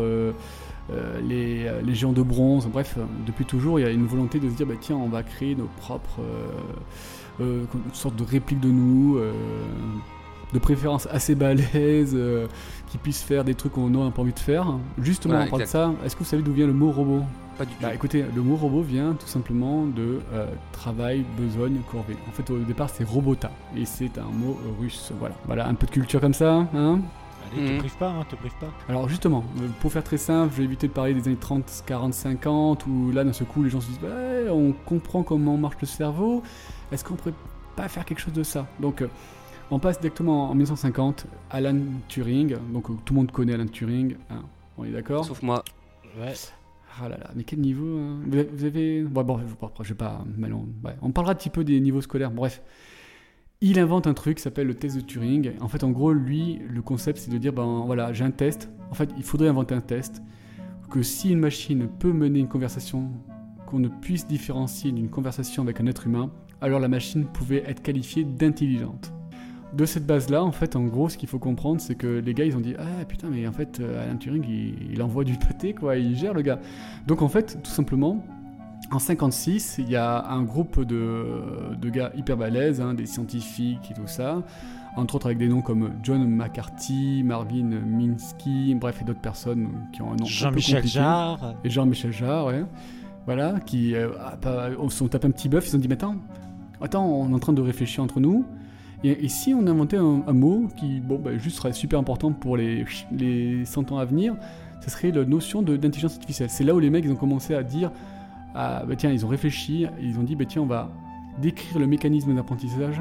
euh, 0.91 0.93
euh, 0.93 1.21
les, 1.21 1.71
les 1.85 1.95
géants 1.95 2.13
de 2.13 2.23
bronze. 2.23 2.67
Bref, 2.67 2.95
euh, 2.99 3.05
depuis 3.27 3.45
toujours, 3.45 3.79
il 3.79 3.83
y 3.83 3.87
a 3.87 3.91
une 3.91 4.07
volonté 4.07 4.39
de 4.39 4.49
se 4.49 4.55
dire, 4.55 4.67
bah, 4.67 4.75
tiens, 4.81 4.97
on 4.97 5.09
va 5.09 5.23
créer 5.23 5.55
nos 5.55 5.69
propres. 5.79 6.21
euh, 7.41 7.65
une 7.75 7.95
sorte 7.95 8.17
de 8.17 8.25
réplique 8.25 8.61
de 8.61 8.69
nous. 8.69 9.19
de 10.53 10.59
préférence 10.61 11.09
assez 11.11 11.35
balèze, 11.35 12.17
qui 12.89 12.99
puissent 12.99 13.23
faire 13.25 13.43
des 13.45 13.55
trucs 13.55 13.73
qu'on 13.73 13.89
n'a 13.91 14.11
pas 14.13 14.23
envie 14.23 14.33
de 14.33 14.39
faire. 14.39 14.67
Justement, 15.03 15.35
Voilà, 15.35 15.47
on 15.47 15.51
parle 15.51 15.63
de 15.63 15.67
ça. 15.67 15.93
Est-ce 16.05 16.15
que 16.15 16.21
vous 16.21 16.29
savez 16.29 16.43
d'où 16.45 16.53
vient 16.53 16.67
le 16.69 16.73
mot 16.73 16.93
robot? 16.93 17.23
Pas 17.59 17.65
du 17.65 17.73
tout. 17.73 17.83
Bah 17.83 17.95
écoutez, 17.95 18.25
le 18.35 18.43
mot 18.43 18.55
robot 18.57 18.83
vient 18.83 19.15
tout 19.15 19.27
simplement 19.27 19.85
de 19.87 20.21
euh, 20.33 20.47
travail, 20.73 21.25
besogne, 21.39 21.79
corvée. 21.91 22.17
En 22.29 22.33
fait, 22.33 22.49
au 22.51 22.59
départ, 22.59 22.89
c'est 22.91 23.05
robota, 23.05 23.51
et 23.77 23.85
c'est 23.85 24.17
un 24.19 24.31
mot 24.33 24.57
russe. 24.81 25.13
Voilà, 25.19 25.35
voilà, 25.47 25.69
un 25.69 25.75
peu 25.75 25.87
de 25.87 25.93
culture 25.93 26.21
comme 26.21 26.35
ça, 26.35 26.69
hein? 26.75 27.01
Allez 27.53 27.67
te 27.67 27.73
Mhm. 27.73 27.79
prive 27.79 27.97
pas 27.97 28.11
hein, 28.11 28.25
te 28.29 28.37
prive 28.37 28.55
pas. 28.61 28.73
alors 28.89 29.09
justement, 29.09 29.45
euh, 29.61 29.69
pour 29.81 29.93
faire 29.93 30.05
très 30.05 30.17
simple, 30.19 30.53
je 30.53 30.59
vais 30.59 30.65
éviter 30.65 30.89
de 30.89 30.93
parler 30.93 31.15
des 31.15 31.27
années 31.29 31.37
30, 31.37 31.85
40, 31.87 32.15
50, 32.15 32.87
où 32.87 33.11
là, 33.13 33.25
d'un 33.25 33.33
seul 33.33 33.47
coup, 33.47 33.63
les 33.63 33.71
gens 33.71 33.81
se 33.81 33.89
disent 33.89 33.99
Ouais, 34.03 34.49
on 34.51 34.73
comprend 34.73 35.23
comment 35.23 35.57
marche 35.57 35.77
le 35.81 35.87
cerveau, 35.87 36.43
est-ce 36.93 37.05
qu'on 37.05 37.15
pourrait 37.15 37.35
pas 37.77 37.89
faire 37.89 38.05
quelque 38.05 38.21
chose 38.21 38.33
de 38.35 38.43
ça? 38.43 38.67
Donc, 38.81 39.03
euh, 39.03 39.09
on 39.71 39.79
passe 39.79 40.01
directement 40.01 40.51
en 40.51 40.55
1950, 40.55 41.27
Alan 41.51 41.77
Turing, 42.09 42.57
donc 42.73 42.91
euh, 42.91 42.95
tout 43.05 43.15
le 43.15 43.21
monde 43.21 43.31
connaît 43.33 43.55
Alan 43.55 43.67
Turing, 43.67 44.17
hein, 44.31 44.43
on 44.79 44.85
est 44.85 44.91
d'accord? 44.91 45.25
Sauf 45.25 45.43
moi. 45.43 45.63
Ouais. 46.21 46.33
Ah 47.03 47.09
là 47.09 47.17
là, 47.19 47.31
mais 47.35 47.43
quel 47.43 47.59
niveau 47.61 47.99
hein? 47.99 48.21
Vous, 48.27 48.65
avez-. 48.65 49.03
Bon, 49.03 49.25
bon, 49.25 49.39
je, 49.83 49.89
vais 49.89 49.95
pas... 49.97 50.25
mais 50.37 50.49
ouais. 50.53 50.95
On 51.03 51.11
parlera 51.11 51.33
un 51.33 51.35
petit 51.35 51.51
peu 51.51 51.65
des 51.65 51.81
niveaux 51.81 52.01
scolaires, 52.01 52.31
bref. 52.31 52.63
Il 53.67 53.79
invente 53.79 54.07
un 54.07 54.13
truc 54.13 54.37
qui 54.37 54.43
s'appelle 54.43 54.67
le 54.67 54.75
test 54.75 54.95
de 54.95 55.01
Turing. 55.01 55.53
En 55.63 55.69
fait, 55.69 55.85
en 55.85 55.91
gros, 55.91 56.13
lui, 56.13 56.61
le 56.69 56.83
concept, 56.83 57.19
c'est 57.19 57.31
de 57.31 57.39
dire, 57.39 57.55
ben 57.55 57.85
voilà, 57.87 58.13
j'ai 58.13 58.23
un 58.23 58.31
test. 58.31 58.69
En 58.91 58.95
fait, 58.95 59.09
il 59.17 59.23
faudrait 59.23 59.49
inventer 59.49 59.75
un 59.75 59.81
test 59.81 60.23
que 60.91 61.01
si 61.01 61.31
une 61.31 61.39
machine 61.39 61.89
peut 61.89 62.13
mener 62.13 62.41
une 62.41 62.47
conversation 62.47 63.11
qu'on 63.65 63.79
ne 63.79 63.89
puisse 63.89 64.27
différencier 64.27 64.93
d'une 64.93 65.09
conversation 65.09 65.63
avec 65.63 65.81
un 65.81 65.87
être 65.87 66.07
humain, 66.07 66.31
alors 66.61 66.79
la 66.79 66.89
machine 66.89 67.25
pouvait 67.25 67.65
être 67.67 67.81
qualifiée 67.81 68.25
d'intelligente. 68.25 69.15
De 69.73 69.87
cette 69.87 70.05
base-là, 70.05 70.45
en 70.45 70.53
fait, 70.53 70.77
en 70.77 70.85
gros, 70.85 71.09
ce 71.09 71.17
qu'il 71.17 71.31
faut 71.31 71.39
comprendre, 71.39 71.81
c'est 71.81 71.95
que 71.95 72.19
les 72.19 72.35
gars, 72.35 72.45
ils 72.45 72.59
ont 72.59 72.61
dit 72.61 72.75
Ah 72.79 73.07
putain, 73.07 73.31
mais 73.31 73.47
en 73.47 73.53
fait, 73.53 73.81
euh, 73.81 74.05
Alan 74.05 74.19
Turing, 74.19 74.45
il, 74.47 74.93
il 74.93 75.03
envoie 75.03 75.25
du 75.25 75.39
pâté, 75.39 75.73
quoi, 75.73 75.97
il 75.97 76.15
gère 76.15 76.35
le 76.35 76.43
gars. 76.43 76.61
Donc, 77.07 77.23
en 77.23 77.31
fait, 77.31 77.63
tout 77.63 77.71
simplement, 77.71 78.27
en 78.91 78.99
56, 78.99 79.77
il 79.79 79.91
y 79.91 79.97
a 79.97 80.27
un 80.29 80.43
groupe 80.43 80.83
de, 80.83 81.75
de 81.81 81.91
gars 81.91 82.11
hyper 82.17 82.37
balèzes, 82.37 82.81
hein, 82.81 82.95
des 82.95 83.07
scientifiques 83.07 83.91
et 83.91 83.95
tout 83.95 84.07
ça, 84.07 84.43
entre 84.97 85.17
autres 85.17 85.27
avec 85.27 85.39
des 85.39 85.49
noms 85.49 85.63
comme 85.63 85.91
John 86.03 86.27
McCarthy, 86.27 87.23
Marvin 87.25 87.81
Minsky, 87.87 88.75
bref, 88.75 89.01
et 89.01 89.05
d'autres 89.05 89.21
personnes 89.21 89.69
qui 89.93 90.03
ont 90.03 90.13
un 90.13 90.17
nom 90.17 90.25
Jean-Michel. 90.25 90.87
Jarre. 90.87 91.55
Et 91.65 91.71
Jean-Michel 91.71 92.13
Jarre, 92.13 92.47
ouais. 92.47 92.65
Voilà, 93.27 93.59
qui 93.61 93.95
euh, 93.95 94.11
sont 94.91 95.09
tapé 95.09 95.27
un 95.27 95.31
petit 95.31 95.49
bœuf, 95.49 95.65
ils 95.65 95.69
se 95.69 95.73
sont 95.73 95.79
dit, 95.79 95.89
mais 95.89 95.95
attends, 95.95 96.17
attends, 96.81 97.07
on 97.07 97.31
est 97.31 97.35
en 97.35 97.39
train 97.39 97.55
de 97.55 97.63
réfléchir 97.63 98.05
entre 98.05 98.21
nous. 98.21 98.45
Et, 99.03 99.25
et 99.25 99.29
si 99.29 99.55
on 99.55 99.67
inventait 99.67 99.97
un, 99.97 100.23
un 100.27 100.33
mot 100.33 100.69
qui, 100.77 101.01
bon, 101.01 101.19
bah, 101.19 101.37
juste 101.39 101.57
serait 101.57 101.73
super 101.73 101.99
important 101.99 102.33
pour 102.33 102.57
les, 102.57 102.85
les 103.13 103.65
100 103.65 103.93
ans 103.93 103.99
à 103.99 104.05
venir, 104.05 104.35
ce 104.81 104.91
serait 104.91 105.11
la 105.11 105.25
notion 105.25 105.63
d'intelligence 105.63 106.15
artificielle. 106.15 106.51
C'est 106.51 106.65
là 106.65 106.75
où 106.75 106.79
les 106.79 106.91
mecs, 106.91 107.05
ils 107.05 107.11
ont 107.13 107.17
commencé 107.17 107.55
à 107.55 107.63
dire, 107.63 107.91
ah, 108.55 108.85
bah, 108.87 108.95
tiens, 108.97 109.11
ils 109.11 109.25
ont 109.25 109.29
réfléchi, 109.29 109.85
et 109.85 109.89
ils 110.03 110.19
ont 110.19 110.23
dit, 110.23 110.37
bah, 110.37 110.45
tiens, 110.47 110.63
on 110.63 110.67
va 110.67 110.91
décrire 111.41 111.79
le 111.81 111.87
mécanisme 111.87 112.35
d'apprentissage 112.35 113.01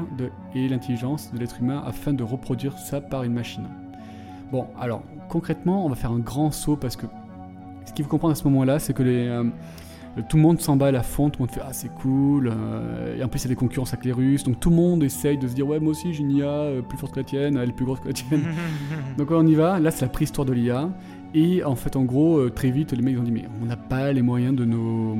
et 0.54 0.68
l'intelligence 0.68 1.32
de 1.32 1.38
l'être 1.38 1.60
humain 1.60 1.82
afin 1.86 2.12
de 2.12 2.24
reproduire 2.24 2.76
ça 2.78 3.00
par 3.00 3.22
une 3.22 3.32
machine. 3.32 3.68
Bon, 4.50 4.66
alors, 4.78 5.02
concrètement, 5.28 5.86
on 5.86 5.88
va 5.88 5.94
faire 5.94 6.10
un 6.10 6.18
grand 6.18 6.50
saut 6.50 6.76
parce 6.76 6.96
que 6.96 7.06
ce 7.86 7.92
qu'il 7.92 8.04
faut 8.04 8.10
comprendre 8.10 8.32
à 8.32 8.34
ce 8.34 8.44
moment-là, 8.44 8.78
c'est 8.80 8.92
que 8.92 9.02
les, 9.04 9.28
euh, 9.28 9.44
tout 10.28 10.36
le 10.36 10.42
monde 10.42 10.60
s'emballe 10.60 10.96
à 10.96 11.02
fond, 11.02 11.30
tout 11.30 11.40
le 11.40 11.46
monde 11.46 11.54
fait 11.54 11.60
Ah, 11.64 11.72
c'est 11.72 11.92
cool. 11.94 12.48
euh, 12.52 13.16
et 13.18 13.22
en 13.22 13.28
plus, 13.28 13.40
il 13.40 13.44
y 13.44 13.46
a 13.46 13.48
des 13.50 13.56
concurrences 13.56 13.92
avec 13.92 14.04
les 14.04 14.12
Russes, 14.12 14.44
donc 14.44 14.58
tout 14.60 14.70
le 14.70 14.76
monde 14.76 15.02
essaye 15.02 15.38
de 15.38 15.46
se 15.46 15.54
dire 15.54 15.66
Ouais, 15.66 15.80
moi 15.80 15.90
aussi 15.90 16.12
j'ai 16.12 16.22
une 16.22 16.30
IA 16.30 16.46
euh, 16.46 16.82
plus 16.82 16.98
forte 16.98 17.12
que 17.14 17.20
la 17.20 17.24
tienne, 17.24 17.56
elle 17.56 17.68
est 17.68 17.72
plus 17.72 17.84
grosse 17.84 18.00
que 18.00 18.08
la 18.08 18.14
tienne. 18.14 18.42
donc 19.18 19.30
on 19.30 19.46
y 19.46 19.54
va. 19.54 19.78
Là, 19.80 19.90
c'est 19.90 20.04
la 20.04 20.10
préhistoire 20.10 20.44
de 20.44 20.52
l'IA. 20.52 20.88
Et 21.34 21.64
en 21.64 21.74
fait, 21.74 21.96
en 21.96 22.02
gros, 22.04 22.38
euh, 22.38 22.50
très 22.50 22.70
vite, 22.70 22.92
les 22.92 23.02
mecs 23.02 23.18
ont 23.18 23.22
dit 23.22 23.32
Mais 23.32 23.44
on 23.62 23.66
n'a 23.66 23.76
pas 23.76 24.12
les 24.12 24.22
moyens 24.22 24.54
de, 24.54 24.64
nos, 24.64 25.16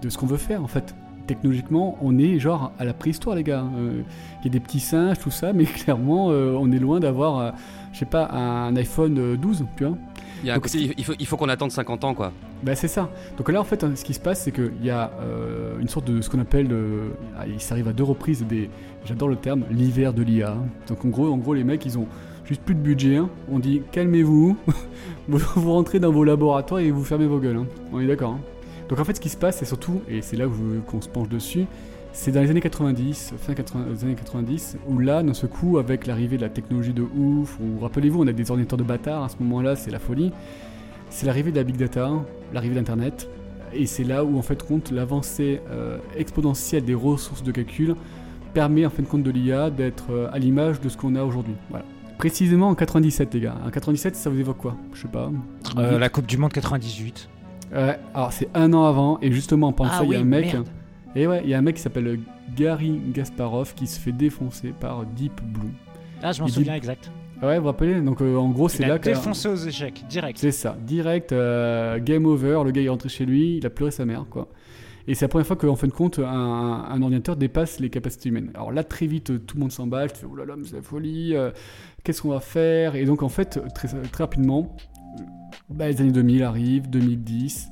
de 0.00 0.08
ce 0.08 0.16
qu'on 0.16 0.26
veut 0.26 0.36
faire 0.36 0.62
en 0.62 0.68
fait. 0.68 0.94
Technologiquement, 1.26 1.98
on 2.00 2.16
est 2.16 2.38
genre 2.38 2.72
à 2.78 2.84
la 2.86 2.94
préhistoire, 2.94 3.36
les 3.36 3.42
gars. 3.42 3.64
Euh, 3.76 4.02
Il 4.40 4.44
y 4.44 4.48
a 4.48 4.50
des 4.52 4.60
petits 4.60 4.80
singes, 4.80 5.18
tout 5.18 5.30
ça, 5.30 5.52
mais 5.54 5.64
clairement, 5.64 6.30
euh, 6.30 6.54
on 6.58 6.70
est 6.72 6.78
loin 6.78 7.00
d'avoir, 7.00 7.38
euh, 7.38 7.50
je 7.92 7.98
sais 7.98 8.04
pas, 8.06 8.28
un 8.30 8.74
iPhone 8.76 9.18
euh, 9.18 9.36
12, 9.36 9.64
tu 9.76 9.84
vois. 9.84 9.96
Il, 10.42 10.46
y 10.46 10.50
a 10.50 10.54
un 10.54 10.56
Donc, 10.56 10.64
côté- 10.64 10.94
il 10.96 11.04
faut, 11.04 11.12
il 11.18 11.26
faut 11.26 11.36
qu'on 11.36 11.48
attende 11.48 11.72
50 11.72 12.04
ans, 12.04 12.14
quoi. 12.14 12.32
Bah 12.62 12.74
c'est 12.76 12.88
ça. 12.88 13.08
Donc 13.36 13.50
là 13.52 13.60
en 13.60 13.64
fait 13.64 13.84
hein, 13.84 13.92
ce 13.94 14.04
qui 14.04 14.14
se 14.14 14.18
passe 14.20 14.42
c'est 14.42 14.50
qu'il 14.50 14.82
y 14.84 14.90
a 14.90 15.12
une 15.80 15.86
sorte 15.86 16.10
de 16.10 16.20
ce 16.20 16.28
qu'on 16.28 16.40
appelle, 16.40 16.68
ah, 17.38 17.44
il 17.46 17.60
s'arrive 17.60 17.86
à 17.86 17.92
deux 17.92 18.02
reprises 18.02 18.44
des, 18.44 18.68
j'adore 19.04 19.28
le 19.28 19.36
terme, 19.36 19.62
l'hiver 19.70 20.12
de 20.12 20.22
l'IA. 20.22 20.56
Donc 20.88 21.04
en 21.04 21.08
gros, 21.08 21.28
en 21.32 21.36
gros 21.36 21.54
les 21.54 21.62
mecs 21.62 21.86
ils 21.86 21.96
ont 21.98 22.06
juste 22.48 22.62
plus 22.62 22.74
de 22.74 22.80
budget. 22.80 23.16
hein. 23.16 23.28
On 23.50 23.58
dit 23.58 23.82
calmez-vous, 23.92 24.56
vous, 25.28 25.72
rentrez 25.72 26.00
dans 26.00 26.10
vos 26.10 26.24
laboratoires 26.24 26.80
et 26.80 26.90
vous 26.90 27.04
fermez 27.04 27.26
vos 27.26 27.38
gueules. 27.38 27.58
hein. 27.58 27.66
On 27.92 28.00
est 28.00 28.06
d'accord. 28.06 28.32
hein. 28.32 28.40
Donc 28.88 28.98
en 28.98 29.04
fait, 29.04 29.14
ce 29.14 29.20
qui 29.20 29.28
se 29.28 29.36
passe, 29.36 29.58
c'est 29.58 29.66
surtout, 29.66 30.00
et 30.08 30.22
c'est 30.22 30.36
là 30.36 30.46
qu'on 30.86 31.02
se 31.02 31.08
penche 31.08 31.28
dessus, 31.28 31.66
c'est 32.14 32.32
dans 32.32 32.40
les 32.40 32.50
années 32.50 32.62
90, 32.62 33.34
fin 33.38 33.52
80, 33.52 33.84
les 33.92 34.04
années 34.04 34.14
90, 34.14 34.78
où 34.88 34.98
là, 34.98 35.22
d'un 35.22 35.34
seul 35.34 35.50
coup, 35.50 35.76
avec 35.76 36.06
l'arrivée 36.06 36.38
de 36.38 36.42
la 36.42 36.48
technologie 36.48 36.94
de 36.94 37.02
ouf, 37.02 37.58
où 37.60 37.80
rappelez-vous, 37.80 38.22
on 38.22 38.26
a 38.26 38.32
des 38.32 38.50
ordinateurs 38.50 38.78
de 38.78 38.82
bâtards 38.84 39.24
à 39.24 39.28
ce 39.28 39.36
moment-là, 39.40 39.76
c'est 39.76 39.90
la 39.90 39.98
folie. 39.98 40.32
C'est 41.10 41.26
l'arrivée 41.26 41.52
de 41.52 41.56
la 41.56 41.64
big 41.64 41.76
data, 41.76 42.10
l'arrivée 42.54 42.74
d'Internet, 42.74 43.28
et 43.74 43.84
c'est 43.84 44.04
là 44.04 44.24
où 44.24 44.38
en 44.38 44.42
fait 44.42 44.62
compte 44.66 44.90
l'avancée 44.90 45.60
euh, 45.70 45.98
exponentielle 46.16 46.84
des 46.84 46.94
ressources 46.94 47.42
de 47.42 47.52
calcul 47.52 47.94
permet 48.54 48.86
en 48.86 48.90
fin 48.90 49.02
de 49.02 49.08
compte 49.08 49.22
de 49.22 49.30
l'IA 49.30 49.68
d'être 49.68 50.06
euh, 50.10 50.28
à 50.32 50.38
l'image 50.38 50.80
de 50.80 50.88
ce 50.88 50.96
qu'on 50.96 51.14
a 51.14 51.22
aujourd'hui. 51.22 51.54
Voilà. 51.68 51.84
Précisément 52.18 52.68
en 52.68 52.74
97 52.74 53.32
les 53.34 53.40
gars. 53.40 53.54
En 53.64 53.70
97 53.70 54.16
ça 54.16 54.28
vous 54.30 54.38
évoque 54.40 54.58
quoi? 54.58 54.76
Je 54.92 55.02
sais 55.02 55.08
pas. 55.08 55.30
Euh, 55.76 55.98
la 55.98 56.08
Coupe 56.08 56.26
du 56.26 56.36
Monde 56.36 56.52
98. 56.52 57.28
Ouais, 57.72 57.98
alors 58.14 58.32
c'est 58.32 58.48
un 58.54 58.72
an 58.72 58.84
avant 58.86 59.18
et 59.22 59.30
justement 59.30 59.72
pendant 59.72 59.90
Ah 59.92 59.98
ça 59.98 60.04
il 60.04 60.12
y 60.12 60.16
a 60.16 60.20
un 60.20 60.24
mec. 60.24 60.52
merde. 60.52 60.66
Et 61.14 61.26
ouais, 61.26 61.40
il 61.44 61.50
y 61.50 61.54
a 61.54 61.58
un 61.58 61.62
mec 61.62 61.76
qui 61.76 61.82
s'appelle 61.82 62.18
Gary 62.56 63.00
Gasparov 63.12 63.74
qui 63.74 63.86
se 63.86 63.98
fait 64.00 64.12
défoncer 64.12 64.72
par 64.78 65.04
Deep 65.04 65.40
Blue. 65.42 65.70
Ah, 66.22 66.32
je 66.32 66.40
m'en 66.42 66.48
souviens 66.48 66.72
Deep- 66.74 66.78
exact. 66.78 67.10
Ouais, 67.40 67.54
vous 67.56 67.60
vous 67.62 67.66
rappelez? 67.68 68.00
Donc 68.00 68.20
euh, 68.20 68.36
en 68.36 68.48
gros 68.48 68.68
c'est 68.68 68.82
Il 68.82 68.86
a 68.86 68.88
là 68.88 68.98
que 68.98 69.04
défoncé 69.04 69.48
aux 69.48 69.54
échecs, 69.54 70.04
direct. 70.08 70.38
c'est 70.38 70.50
ça, 70.50 70.76
direct, 70.80 71.30
euh, 71.30 72.00
game 72.00 72.26
over, 72.26 72.62
le 72.64 72.72
gars 72.72 72.80
il 72.80 72.86
est 72.86 72.90
rentré 72.90 73.08
chez 73.08 73.24
lui, 73.26 73.58
il 73.58 73.66
a 73.66 73.70
pleuré 73.70 73.92
sa 73.92 74.04
mère, 74.04 74.24
quoi. 74.28 74.48
Et 75.10 75.14
c'est 75.14 75.24
la 75.24 75.28
première 75.28 75.46
fois 75.46 75.56
qu'en 75.56 75.74
fin 75.74 75.86
de 75.86 75.92
compte, 75.92 76.18
un, 76.18 76.24
un 76.26 77.02
ordinateur 77.02 77.34
dépasse 77.36 77.80
les 77.80 77.88
capacités 77.90 78.28
humaines. 78.28 78.50
Alors 78.54 78.70
là, 78.72 78.84
très 78.84 79.06
vite, 79.06 79.46
tout 79.46 79.56
le 79.56 79.60
monde 79.62 79.72
s'emballe, 79.72 80.12
tu 80.12 80.18
fais, 80.20 80.26
oh 80.30 80.36
là 80.36 80.44
là, 80.44 80.54
mais 80.56 80.64
c'est 80.64 80.76
la 80.76 80.82
folie, 80.82 81.34
euh, 81.34 81.50
qu'est-ce 82.04 82.20
qu'on 82.22 82.28
va 82.28 82.40
faire? 82.40 82.94
Et 82.94 83.06
donc 83.06 83.22
en 83.22 83.30
fait, 83.30 83.58
très, 83.74 83.88
très 83.88 84.22
rapidement, 84.24 84.76
bah, 85.70 85.88
les 85.88 86.00
années 86.02 86.12
2000 86.12 86.42
arrivent, 86.42 86.90
2010, 86.90 87.68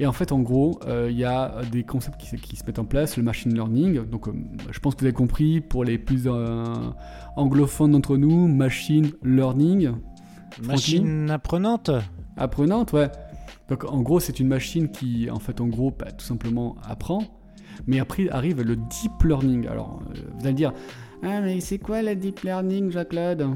et 0.00 0.06
en 0.06 0.12
fait, 0.12 0.32
en 0.32 0.40
gros, 0.40 0.80
euh, 0.88 1.06
il 1.08 1.16
y 1.16 1.24
a 1.24 1.60
des 1.70 1.84
concepts 1.84 2.20
qui, 2.20 2.26
se- 2.26 2.34
qui 2.34 2.56
se 2.56 2.64
mettent 2.66 2.80
en 2.80 2.84
place, 2.84 3.16
le 3.16 3.22
machine 3.22 3.54
learning. 3.54 4.04
Donc, 4.10 4.26
euh, 4.26 4.32
je 4.72 4.80
pense 4.80 4.96
que 4.96 5.00
vous 5.00 5.06
avez 5.06 5.14
compris, 5.14 5.60
pour 5.60 5.84
les 5.84 5.98
plus 5.98 6.22
euh, 6.26 6.64
anglophones 7.36 7.92
d'entre 7.92 8.16
nous, 8.16 8.48
machine 8.48 9.12
learning. 9.22 9.92
Machine 10.60 11.30
apprenante? 11.30 11.92
Apprenante, 12.36 12.92
ouais. 12.92 13.08
Donc 13.68 13.84
en 13.84 14.02
gros, 14.02 14.20
c'est 14.20 14.40
une 14.40 14.48
machine 14.48 14.90
qui, 14.90 15.30
en 15.30 15.38
fait, 15.38 15.60
en 15.60 15.66
gros, 15.66 15.90
bah, 15.90 16.12
tout 16.12 16.24
simplement 16.24 16.76
apprend. 16.86 17.22
Mais 17.86 17.98
après 17.98 18.28
arrive 18.28 18.62
le 18.62 18.76
deep 18.76 19.22
learning. 19.24 19.66
Alors, 19.66 20.00
euh, 20.10 20.20
vous 20.38 20.46
allez 20.46 20.54
dire, 20.54 20.72
ah 21.22 21.40
mais 21.40 21.60
c'est 21.60 21.78
quoi 21.78 22.02
le 22.02 22.14
deep 22.14 22.40
learning, 22.40 22.90
Jacques-Claude 22.90 23.48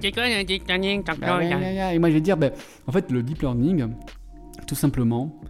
C'est 0.00 0.12
quoi 0.12 0.28
le 0.28 0.44
deep 0.44 0.66
learning, 0.66 1.02
Bah, 1.20 1.38
ouais, 1.38 1.54
ouais. 1.54 1.96
Et 1.96 1.98
moi, 1.98 2.08
je 2.08 2.14
vais 2.14 2.20
dire, 2.20 2.36
ben, 2.36 2.52
en 2.86 2.92
fait, 2.92 3.10
le 3.10 3.22
deep 3.22 3.42
learning, 3.42 3.88
tout 4.66 4.74
simplement, 4.74 5.40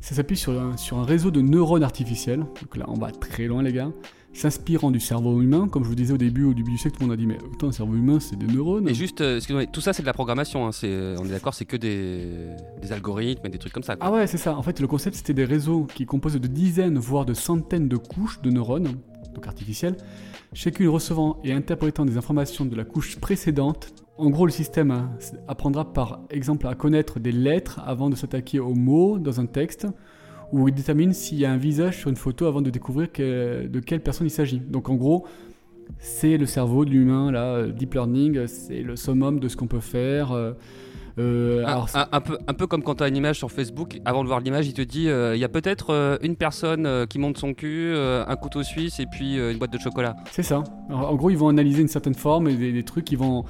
ça 0.00 0.14
s'appuie 0.14 0.36
sur 0.36 0.60
un, 0.60 0.76
sur 0.76 0.98
un 0.98 1.04
réseau 1.04 1.30
de 1.30 1.40
neurones 1.40 1.82
artificiels. 1.82 2.40
Donc 2.40 2.76
là, 2.76 2.84
on 2.88 2.94
va 2.94 3.10
très 3.10 3.46
loin, 3.46 3.62
les 3.62 3.72
gars. 3.72 3.90
S'inspirant 4.36 4.90
du 4.90 5.00
cerveau 5.00 5.40
humain, 5.40 5.66
comme 5.66 5.82
je 5.82 5.88
vous 5.88 5.94
disais 5.94 6.12
au 6.12 6.18
début, 6.18 6.44
au 6.44 6.52
début 6.52 6.72
du 6.72 6.76
siècle, 6.76 6.96
tout 6.98 7.04
le 7.04 7.08
monde 7.08 7.14
a 7.14 7.16
dit, 7.16 7.26
mais 7.26 7.38
autant 7.42 7.68
le 7.68 7.72
cerveau 7.72 7.94
humain, 7.94 8.20
c'est 8.20 8.36
des 8.36 8.46
neurones. 8.46 8.86
Et 8.86 8.92
juste, 8.92 9.22
euh, 9.22 9.36
excusez-moi, 9.36 9.64
tout 9.66 9.80
ça 9.80 9.94
c'est 9.94 10.02
de 10.02 10.06
la 10.06 10.12
programmation, 10.12 10.66
hein, 10.66 10.72
c'est- 10.72 11.14
on 11.18 11.24
est 11.24 11.30
d'accord, 11.30 11.54
c'est 11.54 11.64
que 11.64 11.76
des, 11.78 12.28
des 12.82 12.92
algorithmes 12.92 13.46
et 13.46 13.48
des 13.48 13.56
trucs 13.56 13.72
comme 13.72 13.82
ça. 13.82 13.96
quoi. 13.96 14.06
Ah 14.06 14.12
ouais, 14.12 14.26
c'est 14.26 14.36
ça. 14.36 14.54
En 14.54 14.62
fait, 14.62 14.78
le 14.78 14.86
concept, 14.86 15.16
c'était 15.16 15.32
des 15.32 15.46
réseaux 15.46 15.84
qui 15.94 16.04
composent 16.04 16.34
de 16.38 16.46
dizaines, 16.48 16.98
voire 16.98 17.24
de 17.24 17.32
centaines 17.32 17.88
de 17.88 17.96
couches 17.96 18.42
de 18.42 18.50
neurones, 18.50 18.88
donc 19.34 19.46
artificielles, 19.46 19.96
chacune 20.52 20.88
recevant 20.88 21.38
et 21.42 21.52
interprétant 21.54 22.04
des 22.04 22.18
informations 22.18 22.66
de 22.66 22.76
la 22.76 22.84
couche 22.84 23.18
précédente. 23.18 23.94
En 24.18 24.28
gros, 24.28 24.44
le 24.44 24.52
système 24.52 24.90
hein, 24.90 25.10
apprendra 25.48 25.92
par 25.94 26.20
exemple 26.28 26.66
à 26.66 26.74
connaître 26.74 27.20
des 27.20 27.32
lettres 27.32 27.80
avant 27.86 28.10
de 28.10 28.16
s'attaquer 28.16 28.60
aux 28.60 28.74
mots 28.74 29.18
dans 29.18 29.40
un 29.40 29.46
texte, 29.46 29.86
ou 30.52 30.68
il 30.68 30.74
détermine 30.74 31.12
s'il 31.12 31.38
y 31.38 31.44
a 31.44 31.52
un 31.52 31.56
visage 31.56 31.98
sur 31.98 32.10
une 32.10 32.16
photo 32.16 32.46
avant 32.46 32.62
de 32.62 32.70
découvrir 32.70 33.10
que- 33.12 33.66
de 33.66 33.80
quelle 33.80 34.00
personne 34.00 34.26
il 34.26 34.30
s'agit. 34.30 34.58
Donc 34.60 34.88
en 34.88 34.94
gros, 34.94 35.26
c'est 35.98 36.36
le 36.36 36.46
cerveau 36.46 36.84
de 36.84 36.90
l'humain, 36.90 37.30
là, 37.30 37.44
euh, 37.56 37.72
deep 37.72 37.94
learning, 37.94 38.46
c'est 38.46 38.82
le 38.82 38.96
summum 38.96 39.38
de 39.40 39.48
ce 39.48 39.56
qu'on 39.56 39.66
peut 39.68 39.80
faire. 39.80 40.32
euh, 40.32 40.52
euh, 41.18 41.64
Un, 41.64 41.68
alors, 41.68 41.88
un- 41.94 42.08
un 42.12 42.20
peu, 42.20 42.38
un 42.46 42.52
peu 42.54 42.66
comme 42.66 42.82
quand 42.82 42.96
tu 42.96 43.02
as 43.04 43.08
une 43.08 43.16
image 43.16 43.38
sur 43.38 43.50
Facebook, 43.50 44.00
avant 44.04 44.22
de 44.22 44.28
voir 44.28 44.40
l'image, 44.40 44.66
il 44.66 44.74
te 44.74 44.82
dit 44.82 45.08
euh, 45.08 45.34
il 45.34 45.40
y 45.40 45.44
a 45.44 45.48
peut-être 45.48 45.90
euh, 45.90 46.18
une 46.22 46.36
personne 46.36 46.84
euh, 46.86 47.06
qui 47.06 47.18
monte 47.18 47.38
son 47.38 47.54
cul, 47.54 47.92
euh, 47.94 48.24
un 48.26 48.36
couteau 48.36 48.62
suisse 48.62 49.00
et 49.00 49.06
puis 49.06 49.38
euh, 49.38 49.52
une 49.52 49.58
boîte 49.58 49.72
de 49.72 49.78
chocolat. 49.78 50.14
C'est 50.32 50.42
ça. 50.42 50.62
Alors, 50.90 51.10
en 51.10 51.14
gros, 51.14 51.30
ils 51.30 51.38
vont 51.38 51.48
analyser 51.48 51.80
une 51.82 51.88
certaine 51.88 52.14
forme 52.14 52.48
et 52.48 52.54
des, 52.56 52.70
des 52.72 52.82
trucs 52.82 53.04
qu'ils 53.06 53.18
vont 53.18 53.44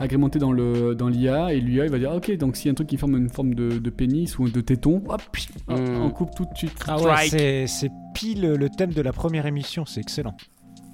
agrémenter 0.00 0.38
dans 0.40 0.50
le 0.52 0.94
dans 0.96 1.08
l'IA 1.08 1.52
et 1.52 1.60
l'IA 1.60 1.84
il 1.84 1.90
va 1.90 1.98
dire 1.98 2.10
ok 2.12 2.36
donc 2.38 2.56
s'il 2.56 2.66
y 2.66 2.68
a 2.70 2.72
un 2.72 2.74
truc 2.74 2.88
qui 2.88 2.96
forme 2.96 3.16
une 3.16 3.28
forme 3.28 3.54
de, 3.54 3.78
de 3.78 3.90
pénis 3.90 4.38
ou 4.38 4.48
de 4.48 4.60
téton 4.60 5.02
hop 5.08 5.22
hop, 5.22 5.22
Mm. 5.68 6.00
on 6.02 6.10
coupe 6.10 6.34
tout 6.34 6.44
de 6.44 6.56
suite 6.56 6.72
Ah 6.88 6.98
ouais, 7.00 7.28
c'est- 7.28 7.66
c'est 7.68 7.90
pile 8.14 8.42
le 8.54 8.68
thème 8.68 8.92
de 8.92 9.02
la 9.02 9.12
première 9.12 9.46
émission, 9.46 9.84
c'est 9.86 10.00
excellent. 10.00 10.34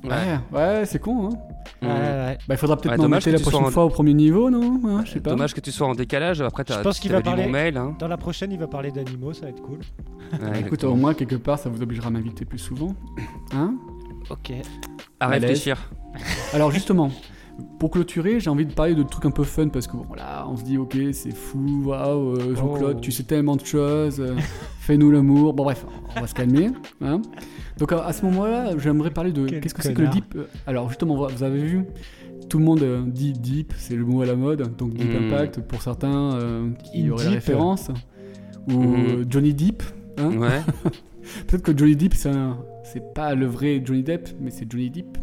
ouais 0.05 0.39
ouais 0.53 0.85
c'est 0.85 0.99
con 0.99 1.29
hein 1.31 1.37
Mm. 1.83 1.87
Ouais, 1.87 1.93
ouais. 1.93 2.39
bah 2.49 2.55
il 2.55 2.57
faudra 2.57 2.77
peut-être 2.77 2.93
Ouais, 3.01 3.09
m'en 3.09 3.15
la 3.17 3.21
prochaine 3.21 3.65
en- 3.65 3.71
fois 3.71 3.85
au 3.85 3.89
premier 3.91 4.15
niveau 4.15 4.51
non? 4.51 4.81
Hein, 4.87 5.03
je 5.05 5.13
sais 5.13 5.21
pas 5.21 5.31
Dommage 5.31 5.53
que 5.53 5.61
tu 5.61 5.73
sois 5.73 5.87
en 5.89 5.95
décalage, 5.95 6.41
après 6.41 6.65
Je 6.69 6.75
pense 6.81 7.01
qu'il 7.01 7.11
va 7.13 7.19
lu 7.19 7.25
parler. 7.25 7.43
mon 7.45 7.51
mail. 7.51 7.77
Hein. 7.77 7.97
Dans 7.99 8.09
la 8.09 8.17
prochaine, 8.17 8.51
il 8.53 8.59
va 8.59 8.67
parler 8.69 8.91
d'animaux, 8.93 9.33
ça 9.33 9.43
va 9.43 9.49
être 9.51 9.63
cool. 9.63 9.81
Ouais, 10.33 10.61
Écoute 10.61 10.85
au 10.85 10.95
moins 10.95 11.13
quelque 11.13 11.35
part 11.37 11.59
ça 11.59 11.69
vous 11.69 11.83
obligera 11.83 12.07
à 12.09 12.11
m'inviter 12.11 12.45
plus 12.45 12.59
souvent 12.59 12.95
hein? 13.55 13.75
Ok. 14.31 14.53
à 15.21 15.27
réfléchir. 15.29 15.91
Alors 16.55 16.71
justement, 16.71 17.11
pour 17.79 17.91
clôturer, 17.91 18.41
j'ai 18.41 18.51
envie 18.51 18.67
de 18.67 18.73
parler 18.73 18.95
de 18.95 19.03
trucs 19.03 19.25
un 19.27 19.31
peu 19.31 19.45
fun 19.45 19.69
parce 19.69 19.87
que 19.87 19.97
bon 19.97 20.15
là, 20.15 20.47
on 20.49 20.57
se 20.57 20.65
dit 20.65 20.79
ok, 20.79 20.97
c'est 21.13 21.35
fou, 21.35 21.83
waouh, 21.85 22.35
euh, 22.37 22.55
Jean-Claude, 22.57 22.97
Oh. 22.99 23.01
tu 23.01 23.13
sais 23.13 23.23
tellement 23.25 23.57
de 23.57 23.65
choses, 23.65 24.21
euh, 24.21 24.35
fais-nous 24.81 25.11
l'amour. 25.11 25.53
Bon 25.55 25.65
bref, 25.65 25.85
on 26.17 26.21
va 26.21 26.27
se 26.27 26.35
calmer. 26.35 26.71
hein. 27.03 27.21
Donc 27.79 27.93
à, 27.93 28.05
à 28.05 28.13
ce 28.13 28.25
moment-là, 28.27 28.77
j'aimerais 28.79 29.11
parler 29.11 29.33
de 29.33 29.47
qu'est-ce 29.47 29.75
que 29.75 29.83
c'est 29.83 29.95
que 29.95 30.03
le 30.03 30.09
deep. 30.09 30.35
euh, 30.37 30.45
Alors 30.67 30.89
justement, 30.89 31.15
vous 31.29 31.43
avez 31.43 31.61
vu, 31.63 31.85
tout 32.49 32.59
le 32.59 32.65
monde 32.65 32.85
dit 33.09 33.33
deep, 33.33 33.73
c'est 33.77 33.97
le 33.97 34.05
mot 34.05 34.23
à 34.23 34.27
la 34.27 34.37
mode, 34.37 34.77
donc 34.77 34.95
deep 34.95 35.13
Mm. 35.13 35.25
impact 35.33 35.61
pour 35.61 35.83
certains 35.83 36.35
euh, 36.35 36.71
qui 36.93 37.05
In 37.07 37.11
auraient 37.11 37.25
la 37.25 37.31
deep. 37.31 37.41
référence 37.41 37.91
ou 38.69 38.73
Mm. 38.81 38.95
euh, 38.97 39.25
Johnny 39.29 39.53
Deep. 39.55 39.83
hein. 40.19 40.37
Ouais. 40.37 40.61
Peut-être 41.49 41.63
que 41.63 41.77
Johnny 41.77 41.97
Depp, 41.97 42.15
c'est 42.15 43.13
pas 43.15 43.35
le 43.35 43.47
vrai 43.47 43.83
Johnny 43.85 44.03
Depp, 44.05 44.29
mais 44.41 44.51
c'est 44.53 44.71
Johnny 44.71 44.91
Depp. 44.91 45.19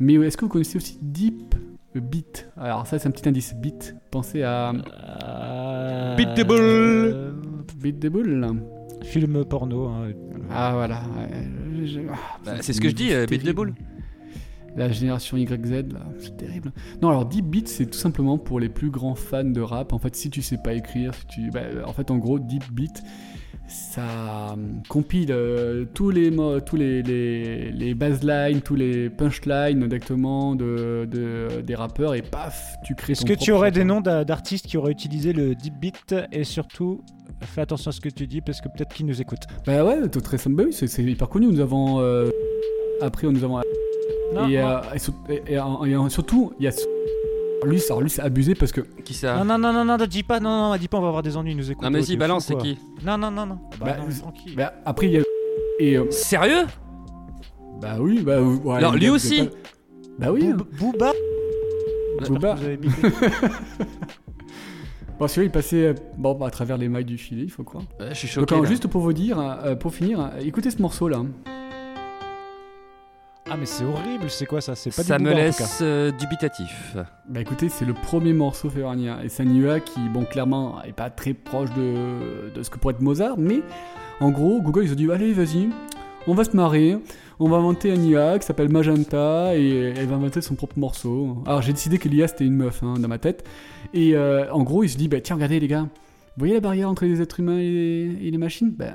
Mais 0.00 0.14
est-ce 0.14 0.36
que 0.36 0.44
vous 0.44 0.50
connaissez 0.50 0.76
aussi 0.76 0.98
Deep 1.02 1.54
Beat? 1.94 2.48
Alors 2.56 2.86
ça, 2.86 2.98
c'est 2.98 3.08
un 3.08 3.12
petit 3.12 3.28
indice. 3.28 3.54
Beat. 3.54 3.94
Pensez 4.10 4.42
à 4.42 4.72
Euh, 4.72 6.16
Beat 6.16 6.34
the 6.34 6.46
Bull. 6.46 7.34
Beat 7.80 8.00
the 8.00 8.06
Bull. 8.08 8.46
Film 9.02 9.44
porno. 9.44 9.86
hein. 9.88 10.08
Ah 10.50 10.72
voilà. 10.74 11.02
ouais, 11.16 11.86
je- 11.86 12.00
ah, 12.10 12.16
Bah, 12.44 12.52
c'est 12.60 12.72
ce 12.72 12.80
que 12.80 12.88
je 12.88 12.94
dis, 12.94 13.12
euh, 13.12 13.26
Beat 13.26 13.44
the. 13.44 13.54
Bull. 13.54 13.74
La 14.76 14.90
génération 14.90 15.36
YZ, 15.36 15.70
là, 15.92 16.00
c'est 16.18 16.36
terrible. 16.36 16.72
Non, 17.00 17.10
alors 17.10 17.26
Deep 17.26 17.44
Beat, 17.46 17.68
c'est 17.68 17.86
tout 17.86 17.98
simplement 17.98 18.38
pour 18.38 18.58
les 18.58 18.68
plus 18.68 18.90
grands 18.90 19.14
fans 19.14 19.44
de 19.44 19.60
rap. 19.60 19.92
En 19.92 19.98
fait, 19.98 20.16
si 20.16 20.30
tu 20.30 20.42
sais 20.42 20.56
pas 20.58 20.72
écrire, 20.74 21.14
si 21.14 21.26
tu, 21.26 21.50
bah, 21.52 21.60
en 21.86 21.92
fait, 21.92 22.10
en 22.10 22.16
gros, 22.18 22.40
Deep 22.40 22.64
Beat, 22.72 23.02
ça 23.66 24.52
hum, 24.52 24.82
compile 24.88 25.30
euh, 25.32 25.84
tous 25.94 26.10
les 26.10 26.30
tous 26.60 26.76
les, 26.76 27.02
les, 27.02 27.70
les 27.72 27.94
baselines, 27.94 28.60
tous 28.60 28.74
les 28.74 29.08
punchlines 29.10 29.86
directement 29.88 30.54
de, 30.54 31.06
de- 31.10 31.60
des 31.62 31.74
rappeurs 31.74 32.14
et 32.14 32.22
paf, 32.22 32.76
tu 32.84 32.94
crées. 32.94 33.12
Est-ce 33.12 33.24
que 33.24 33.32
tu 33.32 33.52
aurais 33.52 33.70
des 33.70 33.84
noms 33.84 34.00
d'a- 34.00 34.24
d'artistes 34.24 34.66
qui 34.66 34.76
auraient 34.76 34.92
utilisé 34.92 35.32
le 35.32 35.54
deep 35.54 35.74
beat 35.80 36.14
et 36.32 36.44
surtout 36.44 37.02
fais 37.42 37.60
attention 37.62 37.88
à 37.90 37.92
ce 37.92 38.00
que 38.00 38.08
tu 38.08 38.26
dis 38.26 38.40
parce 38.40 38.60
que 38.60 38.68
peut-être 38.68 38.94
qu'ils 38.94 39.06
nous 39.06 39.20
écoutent. 39.20 39.46
Bah 39.66 39.84
ouais. 39.84 40.08
Bah 40.08 40.08
c'est 40.86 41.02
hyper 41.02 41.28
connu. 41.28 41.46
Nous 41.46 41.60
avons 41.60 42.00
euh, 42.00 42.30
après, 43.00 43.26
nous 43.26 43.44
avons 43.44 43.60
Non, 44.34 44.48
et, 44.48 44.56
non. 44.58 44.68
euh, 44.68 44.80
et- 45.28 45.54
et 45.86 46.08
surtout, 46.10 46.52
il 46.58 46.64
y 46.64 46.68
a 46.68 46.72
lui, 47.66 47.82
alors 47.88 48.00
lui, 48.00 48.10
c'est 48.10 48.22
abusé 48.22 48.54
parce 48.54 48.72
que 48.72 48.80
Qui 49.04 49.14
ça 49.14 49.36
Non, 49.38 49.44
non, 49.44 49.58
non, 49.58 49.72
non, 49.72 49.84
non, 49.84 49.96
ne 49.98 50.06
dis 50.06 50.22
pas, 50.22 50.40
non, 50.40 50.70
non, 50.70 50.76
dis 50.76 50.88
pas, 50.88 50.98
on 50.98 51.02
va 51.02 51.08
avoir 51.08 51.22
des 51.22 51.36
ennuis, 51.36 51.54
nous 51.54 51.70
écoutent. 51.70 51.84
Non, 51.84 51.90
mais 51.90 52.02
si, 52.02 52.16
balance, 52.16 52.46
c'est 52.46 52.56
qui 52.58 52.78
Non, 53.04 53.18
non, 53.18 53.30
non, 53.30 53.46
non. 53.46 53.58
Bah, 53.80 53.86
Bah, 53.86 53.96
non, 53.98 54.14
tranquille. 54.14 54.54
bah, 54.56 54.74
après 54.84 55.06
il 55.06 55.12
y 55.12 55.18
a 55.18 55.22
et 55.80 55.96
euh, 55.96 56.10
Sérieux 56.10 56.66
bah 57.80 57.96
oui, 57.98 58.20
bah 58.22 58.40
ouais, 58.40 58.76
Alors, 58.76 58.94
lui 58.94 59.10
aussi 59.10 59.44
pas- 59.44 59.50
Bah 60.18 60.32
oui. 60.32 60.46
hein. 60.46 60.56
Boub- 60.56 60.92
Booba 60.92 61.12
Booba. 62.28 62.54
Vous 62.54 62.64
avez 62.64 62.76
bipé. 62.76 63.08
Bon, 65.18 65.28
celui-là, 65.28 65.44
il 65.46 65.50
passait 65.50 65.84
euh, 65.86 65.94
bon, 66.18 66.40
à 66.44 66.50
travers 66.50 66.76
les 66.76 66.88
mailles 66.88 67.04
du 67.04 67.18
filet, 67.18 67.42
il 67.44 67.50
faut 67.50 67.62
croire. 67.62 67.84
Ouais, 68.00 68.08
Je 68.10 68.14
suis 68.14 68.26
Donc, 68.28 68.34
choqué. 68.34 68.54
alors, 68.54 68.64
là. 68.64 68.70
juste 68.70 68.86
pour 68.88 69.00
vous 69.00 69.12
dire, 69.12 69.38
euh, 69.38 69.76
pour 69.76 69.94
finir, 69.94 70.30
écoutez 70.40 70.70
ce 70.70 70.82
morceau-là. 70.82 71.22
Ah, 73.50 73.56
mais 73.58 73.66
c'est 73.66 73.84
horrible, 73.84 74.30
c'est 74.30 74.46
quoi 74.46 74.62
ça? 74.62 74.74
C'est 74.74 74.94
pas 74.94 75.02
Ça 75.02 75.18
du 75.18 75.24
me 75.24 75.30
Booba, 75.30 75.42
en 75.42 75.50
tout 75.50 75.58
cas. 75.58 75.64
laisse 75.64 75.78
euh, 75.82 76.10
dubitatif. 76.12 76.96
Bah 77.28 77.40
écoutez, 77.42 77.68
c'est 77.68 77.84
le 77.84 77.92
premier 77.92 78.32
morceau 78.32 78.70
fait 78.70 78.80
par 78.80 78.96
Nia. 78.96 79.18
Et 79.22 79.28
c'est 79.28 79.42
un 79.42 79.80
qui, 79.80 80.00
bon, 80.12 80.24
clairement, 80.24 80.82
est 80.82 80.94
pas 80.94 81.10
très 81.10 81.34
proche 81.34 81.68
de, 81.74 82.50
de 82.54 82.62
ce 82.62 82.70
que 82.70 82.78
pourrait 82.78 82.94
être 82.94 83.02
Mozart, 83.02 83.36
mais 83.38 83.60
en 84.20 84.30
gros, 84.30 84.62
Google, 84.62 84.84
ils 84.84 84.92
ont 84.92 84.96
dit, 84.96 85.10
allez, 85.12 85.32
vas-y, 85.34 85.68
on 86.26 86.32
va 86.34 86.44
se 86.44 86.56
marrer, 86.56 86.96
on 87.38 87.48
va 87.50 87.58
inventer 87.58 87.92
un 87.92 87.96
IA 88.00 88.38
qui 88.38 88.46
s'appelle 88.46 88.70
Magenta, 88.70 89.54
et 89.54 89.92
elle 89.94 90.06
va 90.06 90.14
inventer 90.16 90.40
son 90.40 90.54
propre 90.54 90.78
morceau. 90.78 91.42
Alors 91.44 91.60
j'ai 91.60 91.74
décidé 91.74 91.98
que 91.98 92.08
l'IA, 92.08 92.28
c'était 92.28 92.46
une 92.46 92.56
meuf, 92.56 92.82
hein, 92.82 92.94
dans 92.98 93.08
ma 93.08 93.18
tête. 93.18 93.46
Et 93.92 94.16
euh, 94.16 94.50
en 94.52 94.62
gros, 94.62 94.84
ils 94.84 94.88
se 94.88 94.96
dit, 94.96 95.08
bah 95.08 95.20
tiens, 95.20 95.36
regardez 95.36 95.60
les 95.60 95.68
gars, 95.68 95.86
voyez 96.38 96.54
la 96.54 96.60
barrière 96.60 96.88
entre 96.88 97.04
les 97.04 97.20
êtres 97.20 97.40
humains 97.40 97.58
et, 97.58 98.16
et 98.22 98.30
les 98.30 98.38
machines? 98.38 98.70
Ben, 98.70 98.94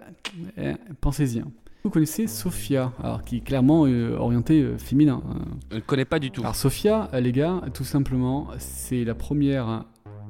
eh, 0.57 0.73
pensez-y. 1.01 1.39
hein. 1.39 1.51
Vous 1.83 1.89
connaissez 1.89 2.27
Sophia, 2.27 2.91
alors 3.01 3.23
qui 3.23 3.37
est 3.37 3.39
clairement 3.39 3.85
euh, 3.87 4.15
orientée 4.17 4.61
euh, 4.61 4.77
féminin. 4.77 5.21
hein. 5.29 5.41
Je 5.71 5.75
ne 5.77 5.81
connais 5.81 6.05
pas 6.05 6.19
du 6.19 6.29
tout. 6.29 6.41
Alors 6.41 6.55
Sophia, 6.55 7.09
euh, 7.13 7.19
les 7.21 7.31
gars, 7.31 7.61
tout 7.73 7.85
simplement, 7.85 8.47
c'est 8.57 9.03
la 9.05 9.15
première 9.15 9.85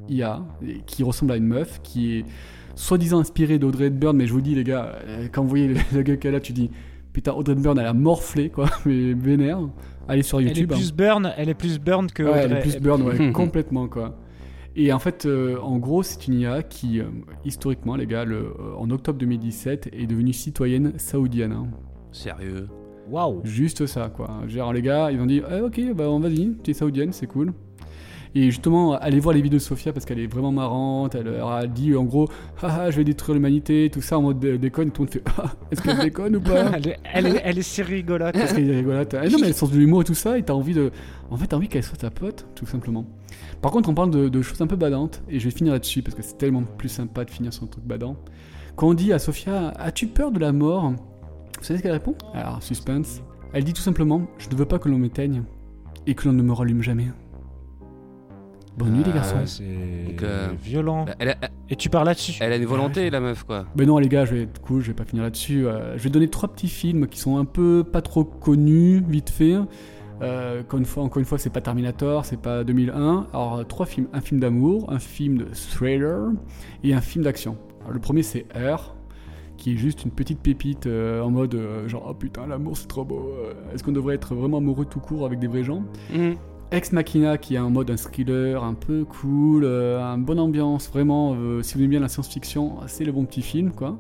IA 0.09 0.43
qui 0.85 1.01
ressemble 1.03 1.31
à 1.31 1.37
une 1.37 1.47
meuf, 1.47 1.79
qui 1.81 2.17
est 2.17 2.25
soi-disant 2.75 3.19
inspirée 3.19 3.57
d'Audrey 3.59 3.85
Hepburn, 3.87 4.15
mais 4.15 4.27
je 4.27 4.33
vous 4.33 4.41
dis 4.41 4.53
les 4.55 4.63
gars, 4.63 4.93
euh, 5.05 5.27
quand 5.31 5.41
vous 5.41 5.49
voyez 5.49 5.73
la 5.91 6.03
gueule 6.03 6.19
qu'elle 6.19 6.35
a, 6.35 6.39
tu 6.39 6.53
dis 6.53 6.69
putain 7.13 7.33
Audrey 7.33 7.53
Hepburn 7.53 7.77
elle 7.79 7.87
a 7.87 7.93
morflé 7.93 8.49
quoi, 8.49 8.67
mais 8.85 9.13
vénère. 9.13 9.59
Allez 10.07 10.23
sur 10.23 10.39
Elle 10.39 10.45
est 10.45 10.49
YouTube. 10.49 10.71
hein. 10.71 10.75
plus 10.75 10.93
burn, 10.93 11.33
elle 11.37 11.49
est 11.49 11.53
plus 11.55 11.79
burn 11.79 12.07
que. 12.11 12.23
Ouais, 12.23 12.31
elle 12.43 12.53
est 12.53 12.59
plus 12.61 12.79
burn, 12.79 13.01
ouais, 13.01 13.31
complètement 13.31 13.87
quoi. 13.87 14.15
Et 14.81 14.93
en 14.93 14.99
fait, 14.99 15.25
euh, 15.25 15.57
en 15.61 15.77
gros, 15.77 16.03
c'est 16.03 16.25
une 16.27 16.35
IA 16.39 16.63
qui, 16.63 17.01
euh, 17.01 17.03
historiquement, 17.43 17.97
les 17.97 18.07
gars, 18.07 18.23
le- 18.23 18.37
euh, 18.37 18.75
en 18.77 18.89
octobre 18.91 19.19
2017, 19.19 19.89
est 19.91 20.07
devenue 20.07 20.31
citoyenne 20.31 20.93
saoudienne. 20.97 21.51
hein. 21.51 21.67
Sérieux? 22.13 22.69
Waouh. 23.09 23.41
Juste 23.43 23.85
ça, 23.87 24.07
quoi. 24.09 24.29
Genre, 24.47 24.71
les 24.71 24.81
gars, 24.81 25.11
ils 25.11 25.19
ont 25.19 25.25
dit, 25.25 25.41
Eh, 25.51 25.59
ok, 25.61 25.81
bah, 25.95 26.05
on 26.09 26.19
vas-y, 26.19 26.55
tu 26.63 26.71
es 26.71 26.73
saoudienne, 26.73 27.11
c'est 27.11 27.27
cool. 27.27 27.51
Et 28.35 28.43
justement, 28.51 28.93
allez 28.93 29.19
voir 29.19 29.33
les 29.35 29.41
vidéos 29.41 29.57
de 29.57 29.63
Sophia 29.63 29.91
parce 29.91 30.05
qu'elle 30.05 30.19
est 30.19 30.27
vraiment 30.27 30.51
marrante. 30.51 31.15
Elle 31.15 31.25
leur 31.25 31.49
a 31.51 31.65
dit, 31.67 31.95
en 31.95 32.03
gros, 32.05 32.27
ah, 32.61 32.81
ah, 32.83 32.91
je 32.91 32.97
vais 32.97 33.03
détruire 33.03 33.33
l'humanité, 33.33 33.89
tout 33.91 34.01
ça 34.01 34.19
en 34.19 34.21
mode 34.21 34.39
dé- 34.39 34.57
déconne. 34.59 34.91
Tout 34.91 35.01
le 35.01 35.05
monde 35.07 35.13
fait, 35.13 35.23
Ah, 35.39 35.51
est-ce 35.71 35.81
qu'elle 35.81 35.97
déconne 35.97 36.35
ou 36.35 36.39
pas? 36.41 36.71
Elle, 36.75 36.87
est, 36.89 36.99
elle, 37.11 37.25
est, 37.25 37.41
elle 37.43 37.57
est 37.57 37.61
si 37.63 37.81
rigolote. 37.81 38.33
Parce 38.35 38.53
qu'elle 38.53 38.69
est 38.69 38.75
rigolote. 38.77 39.13
Eh 39.15 39.25
non, 39.25 39.31
mais 39.31 39.37
elle 39.39 39.43
a 39.45 39.47
le 39.47 39.53
sens 39.53 39.71
de 39.71 39.77
l'humour 39.77 40.01
et 40.01 40.05
tout 40.05 40.13
ça, 40.13 40.37
et 40.37 40.43
t'as 40.43 40.53
envie 40.53 40.75
de. 40.75 40.91
En 41.31 41.37
fait, 41.37 41.47
t'as 41.47 41.57
envie 41.57 41.67
qu'elle 41.67 41.83
soit 41.83 41.97
ta 41.97 42.11
pote, 42.11 42.45
tout 42.55 42.67
simplement. 42.67 43.05
Par 43.61 43.71
contre, 43.71 43.89
on 43.89 43.93
parle 43.93 44.09
de, 44.11 44.29
de 44.29 44.41
choses 44.41 44.61
un 44.61 44.67
peu 44.67 44.75
badantes, 44.77 45.21
et 45.29 45.39
je 45.39 45.45
vais 45.45 45.51
finir 45.55 45.73
là-dessus 45.73 46.01
parce 46.01 46.15
que 46.15 46.21
c'est 46.21 46.37
tellement 46.37 46.63
plus 46.63 46.89
sympa 46.89 47.25
de 47.25 47.29
finir 47.31 47.53
sur 47.53 47.63
un 47.63 47.67
truc 47.67 47.83
badant. 47.83 48.15
Quand 48.75 48.87
on 48.87 48.93
dit 48.93 49.11
à 49.11 49.19
Sophia, 49.19 49.69
as-tu 49.77 50.07
peur 50.07 50.31
de 50.31 50.39
la 50.39 50.51
mort? 50.53 50.91
Vous 50.91 51.63
savez 51.65 51.77
ce 51.79 51.83
qu'elle 51.83 51.91
répond? 51.91 52.15
Alors, 52.33 52.63
suspense. 52.63 53.21
Elle 53.51 53.65
dit 53.65 53.73
tout 53.73 53.81
simplement, 53.81 54.21
je 54.37 54.47
ne 54.49 54.55
veux 54.55 54.65
pas 54.65 54.79
que 54.79 54.87
l'on 54.87 54.97
m'éteigne 54.97 55.43
et 56.07 56.15
que 56.15 56.27
l'on 56.29 56.33
ne 56.33 56.41
me 56.43 56.53
rallume 56.53 56.81
jamais. 56.81 57.07
Bonne 58.77 58.93
nuit, 58.93 59.03
les 59.03 59.11
Ah, 59.11 59.15
garçons. 59.15 59.45
C'est 59.45 60.05
Donc, 60.07 60.23
euh, 60.23 60.47
violent. 60.63 61.03
bah, 61.03 61.15
elle, 61.19 61.29
a, 61.29 61.35
Et 61.69 61.75
tu 61.75 61.89
parles 61.89 62.05
là-dessus? 62.05 62.37
elle 62.39 62.53
a 62.53 62.55
une 62.55 62.65
volonté, 62.65 63.09
la 63.09 63.19
meuf, 63.19 63.43
quoi. 63.43 63.65
Ben 63.75 63.85
non 63.85 63.97
les 63.97 64.07
gars, 64.07 64.23
je 64.23 64.35
vais 64.35 64.41
être 64.43 64.61
cool, 64.61 64.81
je 64.81 64.87
vais 64.87 64.93
pas 64.93 65.03
finir 65.03 65.23
là-dessus. 65.23 65.67
Euh, 65.67 65.97
je 65.97 66.03
vais 66.03 66.09
donner 66.09 66.29
trois 66.29 66.47
petits 66.47 66.69
films 66.69 67.07
qui 67.07 67.19
sont 67.19 67.37
un 67.37 67.43
peu 67.45 67.83
pas 67.83 68.01
trop 68.01 68.23
connus, 68.23 69.03
vite 69.05 69.29
fait. 69.31 69.55
Euh, 70.21 70.61
encore 70.61 70.79
une 70.79 70.85
fois, 70.85 71.03
encore 71.03 71.19
une 71.19 71.25
fois, 71.25 71.37
c'est 71.37 71.49
pas 71.49 71.61
Terminator, 71.61 72.25
c'est 72.25 72.41
pas 72.41 72.63
2001. 72.63 73.27
Alors 73.33 73.65
trois 73.67 73.85
films, 73.85 74.07
un 74.13 74.21
film 74.21 74.39
d'amour, 74.39 74.91
un 74.91 74.99
film 74.99 75.37
de 75.37 75.45
thriller 75.53 76.31
et 76.83 76.93
un 76.93 77.01
film 77.01 77.23
d'action. 77.23 77.57
Le 77.89 77.99
premier 77.99 78.23
c'est 78.23 78.45
Air, 78.53 78.95
qui 79.57 79.73
est 79.73 79.77
juste 79.77 80.03
une 80.03 80.11
petite 80.11 80.39
pépite 80.39 80.85
euh, 80.87 81.21
en 81.21 81.31
mode 81.31 81.55
euh, 81.55 81.87
genre 81.87 82.07
oh 82.09 82.13
putain 82.13 82.45
l'amour 82.47 82.77
c'est 82.77 82.87
trop 82.87 83.05
beau. 83.05 83.33
Est-ce 83.73 83.83
qu'on 83.83 83.91
devrait 83.91 84.15
être 84.15 84.35
vraiment 84.35 84.57
amoureux 84.57 84.85
tout 84.85 84.99
court 84.99 85.25
avec 85.25 85.39
des 85.39 85.47
vrais 85.47 85.63
gens? 85.63 85.83
Mhm. 86.13 86.35
Ex 86.71 86.91
Machina 86.91 87.37
qui 87.39 87.55
est 87.55 87.59
en 87.59 87.71
mode 87.71 87.89
un 87.89 87.95
thriller 87.95 88.63
un 88.63 88.75
peu 88.75 89.03
cool, 89.03 89.65
un 89.65 90.19
bonne 90.19 90.39
ambiance, 90.39 90.87
vraiment, 90.91 91.35
si 91.63 91.73
vous 91.73 91.79
aimez 91.79 91.87
bien 91.87 91.99
la 91.99 92.09
science-fiction, 92.09 92.81
c'est 92.85 93.05
le 93.05 93.11
bon 93.11 93.25
petit 93.25 93.41
film 93.41 93.71
quoi. 93.71 93.97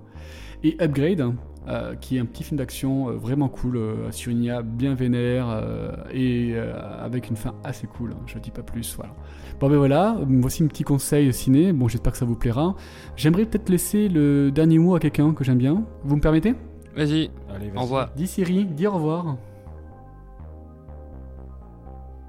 Et 0.63 0.75
Upgrade, 0.79 1.33
euh, 1.69 1.95
qui 1.95 2.17
est 2.17 2.19
un 2.19 2.25
petit 2.25 2.43
film 2.43 2.57
d'action 2.57 3.09
euh, 3.09 3.13
vraiment 3.13 3.47
cool, 3.47 3.77
euh, 3.77 4.11
sur 4.11 4.31
une 4.31 4.43
IA 4.43 4.61
bien 4.63 4.95
vénère 4.95 5.47
euh, 5.49 5.91
et 6.11 6.53
euh, 6.55 6.73
avec 7.03 7.29
une 7.29 7.35
fin 7.35 7.53
assez 7.63 7.85
cool, 7.87 8.11
hein, 8.13 8.21
je 8.25 8.39
dis 8.39 8.51
pas 8.51 8.63
plus, 8.63 8.95
voilà. 8.95 9.13
Bon 9.59 9.69
ben 9.69 9.77
voilà, 9.77 10.17
voici 10.27 10.63
un 10.63 10.67
petit 10.67 10.83
conseil 10.83 11.31
ciné, 11.33 11.71
bon 11.73 11.87
j'espère 11.87 12.11
que 12.13 12.17
ça 12.17 12.25
vous 12.25 12.35
plaira. 12.35 12.75
J'aimerais 13.15 13.45
peut-être 13.45 13.69
laisser 13.69 14.09
le 14.09 14.51
dernier 14.51 14.79
mot 14.79 14.95
à 14.95 14.99
quelqu'un 14.99 15.33
que 15.33 15.43
j'aime 15.43 15.57
bien, 15.57 15.83
vous 16.03 16.15
me 16.15 16.21
permettez? 16.21 16.55
Vas-y, 16.95 17.29
Allez, 17.53 17.69
vas-y. 17.69 17.77
envoie. 17.77 18.09
Dis 18.15 18.27
Siri, 18.27 18.65
dis 18.65 18.87
au 18.87 18.91
revoir. 18.91 19.37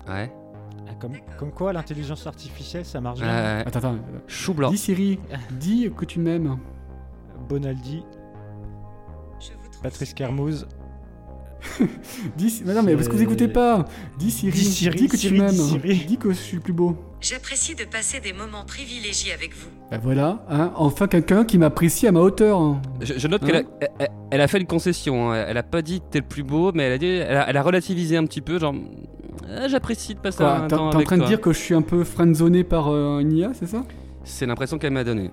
Ouais. 0.09 0.31
Ah, 0.89 0.95
Comme, 1.01 1.13
comme 1.39 1.51
quoi, 1.53 1.73
l'intelligence 1.73 2.27
artificielle, 2.27 2.85
ça 2.85 3.01
marche 3.01 3.21
bien. 3.21 3.59
Attends, 3.65 3.79
attends. 3.79 3.97
Chou 4.27 4.55
blanc. 4.55 4.71
Dis 4.71 4.79
Siri, 4.79 5.19
dis 5.53 5.91
que 5.97 6.05
tu 6.05 6.19
m'aimes. 6.21 6.59
Bonaldi. 7.49 8.05
Patrice 9.83 10.15
Carmouze. 10.15 10.67
Dis, 12.39 12.63
mais 12.65 12.73
non, 12.75 12.83
mais 12.83 12.95
parce 12.95 13.09
que 13.09 13.13
vous 13.15 13.23
écoutez 13.23 13.49
pas. 13.49 13.85
Dis 14.19 14.31
Siri, 14.31 14.53
Dis 14.53 14.65
Siri, 14.65 14.97
dis 14.97 15.09
que 15.09 15.17
Siri, 15.19 15.35
tu 15.37 15.41
m'aimes. 15.43 15.97
dis 16.07 16.17
que 16.17 16.31
je 16.31 16.35
suis 16.39 16.57
le 16.57 16.63
plus 16.63 16.73
beau. 16.73 16.97
J'apprécie 17.21 17.75
de 17.75 17.85
passer 17.85 18.19
des 18.21 18.33
moments 18.33 18.65
privilégiés 18.65 19.33
avec 19.35 19.55
vous. 19.55 19.69
Ben 19.91 19.99
voilà, 20.03 20.43
hein, 20.49 20.73
enfin 20.77 21.07
quelqu'un 21.07 21.45
qui 21.45 21.59
m'apprécie 21.59 22.07
à 22.07 22.13
ma 22.13 22.21
hauteur. 22.21 22.59
hein. 22.59 22.81
Je, 23.03 23.13
je 23.19 23.29
note 23.29 23.43
Hein 23.43 23.47
qu'elle 23.47 23.57
a, 23.57 23.89
elle- 23.99 24.09
elle 24.31 24.41
a 24.41 24.49
fait 24.49 24.59
une 24.59 24.67
concession. 24.67 25.33
hein. 25.33 25.45
Elle 25.49 25.59
a 25.59 25.63
pas 25.63 25.83
dit 25.83 26.01
t'es 26.11 26.21
le 26.21 26.25
plus 26.25 26.43
beau, 26.45 26.73
mais 26.75 26.85
elle 26.85 26.93
a, 26.93 26.99
dit, 26.99 27.07
elle 27.07 27.37
a, 27.37 27.51
elle 27.51 27.57
a 27.59 27.63
relativisé 27.63 28.17
un 28.17 28.25
petit 28.25 28.41
peu. 28.41 28.59
Genre, 28.59 28.75
Ah, 29.55 29.69
j'apprécie 29.69 30.15
de 30.15 30.21
passer 30.21 30.39
Quoi, 30.39 30.57
un 30.57 30.61
T'es 30.63 30.69
temps 30.77 30.89
t'es 30.89 30.95
en 30.95 30.99
avec 30.99 31.07
train 31.09 31.17
de 31.17 31.23
toi. 31.23 31.29
dire 31.29 31.41
que 31.43 31.53
je 31.53 31.59
suis 31.59 31.75
un 31.75 31.83
peu 31.83 32.05
friendzoné 32.05 32.65
par 32.65 32.89
euh, 32.89 33.19
une 33.19 33.33
IA, 33.33 33.51
c'est 33.53 33.67
ça? 33.67 33.85
C'est 34.25 34.47
l'impression 34.47 34.79
qu'elle 34.79 34.93
m'a 34.95 35.05
donné. 35.05 35.31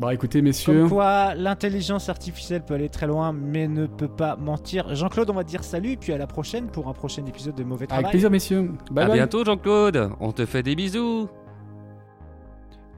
Bah 0.00 0.14
écoutez, 0.14 0.40
messieurs. 0.40 0.80
Comme 0.80 0.88
quoi, 0.88 1.34
l'intelligence 1.34 2.08
artificielle 2.08 2.62
peut 2.64 2.72
aller 2.72 2.88
très 2.88 3.06
loin, 3.06 3.34
mais 3.34 3.68
ne 3.68 3.84
peut 3.84 4.08
pas 4.08 4.34
mentir. 4.34 4.94
Jean-Claude, 4.94 5.28
on 5.28 5.34
va 5.34 5.44
te 5.44 5.50
dire 5.50 5.62
salut, 5.62 5.90
et 5.90 5.96
puis 5.98 6.14
à 6.14 6.18
la 6.18 6.26
prochaine 6.26 6.68
pour 6.68 6.88
un 6.88 6.94
prochain 6.94 7.22
épisode 7.26 7.54
de 7.54 7.64
Mauvais 7.64 7.86
Travail. 7.86 8.04
Avec 8.04 8.12
plaisir, 8.12 8.30
messieurs. 8.30 8.72
Bye 8.90 9.04
à 9.04 9.08
bye. 9.08 9.18
bientôt, 9.18 9.44
Jean-Claude. 9.44 10.10
On 10.18 10.32
te 10.32 10.46
fait 10.46 10.62
des 10.62 10.74
bisous. 10.74 11.28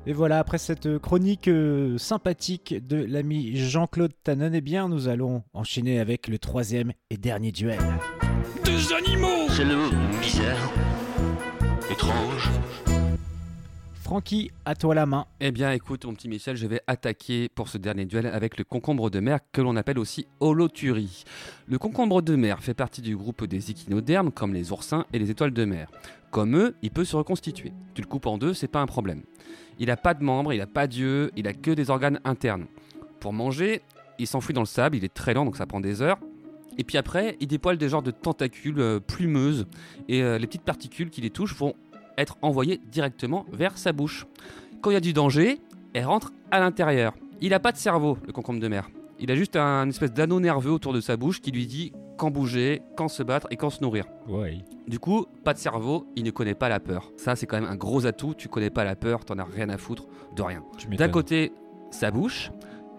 Et 0.07 0.13
voilà, 0.13 0.39
après 0.39 0.59
cette 0.59 0.99
chronique 0.99 1.49
euh, 1.49 1.99
sympathique 1.99 2.87
de 2.87 3.05
l'ami 3.05 3.57
Jean-Claude 3.57 4.13
Tannen, 4.23 4.55
eh 4.55 4.61
bien, 4.61 4.89
nous 4.89 5.09
allons 5.09 5.43
enchaîner 5.55 5.99
avec 5.99 6.29
le 6.29 6.39
troisième 6.39 6.93
et 7.11 7.17
dernier 7.17 7.51
duel. 7.51 7.81
Deux 8.65 8.95
animaux 8.95 9.49
C'est 9.49 9.65
le 9.65 9.75
mot 9.75 9.91
bizarre, 10.21 10.73
étrange. 11.91 12.49
Francky, 14.03 14.51
à 14.65 14.75
toi 14.75 14.97
la 14.97 15.07
main. 15.07 15.27
Eh 15.39 15.53
bien, 15.53 15.71
écoute, 15.71 16.05
mon 16.05 16.13
petit 16.13 16.29
Michel, 16.29 16.57
je 16.57 16.67
vais 16.67 16.81
attaquer 16.89 17.49
pour 17.49 17.69
ce 17.69 17.79
dernier 17.79 18.05
duel 18.05 18.27
avec 18.27 18.59
le 18.59 18.65
concombre 18.65 19.11
de 19.11 19.21
mer 19.21 19.39
que 19.53 19.61
l'on 19.61 19.77
appelle 19.77 20.01
aussi 20.01 20.27
holoturie. 20.41 21.23
Le 21.69 21.79
concombre 21.79 22.21
de 22.21 22.35
mer 22.35 22.65
fait 22.65 22.75
partie 22.75 23.01
du 23.01 23.17
groupe 23.17 23.45
des 23.45 23.71
échinodermes 23.71 24.33
comme 24.33 24.55
les 24.55 24.73
oursins 24.73 25.07
et 25.13 25.21
les 25.21 25.31
étoiles 25.31 25.53
de 25.53 25.65
mer. 25.65 25.89
Comme 26.33 26.57
eux, 26.57 26.75
il 26.83 26.91
peut 26.91 27.05
se 27.05 27.15
reconstituer. 27.15 27.73
Tu 27.95 28.03
le 28.03 28.09
coupes 28.09 28.27
en 28.27 28.39
deux, 28.39 28.55
c'est 28.55 28.67
pas 28.67 28.81
un 28.81 28.87
problème. 28.87 29.23
Il 29.79 29.87
n'a 29.87 29.97
pas 29.97 30.15
de 30.15 30.25
membres, 30.25 30.53
il 30.53 30.59
n'a 30.59 30.67
pas 30.67 30.89
d'yeux, 30.89 31.31
il 31.37 31.47
a 31.47 31.53
que 31.53 31.71
des 31.71 31.89
organes 31.89 32.19
internes. 32.25 32.67
Pour 33.21 33.33
manger, 33.33 33.83
il 34.19 34.27
s'enfuit 34.27 34.53
dans 34.53 34.63
le 34.63 34.67
sable, 34.67 34.97
il 34.97 35.05
est 35.05 35.15
très 35.15 35.33
lent 35.33 35.45
donc 35.45 35.57
ça 35.57 35.67
prend 35.67 35.81
des 35.81 36.03
heures. 36.03 36.19
Et 36.77 36.83
puis 36.83 36.99
après, 36.99 37.37
il 37.41 37.47
dépoile 37.47 37.79
des 37.79 37.89
genres 37.89 38.03
de 38.03 38.11
tentacules 38.11 38.81
euh, 38.81 38.99
plumeuses 38.99 39.67
et 40.09 40.23
euh, 40.23 40.39
les 40.39 40.47
petites 40.47 40.63
particules 40.63 41.11
qui 41.11 41.21
les 41.21 41.31
touchent 41.31 41.55
vont 41.55 41.75
être 42.19 42.37
envoyées 42.43 42.81
directement 42.91 43.47
vers 43.53 43.79
sa 43.79 43.93
bouche. 43.93 44.27
Quand 44.81 44.91
il 44.91 44.95
y 44.95 44.97
a 44.97 45.01
du 45.01 45.13
danger, 45.13 45.61
elle 45.95 46.07
rentre 46.07 46.33
à 46.51 46.61
l'intérieur. 46.61 47.15
Il 47.41 47.51
n'a 47.51 47.61
pas 47.61 47.73
de 47.73 47.77
cerveau, 47.77 48.19
le 48.27 48.33
concombre 48.33 48.61
de 48.61 48.69
mer. 48.69 48.89
Il 49.19 49.31
a 49.31 49.37
juste 49.37 49.57
un 49.57 49.89
espèce 49.89 50.13
d'anneau 50.13 50.41
nerveux 50.41 50.73
autour 50.73 50.93
de 50.93 51.01
sa 51.01 51.17
bouche 51.17 51.41
qui 51.41 51.53
lui 51.53 51.67
dit 51.67 51.93
quand 52.17 52.31
bouger, 52.31 52.83
quand 52.97 53.09
se 53.09 53.23
battre 53.23 53.47
et 53.51 53.57
quand 53.57 53.71
se 53.71 53.81
nourrir. 53.81 54.05
Ouais. 54.29 54.59
Du 54.89 54.99
coup, 54.99 55.27
pas 55.45 55.55
de 55.55 55.59
cerveau, 55.59 56.07
il 56.17 56.25
ne 56.25 56.31
connaît 56.31 56.55
pas 56.55 56.69
la 56.69 56.81
peur. 56.81 57.13
Ça, 57.17 57.37
c'est 57.37 57.47
quand 57.47 57.61
même 57.61 57.71
un 57.71 57.77
gros 57.77 58.07
atout. 58.07 58.35
Tu 58.35 58.49
connais 58.49 58.71
pas 58.71 58.85
la 58.85 58.97
peur, 58.97 59.25
t'en 59.25 59.39
as 59.39 59.45
rien 59.45 59.69
à 59.69 59.79
foutre 59.79 60.07
de 60.35 60.43
rien. 60.43 60.65
D'un 60.97 61.09
côté, 61.09 61.53
sa 61.91 62.11
bouche, 62.11 62.51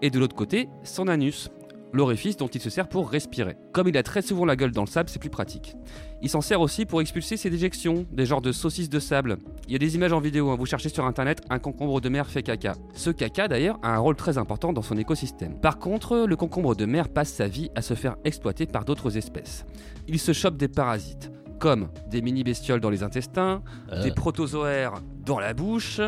et 0.02 0.10
de 0.10 0.18
l'autre 0.18 0.36
côté, 0.36 0.68
son 0.82 1.08
anus, 1.08 1.50
l'orifice 1.94 2.36
dont 2.36 2.48
il 2.48 2.60
se 2.60 2.70
sert 2.70 2.88
pour 2.88 3.08
respirer. 3.08 3.56
Comme 3.72 3.88
il 3.88 3.96
a 3.96 4.02
très 4.02 4.20
souvent 4.20 4.44
la 4.44 4.56
gueule 4.56 4.72
dans 4.72 4.82
le 4.82 4.88
sable, 4.88 5.08
c'est 5.08 5.20
plus 5.20 5.30
pratique. 5.30 5.76
Il 6.22 6.28
s'en 6.28 6.40
sert 6.40 6.60
aussi 6.60 6.86
pour 6.86 7.00
expulser 7.00 7.36
ses 7.36 7.50
déjections, 7.50 8.04
des 8.10 8.26
genres 8.26 8.40
de 8.40 8.50
saucisses 8.50 8.90
de 8.90 8.98
sable. 8.98 9.38
Il 9.68 9.72
y 9.72 9.76
a 9.76 9.78
des 9.78 9.94
images 9.94 10.12
en 10.12 10.20
vidéo, 10.20 10.50
hein. 10.50 10.56
vous 10.58 10.66
cherchez 10.66 10.88
sur 10.88 11.06
internet, 11.06 11.40
un 11.50 11.60
concombre 11.60 12.00
de 12.00 12.08
mer 12.08 12.26
fait 12.26 12.42
caca. 12.42 12.74
Ce 12.94 13.10
caca 13.10 13.46
d'ailleurs 13.46 13.78
a 13.82 13.94
un 13.94 13.98
rôle 13.98 14.16
très 14.16 14.38
important 14.38 14.72
dans 14.72 14.82
son 14.82 14.98
écosystème. 14.98 15.58
Par 15.60 15.78
contre, 15.78 16.26
le 16.26 16.36
concombre 16.36 16.74
de 16.74 16.84
mer 16.84 17.08
passe 17.08 17.32
sa 17.32 17.46
vie 17.46 17.70
à 17.76 17.82
se 17.82 17.94
faire 17.94 18.16
exploiter 18.24 18.66
par 18.66 18.84
d'autres 18.84 19.16
espèces. 19.16 19.64
Il 20.08 20.18
se 20.18 20.32
chope 20.32 20.56
des 20.56 20.68
parasites, 20.68 21.30
comme 21.60 21.88
des 22.10 22.22
mini-bestioles 22.22 22.80
dans 22.80 22.90
les 22.90 23.04
intestins, 23.04 23.62
des 24.02 24.10
protozoaires 24.10 24.94
dans 25.24 25.38
la 25.38 25.54
bouche, 25.54 26.00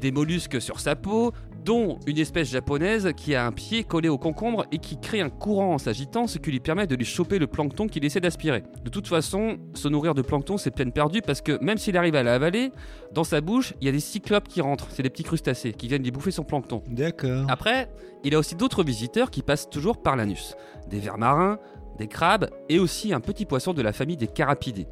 des 0.00 0.10
mollusques 0.10 0.60
sur 0.60 0.80
sa 0.80 0.96
peau, 0.96 1.32
dont 1.64 1.98
une 2.06 2.18
espèce 2.18 2.50
japonaise 2.50 3.12
qui 3.16 3.34
a 3.34 3.46
un 3.46 3.52
pied 3.52 3.84
collé 3.84 4.08
au 4.08 4.18
concombre 4.18 4.66
et 4.72 4.78
qui 4.78 4.98
crée 5.00 5.20
un 5.20 5.30
courant 5.30 5.74
en 5.74 5.78
s'agitant, 5.78 6.26
ce 6.26 6.38
qui 6.38 6.50
lui 6.50 6.60
permet 6.60 6.86
de 6.86 6.94
lui 6.94 7.04
choper 7.04 7.38
le 7.38 7.46
plancton 7.46 7.86
qu'il 7.86 8.04
essaie 8.04 8.20
d'aspirer. 8.20 8.62
De 8.84 8.90
toute 8.90 9.06
façon, 9.06 9.58
se 9.74 9.88
nourrir 9.88 10.14
de 10.14 10.22
plancton, 10.22 10.56
c'est 10.56 10.70
peine 10.70 10.92
perdue 10.92 11.22
parce 11.22 11.40
que 11.40 11.62
même 11.62 11.78
s'il 11.78 11.96
arrive 11.96 12.14
à 12.14 12.22
l'avaler, 12.22 12.72
dans 13.12 13.24
sa 13.24 13.40
bouche, 13.40 13.74
il 13.80 13.86
y 13.86 13.88
a 13.88 13.92
des 13.92 14.00
cyclopes 14.00 14.48
qui 14.48 14.60
rentrent, 14.60 14.88
c'est 14.90 15.02
des 15.02 15.10
petits 15.10 15.22
crustacés 15.22 15.72
qui 15.72 15.88
viennent 15.88 16.02
lui 16.02 16.10
bouffer 16.10 16.30
son 16.30 16.44
plancton. 16.44 16.82
D'accord. 16.88 17.46
Après, 17.48 17.88
il 18.24 18.34
a 18.34 18.38
aussi 18.38 18.54
d'autres 18.54 18.84
visiteurs 18.84 19.30
qui 19.30 19.42
passent 19.42 19.68
toujours 19.68 20.02
par 20.02 20.16
l'anus. 20.16 20.54
Des 20.88 20.98
vers 20.98 21.18
marins, 21.18 21.58
des 21.98 22.08
crabes 22.08 22.48
et 22.68 22.78
aussi 22.78 23.12
un 23.12 23.20
petit 23.20 23.44
poisson 23.44 23.72
de 23.72 23.82
la 23.82 23.92
famille 23.92 24.16
des 24.16 24.26
carapidés. 24.26 24.86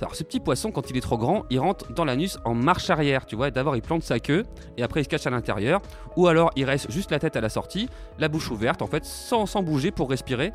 Alors 0.00 0.16
ce 0.16 0.24
petit 0.24 0.40
poisson, 0.40 0.72
quand 0.72 0.90
il 0.90 0.96
est 0.96 1.00
trop 1.00 1.16
grand, 1.16 1.44
il 1.48 1.60
rentre 1.60 1.92
dans 1.92 2.04
l'anus 2.04 2.36
en 2.44 2.54
marche 2.54 2.90
arrière, 2.90 3.24
tu 3.24 3.36
vois. 3.36 3.52
D'abord 3.52 3.76
il 3.76 3.82
plante 3.82 4.02
sa 4.02 4.18
queue 4.18 4.42
et 4.76 4.82
après 4.82 5.00
il 5.00 5.04
se 5.04 5.08
cache 5.08 5.26
à 5.28 5.30
l'intérieur. 5.30 5.80
Ou 6.16 6.26
alors 6.26 6.50
il 6.56 6.64
reste 6.64 6.90
juste 6.90 7.12
la 7.12 7.20
tête 7.20 7.36
à 7.36 7.40
la 7.40 7.48
sortie, 7.48 7.88
la 8.18 8.28
bouche 8.28 8.50
ouverte 8.50 8.82
en 8.82 8.88
fait, 8.88 9.04
sans, 9.04 9.46
sans 9.46 9.62
bouger 9.62 9.92
pour 9.92 10.10
respirer. 10.10 10.52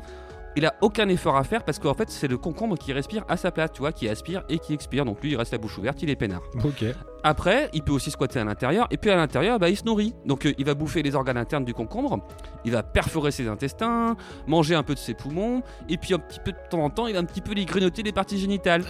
Il 0.56 0.66
a 0.66 0.74
aucun 0.80 1.08
effort 1.08 1.36
à 1.36 1.44
faire 1.44 1.64
parce 1.64 1.78
qu'en 1.78 1.94
fait 1.94 2.10
c'est 2.10 2.28
le 2.28 2.38
concombre 2.38 2.76
qui 2.76 2.92
respire 2.92 3.24
à 3.28 3.36
sa 3.36 3.50
place, 3.50 3.70
tu 3.72 3.80
vois, 3.80 3.92
qui 3.92 4.08
aspire 4.08 4.44
et 4.48 4.58
qui 4.58 4.74
expire. 4.74 5.04
Donc 5.04 5.22
lui 5.22 5.30
il 5.30 5.36
reste 5.36 5.52
la 5.52 5.58
bouche 5.58 5.78
ouverte, 5.78 6.02
il 6.02 6.10
est 6.10 6.16
peinard. 6.16 6.42
Ok. 6.64 6.84
Après, 7.24 7.68
il 7.72 7.82
peut 7.82 7.92
aussi 7.92 8.10
squatter 8.10 8.38
à 8.38 8.44
l'intérieur, 8.44 8.86
et 8.90 8.96
puis 8.96 9.10
à 9.10 9.16
l'intérieur, 9.16 9.58
bah, 9.58 9.68
il 9.68 9.76
se 9.76 9.84
nourrit. 9.84 10.14
Donc 10.24 10.46
euh, 10.46 10.52
il 10.56 10.64
va 10.64 10.74
bouffer 10.74 11.02
les 11.02 11.14
organes 11.14 11.36
internes 11.36 11.64
du 11.64 11.74
concombre, 11.74 12.20
il 12.64 12.72
va 12.72 12.82
perforer 12.82 13.32
ses 13.32 13.48
intestins, 13.48 14.16
manger 14.46 14.74
un 14.74 14.82
peu 14.82 14.94
de 14.94 14.98
ses 14.98 15.14
poumons, 15.14 15.62
et 15.88 15.96
puis 15.96 16.14
un 16.14 16.18
petit 16.18 16.40
peu 16.44 16.52
de 16.52 16.58
temps 16.70 16.84
en 16.84 16.90
temps, 16.90 17.06
il 17.06 17.14
va 17.14 17.20
un 17.20 17.24
petit 17.24 17.40
peu 17.40 17.52
les 17.52 17.64
grignoter 17.64 18.02
les 18.02 18.12
parties 18.12 18.38
génitales. 18.38 18.84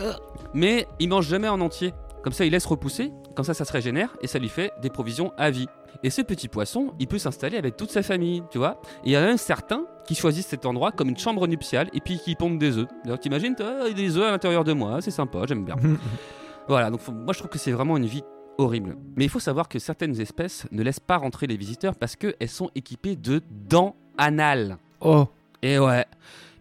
Mais 0.54 0.86
il 0.98 1.08
mange 1.08 1.26
jamais 1.26 1.48
en 1.48 1.60
entier. 1.60 1.92
Comme 2.22 2.32
ça, 2.32 2.44
il 2.44 2.52
laisse 2.52 2.66
repousser, 2.66 3.12
comme 3.34 3.44
ça, 3.44 3.54
ça 3.54 3.64
se 3.64 3.72
régénère, 3.72 4.16
et 4.20 4.26
ça 4.26 4.38
lui 4.38 4.48
fait 4.48 4.72
des 4.82 4.90
provisions 4.90 5.32
à 5.38 5.50
vie. 5.50 5.68
Et 6.04 6.10
ce 6.10 6.22
petit 6.22 6.48
poisson, 6.48 6.94
il 7.00 7.08
peut 7.08 7.18
s'installer 7.18 7.56
avec 7.58 7.76
toute 7.76 7.90
sa 7.90 8.02
famille, 8.02 8.42
tu 8.50 8.58
vois. 8.58 8.80
Et 9.04 9.08
il 9.10 9.12
y 9.12 9.16
en 9.16 9.20
a 9.22 9.26
même 9.26 9.36
certains 9.36 9.84
qui 10.06 10.14
choisissent 10.14 10.46
cet 10.46 10.64
endroit 10.64 10.92
comme 10.92 11.08
une 11.08 11.18
chambre 11.18 11.46
nuptiale, 11.46 11.88
et 11.92 12.00
puis 12.00 12.18
qui 12.18 12.34
pondent 12.34 12.58
des 12.58 12.78
œufs. 12.78 12.86
Alors 13.04 13.18
t'imagines, 13.18 13.54
t'as 13.54 13.90
des 13.90 14.16
œufs 14.16 14.24
à 14.26 14.30
l'intérieur 14.30 14.64
de 14.64 14.72
moi, 14.72 15.00
c'est 15.00 15.10
sympa, 15.10 15.40
j'aime 15.46 15.64
bien. 15.64 15.76
Voilà, 16.68 16.90
donc 16.90 17.00
faut- 17.00 17.12
moi 17.12 17.32
je 17.32 17.38
trouve 17.38 17.50
que 17.50 17.58
c'est 17.58 17.72
vraiment 17.72 17.96
une 17.96 18.04
vie 18.04 18.22
horrible. 18.58 18.96
Mais 19.16 19.24
il 19.24 19.30
faut 19.30 19.40
savoir 19.40 19.68
que 19.68 19.78
certaines 19.78 20.20
espèces 20.20 20.66
ne 20.70 20.82
laissent 20.82 21.00
pas 21.00 21.16
rentrer 21.16 21.46
les 21.46 21.56
visiteurs 21.56 21.94
parce 21.96 22.14
qu'elles 22.14 22.48
sont 22.48 22.70
équipées 22.74 23.16
de 23.16 23.40
dents 23.50 23.96
anales. 24.18 24.76
Oh. 25.00 25.26
Et 25.62 25.78
ouais. 25.78 26.04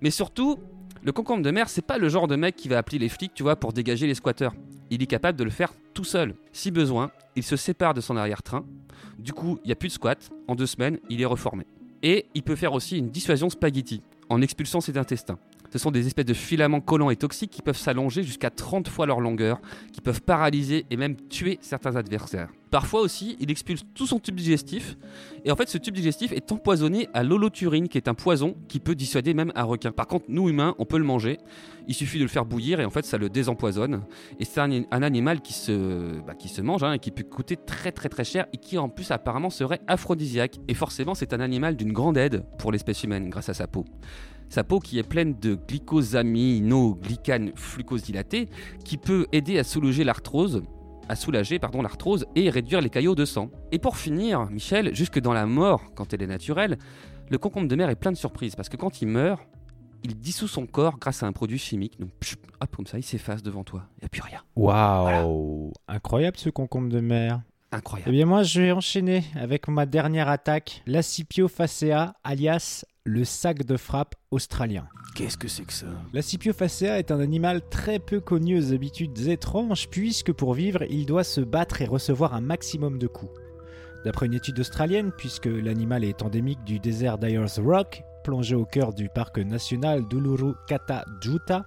Mais 0.01 0.09
surtout, 0.09 0.59
le 1.07 1.13
concombre 1.13 1.41
de 1.41 1.51
mer, 1.51 1.69
c'est 1.69 1.81
pas 1.81 1.97
le 1.97 2.09
genre 2.09 2.27
de 2.27 2.35
mec 2.35 2.57
qui 2.57 2.67
va 2.67 2.79
appeler 2.79 2.99
les 2.99 3.07
flics, 3.07 3.33
tu 3.33 3.41
vois, 3.41 3.55
pour 3.55 3.71
dégager 3.71 4.07
les 4.07 4.13
squatteurs. 4.13 4.53
Il 4.89 5.01
est 5.01 5.05
capable 5.07 5.39
de 5.39 5.45
le 5.45 5.49
faire 5.49 5.71
tout 5.93 6.03
seul. 6.03 6.35
Si 6.51 6.69
besoin, 6.69 7.11
il 7.37 7.43
se 7.43 7.55
sépare 7.55 7.93
de 7.93 8.01
son 8.01 8.17
arrière-train. 8.17 8.65
Du 9.17 9.31
coup, 9.31 9.57
il 9.63 9.67
n'y 9.67 9.71
a 9.71 9.77
plus 9.77 9.87
de 9.87 9.93
squat. 9.93 10.29
En 10.49 10.55
deux 10.55 10.65
semaines, 10.65 10.99
il 11.09 11.21
est 11.21 11.25
reformé. 11.25 11.65
Et 12.03 12.25
il 12.33 12.43
peut 12.43 12.57
faire 12.57 12.73
aussi 12.73 12.97
une 12.97 13.09
dissuasion 13.09 13.49
spaghetti 13.49 14.01
en 14.27 14.41
expulsant 14.41 14.81
ses 14.81 14.97
intestins. 14.97 15.39
Ce 15.72 15.80
sont 15.80 15.91
des 15.91 16.07
espèces 16.07 16.26
de 16.26 16.34
filaments 16.34 16.82
collants 16.82 17.09
et 17.09 17.15
toxiques 17.15 17.51
qui 17.51 17.61
peuvent 17.61 17.78
s'allonger 17.78 18.24
jusqu'à 18.24 18.49
30 18.49 18.88
fois 18.88 19.05
leur 19.05 19.20
longueur, 19.20 19.59
qui 19.93 20.01
peuvent 20.01 20.22
paralyser 20.22 20.86
et 20.89 20.97
même 20.97 21.15
tuer 21.15 21.59
certains 21.61 21.95
adversaires. 21.95 22.49
Parfois 22.70 22.99
aussi, 22.99 23.38
il 23.39 23.49
expulse 23.49 23.84
tout 23.93 24.05
son 24.05 24.20
tube 24.20 24.36
digestif, 24.36 24.97
et 25.45 25.51
en 25.51 25.55
fait 25.55 25.70
ce 25.70 25.78
tube 25.78 25.93
digestif 25.93 26.34
est 26.34 26.51
empoisonné 26.51 27.07
à 27.13 27.24
l'holoturine, 27.24 27.88
qui 27.88 27.97
est 27.97 28.09
un 28.09 28.13
poison 28.13 28.55
qui 28.68 28.80
peut 28.80 28.95
dissuader 28.95 29.34
même 29.34 29.53
un 29.55 29.63
requin. 29.63 29.91
Par 29.91 30.07
contre, 30.07 30.26
nous 30.28 30.49
humains, 30.49 30.76
on 30.78 30.86
peut 30.86 30.97
le 30.97 31.05
manger, 31.05 31.38
il 31.88 31.95
suffit 31.95 32.18
de 32.18 32.24
le 32.24 32.30
faire 32.30 32.45
bouillir, 32.45 32.82
et 32.82 32.86
en 32.86 32.89
fait 32.89 33.05
ça 33.05 33.18
le 33.18 33.30
désempoisonne. 33.30 34.03
Et 34.39 34.45
c'est 34.45 34.59
un, 34.59 34.72
animal 34.91 35.41
qui 35.41 35.53
se, 35.53 36.20
bah, 36.26 36.36
qui 36.36 36.49
se 36.49 36.61
mange, 36.61 36.84
hein, 36.84 36.93
et 36.93 36.99
qui 36.99 37.11
peut 37.11 37.24
coûter 37.24 37.55
très 37.55 37.93
très 37.93 38.09
très 38.09 38.26
cher, 38.26 38.47
et 38.51 38.57
qui 38.57 38.78
en 38.78 38.89
plus 38.89 39.11
apparemment 39.11 39.49
serait 39.49 39.80
aphrodisiaque. 39.88 40.57
Et 40.68 40.74
forcément 40.74 41.15
c'est 41.15 41.34
un 41.34 41.39
animal 41.39 41.78
d'une 41.78 41.93
grande 41.93 42.18
aide 42.18 42.43
pour 42.57 42.74
l'espèce 42.74 43.03
humaine 43.03 43.30
grâce 43.30 43.47
à 43.47 43.53
sa 43.53 43.68
peau. 43.68 43.86
Sa 44.49 44.63
peau 44.63 44.79
qui 44.79 44.97
est 44.97 45.03
pleine 45.03 45.37
de 45.39 45.55
glycosaminoglycane 45.55 47.51
glucosilaté 47.51 48.49
qui 48.83 48.97
peut 48.97 49.27
aider 49.31 49.59
à 49.59 49.63
soulager 49.63 50.03
l'arthrose, 50.03 50.63
à 51.09 51.15
soulager 51.15 51.59
pardon 51.59 51.81
l'arthrose 51.81 52.25
et 52.35 52.49
réduire 52.49 52.81
les 52.81 52.89
caillots 52.89 53.15
de 53.15 53.25
sang. 53.25 53.49
Et 53.71 53.79
pour 53.79 53.97
finir, 53.97 54.49
Michel, 54.49 54.95
jusque 54.95 55.19
dans 55.19 55.33
la 55.33 55.45
mort 55.45 55.91
quand 55.95 56.13
elle 56.13 56.21
est 56.21 56.27
naturelle, 56.27 56.77
le 57.29 57.37
concombre 57.37 57.67
de 57.67 57.75
mer 57.75 57.89
est 57.89 57.95
plein 57.95 58.11
de 58.11 58.17
surprises 58.17 58.55
parce 58.55 58.69
que 58.69 58.77
quand 58.77 59.01
il 59.01 59.09
meurt, 59.09 59.41
il 60.03 60.17
dissout 60.17 60.47
son 60.47 60.65
corps 60.65 60.97
grâce 60.97 61.23
à 61.23 61.27
un 61.27 61.33
produit 61.33 61.57
chimique. 61.57 61.99
Donc 61.99 62.11
hop 62.61 62.75
comme 62.75 62.87
ça, 62.87 62.97
il 62.97 63.03
s'efface 63.03 63.43
devant 63.43 63.63
toi. 63.63 63.83
Il 63.97 64.03
n'y 64.03 64.05
a 64.05 64.09
plus 64.09 64.21
rien. 64.21 64.41
Waouh 64.55 65.73
Incroyable 65.87 66.37
ce 66.37 66.49
concombre 66.49 66.89
de 66.89 66.99
mer. 66.99 67.41
Incroyable. 67.72 68.09
Eh 68.09 68.13
bien 68.13 68.26
moi 68.26 68.43
je 68.43 68.61
vais 68.61 68.72
enchaîner 68.72 69.24
avec 69.36 69.68
ma 69.68 69.86
dernière 69.86 70.30
attaque, 70.30 70.82
l'Acipio 70.86 71.47
facea, 71.47 72.13
alias 72.24 72.86
le 73.03 73.24
sac 73.24 73.63
de 73.63 73.78
frappe 73.78 74.15
australien. 74.32 74.88
Qu'est-ce 75.15 75.38
que 75.38 75.47
c'est 75.47 75.63
que 75.63 75.74
ça? 75.74 75.88
L'Acipio 76.13 76.53
facea 76.53 76.99
est 76.99 77.11
un 77.11 77.20
animal 77.20 77.61
très 77.70 77.99
peu 77.99 78.20
connu 78.20 78.57
aux 78.57 78.74
habitudes 78.74 79.18
étranges 79.28 79.89
puisque 79.89 80.32
pour 80.34 80.53
vivre 80.53 80.84
il 80.89 81.05
doit 81.05 81.24
se 81.24 81.41
battre 81.41 81.82
et 81.82 81.86
recevoir 81.86 82.34
un 82.34 82.41
maximum 82.41 82.99
de 82.99 83.07
coups. 83.07 83.32
D'après 84.05 84.28
une 84.28 84.36
étude 84.36 84.59
australienne, 84.59 85.11
puisque 85.18 85.47
l'animal 85.47 86.03
est 86.03 86.22
endémique 86.22 86.63
du 86.63 86.80
désert 86.80 87.18
d'Ayers 87.18 87.59
Rock, 87.59 88.03
plongé 88.24 88.55
au 88.55 88.63
cœur 88.63 88.93
du 88.93 89.09
parc 89.09 89.39
national 89.39 90.07
d'Uluru 90.07 90.53
Kata 90.68 91.03
Juta, 91.22 91.65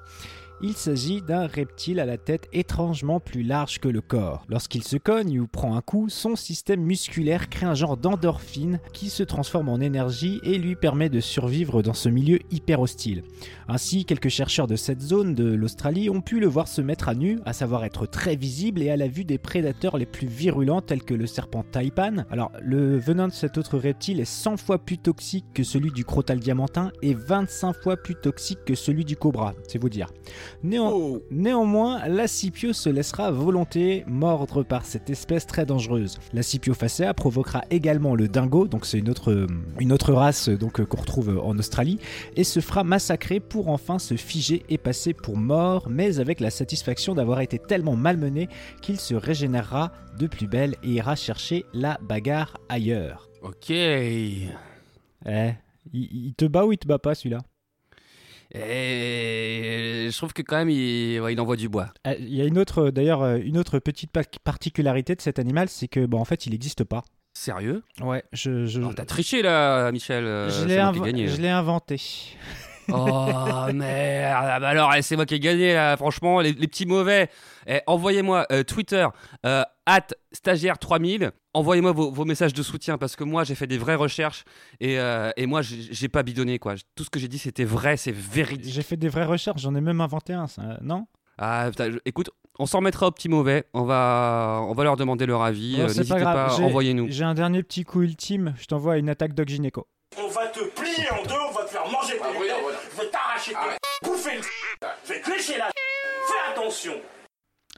il 0.63 0.75
s'agit 0.75 1.23
d'un 1.23 1.47
reptile 1.47 2.01
à 2.01 2.07
la 2.07 2.19
tête 2.19 2.49
étrangement 2.53 3.21
plus 3.21 3.43
large 3.43 3.79
que 3.79 3.89
le 3.89 4.01
corps. 4.01 4.45
Lorsqu'il 4.49 4.83
se 4.83 4.97
cogne 4.97 5.41
ou 5.41 5.47
prend 5.47 5.77
un 5.77 5.81
coup, 5.81 6.09
son 6.09 6.37
système 6.37 6.83
musculaire 6.83 7.49
crée 7.49 7.67
un 7.67 7.75
genre 7.75 7.97
d'endorphine 7.97 8.81
qui 8.93 9.11
se 9.11 9.23
transforme 9.23 9.69
en 9.69 9.81
énergie 9.81 10.41
et 10.43 10.59
lui 10.59 10.77
permet 10.77 11.09
de 11.09 11.21
survivre 11.21 11.83
dans 11.83 11.95
ce 11.95 12.09
milieu 12.09 12.39
hyper 12.51 12.81
hostile. 12.81 13.25
Ainsi, 13.69 14.05
quelques 14.05 14.29
chercheurs 14.29 14.67
de 14.67 14.77
cette 14.77 15.01
zone 15.01 15.35
de 15.35 15.45
l'Australie 15.45 16.11
ont 16.11 16.21
pu 16.21 16.41
le 16.41 16.47
voir 16.47 16.69
se 16.69 16.81
mettre 16.81 17.09
à 17.09 17.15
nu, 17.15 17.39
à 17.45 17.53
savoir 17.53 17.85
être 17.85 18.07
très 18.07 18.37
visible 18.37 18.83
et 18.83 18.91
à 18.91 18.97
la 18.97 19.09
vue 19.09 19.25
des 19.25 19.39
prédateurs 19.39 19.97
les 19.97 20.07
plus 20.07 20.27
virulents 20.27 20.83
tels 20.83 21.03
que 21.03 21.15
le 21.15 21.27
serpent 21.27 21.63
taipan. 21.63 22.25
Alors, 22.31 22.53
le 22.61 22.99
venin 22.99 23.29
de 23.29 23.33
cet 23.33 23.59
autre 23.59 23.79
reptile 23.79 24.21
est 24.21 24.25
100 24.25 24.57
fois 24.57 24.79
plus 24.79 24.99
toxique 24.99 25.47
que 25.55 25.63
celui 25.63 25.91
du 25.93 26.05
crotal 26.05 26.41
diamantin 26.41 26.91
et 27.03 27.15
25 27.15 27.73
fois 27.75 27.97
plus 27.97 28.15
toxique 28.15 28.65
que 28.67 28.75
celui 28.75 29.05
du 29.05 29.17
cobra, 29.17 29.55
c'est 29.69 29.79
vous 29.79 29.89
dire. 29.89 30.09
Néan- 30.63 31.21
Néanmoins, 31.31 32.07
l'acipio 32.09 32.73
se 32.73 32.89
laissera 32.89 33.27
à 33.27 33.31
volonté 33.31 34.05
mordre 34.07 34.63
par 34.63 34.85
cette 34.85 35.11
espèce 35.11 35.47
très 35.47 35.67
dangereuse. 35.67 36.19
L'acipio 36.33 36.75
facea 36.75 37.15
provoquera 37.15 37.63
également 37.71 38.15
le 38.15 38.29
dingo, 38.29 38.67
donc 38.69 38.87
c'est 38.87 38.99
une 38.99 39.09
autre, 39.11 39.31
euh, 39.33 39.47
une 39.79 39.93
autre 39.93 40.13
race 40.13 40.49
euh, 40.49 40.57
donc 40.57 40.81
euh, 40.81 40.85
qu'on 40.85 41.01
retrouve 41.01 41.41
en 41.43 41.59
Australie, 41.59 41.99
et 42.37 42.45
se 42.45 42.61
fera 42.61 42.85
massacrer 42.85 43.41
pour 43.41 43.69
enfin 43.69 43.99
se 43.99 44.15
figer 44.15 44.65
et 44.69 44.79
passer 44.79 45.15
pour 45.15 45.37
mort, 45.37 45.89
mais 45.89 46.19
avec 46.21 46.41
la 46.41 46.51
satisfaction 46.51 47.15
d'avoir 47.15 47.41
été 47.41 47.59
tellement 47.59 47.97
malmené 47.97 48.49
qu'il 48.83 48.99
se 49.01 49.15
régénérera 49.15 49.93
de 50.19 50.27
plus 50.27 50.47
belle 50.47 50.75
et 50.83 50.89
ira 50.89 51.17
chercher 51.17 51.65
la 51.73 51.99
bagarre 52.03 52.59
ailleurs. 52.69 53.29
Ok. 53.43 53.71
Eh, 53.71 54.49
il, 55.93 56.27
il 56.27 56.35
te 56.35 56.45
bat 56.45 56.65
ou 56.67 56.73
il 56.73 56.79
te 56.79 56.87
bat 56.87 56.99
pas 56.99 57.15
celui-là? 57.15 57.39
Et 58.53 60.09
je 60.11 60.17
trouve 60.17 60.33
que 60.33 60.43
quand 60.43 60.57
même 60.57 60.71
il, 60.71 61.21
ouais, 61.21 61.33
il 61.33 61.41
envoie 61.41 61.57
du 61.57 61.69
bois. 61.69 61.93
Euh, 62.07 62.15
Il 62.19 62.35
y 62.35 62.41
a 62.43 62.45
une 62.45 62.59
autre, 62.59 62.87
euh, 62.87 62.91
d'ailleurs, 62.91 63.23
euh, 63.23 63.39
une 63.43 63.59
autre 63.59 63.79
petite 63.79 64.11
pa- 64.11 64.23
particularité 64.45 65.15
de 65.15 65.21
cet 65.21 65.39
animal, 65.39 65.69
c'est 65.69 65.89
que, 65.89 66.05
bon, 66.07 66.19
en 66.21 66.25
fait, 66.25 66.47
il 66.47 66.51
n'existe 66.53 66.85
pas. 66.85 67.05
Sérieux? 67.33 67.83
Ouais, 68.01 68.25
je, 68.33 68.67
je, 68.67 68.81
T'as 68.95 69.05
triché 69.05 69.41
là, 69.43 69.91
Michel. 69.93 70.25
euh, 70.25 70.51
je 70.51 70.67
l'ai 70.67 70.77
inv- 70.79 71.01
gagné. 71.05 71.29
je 71.29 71.41
l'ai 71.41 71.49
inventé. 71.49 72.01
Oh 72.93 73.67
merde, 73.73 74.37
Ah, 74.37 74.61
bah 74.61 74.69
alors 74.69 74.93
eh, 74.95 75.03
c'est 75.03 75.17
moi 75.17 75.27
qui 75.27 75.35
ai 75.35 75.41
gagné 75.41 75.75
là, 75.75 75.97
franchement, 75.97 76.41
les, 76.41 76.53
les 76.53 76.67
petits 76.69 76.87
mauvais. 76.87 77.29
Eh, 77.67 77.81
Envoyez-moi 77.87 78.47
euh, 78.51 78.63
Twitter, 78.63 79.07
euh, 79.47 79.63
at 79.87 80.07
stagiaire 80.33 80.79
3000, 80.79 81.31
envoyez-moi 81.55 81.93
vos, 81.93 82.11
vos 82.11 82.25
messages 82.25 82.55
de 82.55 82.63
soutien 82.63 82.99
parce 82.99 83.17
que 83.17 83.25
moi 83.25 83.45
j'ai 83.45 83.55
fait 83.55 83.67
des 83.67 83.79
vraies 83.79 83.95
recherches 83.97 84.45
et, 84.81 84.99
euh, 84.99 85.31
et 85.37 85.47
moi 85.47 85.61
j'ai 85.63 86.09
pas 86.09 86.23
bidonné 86.23 86.59
quoi. 86.59 86.75
Tout 86.97 87.05
ce 87.05 87.11
que 87.11 87.19
j'ai 87.21 87.29
dit 87.29 87.39
c'était 87.39 87.65
vrai, 87.65 87.97
c'est 87.97 88.15
véridique. 88.15 88.73
J'ai 88.73 88.83
fait 88.83 88.97
des 88.97 89.09
vraies 89.09 89.25
recherches, 89.27 89.61
j'en 89.63 89.75
ai 89.75 89.81
même 89.81 90.01
inventé 90.01 90.33
un, 90.33 90.47
ça, 90.47 90.79
non? 90.83 91.07
Ah, 91.39 91.67
putain, 91.71 91.91
je- 91.91 91.99
écoute, 92.05 92.31
on 92.59 92.67
s'en 92.67 92.79
remettra 92.79 93.07
aux 93.07 93.11
petits 93.13 93.29
mauvais, 93.31 93.65
on 93.73 93.85
va, 93.85 94.61
on 94.69 94.75
va 94.75 94.85
leur 94.85 94.97
demander 94.97 95.27
leur 95.27 95.43
avis, 95.43 95.77
n'hésitez 95.87 96.21
pas 96.35 96.49
envoyez-nous. 96.67 97.07
J'ai 97.11 97.25
un 97.25 97.35
dernier 97.35 97.63
petit 97.63 97.85
coup 97.85 98.03
ultime, 98.03 98.55
je 98.59 98.67
t'envoie 98.67 98.99
une 98.99 99.09
attaque 99.09 99.33
Doc 99.35 99.49
Gynéco. 99.49 99.87
On 100.19 100.29
va 100.29 100.49
te 100.49 100.61
plier 100.61 101.09
en 101.13 101.23
deux, 101.23 101.35
on 101.49 101.53
va 101.53 101.65
te 101.65 101.71
faire 101.71 101.85
manger 101.89 102.19
tes 102.19 102.39
lunettes, 102.39 102.57
je 102.93 103.01
vais 103.01 103.09
t'arracher 103.11 103.53
tes 103.53 104.09
bouffer 104.09 104.37
le 104.39 104.43
je 105.05 105.13
vais 105.13 105.21
te 105.21 105.31
lécher 105.31 105.57
la 105.57 105.67
Fais 106.27 106.51
attention 106.53 106.95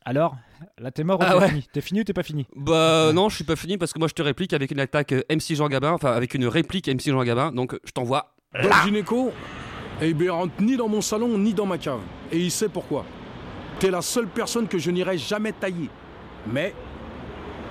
Alors, 0.05 0.35
là 0.78 0.91
t'es 0.91 1.05
mort 1.05 1.20
ou 1.20 1.22
Ah 1.26 1.33
t'es 1.35 1.39
ouais. 1.39 1.49
fini 1.49 1.68
T'es 1.72 1.80
fini 1.83 2.01
ou 2.01 2.05
t'es 2.05 2.12
pas 2.14 2.22
fini 2.22 2.47
Bah 2.57 3.12
non, 3.12 3.28
je 3.28 3.37
suis 3.37 3.45
pas 3.45 3.57
fini 3.57 3.76
parce 3.76 3.93
que 3.93 3.99
moi 3.99 4.09
je 4.09 4.14
te 4.14 4.22
réplique 4.22 4.55
avec 4.55 4.70
une 4.70 4.80
attaque 4.80 5.12
euh, 5.12 5.22
MC 5.30 5.55
Jean 5.57 5.68
Gabin, 5.68 5.93
enfin 5.93 6.12
avec 6.12 6.33
une 6.35 6.47
réplique 6.47 6.89
MC 6.89 7.09
Jean 7.11 7.22
Gabin, 7.22 7.53
donc 7.53 7.78
je 7.85 7.93
t'envoie 7.93 8.35
Doc 8.61 8.72
Gynéco, 8.85 9.33
eh 10.01 10.14
bien, 10.14 10.33
rentre 10.33 10.55
ni 10.61 10.76
dans 10.76 10.89
mon 10.89 11.01
salon 11.03 11.37
ni 11.39 11.53
dans 11.55 11.66
ma 11.66 11.78
cave. 11.78 12.01
Et 12.30 12.39
il 12.39 12.51
sait 12.51 12.68
pourquoi. 12.68 13.05
T'es 13.78 13.91
la 13.91 14.03
seule 14.03 14.26
personne 14.28 14.68
que 14.68 14.78
je 14.78 14.91
n'irai 14.91 15.16
jamais 15.18 15.53
tailler. 15.53 15.91
Mais, 16.47 16.74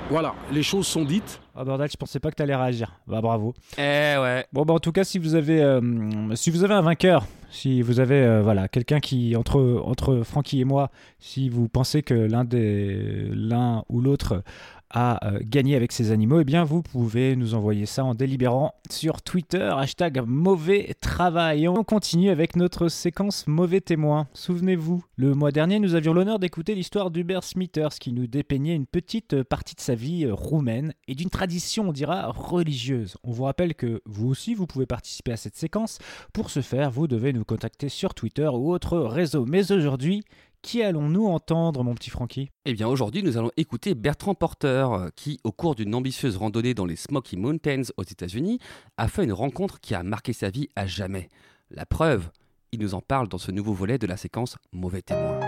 voilà, 0.09 0.33
les 0.51 0.63
choses 0.63 0.87
sont 0.87 1.05
dites. 1.05 1.39
Ah 1.55 1.63
bordel, 1.63 1.89
je 1.91 1.97
pensais 1.97 2.19
pas 2.19 2.31
que 2.31 2.35
t'allais 2.35 2.55
réagir. 2.55 2.91
Bah 3.07 3.21
bravo. 3.21 3.53
Eh 3.77 3.81
ouais. 3.81 4.45
Bon 4.51 4.63
bah 4.63 4.73
en 4.73 4.79
tout 4.79 4.91
cas 4.91 5.03
si 5.03 5.19
vous 5.19 5.35
avez 5.35 5.61
euh, 5.61 6.35
si 6.35 6.49
vous 6.49 6.63
avez 6.63 6.73
un 6.73 6.81
vainqueur, 6.81 7.25
si 7.49 7.81
vous 7.81 7.99
avez 7.99 8.21
euh, 8.21 8.41
voilà 8.41 8.67
quelqu'un 8.67 8.99
qui 8.99 9.35
entre 9.35 9.81
entre 9.85 10.23
Francky 10.23 10.61
et 10.61 10.65
moi, 10.65 10.89
si 11.19 11.49
vous 11.49 11.67
pensez 11.67 12.03
que 12.03 12.13
l'un 12.13 12.43
des 12.43 13.29
l'un 13.31 13.83
ou 13.89 14.01
l'autre 14.01 14.43
à 14.93 15.25
euh, 15.27 15.39
gagner 15.43 15.75
avec 15.75 15.91
ces 15.91 16.11
animaux, 16.11 16.39
eh 16.41 16.43
bien 16.43 16.63
vous 16.63 16.81
pouvez 16.81 17.35
nous 17.35 17.53
envoyer 17.53 17.85
ça 17.85 18.03
en 18.03 18.13
délibérant 18.13 18.75
sur 18.89 19.21
Twitter, 19.21 19.71
hashtag 19.75 20.23
mauvais 20.25 20.95
travail. 21.01 21.67
On 21.67 21.83
continue 21.83 22.29
avec 22.29 22.55
notre 22.55 22.87
séquence 22.89 23.47
mauvais 23.47 23.81
témoin. 23.81 24.27
Souvenez-vous, 24.33 25.03
le 25.15 25.33
mois 25.33 25.51
dernier, 25.51 25.79
nous 25.79 25.95
avions 25.95 26.13
l'honneur 26.13 26.39
d'écouter 26.39 26.75
l'histoire 26.75 27.11
d'Hubert 27.11 27.43
Smithers 27.43 27.99
qui 27.99 28.11
nous 28.11 28.27
dépeignait 28.27 28.75
une 28.75 28.85
petite 28.85 29.43
partie 29.43 29.75
de 29.75 29.81
sa 29.81 29.95
vie 29.95 30.25
euh, 30.25 30.33
roumaine 30.33 30.93
et 31.07 31.15
d'une 31.15 31.29
tradition, 31.29 31.89
on 31.89 31.93
dira, 31.93 32.27
religieuse. 32.31 33.17
On 33.23 33.31
vous 33.31 33.43
rappelle 33.43 33.75
que 33.75 34.01
vous 34.05 34.29
aussi, 34.29 34.53
vous 34.53 34.67
pouvez 34.67 34.85
participer 34.85 35.31
à 35.31 35.37
cette 35.37 35.55
séquence. 35.55 35.99
Pour 36.33 36.49
ce 36.49 36.61
faire, 36.61 36.91
vous 36.91 37.07
devez 37.07 37.33
nous 37.33 37.45
contacter 37.45 37.89
sur 37.89 38.13
Twitter 38.13 38.49
ou 38.51 38.71
autre 38.73 38.97
réseau. 38.99 39.45
Mais 39.45 39.71
aujourd'hui, 39.71 40.23
qui 40.61 40.83
allons-nous 40.83 41.27
entendre, 41.27 41.83
mon 41.83 41.95
petit 41.95 42.09
Francky? 42.09 42.49
Eh 42.65 42.73
bien, 42.73 42.87
aujourd'hui, 42.87 43.23
nous 43.23 43.37
allons 43.37 43.51
écouter 43.57 43.95
Bertrand 43.95 44.35
Porter, 44.35 44.87
euh, 44.91 45.09
qui, 45.15 45.39
au 45.43 45.51
cours 45.51 45.75
d'une 45.75 45.93
ambitieuse 45.95 46.37
randonnée 46.37 46.73
dans 46.73 46.85
les 46.85 46.95
Smoky 46.95 47.37
Mountains 47.37 47.83
aux 47.97 48.03
États-Unis, 48.03 48.59
a 48.97 49.07
fait 49.07 49.23
une 49.23 49.33
rencontre 49.33 49.79
qui 49.79 49.95
a 49.95 50.03
marqué 50.03 50.33
sa 50.33 50.49
vie 50.49 50.69
à 50.75 50.85
jamais. 50.85 51.29
La 51.69 51.85
preuve, 51.85 52.29
il 52.71 52.79
nous 52.79 52.93
en 52.93 53.01
parle 53.01 53.27
dans 53.27 53.37
ce 53.37 53.51
nouveau 53.51 53.73
volet 53.73 53.97
de 53.97 54.07
la 54.07 54.17
séquence 54.17 54.57
Mauvais 54.71 55.01
témoin. 55.01 55.39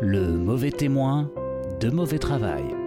Le 0.00 0.36
mauvais 0.36 0.72
témoin 0.72 1.30
de 1.80 1.90
mauvais 1.90 2.18
travail. 2.18 2.81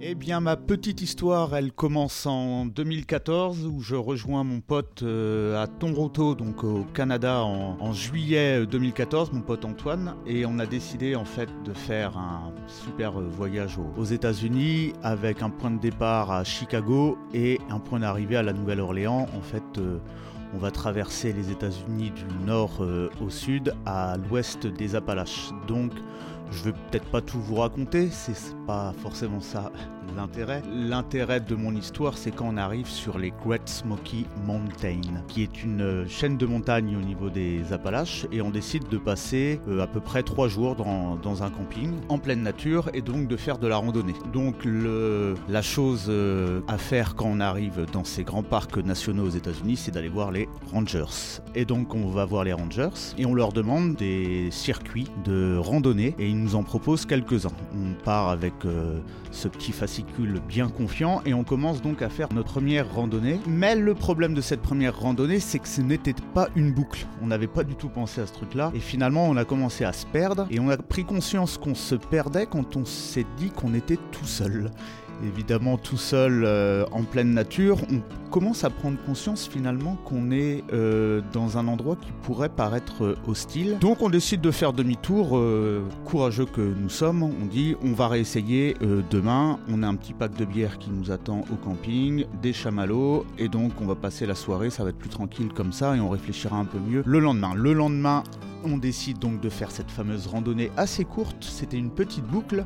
Eh 0.00 0.14
bien, 0.14 0.40
ma 0.40 0.56
petite 0.56 1.00
histoire, 1.02 1.54
elle 1.54 1.72
commence 1.72 2.26
en 2.26 2.66
2014 2.66 3.64
où 3.66 3.80
je 3.80 3.94
rejoins 3.94 4.42
mon 4.42 4.60
pote 4.60 5.02
euh, 5.02 5.62
à 5.62 5.66
Toronto, 5.68 6.34
donc 6.34 6.64
au 6.64 6.84
Canada, 6.92 7.42
en, 7.42 7.92
juillet 7.92 8.66
2014, 8.66 9.32
mon 9.32 9.40
pote 9.40 9.64
Antoine, 9.64 10.16
et 10.26 10.46
on 10.46 10.58
a 10.58 10.66
décidé 10.66 11.14
en 11.14 11.24
fait 11.24 11.48
de 11.64 11.72
faire 11.72 12.18
un 12.18 12.52
super 12.66 13.12
voyage 13.12 13.78
aux, 13.78 14.00
aux 14.00 14.04
États-Unis 14.04 14.92
avec 15.02 15.42
un 15.42 15.50
point 15.50 15.70
de 15.70 15.80
départ 15.80 16.30
à 16.32 16.42
Chicago 16.42 17.16
et 17.32 17.60
un 17.70 17.78
point 17.78 18.00
d'arrivée 18.00 18.36
à 18.36 18.42
la 18.42 18.52
Nouvelle-Orléans. 18.52 19.26
En 19.34 19.42
fait, 19.42 19.78
euh, 19.78 19.98
on 20.54 20.58
va 20.58 20.70
traverser 20.70 21.32
les 21.32 21.50
États-Unis 21.50 22.10
du 22.10 22.46
nord 22.46 22.78
euh, 22.80 23.10
au 23.20 23.28
sud, 23.28 23.74
à 23.86 24.16
l'ouest 24.16 24.66
des 24.66 24.94
Appalaches. 24.94 25.50
Donc, 25.66 25.92
je 26.50 26.64
vais 26.64 26.72
peut-être 26.72 27.10
pas 27.10 27.20
tout 27.20 27.40
vous 27.40 27.56
raconter, 27.56 28.10
c'est 28.10 28.34
pas 28.66 28.92
forcément 29.02 29.40
ça 29.40 29.70
l'intérêt. 30.16 31.40
De 31.40 31.54
mon 31.54 31.74
histoire, 31.74 32.16
c'est 32.16 32.30
quand 32.30 32.46
on 32.48 32.56
arrive 32.56 32.86
sur 32.86 33.18
les 33.18 33.32
Great 33.44 33.68
Smoky 33.68 34.26
Mountains, 34.46 35.00
qui 35.28 35.42
est 35.42 35.62
une 35.62 36.06
chaîne 36.08 36.36
de 36.36 36.46
montagnes 36.46 36.96
au 36.96 37.00
niveau 37.00 37.30
des 37.30 37.72
Appalaches, 37.72 38.26
et 38.32 38.40
on 38.40 38.50
décide 38.50 38.88
de 38.88 38.98
passer 38.98 39.60
euh, 39.68 39.80
à 39.80 39.86
peu 39.86 40.00
près 40.00 40.22
trois 40.22 40.48
jours 40.48 40.76
dans, 40.76 41.42
un 41.42 41.50
camping 41.50 41.92
en 42.08 42.18
pleine 42.18 42.42
nature 42.42 42.90
et 42.94 43.02
donc 43.02 43.26
de 43.26 43.36
faire 43.36 43.58
de 43.58 43.66
la 43.66 43.76
randonnée. 43.76 44.14
Donc 44.32 44.64
la 44.64 45.62
chose 45.62 46.06
euh, 46.08 46.60
à 46.68 46.78
faire 46.78 47.14
quand 47.16 47.26
on 47.26 47.40
arrive 47.40 47.86
dans 47.92 48.04
ces 48.04 48.22
grands 48.22 48.42
parcs 48.42 48.76
nationaux 48.76 49.26
aux 49.26 49.30
États-Unis, 49.30 49.76
c'est 49.76 49.90
d'aller 49.90 50.08
voir 50.08 50.30
les 50.30 50.48
rangers. 50.72 51.04
Et 51.54 51.64
donc 51.64 51.94
on 51.94 52.08
va 52.08 52.24
voir 52.24 52.44
les 52.44 52.52
rangers 52.52 52.88
et 53.18 53.26
on 53.26 53.34
leur 53.34 53.52
demande 53.52 53.96
des 53.96 54.50
circuits 54.50 55.08
de 55.24 55.56
randonnée 55.56 56.14
et 56.18 56.28
ils 56.28 56.40
nous 56.40 56.54
en 56.54 56.62
proposent 56.62 57.06
quelques-uns. 57.06 57.52
On 57.74 57.94
part 58.04 58.28
avec 58.28 58.54
euh, 58.64 58.98
ce 59.30 59.48
petit 59.48 59.72
bien 60.02 60.68
confiant 60.68 61.22
et 61.26 61.34
on 61.34 61.44
commence 61.44 61.82
donc 61.82 62.02
à 62.02 62.08
faire 62.08 62.32
notre 62.32 62.54
première 62.54 62.92
randonnée. 62.94 63.40
Mais 63.46 63.74
le 63.74 63.94
problème 63.94 64.34
de 64.34 64.40
cette 64.40 64.62
première 64.62 64.98
randonnée, 64.98 65.40
c'est 65.40 65.58
que 65.58 65.68
ce 65.68 65.80
n'était 65.80 66.14
pas 66.34 66.48
une 66.56 66.72
boucle. 66.72 67.06
On 67.22 67.26
n'avait 67.26 67.46
pas 67.46 67.64
du 67.64 67.74
tout 67.74 67.88
pensé 67.88 68.20
à 68.20 68.26
ce 68.26 68.32
truc-là 68.32 68.72
et 68.74 68.80
finalement 68.80 69.26
on 69.28 69.36
a 69.36 69.44
commencé 69.44 69.84
à 69.84 69.92
se 69.92 70.06
perdre 70.06 70.46
et 70.50 70.60
on 70.60 70.68
a 70.68 70.76
pris 70.76 71.04
conscience 71.04 71.58
qu'on 71.58 71.74
se 71.74 71.94
perdait 71.94 72.46
quand 72.46 72.76
on 72.76 72.84
s'est 72.84 73.26
dit 73.36 73.50
qu'on 73.50 73.74
était 73.74 73.98
tout 74.12 74.26
seul 74.26 74.70
évidemment 75.22 75.76
tout 75.76 75.96
seul 75.96 76.44
euh, 76.44 76.84
en 76.92 77.02
pleine 77.02 77.32
nature, 77.32 77.78
on 77.92 78.00
commence 78.30 78.64
à 78.64 78.70
prendre 78.70 78.98
conscience 79.04 79.46
finalement 79.46 79.96
qu'on 80.04 80.30
est 80.30 80.64
euh, 80.72 81.20
dans 81.32 81.58
un 81.58 81.68
endroit 81.68 81.96
qui 81.96 82.10
pourrait 82.22 82.48
paraître 82.48 83.04
euh, 83.04 83.16
hostile. 83.26 83.78
Donc 83.78 84.02
on 84.02 84.10
décide 84.10 84.40
de 84.40 84.50
faire 84.50 84.72
demi-tour, 84.72 85.40
courageux 86.04 86.46
que 86.46 86.60
nous 86.60 86.88
sommes, 86.88 87.22
on 87.22 87.46
dit 87.46 87.76
on 87.82 87.92
va 87.92 88.08
réessayer 88.08 88.76
demain, 89.10 89.58
on 89.68 89.82
a 89.82 89.86
un 89.86 89.94
petit 89.94 90.12
pack 90.12 90.34
de 90.36 90.44
bière 90.44 90.78
qui 90.78 90.90
nous 90.90 91.10
attend 91.10 91.42
au 91.52 91.56
camping, 91.56 92.24
des 92.42 92.52
chamallows, 92.52 93.24
et 93.38 93.48
donc 93.48 93.72
on 93.80 93.86
va 93.86 93.94
passer 93.94 94.26
la 94.26 94.34
soirée, 94.34 94.70
ça 94.70 94.84
va 94.84 94.90
être 94.90 94.98
plus 94.98 95.10
tranquille 95.10 95.48
comme 95.54 95.72
ça, 95.72 95.96
et 95.96 96.00
on 96.00 96.08
réfléchira 96.08 96.56
un 96.56 96.64
peu 96.64 96.78
mieux 96.78 97.02
le 97.04 97.18
lendemain. 97.18 97.54
Le 97.54 97.72
lendemain, 97.72 98.22
on 98.64 98.78
décide 98.78 99.18
donc 99.18 99.40
de 99.40 99.48
faire 99.48 99.70
cette 99.70 99.90
fameuse 99.90 100.26
randonnée 100.26 100.70
assez 100.76 101.04
courte, 101.04 101.36
c'était 101.44 101.76
une 101.76 101.90
petite 101.90 102.24
boucle, 102.24 102.64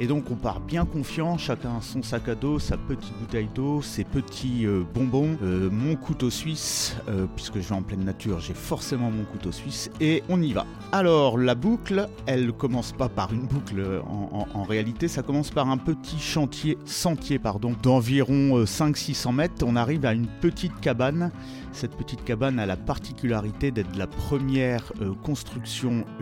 et 0.00 0.06
donc 0.06 0.30
on 0.30 0.34
part 0.34 0.60
bien 0.60 0.84
confiant, 0.84 1.38
chacun 1.38 1.80
son 1.80 2.02
sac 2.02 2.28
à 2.28 2.34
dos, 2.34 2.58
sa 2.58 2.76
petite 2.76 3.16
bouteille 3.18 3.48
d'eau, 3.54 3.82
ses 3.82 4.04
petits 4.04 4.66
euh, 4.66 4.82
bonbons, 4.94 5.36
euh, 5.42 5.70
mon 5.70 5.96
couteau 5.96 6.30
suisse, 6.30 6.96
euh, 7.08 7.26
puisque 7.34 7.60
je 7.60 7.68
vais 7.68 7.74
en 7.74 7.82
pleine 7.82 8.04
nature, 8.04 8.40
j'ai 8.40 8.54
forcément 8.54 9.10
mon 9.10 9.24
couteau 9.24 9.52
suisse, 9.52 9.90
et 10.00 10.22
on 10.28 10.40
y 10.42 10.52
va. 10.52 10.66
Alors 10.92 11.38
la 11.38 11.54
boucle, 11.54 12.08
elle 12.26 12.52
commence 12.52 12.92
pas 12.92 13.08
par 13.08 13.32
une 13.32 13.46
boucle 13.46 13.82
en, 14.06 14.62
réalité, 14.64 15.08
ça 15.08 15.22
commence 15.22 15.50
par 15.50 15.68
un 15.68 15.78
petit 15.78 16.18
chantier, 16.18 16.76
sentier 16.84 17.38
pardon, 17.38 17.74
d'environ 17.82 18.64
500-600 18.64 19.34
mètres, 19.34 19.64
on 19.66 19.76
arrive 19.76 20.04
à 20.04 20.12
une 20.12 20.26
petite 20.26 20.78
cabane, 20.80 21.30
cette 21.76 21.94
petite 21.94 22.24
cabane 22.24 22.58
a 22.58 22.64
la 22.64 22.78
particularité 22.78 23.70
d'être 23.70 23.96
la 23.96 24.06
première 24.06 24.92
euh, 25.02 25.12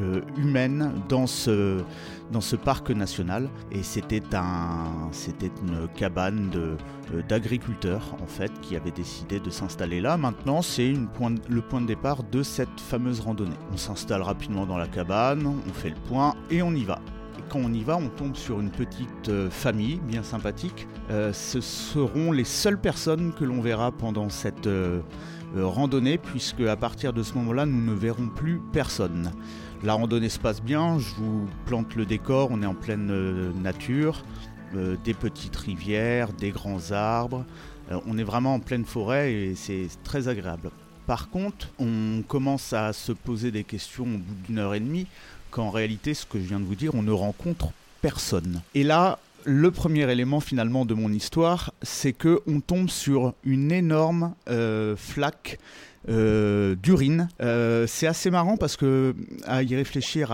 euh, 0.00 0.20
humaine 0.36 0.92
dans 1.08 1.26
ce, 1.26 1.82
parc 2.64 2.90
national. 2.90 3.48
Et 3.72 3.82
c'était 3.82 4.22
un, 4.34 5.10
une 5.62 5.88
cabane 5.94 6.50
euh, 6.54 7.22
d'agriculteurs 7.28 8.16
en 8.22 8.26
fait 8.26 8.52
qui 8.60 8.76
avaient 8.76 8.90
décidé 8.90 9.40
de 9.40 9.50
s'installer 9.50 10.00
là. 10.00 10.16
Maintenant, 10.16 10.62
c'est 10.62 10.92
le 11.48 11.60
point 11.60 11.80
de 11.80 11.86
départ 11.86 12.22
de 12.22 12.42
cette 12.42 12.80
fameuse 12.80 13.20
randonnée. 13.20 13.56
On 13.72 13.76
s'installe 13.76 14.22
rapidement 14.22 14.66
dans 14.66 14.78
la 14.78 14.88
cabane, 14.88 15.46
on 15.46 15.72
fait 15.72 15.90
le 15.90 16.08
point 16.08 16.34
et 16.50 16.62
on 16.62 16.72
y 16.72 16.84
va 16.84 17.00
quand 17.50 17.58
on 17.62 17.74
y 17.74 17.84
va, 17.84 17.98
on 17.98 18.08
tombe 18.08 18.36
sur 18.36 18.58
une 18.58 18.70
petite 18.70 19.28
euh, 19.28 19.50
famille 19.50 20.00
bien 20.08 20.22
sympathique. 20.22 20.88
Ce 21.10 21.60
seront 21.60 22.32
les 22.32 22.44
seules 22.44 22.80
personnes 22.80 23.34
que 23.34 23.44
l'on 23.44 23.60
verra 23.60 23.92
pendant 23.92 24.30
cette 24.30 24.66
randonnée, 25.56 26.18
puisque 26.18 26.60
à 26.60 26.76
partir 26.76 27.12
de 27.12 27.22
ce 27.22 27.34
moment-là, 27.34 27.66
nous 27.66 27.80
ne 27.80 27.94
verrons 27.94 28.28
plus 28.28 28.60
personne. 28.72 29.32
La 29.82 29.94
randonnée 29.94 30.28
se 30.28 30.38
passe 30.38 30.62
bien, 30.62 30.98
je 30.98 31.14
vous 31.16 31.46
plante 31.66 31.94
le 31.94 32.06
décor, 32.06 32.48
on 32.50 32.62
est 32.62 32.66
en 32.66 32.74
pleine 32.74 33.52
nature, 33.60 34.24
des 34.72 35.14
petites 35.14 35.56
rivières, 35.56 36.32
des 36.32 36.50
grands 36.50 36.90
arbres, 36.92 37.44
on 38.06 38.16
est 38.16 38.24
vraiment 38.24 38.54
en 38.54 38.60
pleine 38.60 38.84
forêt 38.84 39.32
et 39.32 39.54
c'est 39.54 39.88
très 40.02 40.28
agréable. 40.28 40.70
Par 41.06 41.28
contre, 41.28 41.68
on 41.78 42.22
commence 42.26 42.72
à 42.72 42.94
se 42.94 43.12
poser 43.12 43.50
des 43.50 43.62
questions 43.62 44.04
au 44.04 44.18
bout 44.18 44.34
d'une 44.46 44.58
heure 44.58 44.74
et 44.74 44.80
demie 44.80 45.06
qu'en 45.50 45.68
réalité, 45.70 46.14
ce 46.14 46.24
que 46.24 46.38
je 46.38 46.44
viens 46.44 46.60
de 46.60 46.64
vous 46.64 46.74
dire, 46.74 46.94
on 46.94 47.02
ne 47.02 47.12
rencontre 47.12 47.68
personne. 48.00 48.62
Et 48.74 48.84
là, 48.84 49.18
le 49.44 49.70
premier 49.70 50.10
élément 50.10 50.40
finalement 50.40 50.84
de 50.84 50.94
mon 50.94 51.12
histoire, 51.12 51.72
c'est 51.82 52.12
que 52.12 52.40
on 52.46 52.60
tombe 52.60 52.88
sur 52.88 53.34
une 53.44 53.72
énorme 53.72 54.34
euh, 54.48 54.96
flaque 54.96 55.58
euh, 56.08 56.74
d'urine. 56.74 57.28
Euh, 57.40 57.86
c'est 57.86 58.06
assez 58.06 58.30
marrant 58.30 58.56
parce 58.56 58.76
que 58.76 59.14
à 59.46 59.62
y 59.62 59.74
réfléchir 59.74 60.32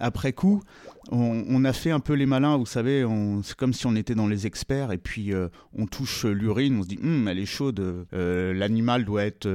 après 0.00 0.32
coup, 0.32 0.62
on, 1.10 1.64
a 1.64 1.72
fait 1.72 1.90
un 1.90 2.00
peu 2.00 2.14
les 2.14 2.26
malins, 2.26 2.56
vous 2.56 2.66
savez, 2.66 3.06
c'est 3.42 3.56
comme 3.56 3.72
si 3.72 3.86
on 3.86 3.96
était 3.96 4.14
dans 4.14 4.26
les 4.26 4.46
experts 4.46 4.92
et 4.92 4.98
puis 4.98 5.32
euh, 5.32 5.48
on 5.76 5.86
touche 5.86 6.24
l'urine, 6.24 6.78
on 6.78 6.82
se 6.82 6.88
dit 6.88 6.98
hm, 7.02 7.28
elle 7.28 7.38
est 7.38 7.46
chaude, 7.46 8.06
euh, 8.12 8.54
l'animal 8.54 9.04
doit 9.04 9.24
être 9.24 9.48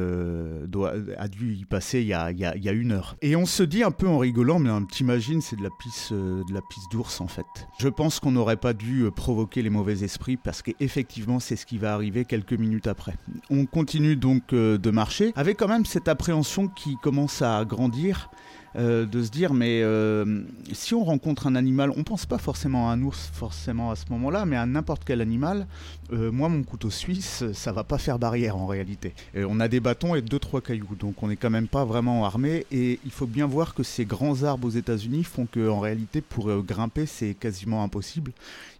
doit, 0.66 0.94
a 1.18 1.28
dû 1.28 1.56
y 1.56 1.66
passer 1.66 2.02
il 2.02 2.08
y 2.08 2.14
a, 2.14 2.32
y 2.32 2.46
a, 2.46 2.72
une 2.72 2.92
heure. 2.92 3.16
Et 3.22 3.36
on 3.36 3.46
se 3.46 3.64
dit 3.64 3.84
un 3.84 3.92
peu 3.92 4.08
en 4.08 4.18
rigolant, 4.18 4.60
mais 4.60 4.70
t'imagines 4.92 5.42
c'est 5.42 5.56
de 5.56 5.64
la 5.64 5.70
pisse 5.80 6.12
de 6.12 6.54
la 6.54 6.62
pisse 6.70 6.84
d'ours 6.92 7.22
en 7.22 7.28
fait. 7.28 7.46
Je 7.80 7.88
pense 7.88 8.20
qu'on 8.20 8.32
n'aurait 8.32 8.58
pas 8.58 8.74
dû 8.74 9.06
provoquer 9.16 9.62
les 9.62 9.70
mauvais 9.70 10.04
esprits 10.04 10.38
parce 10.38 10.62
qu'effectivement 10.62 11.40
c'est 11.40 11.56
ce 11.56 11.66
qui 11.66 11.78
va 11.78 11.94
arriver 11.94 12.26
quelques 12.26 12.54
minutes 12.54 12.88
après. 12.88 13.16
On 13.50 13.66
continue 13.66 14.16
donc 14.16 14.54
de 14.54 14.92
marcher 14.92 15.32
avec 15.36 15.58
quand 15.58 15.68
même 15.68 15.86
cette 15.86 16.08
appréhension 16.08 16.68
qui 16.68 16.98
commence 17.02 17.42
à 17.42 17.64
grandir 17.66 18.30
euh, 18.78 19.08
de 19.08 19.24
se 19.24 19.32
dire 19.32 19.56
mais 19.56 19.82
euh, 19.82 20.44
si 20.72 20.94
on 20.94 21.04
rencontre 21.04 21.48
un 21.48 21.56
animal, 21.56 21.92
on 21.98 22.04
pense 22.04 22.28
pas 22.28 22.38
forcément 22.38 22.90
à 22.90 22.94
un 22.94 23.02
ours 23.02 23.32
forcément 23.34 23.90
à 23.90 23.96
ce 23.96 24.06
moment-là, 24.12 24.46
mais 24.46 24.56
à 24.56 24.68
n'importe 24.68 25.04
quel 25.04 25.20
animal. 25.22 25.66
Euh, 26.14 26.32
moi, 26.32 26.48
mon 26.48 26.62
couteau 26.62 26.92
suisse, 26.92 27.44
ça 27.54 27.72
va 27.72 27.84
pas 27.84 27.98
faire 27.98 28.20
barrière 28.20 28.56
en 28.56 28.68
réalité. 28.68 29.16
Et 29.34 29.44
on 29.46 29.60
a 29.60 29.68
des 29.68 29.80
bâtons 29.80 30.14
et 30.14 30.22
deux 30.22 30.38
trois 30.38 30.62
cailloux, 30.62 30.96
donc 31.00 31.24
on 31.24 31.28
n'est 31.28 31.38
quand 31.38 31.50
même 31.50 31.68
pas 31.68 31.86
vraiment 31.86 32.24
armé. 32.24 32.68
Et 32.72 33.00
il 33.04 33.12
faut 33.12 33.26
bien 33.26 33.48
voir 33.48 33.74
que 33.74 33.82
ces 33.82 34.06
grands 34.06 34.44
arbres 34.44 34.68
aux 34.68 34.72
États-Unis 34.72 35.24
font 35.24 35.48
que 35.48 35.68
en 35.68 35.80
réalité 35.80 36.22
pour 36.22 36.62
grimper 36.62 37.08
c'est 37.08 37.34
quasiment 37.34 37.84
impossible. 37.84 38.32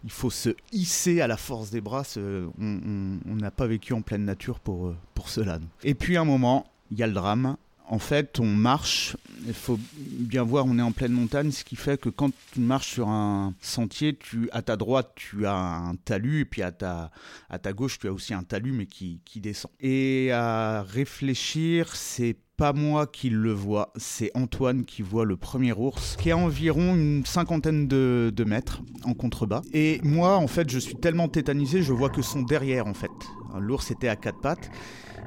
Il 0.04 0.12
faut 0.12 0.30
se 0.30 0.50
hisser 0.72 1.20
à 1.20 1.26
la 1.26 1.36
force 1.36 1.70
des 1.70 1.80
bras. 1.80 2.04
On 2.16 3.34
n'a 3.34 3.50
pas 3.50 3.66
vécu 3.66 3.94
en 3.94 4.02
pleine 4.02 4.24
nature 4.24 4.60
pour 4.60 4.94
pour 5.14 5.28
cela. 5.28 5.58
Et 5.82 5.94
puis 5.94 6.16
un 6.16 6.24
moment, 6.24 6.66
il 6.92 6.98
y 6.98 7.02
a 7.02 7.08
le 7.08 7.12
drame 7.12 7.56
en 7.88 7.98
fait, 7.98 8.38
on 8.38 8.46
marche. 8.46 9.16
Il 9.46 9.54
faut 9.54 9.78
bien 9.92 10.42
voir, 10.42 10.66
on 10.66 10.78
est 10.78 10.82
en 10.82 10.92
pleine 10.92 11.12
montagne, 11.12 11.50
ce 11.50 11.64
qui 11.64 11.76
fait 11.76 11.98
que 12.00 12.08
quand 12.08 12.30
tu 12.52 12.60
marches 12.60 12.92
sur 12.92 13.08
un 13.08 13.54
sentier, 13.60 14.16
tu, 14.16 14.48
à 14.52 14.62
ta 14.62 14.76
droite, 14.76 15.12
tu 15.16 15.46
as 15.46 15.56
un 15.56 15.94
talus, 15.96 16.40
et 16.40 16.44
puis 16.44 16.62
à 16.62 16.70
ta, 16.70 17.10
gauche, 17.72 17.98
tu 17.98 18.08
as 18.08 18.12
aussi 18.12 18.34
un 18.34 18.42
talus, 18.42 18.72
mais 18.72 18.86
qui, 18.86 19.20
qui 19.24 19.40
descend. 19.40 19.70
Et 19.80 20.30
à 20.32 20.82
réfléchir, 20.82 21.96
c'est 21.96 22.36
pas 22.58 22.72
moi 22.72 23.06
qui 23.06 23.30
le 23.30 23.52
vois, 23.52 23.92
c'est 23.96 24.32
Antoine 24.34 24.84
qui 24.84 25.00
voit 25.00 25.24
le 25.24 25.36
premier 25.36 25.72
ours, 25.72 26.16
qui 26.16 26.30
est 26.30 26.34
environ 26.34 26.96
une 26.96 27.24
cinquantaine 27.24 27.86
de, 27.86 28.32
de 28.34 28.44
mètres 28.44 28.82
en 29.04 29.14
contrebas. 29.14 29.62
Et 29.72 30.00
moi, 30.02 30.36
en 30.36 30.48
fait, 30.48 30.68
je 30.68 30.80
suis 30.80 30.96
tellement 30.96 31.28
tétanisé, 31.28 31.82
je 31.82 31.92
vois 31.92 32.10
que 32.10 32.20
son 32.20 32.42
derrière, 32.42 32.88
en 32.88 32.94
fait. 32.94 33.10
L'ours 33.60 33.90
était 33.92 34.08
à 34.08 34.16
quatre 34.16 34.40
pattes. 34.40 34.70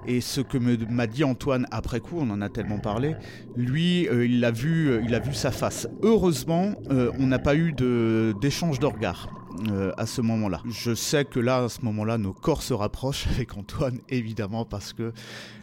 Et 0.05 0.19
ce 0.19 0.41
que 0.41 0.57
m'a 0.57 1.07
dit 1.07 1.23
Antoine 1.23 1.67
après 1.71 1.99
coup, 2.01 2.17
on 2.19 2.29
en 2.31 2.41
a 2.41 2.49
tellement 2.49 2.79
parlé, 2.79 3.15
lui, 3.55 4.07
euh, 4.09 4.25
il, 4.25 4.43
a 4.43 4.51
vu, 4.51 4.89
euh, 4.89 5.01
il 5.03 5.15
a 5.15 5.19
vu 5.19 5.33
sa 5.33 5.51
face. 5.51 5.87
Heureusement, 6.01 6.73
euh, 6.89 7.11
on 7.17 7.27
n'a 7.27 7.39
pas 7.39 7.55
eu 7.55 7.71
de- 7.71 8.33
d'échange 8.41 8.79
de, 8.79 8.87
regards. 8.87 9.29
Euh, 9.69 9.91
à 9.97 10.05
ce 10.05 10.21
moment-là. 10.21 10.61
Je 10.65 10.93
sais 10.93 11.25
que 11.25 11.39
là, 11.39 11.63
à 11.63 11.69
ce 11.69 11.81
moment-là, 11.83 12.17
nos 12.17 12.33
corps 12.33 12.61
se 12.61 12.73
rapprochent 12.73 13.27
avec 13.35 13.55
Antoine, 13.57 13.99
évidemment, 14.09 14.65
parce 14.65 14.93
que 14.93 15.13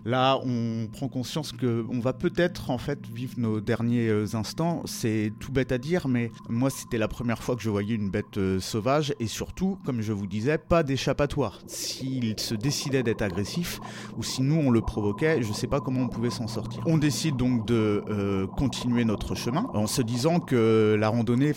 là, 0.05 0.39
on 0.44 0.89
prend 0.93 1.09
conscience 1.09 1.52
que 1.52 1.85
on 1.90 2.01
va 2.01 2.12
peut-être 2.12 2.70
en 2.70 2.78
fait 2.78 2.98
vivre 3.06 3.35
nos 3.39 3.60
derniers 3.60 4.09
euh, 4.09 4.27
instants. 4.35 4.82
C'est 4.85 5.32
tout 5.40 5.52
bête 5.52 5.73
à 5.73 5.78
dire, 5.78 6.09
mais 6.09 6.31
moi, 6.48 6.70
c'était 6.70 6.98
la 6.98 7.09
première 7.09 7.43
fois 7.43 7.56
que 7.56 7.62
je 7.62 7.70
voyais 7.70 7.94
une 7.94 8.10
bête 8.10 8.39
euh, 8.39 8.60
sauvage, 8.60 9.15
et 9.20 9.27
surtout, 9.27 9.78
comme 9.85 10.01
je 10.01 10.12
vous 10.12 10.27
disais, 10.27 10.59
pas 10.59 10.82
d'échappatoire. 10.82 11.60
S'il 11.66 12.39
se 12.39 12.55
décidait 12.55 13.02
d'être 13.02 13.23
agressif, 13.23 13.81
ou 14.16 14.23
si 14.23 14.43
nous 14.43 14.56
on 14.56 14.70
le 14.70 14.81
provoquait, 14.81 15.43
je 15.43 15.52
sais 15.52 15.66
pas 15.66 15.81
comment 15.81 16.01
on 16.01 16.09
pouvait 16.09 16.31
s'en 16.31 16.47
sortir. 16.47 16.82
On 16.86 16.98
décide 16.98 17.36
donc 17.36 17.66
de 17.66 18.47
continuer 18.56 19.05
notre 19.05 19.35
chemin, 19.35 19.66
en 19.74 19.86
se 19.86 20.02
disant 20.02 20.40
que 20.40 20.97
la 20.98 21.09
randonnée 21.09 21.55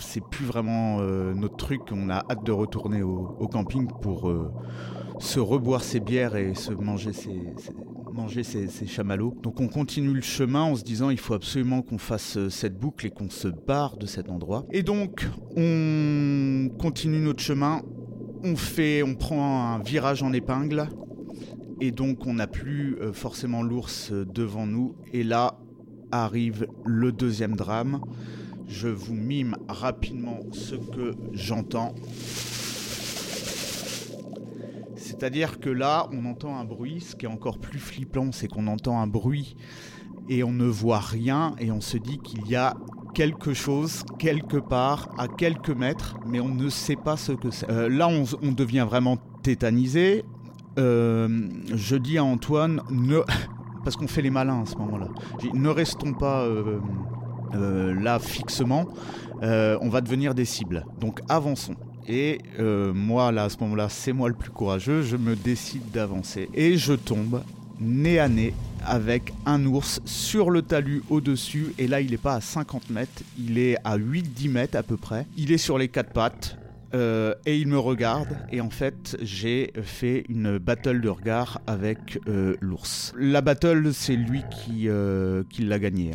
c'est 0.00 0.22
plus 0.22 0.44
vraiment 0.44 0.98
euh, 1.00 1.34
notre 1.34 1.56
truc. 1.56 1.82
On 1.92 2.10
a 2.10 2.24
hâte 2.30 2.44
de 2.44 2.52
retourner 2.52 3.02
au, 3.02 3.48
camping 3.50 3.88
pour 4.00 4.28
euh, 4.28 4.50
se 5.18 5.40
reboire 5.40 5.82
ses 5.82 6.00
bières 6.00 6.36
et 6.36 6.54
se 6.54 6.72
manger 6.72 7.12
ses, 7.12 8.68
ses- 8.68 8.86
chamallows. 8.86 9.34
Donc 9.42 9.60
on 9.60 9.68
continue 9.68 10.12
le 10.12 10.20
chemin 10.20 10.62
en 10.62 10.74
se 10.74 10.82
disant 10.82 11.10
il 11.10 11.18
faut 11.18 11.34
absolument 11.34 11.82
qu'on 11.82 11.98
fasse 11.98 12.36
euh, 12.36 12.50
cette 12.50 12.78
boucle 12.78 13.06
et 13.06 13.10
qu'on 13.10 13.30
se 13.30 13.48
barre 13.48 13.96
de 13.96 14.06
cet 14.06 14.30
endroit. 14.30 14.66
Et 14.70 14.82
donc 14.82 15.26
on 15.56 16.68
continue 16.78 17.20
notre 17.20 17.42
chemin. 17.42 17.82
On 18.44 18.56
fait, 18.56 19.02
on 19.02 19.14
prend 19.14 19.74
un 19.74 19.78
virage 19.80 20.22
en 20.22 20.32
épingle. 20.32 20.88
Et 21.80 21.92
donc 21.92 22.26
on 22.26 22.34
n'a 22.34 22.48
plus 22.48 22.98
forcément 23.12 23.62
l'ours 23.62 24.10
devant 24.10 24.66
nous. 24.66 24.96
Et 25.12 25.22
là 25.22 25.60
arrive 26.10 26.66
le 26.84 27.12
deuxième 27.12 27.54
drame. 27.54 28.00
Je 28.68 28.88
vous 28.88 29.14
mime 29.14 29.56
rapidement 29.68 30.40
ce 30.52 30.74
que 30.74 31.14
j'entends. 31.32 31.94
C'est-à-dire 34.96 35.58
que 35.58 35.70
là, 35.70 36.08
on 36.12 36.26
entend 36.26 36.56
un 36.56 36.64
bruit. 36.64 37.00
Ce 37.00 37.16
qui 37.16 37.24
est 37.24 37.28
encore 37.28 37.58
plus 37.58 37.78
flippant, 37.78 38.30
c'est 38.30 38.46
qu'on 38.46 38.66
entend 38.66 39.00
un 39.00 39.06
bruit 39.06 39.56
et 40.28 40.44
on 40.44 40.52
ne 40.52 40.66
voit 40.66 41.00
rien 41.00 41.54
et 41.58 41.72
on 41.72 41.80
se 41.80 41.96
dit 41.96 42.18
qu'il 42.18 42.46
y 42.46 42.56
a 42.56 42.74
quelque 43.14 43.54
chose 43.54 44.04
quelque 44.18 44.58
part 44.58 45.08
à 45.18 45.26
quelques 45.28 45.70
mètres, 45.70 46.16
mais 46.26 46.40
on 46.40 46.48
ne 46.50 46.68
sait 46.68 46.96
pas 46.96 47.16
ce 47.16 47.32
que 47.32 47.50
c'est. 47.50 47.68
Euh, 47.70 47.88
là, 47.88 48.08
on, 48.08 48.52
devient 48.52 48.86
vraiment 48.88 49.16
tétanisé. 49.42 50.24
Euh, 50.78 51.48
je 51.74 51.96
dis 51.96 52.18
à 52.18 52.24
Antoine, 52.24 52.82
ne... 52.90 53.20
parce 53.84 53.96
qu'on 53.96 54.06
fait 54.06 54.22
les 54.22 54.30
malins 54.30 54.62
à 54.62 54.66
ce 54.66 54.76
moment-là, 54.76 55.08
ne 55.54 55.68
restons 55.68 56.12
pas 56.12 56.42
euh, 56.42 56.78
là 57.54 58.18
fixement, 58.18 58.86
euh, 59.42 59.78
on 59.80 59.88
va 59.88 60.00
devenir 60.00 60.34
des 60.34 60.44
cibles. 60.44 60.84
Donc 61.00 61.20
avançons. 61.28 61.76
Et 62.06 62.38
euh, 62.58 62.92
moi, 62.94 63.30
là, 63.32 63.44
à 63.44 63.48
ce 63.50 63.58
moment-là, 63.60 63.88
c'est 63.90 64.12
moi 64.12 64.28
le 64.28 64.34
plus 64.34 64.50
courageux, 64.50 65.02
je 65.02 65.16
me 65.16 65.36
décide 65.36 65.90
d'avancer. 65.90 66.48
Et 66.54 66.76
je 66.76 66.94
tombe 66.94 67.42
nez 67.80 68.18
à 68.18 68.28
nez 68.28 68.54
avec 68.84 69.32
un 69.44 69.64
ours 69.66 70.00
sur 70.04 70.50
le 70.50 70.62
talus 70.62 71.02
au-dessus. 71.10 71.74
Et 71.78 71.86
là, 71.86 72.00
il 72.00 72.10
n'est 72.10 72.16
pas 72.16 72.34
à 72.34 72.40
50 72.40 72.90
mètres, 72.90 73.22
il 73.38 73.58
est 73.58 73.76
à 73.84 73.98
8-10 73.98 74.50
mètres 74.50 74.76
à 74.78 74.82
peu 74.82 74.96
près. 74.96 75.26
Il 75.36 75.52
est 75.52 75.58
sur 75.58 75.76
les 75.76 75.88
quatre 75.88 76.12
pattes. 76.12 76.57
Euh, 76.94 77.34
et 77.44 77.58
il 77.58 77.68
me 77.68 77.78
regarde 77.78 78.28
et 78.50 78.62
en 78.62 78.70
fait 78.70 79.18
j'ai 79.20 79.72
fait 79.82 80.24
une 80.30 80.56
battle 80.56 81.02
de 81.02 81.08
regard 81.10 81.60
avec 81.66 82.18
euh, 82.28 82.56
l'ours. 82.60 83.12
La 83.18 83.42
battle 83.42 83.90
c'est 83.92 84.16
lui 84.16 84.42
qui, 84.50 84.88
euh, 84.88 85.42
l'a 85.58 85.78
gagné. 85.78 86.12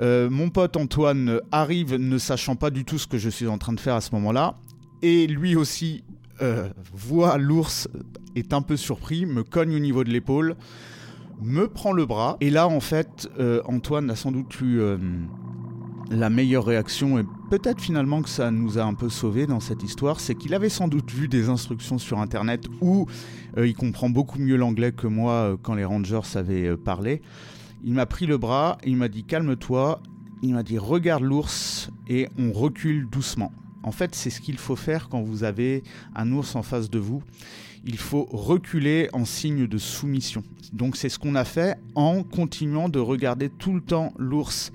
Mon 0.00 0.48
pote 0.48 0.76
Antoine 0.76 1.40
arrive 1.52 1.96
ne 1.96 2.16
sachant 2.16 2.56
pas 2.56 2.70
du 2.70 2.84
tout 2.84 2.98
ce 2.98 3.06
que 3.06 3.18
je 3.18 3.28
suis 3.28 3.48
en 3.48 3.58
train 3.58 3.74
de 3.74 3.80
faire 3.80 3.96
à 3.96 4.00
ce 4.00 4.14
moment-là 4.14 4.56
et 5.02 5.26
lui 5.26 5.56
aussi 5.56 6.04
voit 6.94 7.36
l'ours, 7.36 7.88
est 8.36 8.52
un 8.52 8.62
peu 8.62 8.76
surpris, 8.76 9.26
me 9.26 9.42
cogne 9.42 9.74
au 9.74 9.80
niveau 9.80 10.04
de 10.04 10.10
l'épaule, 10.10 10.54
me 11.42 11.66
prend 11.66 11.92
le 11.92 12.06
bras. 12.06 12.36
Et 12.40 12.50
là, 12.50 12.68
en 12.68 12.78
fait, 12.78 13.28
Antoine 13.66 14.08
a 14.10 14.16
sans 14.16 14.30
doute 14.30 14.60
eu 14.60 14.80
la 16.10 16.30
meilleure 16.30 16.64
réaction, 16.64 17.18
et 17.18 17.24
peut-être 17.50 17.80
finalement 17.80 18.22
que 18.22 18.28
ça 18.28 18.50
nous 18.50 18.78
a 18.78 18.82
un 18.82 18.94
peu 18.94 19.08
sauvés 19.08 19.46
dans 19.46 19.60
cette 19.60 19.82
histoire, 19.82 20.20
c'est 20.20 20.34
qu'il 20.34 20.54
avait 20.54 20.68
sans 20.68 20.88
doute 20.88 21.10
vu 21.10 21.28
des 21.28 21.48
instructions 21.48 21.98
sur 21.98 22.18
Internet 22.18 22.66
où 22.80 23.06
euh, 23.56 23.66
il 23.66 23.74
comprend 23.74 24.08
beaucoup 24.08 24.38
mieux 24.38 24.56
l'anglais 24.56 24.92
que 24.92 25.06
moi 25.06 25.32
euh, 25.32 25.56
quand 25.60 25.74
les 25.74 25.84
Rangers 25.84 26.20
avaient 26.34 26.68
euh, 26.68 26.76
parlé. 26.76 27.20
Il 27.84 27.94
m'a 27.94 28.06
pris 28.06 28.26
le 28.26 28.38
bras, 28.38 28.78
il 28.84 28.96
m'a 28.96 29.08
dit 29.08 29.24
calme-toi, 29.24 30.00
il 30.42 30.54
m'a 30.54 30.62
dit 30.62 30.78
regarde 30.78 31.22
l'ours 31.22 31.90
et 32.08 32.28
on 32.38 32.52
recule 32.52 33.08
doucement. 33.10 33.52
En 33.82 33.92
fait, 33.92 34.14
c'est 34.14 34.30
ce 34.30 34.40
qu'il 34.40 34.58
faut 34.58 34.76
faire 34.76 35.08
quand 35.08 35.22
vous 35.22 35.44
avez 35.44 35.82
un 36.14 36.32
ours 36.32 36.56
en 36.56 36.62
face 36.62 36.90
de 36.90 36.98
vous. 36.98 37.22
Il 37.84 37.96
faut 37.96 38.26
reculer 38.30 39.08
en 39.12 39.24
signe 39.24 39.66
de 39.66 39.78
soumission. 39.78 40.42
Donc 40.72 40.96
c'est 40.96 41.08
ce 41.08 41.18
qu'on 41.18 41.34
a 41.34 41.44
fait 41.44 41.78
en 41.94 42.22
continuant 42.22 42.88
de 42.88 42.98
regarder 42.98 43.48
tout 43.48 43.72
le 43.72 43.80
temps 43.80 44.12
l'ours 44.18 44.72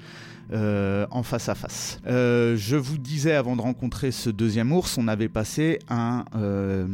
euh, 0.51 1.07
en 1.09 1.23
face 1.23 1.47
à 1.47 1.55
face. 1.55 2.01
Euh, 2.05 2.57
je 2.57 2.75
vous 2.75 2.97
disais 2.97 3.31
avant 3.31 3.55
de 3.55 3.61
rencontrer 3.61 4.11
ce 4.11 4.29
deuxième 4.29 4.73
ours, 4.73 4.97
on 4.97 5.07
avait 5.07 5.29
passé 5.29 5.79
un, 5.89 6.25
euh, 6.35 6.85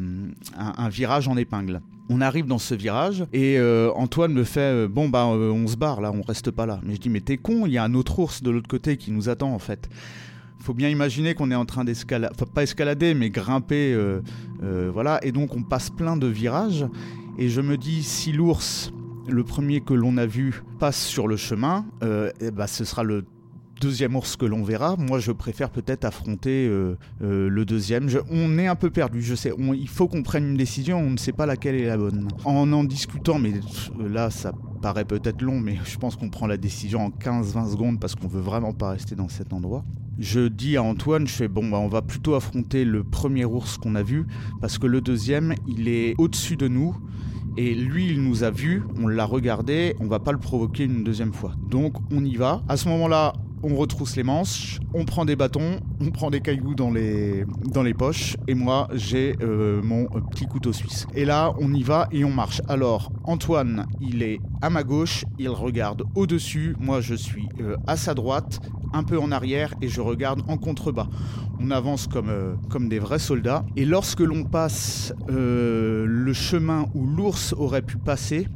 un, 0.55 0.89
virage 0.89 1.27
en 1.27 1.35
épingle. 1.35 1.81
On 2.09 2.21
arrive 2.21 2.45
dans 2.45 2.59
ce 2.59 2.75
virage 2.75 3.25
et 3.33 3.59
Antoine 3.95 4.33
me 4.33 4.43
fait 4.43 4.87
bon 4.87 5.09
bah 5.09 5.25
on 5.27 5.67
se 5.67 5.75
barre 5.75 5.99
là, 6.01 6.11
on 6.11 6.21
reste 6.21 6.51
pas 6.51 6.65
là. 6.65 6.79
Mais 6.83 6.95
je 6.95 7.01
dis 7.01 7.09
mais 7.09 7.21
t'es 7.21 7.37
con, 7.37 7.65
il 7.65 7.73
y 7.73 7.77
a 7.77 7.83
un 7.83 7.93
autre 7.95 8.19
ours 8.19 8.41
de 8.41 8.49
l'autre 8.49 8.67
côté 8.67 8.97
qui 8.97 9.11
nous 9.11 9.29
attend 9.29 9.53
en 9.53 9.59
fait. 9.59 9.89
Faut 10.59 10.73
bien 10.73 10.89
imaginer 10.89 11.35
qu'on 11.35 11.51
est 11.51 11.55
en 11.55 11.65
train 11.65 11.83
d'escalader, 11.83 12.33
pas 12.53 12.63
escalader 12.63 13.13
mais 13.13 13.29
grimper, 13.29 13.95
voilà. 14.91 15.19
Et 15.23 15.31
donc 15.31 15.55
on 15.55 15.63
passe 15.63 15.89
plein 15.89 16.17
de 16.17 16.27
virages 16.27 16.85
et 17.37 17.49
je 17.49 17.61
me 17.61 17.77
dis 17.77 18.01
si 18.03 18.31
l'ours, 18.31 18.91
le 19.27 19.43
premier 19.43 19.81
que 19.81 19.93
l'on 19.93 20.17
a 20.17 20.25
vu, 20.25 20.63
passe 20.79 21.03
sur 21.03 21.27
le 21.27 21.35
chemin, 21.35 21.85
eh 22.41 22.49
ben, 22.49 22.65
ce 22.65 22.85
sera 22.85 23.03
le 23.03 23.23
deuxième 23.79 24.15
ours 24.15 24.35
que 24.35 24.45
l'on 24.45 24.63
verra. 24.63 24.95
Moi, 24.97 25.19
je 25.19 25.31
préfère 25.31 25.69
peut-être 25.69 26.05
affronter 26.05 26.67
euh, 26.67 26.97
euh, 27.21 27.49
le 27.49 27.65
deuxième. 27.65 28.07
On 28.29 28.57
est 28.57 28.67
un 28.67 28.75
peu 28.75 28.89
perdu, 28.89 29.21
je 29.21 29.35
sais. 29.35 29.53
Il 29.57 29.87
faut 29.87 30.07
qu'on 30.07 30.23
prenne 30.23 30.49
une 30.49 30.57
décision, 30.57 30.99
on 30.99 31.11
ne 31.11 31.17
sait 31.17 31.31
pas 31.31 31.45
laquelle 31.45 31.75
est 31.75 31.85
la 31.85 31.97
bonne. 31.97 32.27
En 32.45 32.71
en 32.71 32.83
discutant, 32.83 33.39
mais 33.39 33.53
là, 33.99 34.29
ça 34.29 34.51
paraît 34.81 35.05
peut-être 35.05 35.41
long, 35.41 35.59
mais 35.59 35.77
je 35.83 35.97
pense 35.97 36.15
qu'on 36.15 36.29
prend 36.29 36.47
la 36.47 36.57
décision 36.57 37.05
en 37.05 37.09
15-20 37.09 37.71
secondes 37.71 37.99
parce 37.99 38.15
qu'on 38.15 38.27
veut 38.27 38.41
vraiment 38.41 38.73
pas 38.73 38.91
rester 38.91 39.15
dans 39.15 39.29
cet 39.29 39.53
endroit. 39.53 39.83
Je 40.19 40.49
dis 40.49 40.75
à 40.75 40.83
Antoine, 40.83 41.27
je 41.27 41.33
fais 41.33 41.47
bon, 41.47 41.69
bah, 41.69 41.77
on 41.77 41.87
va 41.87 42.01
plutôt 42.01 42.35
affronter 42.35 42.83
le 42.83 43.03
premier 43.03 43.45
ours 43.45 43.77
qu'on 43.77 43.95
a 43.95 44.03
vu 44.03 44.25
parce 44.59 44.77
que 44.77 44.85
le 44.85 44.99
deuxième, 44.99 45.55
il 45.67 45.87
est 45.87 46.15
au-dessus 46.17 46.57
de 46.57 46.67
nous. 46.67 46.95
Et 47.57 47.73
lui, 47.73 48.09
il 48.09 48.21
nous 48.21 48.43
a 48.43 48.51
vus, 48.51 48.83
on 49.01 49.07
l'a 49.07 49.25
regardé, 49.25 49.95
on 49.99 50.07
va 50.07 50.19
pas 50.19 50.31
le 50.31 50.37
provoquer 50.37 50.85
une 50.85 51.03
deuxième 51.03 51.33
fois. 51.33 51.53
Donc 51.69 51.93
on 52.11 52.23
y 52.23 52.35
va. 52.35 52.63
À 52.69 52.77
ce 52.77 52.87
moment-là, 52.89 53.33
on 53.63 53.75
retrousse 53.75 54.15
les 54.15 54.23
manches, 54.23 54.79
on 54.93 55.05
prend 55.05 55.25
des 55.25 55.35
bâtons, 55.35 55.79
on 56.01 56.11
prend 56.11 56.29
des 56.29 56.41
cailloux 56.41 56.75
dans 56.75 56.91
les, 56.91 57.45
poches, 57.97 58.37
et 58.47 58.53
moi 58.53 58.87
j'ai 58.93 59.35
euh, 59.41 59.81
mon 59.81 60.05
petit 60.29 60.45
couteau 60.45 60.73
suisse. 60.73 61.07
Et 61.15 61.25
là, 61.25 61.53
on 61.59 61.73
y 61.73 61.83
va 61.83 62.07
et 62.11 62.23
on 62.23 62.31
marche. 62.31 62.61
Alors, 62.67 63.11
Antoine, 63.23 63.85
il 63.99 64.23
est 64.23 64.39
à 64.61 64.69
ma 64.69 64.83
gauche, 64.83 65.25
il 65.37 65.49
regarde 65.49 66.03
au-dessus, 66.15 66.75
moi 66.79 67.01
je 67.01 67.15
suis 67.15 67.47
euh, 67.59 67.75
à 67.87 67.97
sa 67.97 68.13
droite, 68.13 68.59
un 68.93 69.03
peu 69.03 69.19
en 69.19 69.31
arrière, 69.31 69.73
et 69.81 69.87
je 69.87 70.01
regarde 70.01 70.43
en 70.47 70.57
contrebas. 70.57 71.07
On 71.59 71.71
avance 71.71 72.07
comme, 72.07 72.29
euh, 72.29 72.53
comme 72.69 72.87
des 72.87 72.99
vrais 72.99 73.19
soldats, 73.19 73.65
et 73.75 73.85
lorsque 73.85 74.21
l'on 74.21 74.43
passe 74.43 75.13
le 75.27 76.33
chemin 76.33 76.85
où 76.93 77.05
l'ours 77.05 77.53
aurait 77.57 77.81
pu 77.81 77.97
passer, 77.97 78.47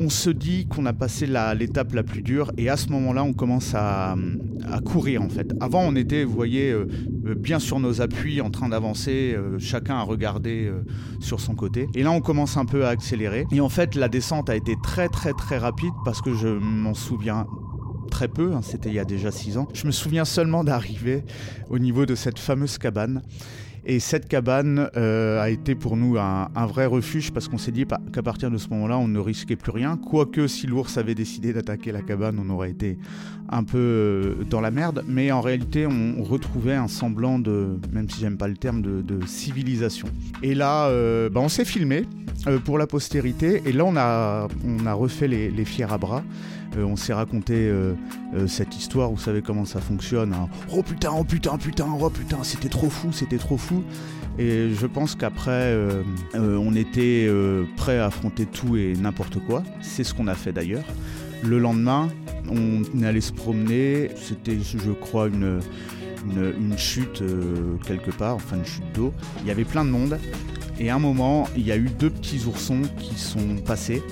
on 0.00 0.08
se 0.08 0.30
dit 0.30 0.66
qu'on 0.66 0.86
a 0.86 0.94
passé 0.94 1.26
l'étape 1.26 1.92
la, 1.92 2.02
plus 2.02 2.22
dure 2.22 2.50
et 2.56 2.70
à 2.70 2.76
ce 2.78 2.88
moment-là, 2.88 3.22
on 3.22 3.34
commence 3.34 3.74
à, 3.74 4.16
courir 4.84 5.22
en 5.22 5.28
fait. 5.28 5.52
Avant, 5.60 5.82
on 5.82 5.94
était, 5.94 6.24
vous 6.24 6.34
voyez, 6.34 6.70
euh, 6.70 6.86
euh, 7.26 7.34
bien 7.34 7.58
sur 7.58 7.80
nos 7.80 8.00
appuis, 8.00 8.40
en 8.40 8.50
train 8.50 8.70
d'avancer, 8.70 9.34
euh, 9.36 9.58
chacun 9.58 9.96
à 9.96 10.02
regarder 10.02 10.72
sur 11.20 11.40
son 11.40 11.54
côté. 11.54 11.86
Et 11.94 12.02
là, 12.02 12.10
on 12.12 12.20
commence 12.20 12.56
un 12.56 12.64
peu 12.64 12.86
à 12.86 12.88
accélérer. 12.88 13.46
Et 13.52 13.60
en 13.60 13.68
fait, 13.68 13.94
la 13.94 14.08
descente 14.08 14.48
a 14.48 14.56
été 14.56 14.74
très 14.82 15.08
très 15.08 15.32
très 15.32 15.58
rapide 15.58 15.92
parce 16.04 16.22
que 16.22 16.34
je 16.34 16.48
m'en 16.48 16.94
souviens 16.94 17.46
très 18.10 18.28
peu, 18.28 18.54
hein, 18.54 18.60
c'était 18.62 18.88
il 18.88 18.94
y 18.94 18.98
a 18.98 19.04
déjà 19.04 19.30
6 19.30 19.58
ans. 19.58 19.68
Je 19.74 19.86
me 19.86 19.92
souviens 19.92 20.24
seulement 20.24 20.64
d'arriver 20.64 21.24
au 21.68 21.78
niveau 21.78 22.06
de 22.06 22.14
cette 22.14 22.38
fameuse 22.38 22.78
cabane. 22.78 23.22
Et 23.90 23.98
cette 23.98 24.28
cabane 24.28 24.88
euh, 24.96 25.42
a 25.42 25.50
été 25.50 25.74
pour 25.74 25.96
nous 25.96 26.16
un, 26.16 26.66
vrai 26.66 26.86
refuge 26.86 27.32
parce 27.32 27.48
qu'on 27.48 27.58
s'est 27.58 27.72
dit 27.72 27.86
qu'à 28.12 28.22
partir 28.22 28.48
de 28.48 28.56
ce 28.56 28.68
moment-là, 28.68 28.96
on 28.96 29.08
ne 29.08 29.18
risquait 29.18 29.56
plus 29.56 29.72
rien. 29.72 29.96
Quoique 29.96 30.46
si 30.46 30.68
l'ours 30.68 30.96
avait 30.96 31.16
décidé 31.16 31.52
d'attaquer 31.52 31.90
la 31.90 32.00
cabane, 32.00 32.38
on 32.38 32.48
aurait 32.50 32.70
été 32.70 32.98
un 33.48 33.64
peu 33.64 33.78
euh, 33.78 34.34
dans 34.48 34.60
la 34.60 34.70
merde. 34.70 35.02
Mais 35.08 35.32
en 35.32 35.40
réalité, 35.40 35.88
on 35.88 36.22
retrouvait 36.22 36.76
un 36.76 36.86
semblant 36.86 37.40
de, 37.40 37.80
même 37.92 38.08
si 38.08 38.20
j'aime 38.20 38.36
pas 38.36 38.46
le 38.46 38.56
terme, 38.56 38.80
de, 38.80 39.26
civilisation. 39.26 40.06
Et 40.40 40.54
là, 40.54 40.86
euh, 40.86 41.28
bah, 41.28 41.40
on 41.40 41.48
s'est 41.48 41.64
filmé 41.64 42.04
pour 42.64 42.78
la 42.78 42.86
postérité. 42.86 43.60
Et 43.66 43.72
là, 43.72 43.84
on 43.84 43.96
a, 43.96 44.46
on 44.64 44.86
a 44.86 44.92
refait 44.92 45.26
les, 45.26 45.50
les 45.50 45.64
fiers 45.64 45.92
à 45.92 45.98
bras. 45.98 46.22
Euh, 46.76 46.84
on 46.84 46.96
s'est 46.96 47.12
raconté 47.12 47.54
euh, 47.54 47.94
euh, 48.34 48.46
cette 48.46 48.76
histoire, 48.76 49.10
vous 49.10 49.18
savez 49.18 49.42
comment 49.42 49.64
ça 49.64 49.80
fonctionne. 49.80 50.32
hein. 50.32 50.48
Oh 50.72 50.82
putain, 50.82 51.10
oh 51.16 51.24
putain, 51.24 51.58
putain, 51.58 51.86
oh 52.00 52.10
putain, 52.10 52.38
c'était 52.42 52.68
trop 52.68 52.90
fou, 52.90 53.12
c'était 53.12 53.38
trop 53.38 53.56
fou. 53.56 53.82
Et 54.38 54.70
je 54.72 54.86
pense 54.86 55.16
qu'après, 55.16 55.76
on 56.34 56.74
était 56.74 57.26
euh, 57.28 57.64
prêt 57.76 57.98
à 57.98 58.06
affronter 58.06 58.46
tout 58.46 58.76
et 58.76 58.94
n'importe 58.94 59.38
quoi. 59.44 59.62
C'est 59.82 60.04
ce 60.04 60.14
qu'on 60.14 60.28
a 60.28 60.34
fait 60.34 60.52
d'ailleurs. 60.52 60.84
Le 61.42 61.58
lendemain, 61.58 62.08
on 62.48 62.82
allait 63.02 63.20
se 63.20 63.32
promener. 63.32 64.10
C'était, 64.16 64.56
je 64.60 64.92
crois, 64.92 65.28
une, 65.28 65.60
une, 66.24 66.78
chute 66.78 67.22
quelque 67.86 68.12
part, 68.12 68.36
enfin 68.36 68.56
une 68.56 68.64
chute 68.64 68.84
d'eau. 68.94 69.12
Il 69.42 69.48
y 69.48 69.50
avait 69.50 69.64
plein 69.64 69.84
de 69.84 69.90
monde. 69.90 70.18
Et 70.78 70.88
à 70.88 70.94
un 70.94 71.00
moment, 71.00 71.46
il 71.56 71.66
y 71.66 71.72
a 71.72 71.76
eu 71.76 71.90
deux 71.98 72.08
petits 72.08 72.46
oursons 72.46 72.82
qui 72.98 73.18
sont 73.18 73.56
passés. 73.66 74.02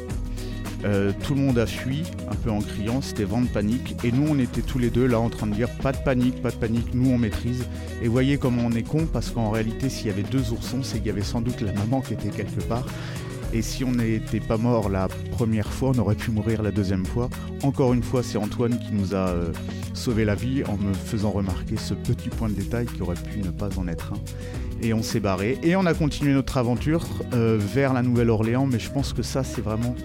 Euh, 0.84 1.12
tout 1.24 1.34
le 1.34 1.40
monde 1.40 1.58
a 1.58 1.66
fui, 1.66 2.04
un 2.30 2.34
peu 2.36 2.50
en 2.50 2.60
criant, 2.60 3.00
c'était 3.00 3.24
vent 3.24 3.40
de 3.40 3.48
panique. 3.48 3.96
Et 4.04 4.12
nous, 4.12 4.26
on 4.28 4.38
était 4.38 4.62
tous 4.62 4.78
les 4.78 4.90
deux 4.90 5.06
là 5.06 5.18
en 5.18 5.28
train 5.28 5.46
de 5.46 5.54
dire 5.54 5.68
pas 5.82 5.92
de 5.92 5.98
panique, 5.98 6.40
pas 6.40 6.50
de 6.50 6.56
panique, 6.56 6.94
nous 6.94 7.10
on 7.10 7.18
maîtrise. 7.18 7.64
Et 8.02 8.08
voyez 8.08 8.38
comment 8.38 8.62
on 8.66 8.72
est 8.72 8.82
con, 8.82 9.06
parce 9.12 9.30
qu'en 9.30 9.50
réalité, 9.50 9.88
s'il 9.88 10.06
y 10.06 10.10
avait 10.10 10.22
deux 10.22 10.52
oursons, 10.52 10.82
c'est 10.82 10.98
qu'il 10.98 11.08
y 11.08 11.10
avait 11.10 11.22
sans 11.22 11.40
doute 11.40 11.60
la 11.60 11.72
maman 11.72 12.00
qui 12.00 12.14
était 12.14 12.30
quelque 12.30 12.60
part. 12.62 12.86
Et 13.54 13.62
si 13.62 13.82
on 13.82 13.92
n'était 13.92 14.40
pas 14.40 14.58
mort 14.58 14.90
la 14.90 15.08
première 15.30 15.72
fois, 15.72 15.92
on 15.94 15.98
aurait 15.98 16.14
pu 16.14 16.30
mourir 16.30 16.62
la 16.62 16.70
deuxième 16.70 17.06
fois. 17.06 17.30
Encore 17.62 17.94
une 17.94 18.02
fois, 18.02 18.22
c'est 18.22 18.36
Antoine 18.36 18.78
qui 18.78 18.92
nous 18.92 19.14
a 19.14 19.28
euh, 19.28 19.52
sauvé 19.94 20.26
la 20.26 20.34
vie 20.34 20.64
en 20.64 20.76
me 20.76 20.92
faisant 20.92 21.30
remarquer 21.30 21.76
ce 21.76 21.94
petit 21.94 22.28
point 22.28 22.50
de 22.50 22.54
détail 22.54 22.86
qui 22.86 23.00
aurait 23.00 23.14
pu 23.14 23.38
ne 23.38 23.50
pas 23.50 23.70
en 23.78 23.88
être 23.88 24.12
un. 24.12 24.18
Et 24.82 24.92
on 24.92 25.02
s'est 25.02 25.20
barré. 25.20 25.58
Et 25.62 25.76
on 25.76 25.86
a 25.86 25.94
continué 25.94 26.34
notre 26.34 26.58
aventure 26.58 27.06
euh, 27.32 27.58
vers 27.58 27.94
la 27.94 28.02
Nouvelle-Orléans, 28.02 28.66
mais 28.66 28.78
je 28.78 28.90
pense 28.90 29.14
que 29.14 29.22
ça, 29.22 29.42
c'est 29.42 29.62
vraiment 29.62 29.96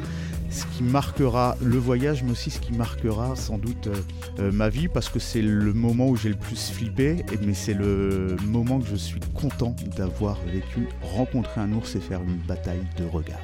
ce 0.53 0.65
qui 0.67 0.83
marquera 0.83 1.55
le 1.61 1.77
voyage, 1.77 2.23
mais 2.23 2.31
aussi 2.31 2.51
ce 2.51 2.59
qui 2.59 2.73
marquera 2.73 3.35
sans 3.35 3.57
doute 3.57 3.87
euh, 3.87 3.95
euh, 4.39 4.51
ma 4.51 4.69
vie, 4.69 4.87
parce 4.87 5.09
que 5.09 5.19
c'est 5.19 5.41
le 5.41 5.73
moment 5.73 6.07
où 6.07 6.15
j'ai 6.15 6.29
le 6.29 6.35
plus 6.35 6.71
flippé, 6.71 7.25
mais 7.45 7.53
c'est 7.53 7.73
le 7.73 8.35
moment 8.45 8.79
que 8.79 8.87
je 8.87 8.95
suis 8.95 9.19
content 9.33 9.75
d'avoir 9.97 10.37
vécu, 10.45 10.87
rencontrer 11.01 11.61
un 11.61 11.73
ours 11.73 11.95
et 11.95 11.99
faire 11.99 12.21
une 12.21 12.37
bataille 12.47 12.85
de 12.97 13.05
regards. 13.05 13.39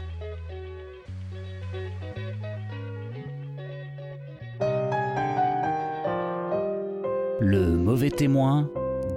Le 7.42 7.78
mauvais 7.78 8.12
témoin 8.12 8.70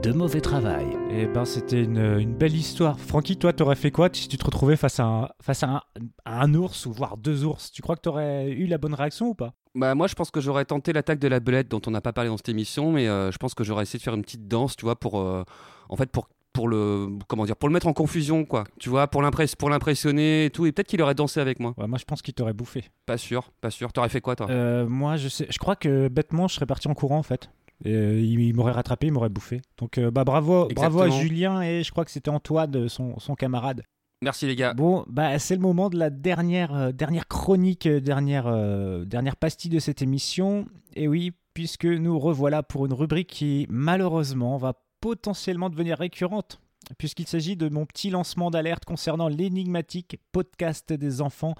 de 0.02 0.12
mauvais 0.12 0.40
travail. 0.40 0.86
Et 1.10 1.26
ben 1.26 1.44
c'était 1.44 1.84
une, 1.84 2.18
une 2.18 2.34
belle 2.34 2.56
histoire. 2.56 2.98
Francky, 2.98 3.36
toi, 3.36 3.52
t'aurais 3.52 3.76
fait 3.76 3.92
quoi 3.92 4.08
si 4.12 4.26
tu 4.26 4.36
te 4.36 4.44
retrouvais 4.44 4.76
face 4.76 4.98
à 4.98 5.04
un, 5.04 5.28
face 5.40 5.62
à 5.62 5.68
un, 5.68 5.80
à 6.24 6.42
un 6.42 6.54
ours 6.54 6.86
ou 6.86 6.92
voire 6.92 7.16
deux 7.16 7.44
ours? 7.44 7.70
Tu 7.70 7.82
crois 7.82 7.94
que 7.94 8.00
t'aurais 8.00 8.50
eu 8.50 8.66
la 8.66 8.78
bonne 8.78 8.94
réaction 8.94 9.28
ou 9.28 9.34
pas? 9.34 9.54
Bah 9.74 9.94
moi 9.94 10.06
je 10.06 10.14
pense 10.14 10.30
que 10.30 10.40
j'aurais 10.40 10.64
tenté 10.64 10.92
l'attaque 10.92 11.18
de 11.18 11.28
la 11.28 11.40
belette 11.40 11.68
dont 11.68 11.80
on 11.86 11.90
n'a 11.92 12.00
pas 12.00 12.12
parlé 12.12 12.28
dans 12.28 12.36
cette 12.36 12.48
émission, 12.48 12.92
mais 12.92 13.08
euh, 13.08 13.30
je 13.30 13.38
pense 13.38 13.54
que 13.54 13.64
j'aurais 13.64 13.84
essayé 13.84 13.98
de 13.98 14.02
faire 14.02 14.14
une 14.14 14.22
petite 14.22 14.46
danse, 14.48 14.76
tu 14.76 14.84
vois, 14.84 14.96
pour 14.98 15.18
euh, 15.20 15.44
en 15.88 15.96
fait 15.96 16.10
pour 16.10 16.28
pour 16.52 16.68
le 16.68 17.08
comment 17.28 17.46
dire 17.46 17.56
pour 17.56 17.68
le 17.68 17.72
mettre 17.72 17.86
en 17.86 17.94
confusion 17.94 18.44
quoi. 18.44 18.64
Tu 18.80 18.90
vois 18.90 19.06
pour 19.06 19.22
l'impress 19.22 19.54
pour 19.56 19.70
l'impressionner 19.70 20.46
et 20.46 20.50
tout. 20.50 20.66
Et 20.66 20.72
peut-être 20.72 20.88
qu'il 20.88 21.00
aurait 21.00 21.14
dansé 21.14 21.40
avec 21.40 21.60
moi. 21.60 21.72
Ouais, 21.78 21.86
moi 21.86 21.96
je 21.98 22.04
pense 22.04 22.20
qu'il 22.22 22.34
t'aurait 22.34 22.52
bouffé. 22.52 22.84
Pas 23.06 23.16
sûr 23.16 23.50
pas 23.62 23.70
sûr. 23.70 23.92
T'aurais 23.92 24.10
fait 24.10 24.20
quoi 24.20 24.36
toi? 24.36 24.48
Euh, 24.50 24.86
Moi, 24.86 25.16
je 25.16 25.28
sais, 25.28 25.46
je 25.48 25.58
crois 25.58 25.76
que 25.76 26.08
bêtement, 26.08 26.48
je 26.48 26.54
serais 26.56 26.66
parti 26.66 26.88
en 26.88 26.94
courant 26.94 27.18
en 27.18 27.22
fait. 27.22 27.48
Euh, 27.86 28.20
il, 28.20 28.40
il 28.40 28.54
m'aurait 28.54 28.72
rattrapé, 28.72 29.08
il 29.08 29.12
m'aurait 29.12 29.28
bouffé. 29.28 29.60
Donc 29.78 29.98
euh, 29.98 30.10
bah 30.10 30.24
bravo, 30.24 30.68
bravo 30.74 31.00
à. 31.00 31.10
Julien 31.10 31.62
et 31.62 31.82
je 31.82 31.90
crois 31.90 32.04
que 32.04 32.10
c'était 32.10 32.30
Antoine, 32.30 32.88
son, 32.88 33.18
son 33.18 33.34
camarade. 33.34 33.82
Merci 34.22 34.46
les 34.46 34.54
gars. 34.54 34.72
Bon, 34.72 35.04
bah 35.08 35.36
c'est 35.40 35.56
le 35.56 35.60
moment 35.60 35.90
de 35.90 35.98
la 35.98 36.08
dernière, 36.08 36.74
euh, 36.74 36.92
dernière 36.92 37.26
chronique, 37.26 37.86
euh, 37.86 38.00
dernière, 38.00 38.46
euh, 38.46 39.04
dernière 39.04 39.34
pastille 39.34 39.70
de 39.70 39.80
cette 39.80 40.00
émission. 40.00 40.64
Et 40.94 41.08
oui, 41.08 41.32
puisque 41.54 41.86
nous 41.86 42.18
revoilà 42.20 42.62
pour 42.62 42.86
une 42.86 42.92
rubrique 42.92 43.28
qui 43.28 43.66
malheureusement 43.68 44.56
va 44.58 44.74
potentiellement 45.00 45.70
devenir 45.70 45.98
récurrente. 45.98 46.60
Puisqu'il 46.98 47.26
s'agit 47.26 47.56
de 47.56 47.68
mon 47.68 47.86
petit 47.86 48.10
lancement 48.10 48.50
d'alerte 48.50 48.84
concernant 48.84 49.28
l'énigmatique 49.28 50.18
podcast 50.32 50.92
des 50.92 51.20
enfants 51.20 51.54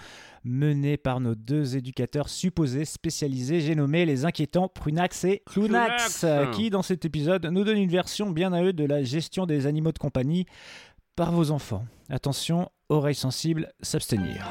mené 0.44 0.96
par 0.96 1.20
nos 1.20 1.34
deux 1.34 1.76
éducateurs 1.76 2.28
supposés 2.28 2.84
spécialisés, 2.84 3.60
j'ai 3.60 3.74
nommé 3.74 4.04
les 4.04 4.24
inquiétants 4.24 4.68
Prunax 4.68 5.24
et 5.24 5.42
Clunax, 5.46 6.26
qui 6.54 6.70
dans 6.70 6.82
cet 6.82 7.04
épisode 7.04 7.46
nous 7.46 7.64
donne 7.64 7.78
une 7.78 7.90
version 7.90 8.30
bien 8.30 8.52
à 8.52 8.62
eux 8.62 8.72
de 8.72 8.84
la 8.84 9.02
gestion 9.02 9.46
des 9.46 9.66
animaux 9.66 9.92
de 9.92 9.98
compagnie 9.98 10.46
par 11.16 11.32
vos 11.32 11.50
enfants. 11.50 11.84
Attention, 12.08 12.70
oreilles 12.88 13.14
sensibles, 13.14 13.72
s'abstenir. 13.80 14.46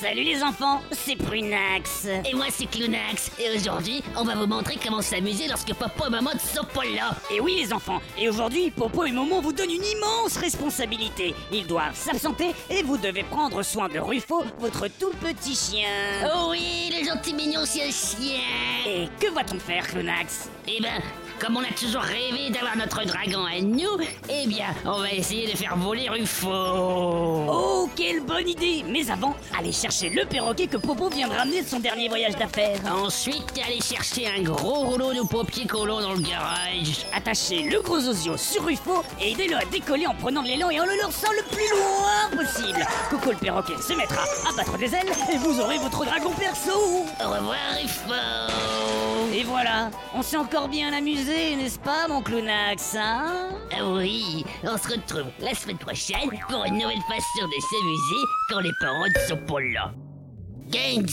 Salut 0.00 0.22
les 0.22 0.42
enfants, 0.42 0.80
c'est 0.92 1.14
Prunax. 1.14 2.06
Et 2.24 2.32
moi 2.32 2.46
c'est 2.48 2.64
Clunax, 2.64 3.32
et 3.38 3.54
aujourd'hui 3.54 4.02
on 4.16 4.24
va 4.24 4.34
vous 4.34 4.46
montrer 4.46 4.78
comment 4.82 5.02
s'amuser 5.02 5.46
lorsque 5.46 5.74
Popo 5.74 6.06
et 6.06 6.08
Maman 6.08 6.30
ne 6.32 6.38
sont 6.38 6.64
pas 6.64 6.84
là. 6.84 7.10
Et 7.30 7.38
oui 7.38 7.56
les 7.58 7.70
enfants, 7.70 8.00
et 8.16 8.26
aujourd'hui 8.26 8.70
Popo 8.70 9.04
et 9.04 9.12
Maman 9.12 9.42
vous 9.42 9.52
donnent 9.52 9.70
une 9.70 9.84
immense 9.84 10.38
responsabilité. 10.38 11.34
Ils 11.52 11.66
doivent 11.66 11.94
s'absenter 11.94 12.54
et 12.70 12.82
vous 12.82 12.96
devez 12.96 13.24
prendre 13.24 13.62
soin 13.62 13.90
de 13.90 13.98
Ruffo, 13.98 14.42
votre 14.58 14.88
tout 14.88 15.12
petit 15.20 15.54
chien. 15.54 15.86
Oh 16.34 16.46
oui, 16.48 16.90
le 16.98 17.04
gentil 17.04 17.34
mignon 17.34 17.60
c'est 17.66 17.82
un 17.82 17.90
chien. 17.90 18.40
Et 18.86 19.06
que 19.20 19.30
va-t-on 19.30 19.58
faire, 19.58 19.86
Clunax 19.86 20.48
Eh 20.66 20.80
ben, 20.80 21.02
comme 21.40 21.56
on 21.56 21.60
a 21.60 21.72
toujours 21.72 22.02
rêvé 22.02 22.50
d'avoir 22.50 22.76
notre 22.76 23.04
dragon 23.06 23.44
à 23.46 23.60
nous, 23.60 23.96
eh 24.28 24.46
bien, 24.46 24.66
on 24.84 25.00
va 25.00 25.10
essayer 25.10 25.50
de 25.50 25.56
faire 25.56 25.76
voler 25.76 26.08
Ruffo. 26.08 26.48
Oh, 26.48 27.88
quelle 27.96 28.20
bonne 28.20 28.46
idée 28.46 28.84
Mais 28.86 29.10
avant, 29.10 29.34
allez 29.58 29.72
chercher 29.72 30.10
le 30.10 30.26
perroquet 30.26 30.66
que 30.66 30.76
Popo 30.76 31.08
vient 31.08 31.28
de 31.28 31.34
ramener 31.34 31.62
de 31.62 31.66
son 31.66 31.80
dernier 31.80 32.08
voyage 32.08 32.36
d'affaires. 32.36 32.78
Ensuite, 32.92 33.58
allez 33.66 33.80
chercher 33.80 34.28
un 34.28 34.42
gros 34.42 34.84
rouleau 34.84 35.14
de 35.14 35.26
papier 35.26 35.66
collant 35.66 36.00
dans 36.02 36.12
le 36.12 36.20
garage. 36.20 37.06
Attachez 37.14 37.62
le 37.62 37.80
gros 37.80 38.06
osio 38.06 38.36
sur 38.36 38.64
Ruffo 38.64 39.02
et 39.20 39.32
aidez-le 39.32 39.56
à 39.56 39.64
décoller 39.64 40.06
en 40.06 40.14
prenant 40.14 40.42
de 40.42 40.48
l'élan 40.48 40.68
et 40.68 40.80
en 40.80 40.84
le 40.84 40.96
lançant 41.02 41.32
le 41.32 41.42
plus 41.44 41.70
loin 41.70 42.44
possible. 42.44 42.86
Coco 43.08 43.30
le 43.30 43.38
perroquet 43.38 43.80
se 43.80 43.94
mettra 43.94 44.22
à 44.48 44.54
battre 44.54 44.76
des 44.76 44.94
ailes 44.94 45.12
et 45.32 45.38
vous 45.38 45.58
aurez 45.58 45.78
votre 45.78 46.04
dragon 46.04 46.32
perso. 46.32 47.06
Au 47.24 47.30
revoir, 47.30 47.56
Ruffo. 47.80 48.14
Et 49.32 49.44
voilà, 49.44 49.90
on 50.14 50.22
s'est 50.22 50.36
encore 50.36 50.68
bien 50.68 50.92
amusé, 50.92 51.29
n'est-ce 51.30 51.78
pas, 51.78 52.08
mon 52.08 52.22
clownax, 52.22 52.96
hein? 52.98 53.50
Ah 53.72 53.88
oui, 53.92 54.44
on 54.64 54.76
se 54.76 54.88
retrouve 54.88 55.30
la 55.40 55.54
semaine 55.54 55.78
prochaine 55.78 56.28
pour 56.48 56.64
une 56.64 56.74
nouvelle 56.74 57.00
façon 57.08 57.46
de 57.46 57.60
s'amuser 57.60 58.24
quand 58.50 58.60
les 58.60 58.72
parents 58.80 59.06
ne 59.06 59.28
sont 59.28 59.46
pas 59.46 59.60
là. 59.60 59.94
Gangs 60.70 61.10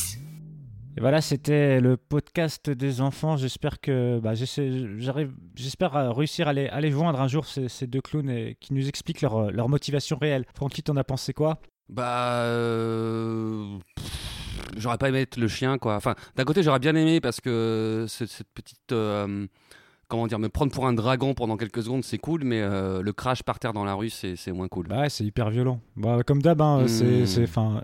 Et 0.98 1.02
voilà, 1.02 1.22
c'était 1.22 1.80
le 1.80 1.98
podcast 1.98 2.70
des 2.70 3.02
enfants. 3.02 3.38
J'espère 3.38 3.80
que 3.80 4.20
bah, 4.20 4.34
j'arrive, 4.36 5.34
j'espère 5.56 5.96
euh, 5.96 6.12
réussir 6.12 6.48
à 6.48 6.54
les, 6.54 6.68
à 6.68 6.80
les 6.82 6.92
joindre 6.92 7.22
un 7.22 7.28
jour 7.28 7.46
ces, 7.46 7.70
ces 7.70 7.88
deux 7.88 8.02
clowns 8.02 8.30
et 8.30 8.58
qui 8.60 8.74
nous 8.74 8.88
expliquent 8.88 9.22
leur, 9.22 9.38
euh, 9.38 9.52
leur 9.52 9.70
motivation 9.70 10.18
réelle. 10.20 10.46
Francky, 10.56 10.84
t'en 10.84 10.96
as 10.98 11.04
pensé 11.04 11.34
quoi? 11.34 11.60
Bah. 11.90 12.42
euh, 12.44 13.78
J'aurais 14.76 14.98
pas 14.98 15.10
aimé 15.10 15.22
être 15.22 15.38
le 15.38 15.48
chien, 15.48 15.78
quoi. 15.78 15.96
Enfin, 15.96 16.16
d'un 16.36 16.44
côté, 16.44 16.62
j'aurais 16.64 16.80
bien 16.80 16.96
aimé 16.96 17.22
parce 17.22 17.40
que 17.42 18.06
cette, 18.08 18.30
cette 18.30 18.50
petite. 18.54 18.92
euh, 18.92 19.46
comment 20.08 20.28
dire, 20.28 20.40
me 20.40 20.50
prendre 20.50 20.72
pour 20.72 20.88
un 20.88 20.94
dragon 20.94 21.34
pendant 21.34 21.58
quelques 21.58 21.84
secondes, 21.84 22.04
c'est 22.04 22.18
cool, 22.18 22.44
mais 22.44 22.62
euh, 22.62 23.02
le 23.02 23.14
crash 23.14 23.44
par 23.44 23.60
terre 23.60 23.74
dans 23.74 23.84
la 23.84 23.94
rue, 23.94 24.10
c'est 24.10 24.52
moins 24.52 24.68
cool. 24.68 24.88
Bah 24.88 25.02
ouais, 25.02 25.10
c'est 25.10 25.24
hyper 25.26 25.50
violent. 25.50 25.80
Bah, 25.96 26.20
comme 26.26 26.42
d'hab, 26.42 26.62
hein, 26.62 26.88
c'est, 26.88 27.26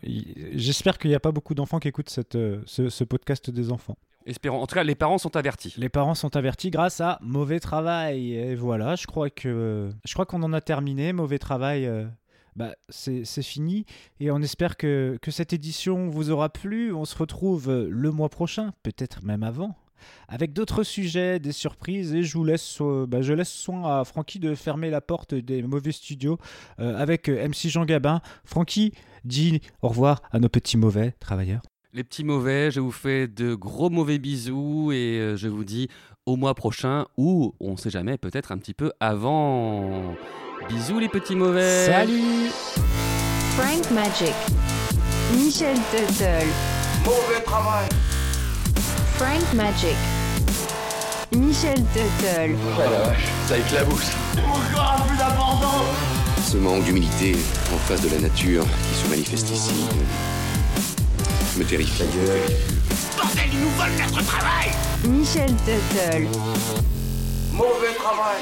il- 0.03 0.49
j'espère 0.53 0.97
qu'il 0.97 1.09
n'y 1.09 1.15
a 1.15 1.19
pas 1.19 1.31
beaucoup 1.31 1.53
d'enfants 1.55 1.79
qui 1.79 1.87
écoutent 1.89 2.09
cette, 2.09 2.35
euh, 2.35 2.61
ce, 2.65 2.89
ce 2.89 3.03
podcast 3.03 3.49
des 3.49 3.71
enfants. 3.71 3.97
Espérons. 4.25 4.61
En 4.61 4.67
tout 4.67 4.75
cas, 4.75 4.83
les 4.85 4.95
parents 4.95 5.17
sont 5.17 5.35
avertis. 5.35 5.73
Les 5.77 5.89
parents 5.89 6.15
sont 6.15 6.35
avertis 6.37 6.69
grâce 6.71 7.01
à 7.01 7.19
mauvais 7.21 7.59
travail. 7.59 8.33
Et 8.33 8.55
voilà, 8.55 8.95
je 8.95 9.05
crois 9.05 9.29
que 9.29 9.89
je 10.05 10.13
crois 10.13 10.25
qu'on 10.25 10.41
en 10.43 10.53
a 10.53 10.61
terminé. 10.61 11.11
Mauvais 11.11 11.39
travail. 11.39 11.85
euh, 11.85 12.05
bah, 12.55 12.73
c'est 12.87 13.25
fini. 13.41 13.85
Et 14.21 14.31
on 14.31 14.39
espère 14.41 14.77
que, 14.77 15.17
que 15.21 15.29
cette 15.31 15.51
édition 15.53 16.07
vous 16.07 16.29
aura 16.29 16.47
plu. 16.49 16.93
On 16.93 17.03
se 17.03 17.17
retrouve 17.17 17.69
le 17.89 18.11
mois 18.11 18.29
prochain, 18.29 18.71
peut-être 18.83 19.23
même 19.25 19.43
avant, 19.43 19.75
avec 20.27 20.53
d'autres 20.53 20.83
sujets, 20.83 21.39
des 21.39 21.51
surprises. 21.51 22.13
Et 22.13 22.23
je 22.23 22.37
vous 22.37 22.43
laisse, 22.43 22.79
euh, 22.81 23.05
bah, 23.07 23.21
je 23.21 23.33
laisse 23.33 23.51
soin 23.51 23.99
à 23.99 24.03
Francky 24.03 24.39
de 24.39 24.55
fermer 24.55 24.89
la 24.89 25.01
porte 25.01 25.33
des 25.33 25.61
mauvais 25.63 25.91
studios 25.91 26.37
euh, 26.79 26.97
avec 26.97 27.29
euh, 27.29 27.47
MC 27.47 27.69
Jean 27.69 27.85
Gabin. 27.85 28.21
Francky, 28.45 28.93
dis 29.25 29.61
au 29.81 29.89
revoir 29.89 30.21
à 30.31 30.39
nos 30.39 30.49
petits 30.49 30.77
mauvais 30.77 31.13
travailleurs. 31.19 31.61
Les 31.93 32.03
petits 32.03 32.23
mauvais, 32.23 32.71
je 32.71 32.79
vous 32.79 32.91
fais 32.91 33.27
de 33.27 33.53
gros 33.53 33.91
mauvais 33.91 34.17
bisous 34.17 34.91
et 34.91 35.35
je 35.35 35.47
vous 35.47 35.63
dis 35.63 35.89
au 36.25 36.37
mois 36.37 36.55
prochain 36.55 37.05
ou 37.17 37.53
on 37.59 37.77
sait 37.77 37.91
jamais, 37.91 38.17
peut-être 38.17 38.51
un 38.51 38.57
petit 38.57 38.73
peu 38.73 38.91
avant. 38.99 40.15
Bisous 40.69 40.97
les 40.97 41.09
petits 41.09 41.35
mauvais. 41.35 41.85
Salut 41.85 42.49
Frank 43.55 43.91
Magic. 43.91 44.33
Michel 45.35 45.77
Tuttle. 45.91 46.47
Mauvais 47.05 47.43
travail. 47.43 47.87
Frank 49.17 49.53
Magic. 49.53 49.95
Michel 51.31 51.75
Tuttle. 51.93 52.55
Oh 52.55 52.79
la 52.79 52.89
vache, 53.09 53.25
ça 53.47 53.57
éclabousse. 53.57 54.11
Encore 54.37 54.95
un 54.97 55.07
peu 55.07 55.15
d'abandon. 55.17 55.85
Ce 56.43 56.57
manque 56.57 56.83
d'humilité 56.83 57.35
en 57.73 57.77
face 57.77 58.01
de 58.01 58.09
la 58.09 58.19
nature 58.21 58.65
qui 58.65 59.03
se 59.03 59.07
manifeste 59.09 59.49
ici 59.51 59.71
euh, 59.91 61.59
me 61.59 61.63
terrifie. 61.63 62.03
Bordel, 63.15 63.49
ils 63.51 63.59
nous 63.59 63.69
volent 63.69 63.95
notre 63.99 64.25
travail. 64.25 64.71
Michel 65.07 65.53
Tuttle. 65.57 66.27
Mauvais 67.51 67.93
travail. 67.97 68.41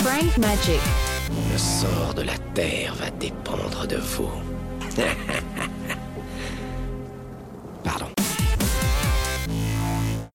Frank 0.00 0.38
Magic. 0.38 0.80
Le 1.52 1.58
sort 1.58 2.14
de 2.14 2.22
la 2.22 2.38
Terre 2.54 2.94
va 2.94 3.10
dépendre 3.10 3.86
de 3.88 3.96
vous. 3.96 4.30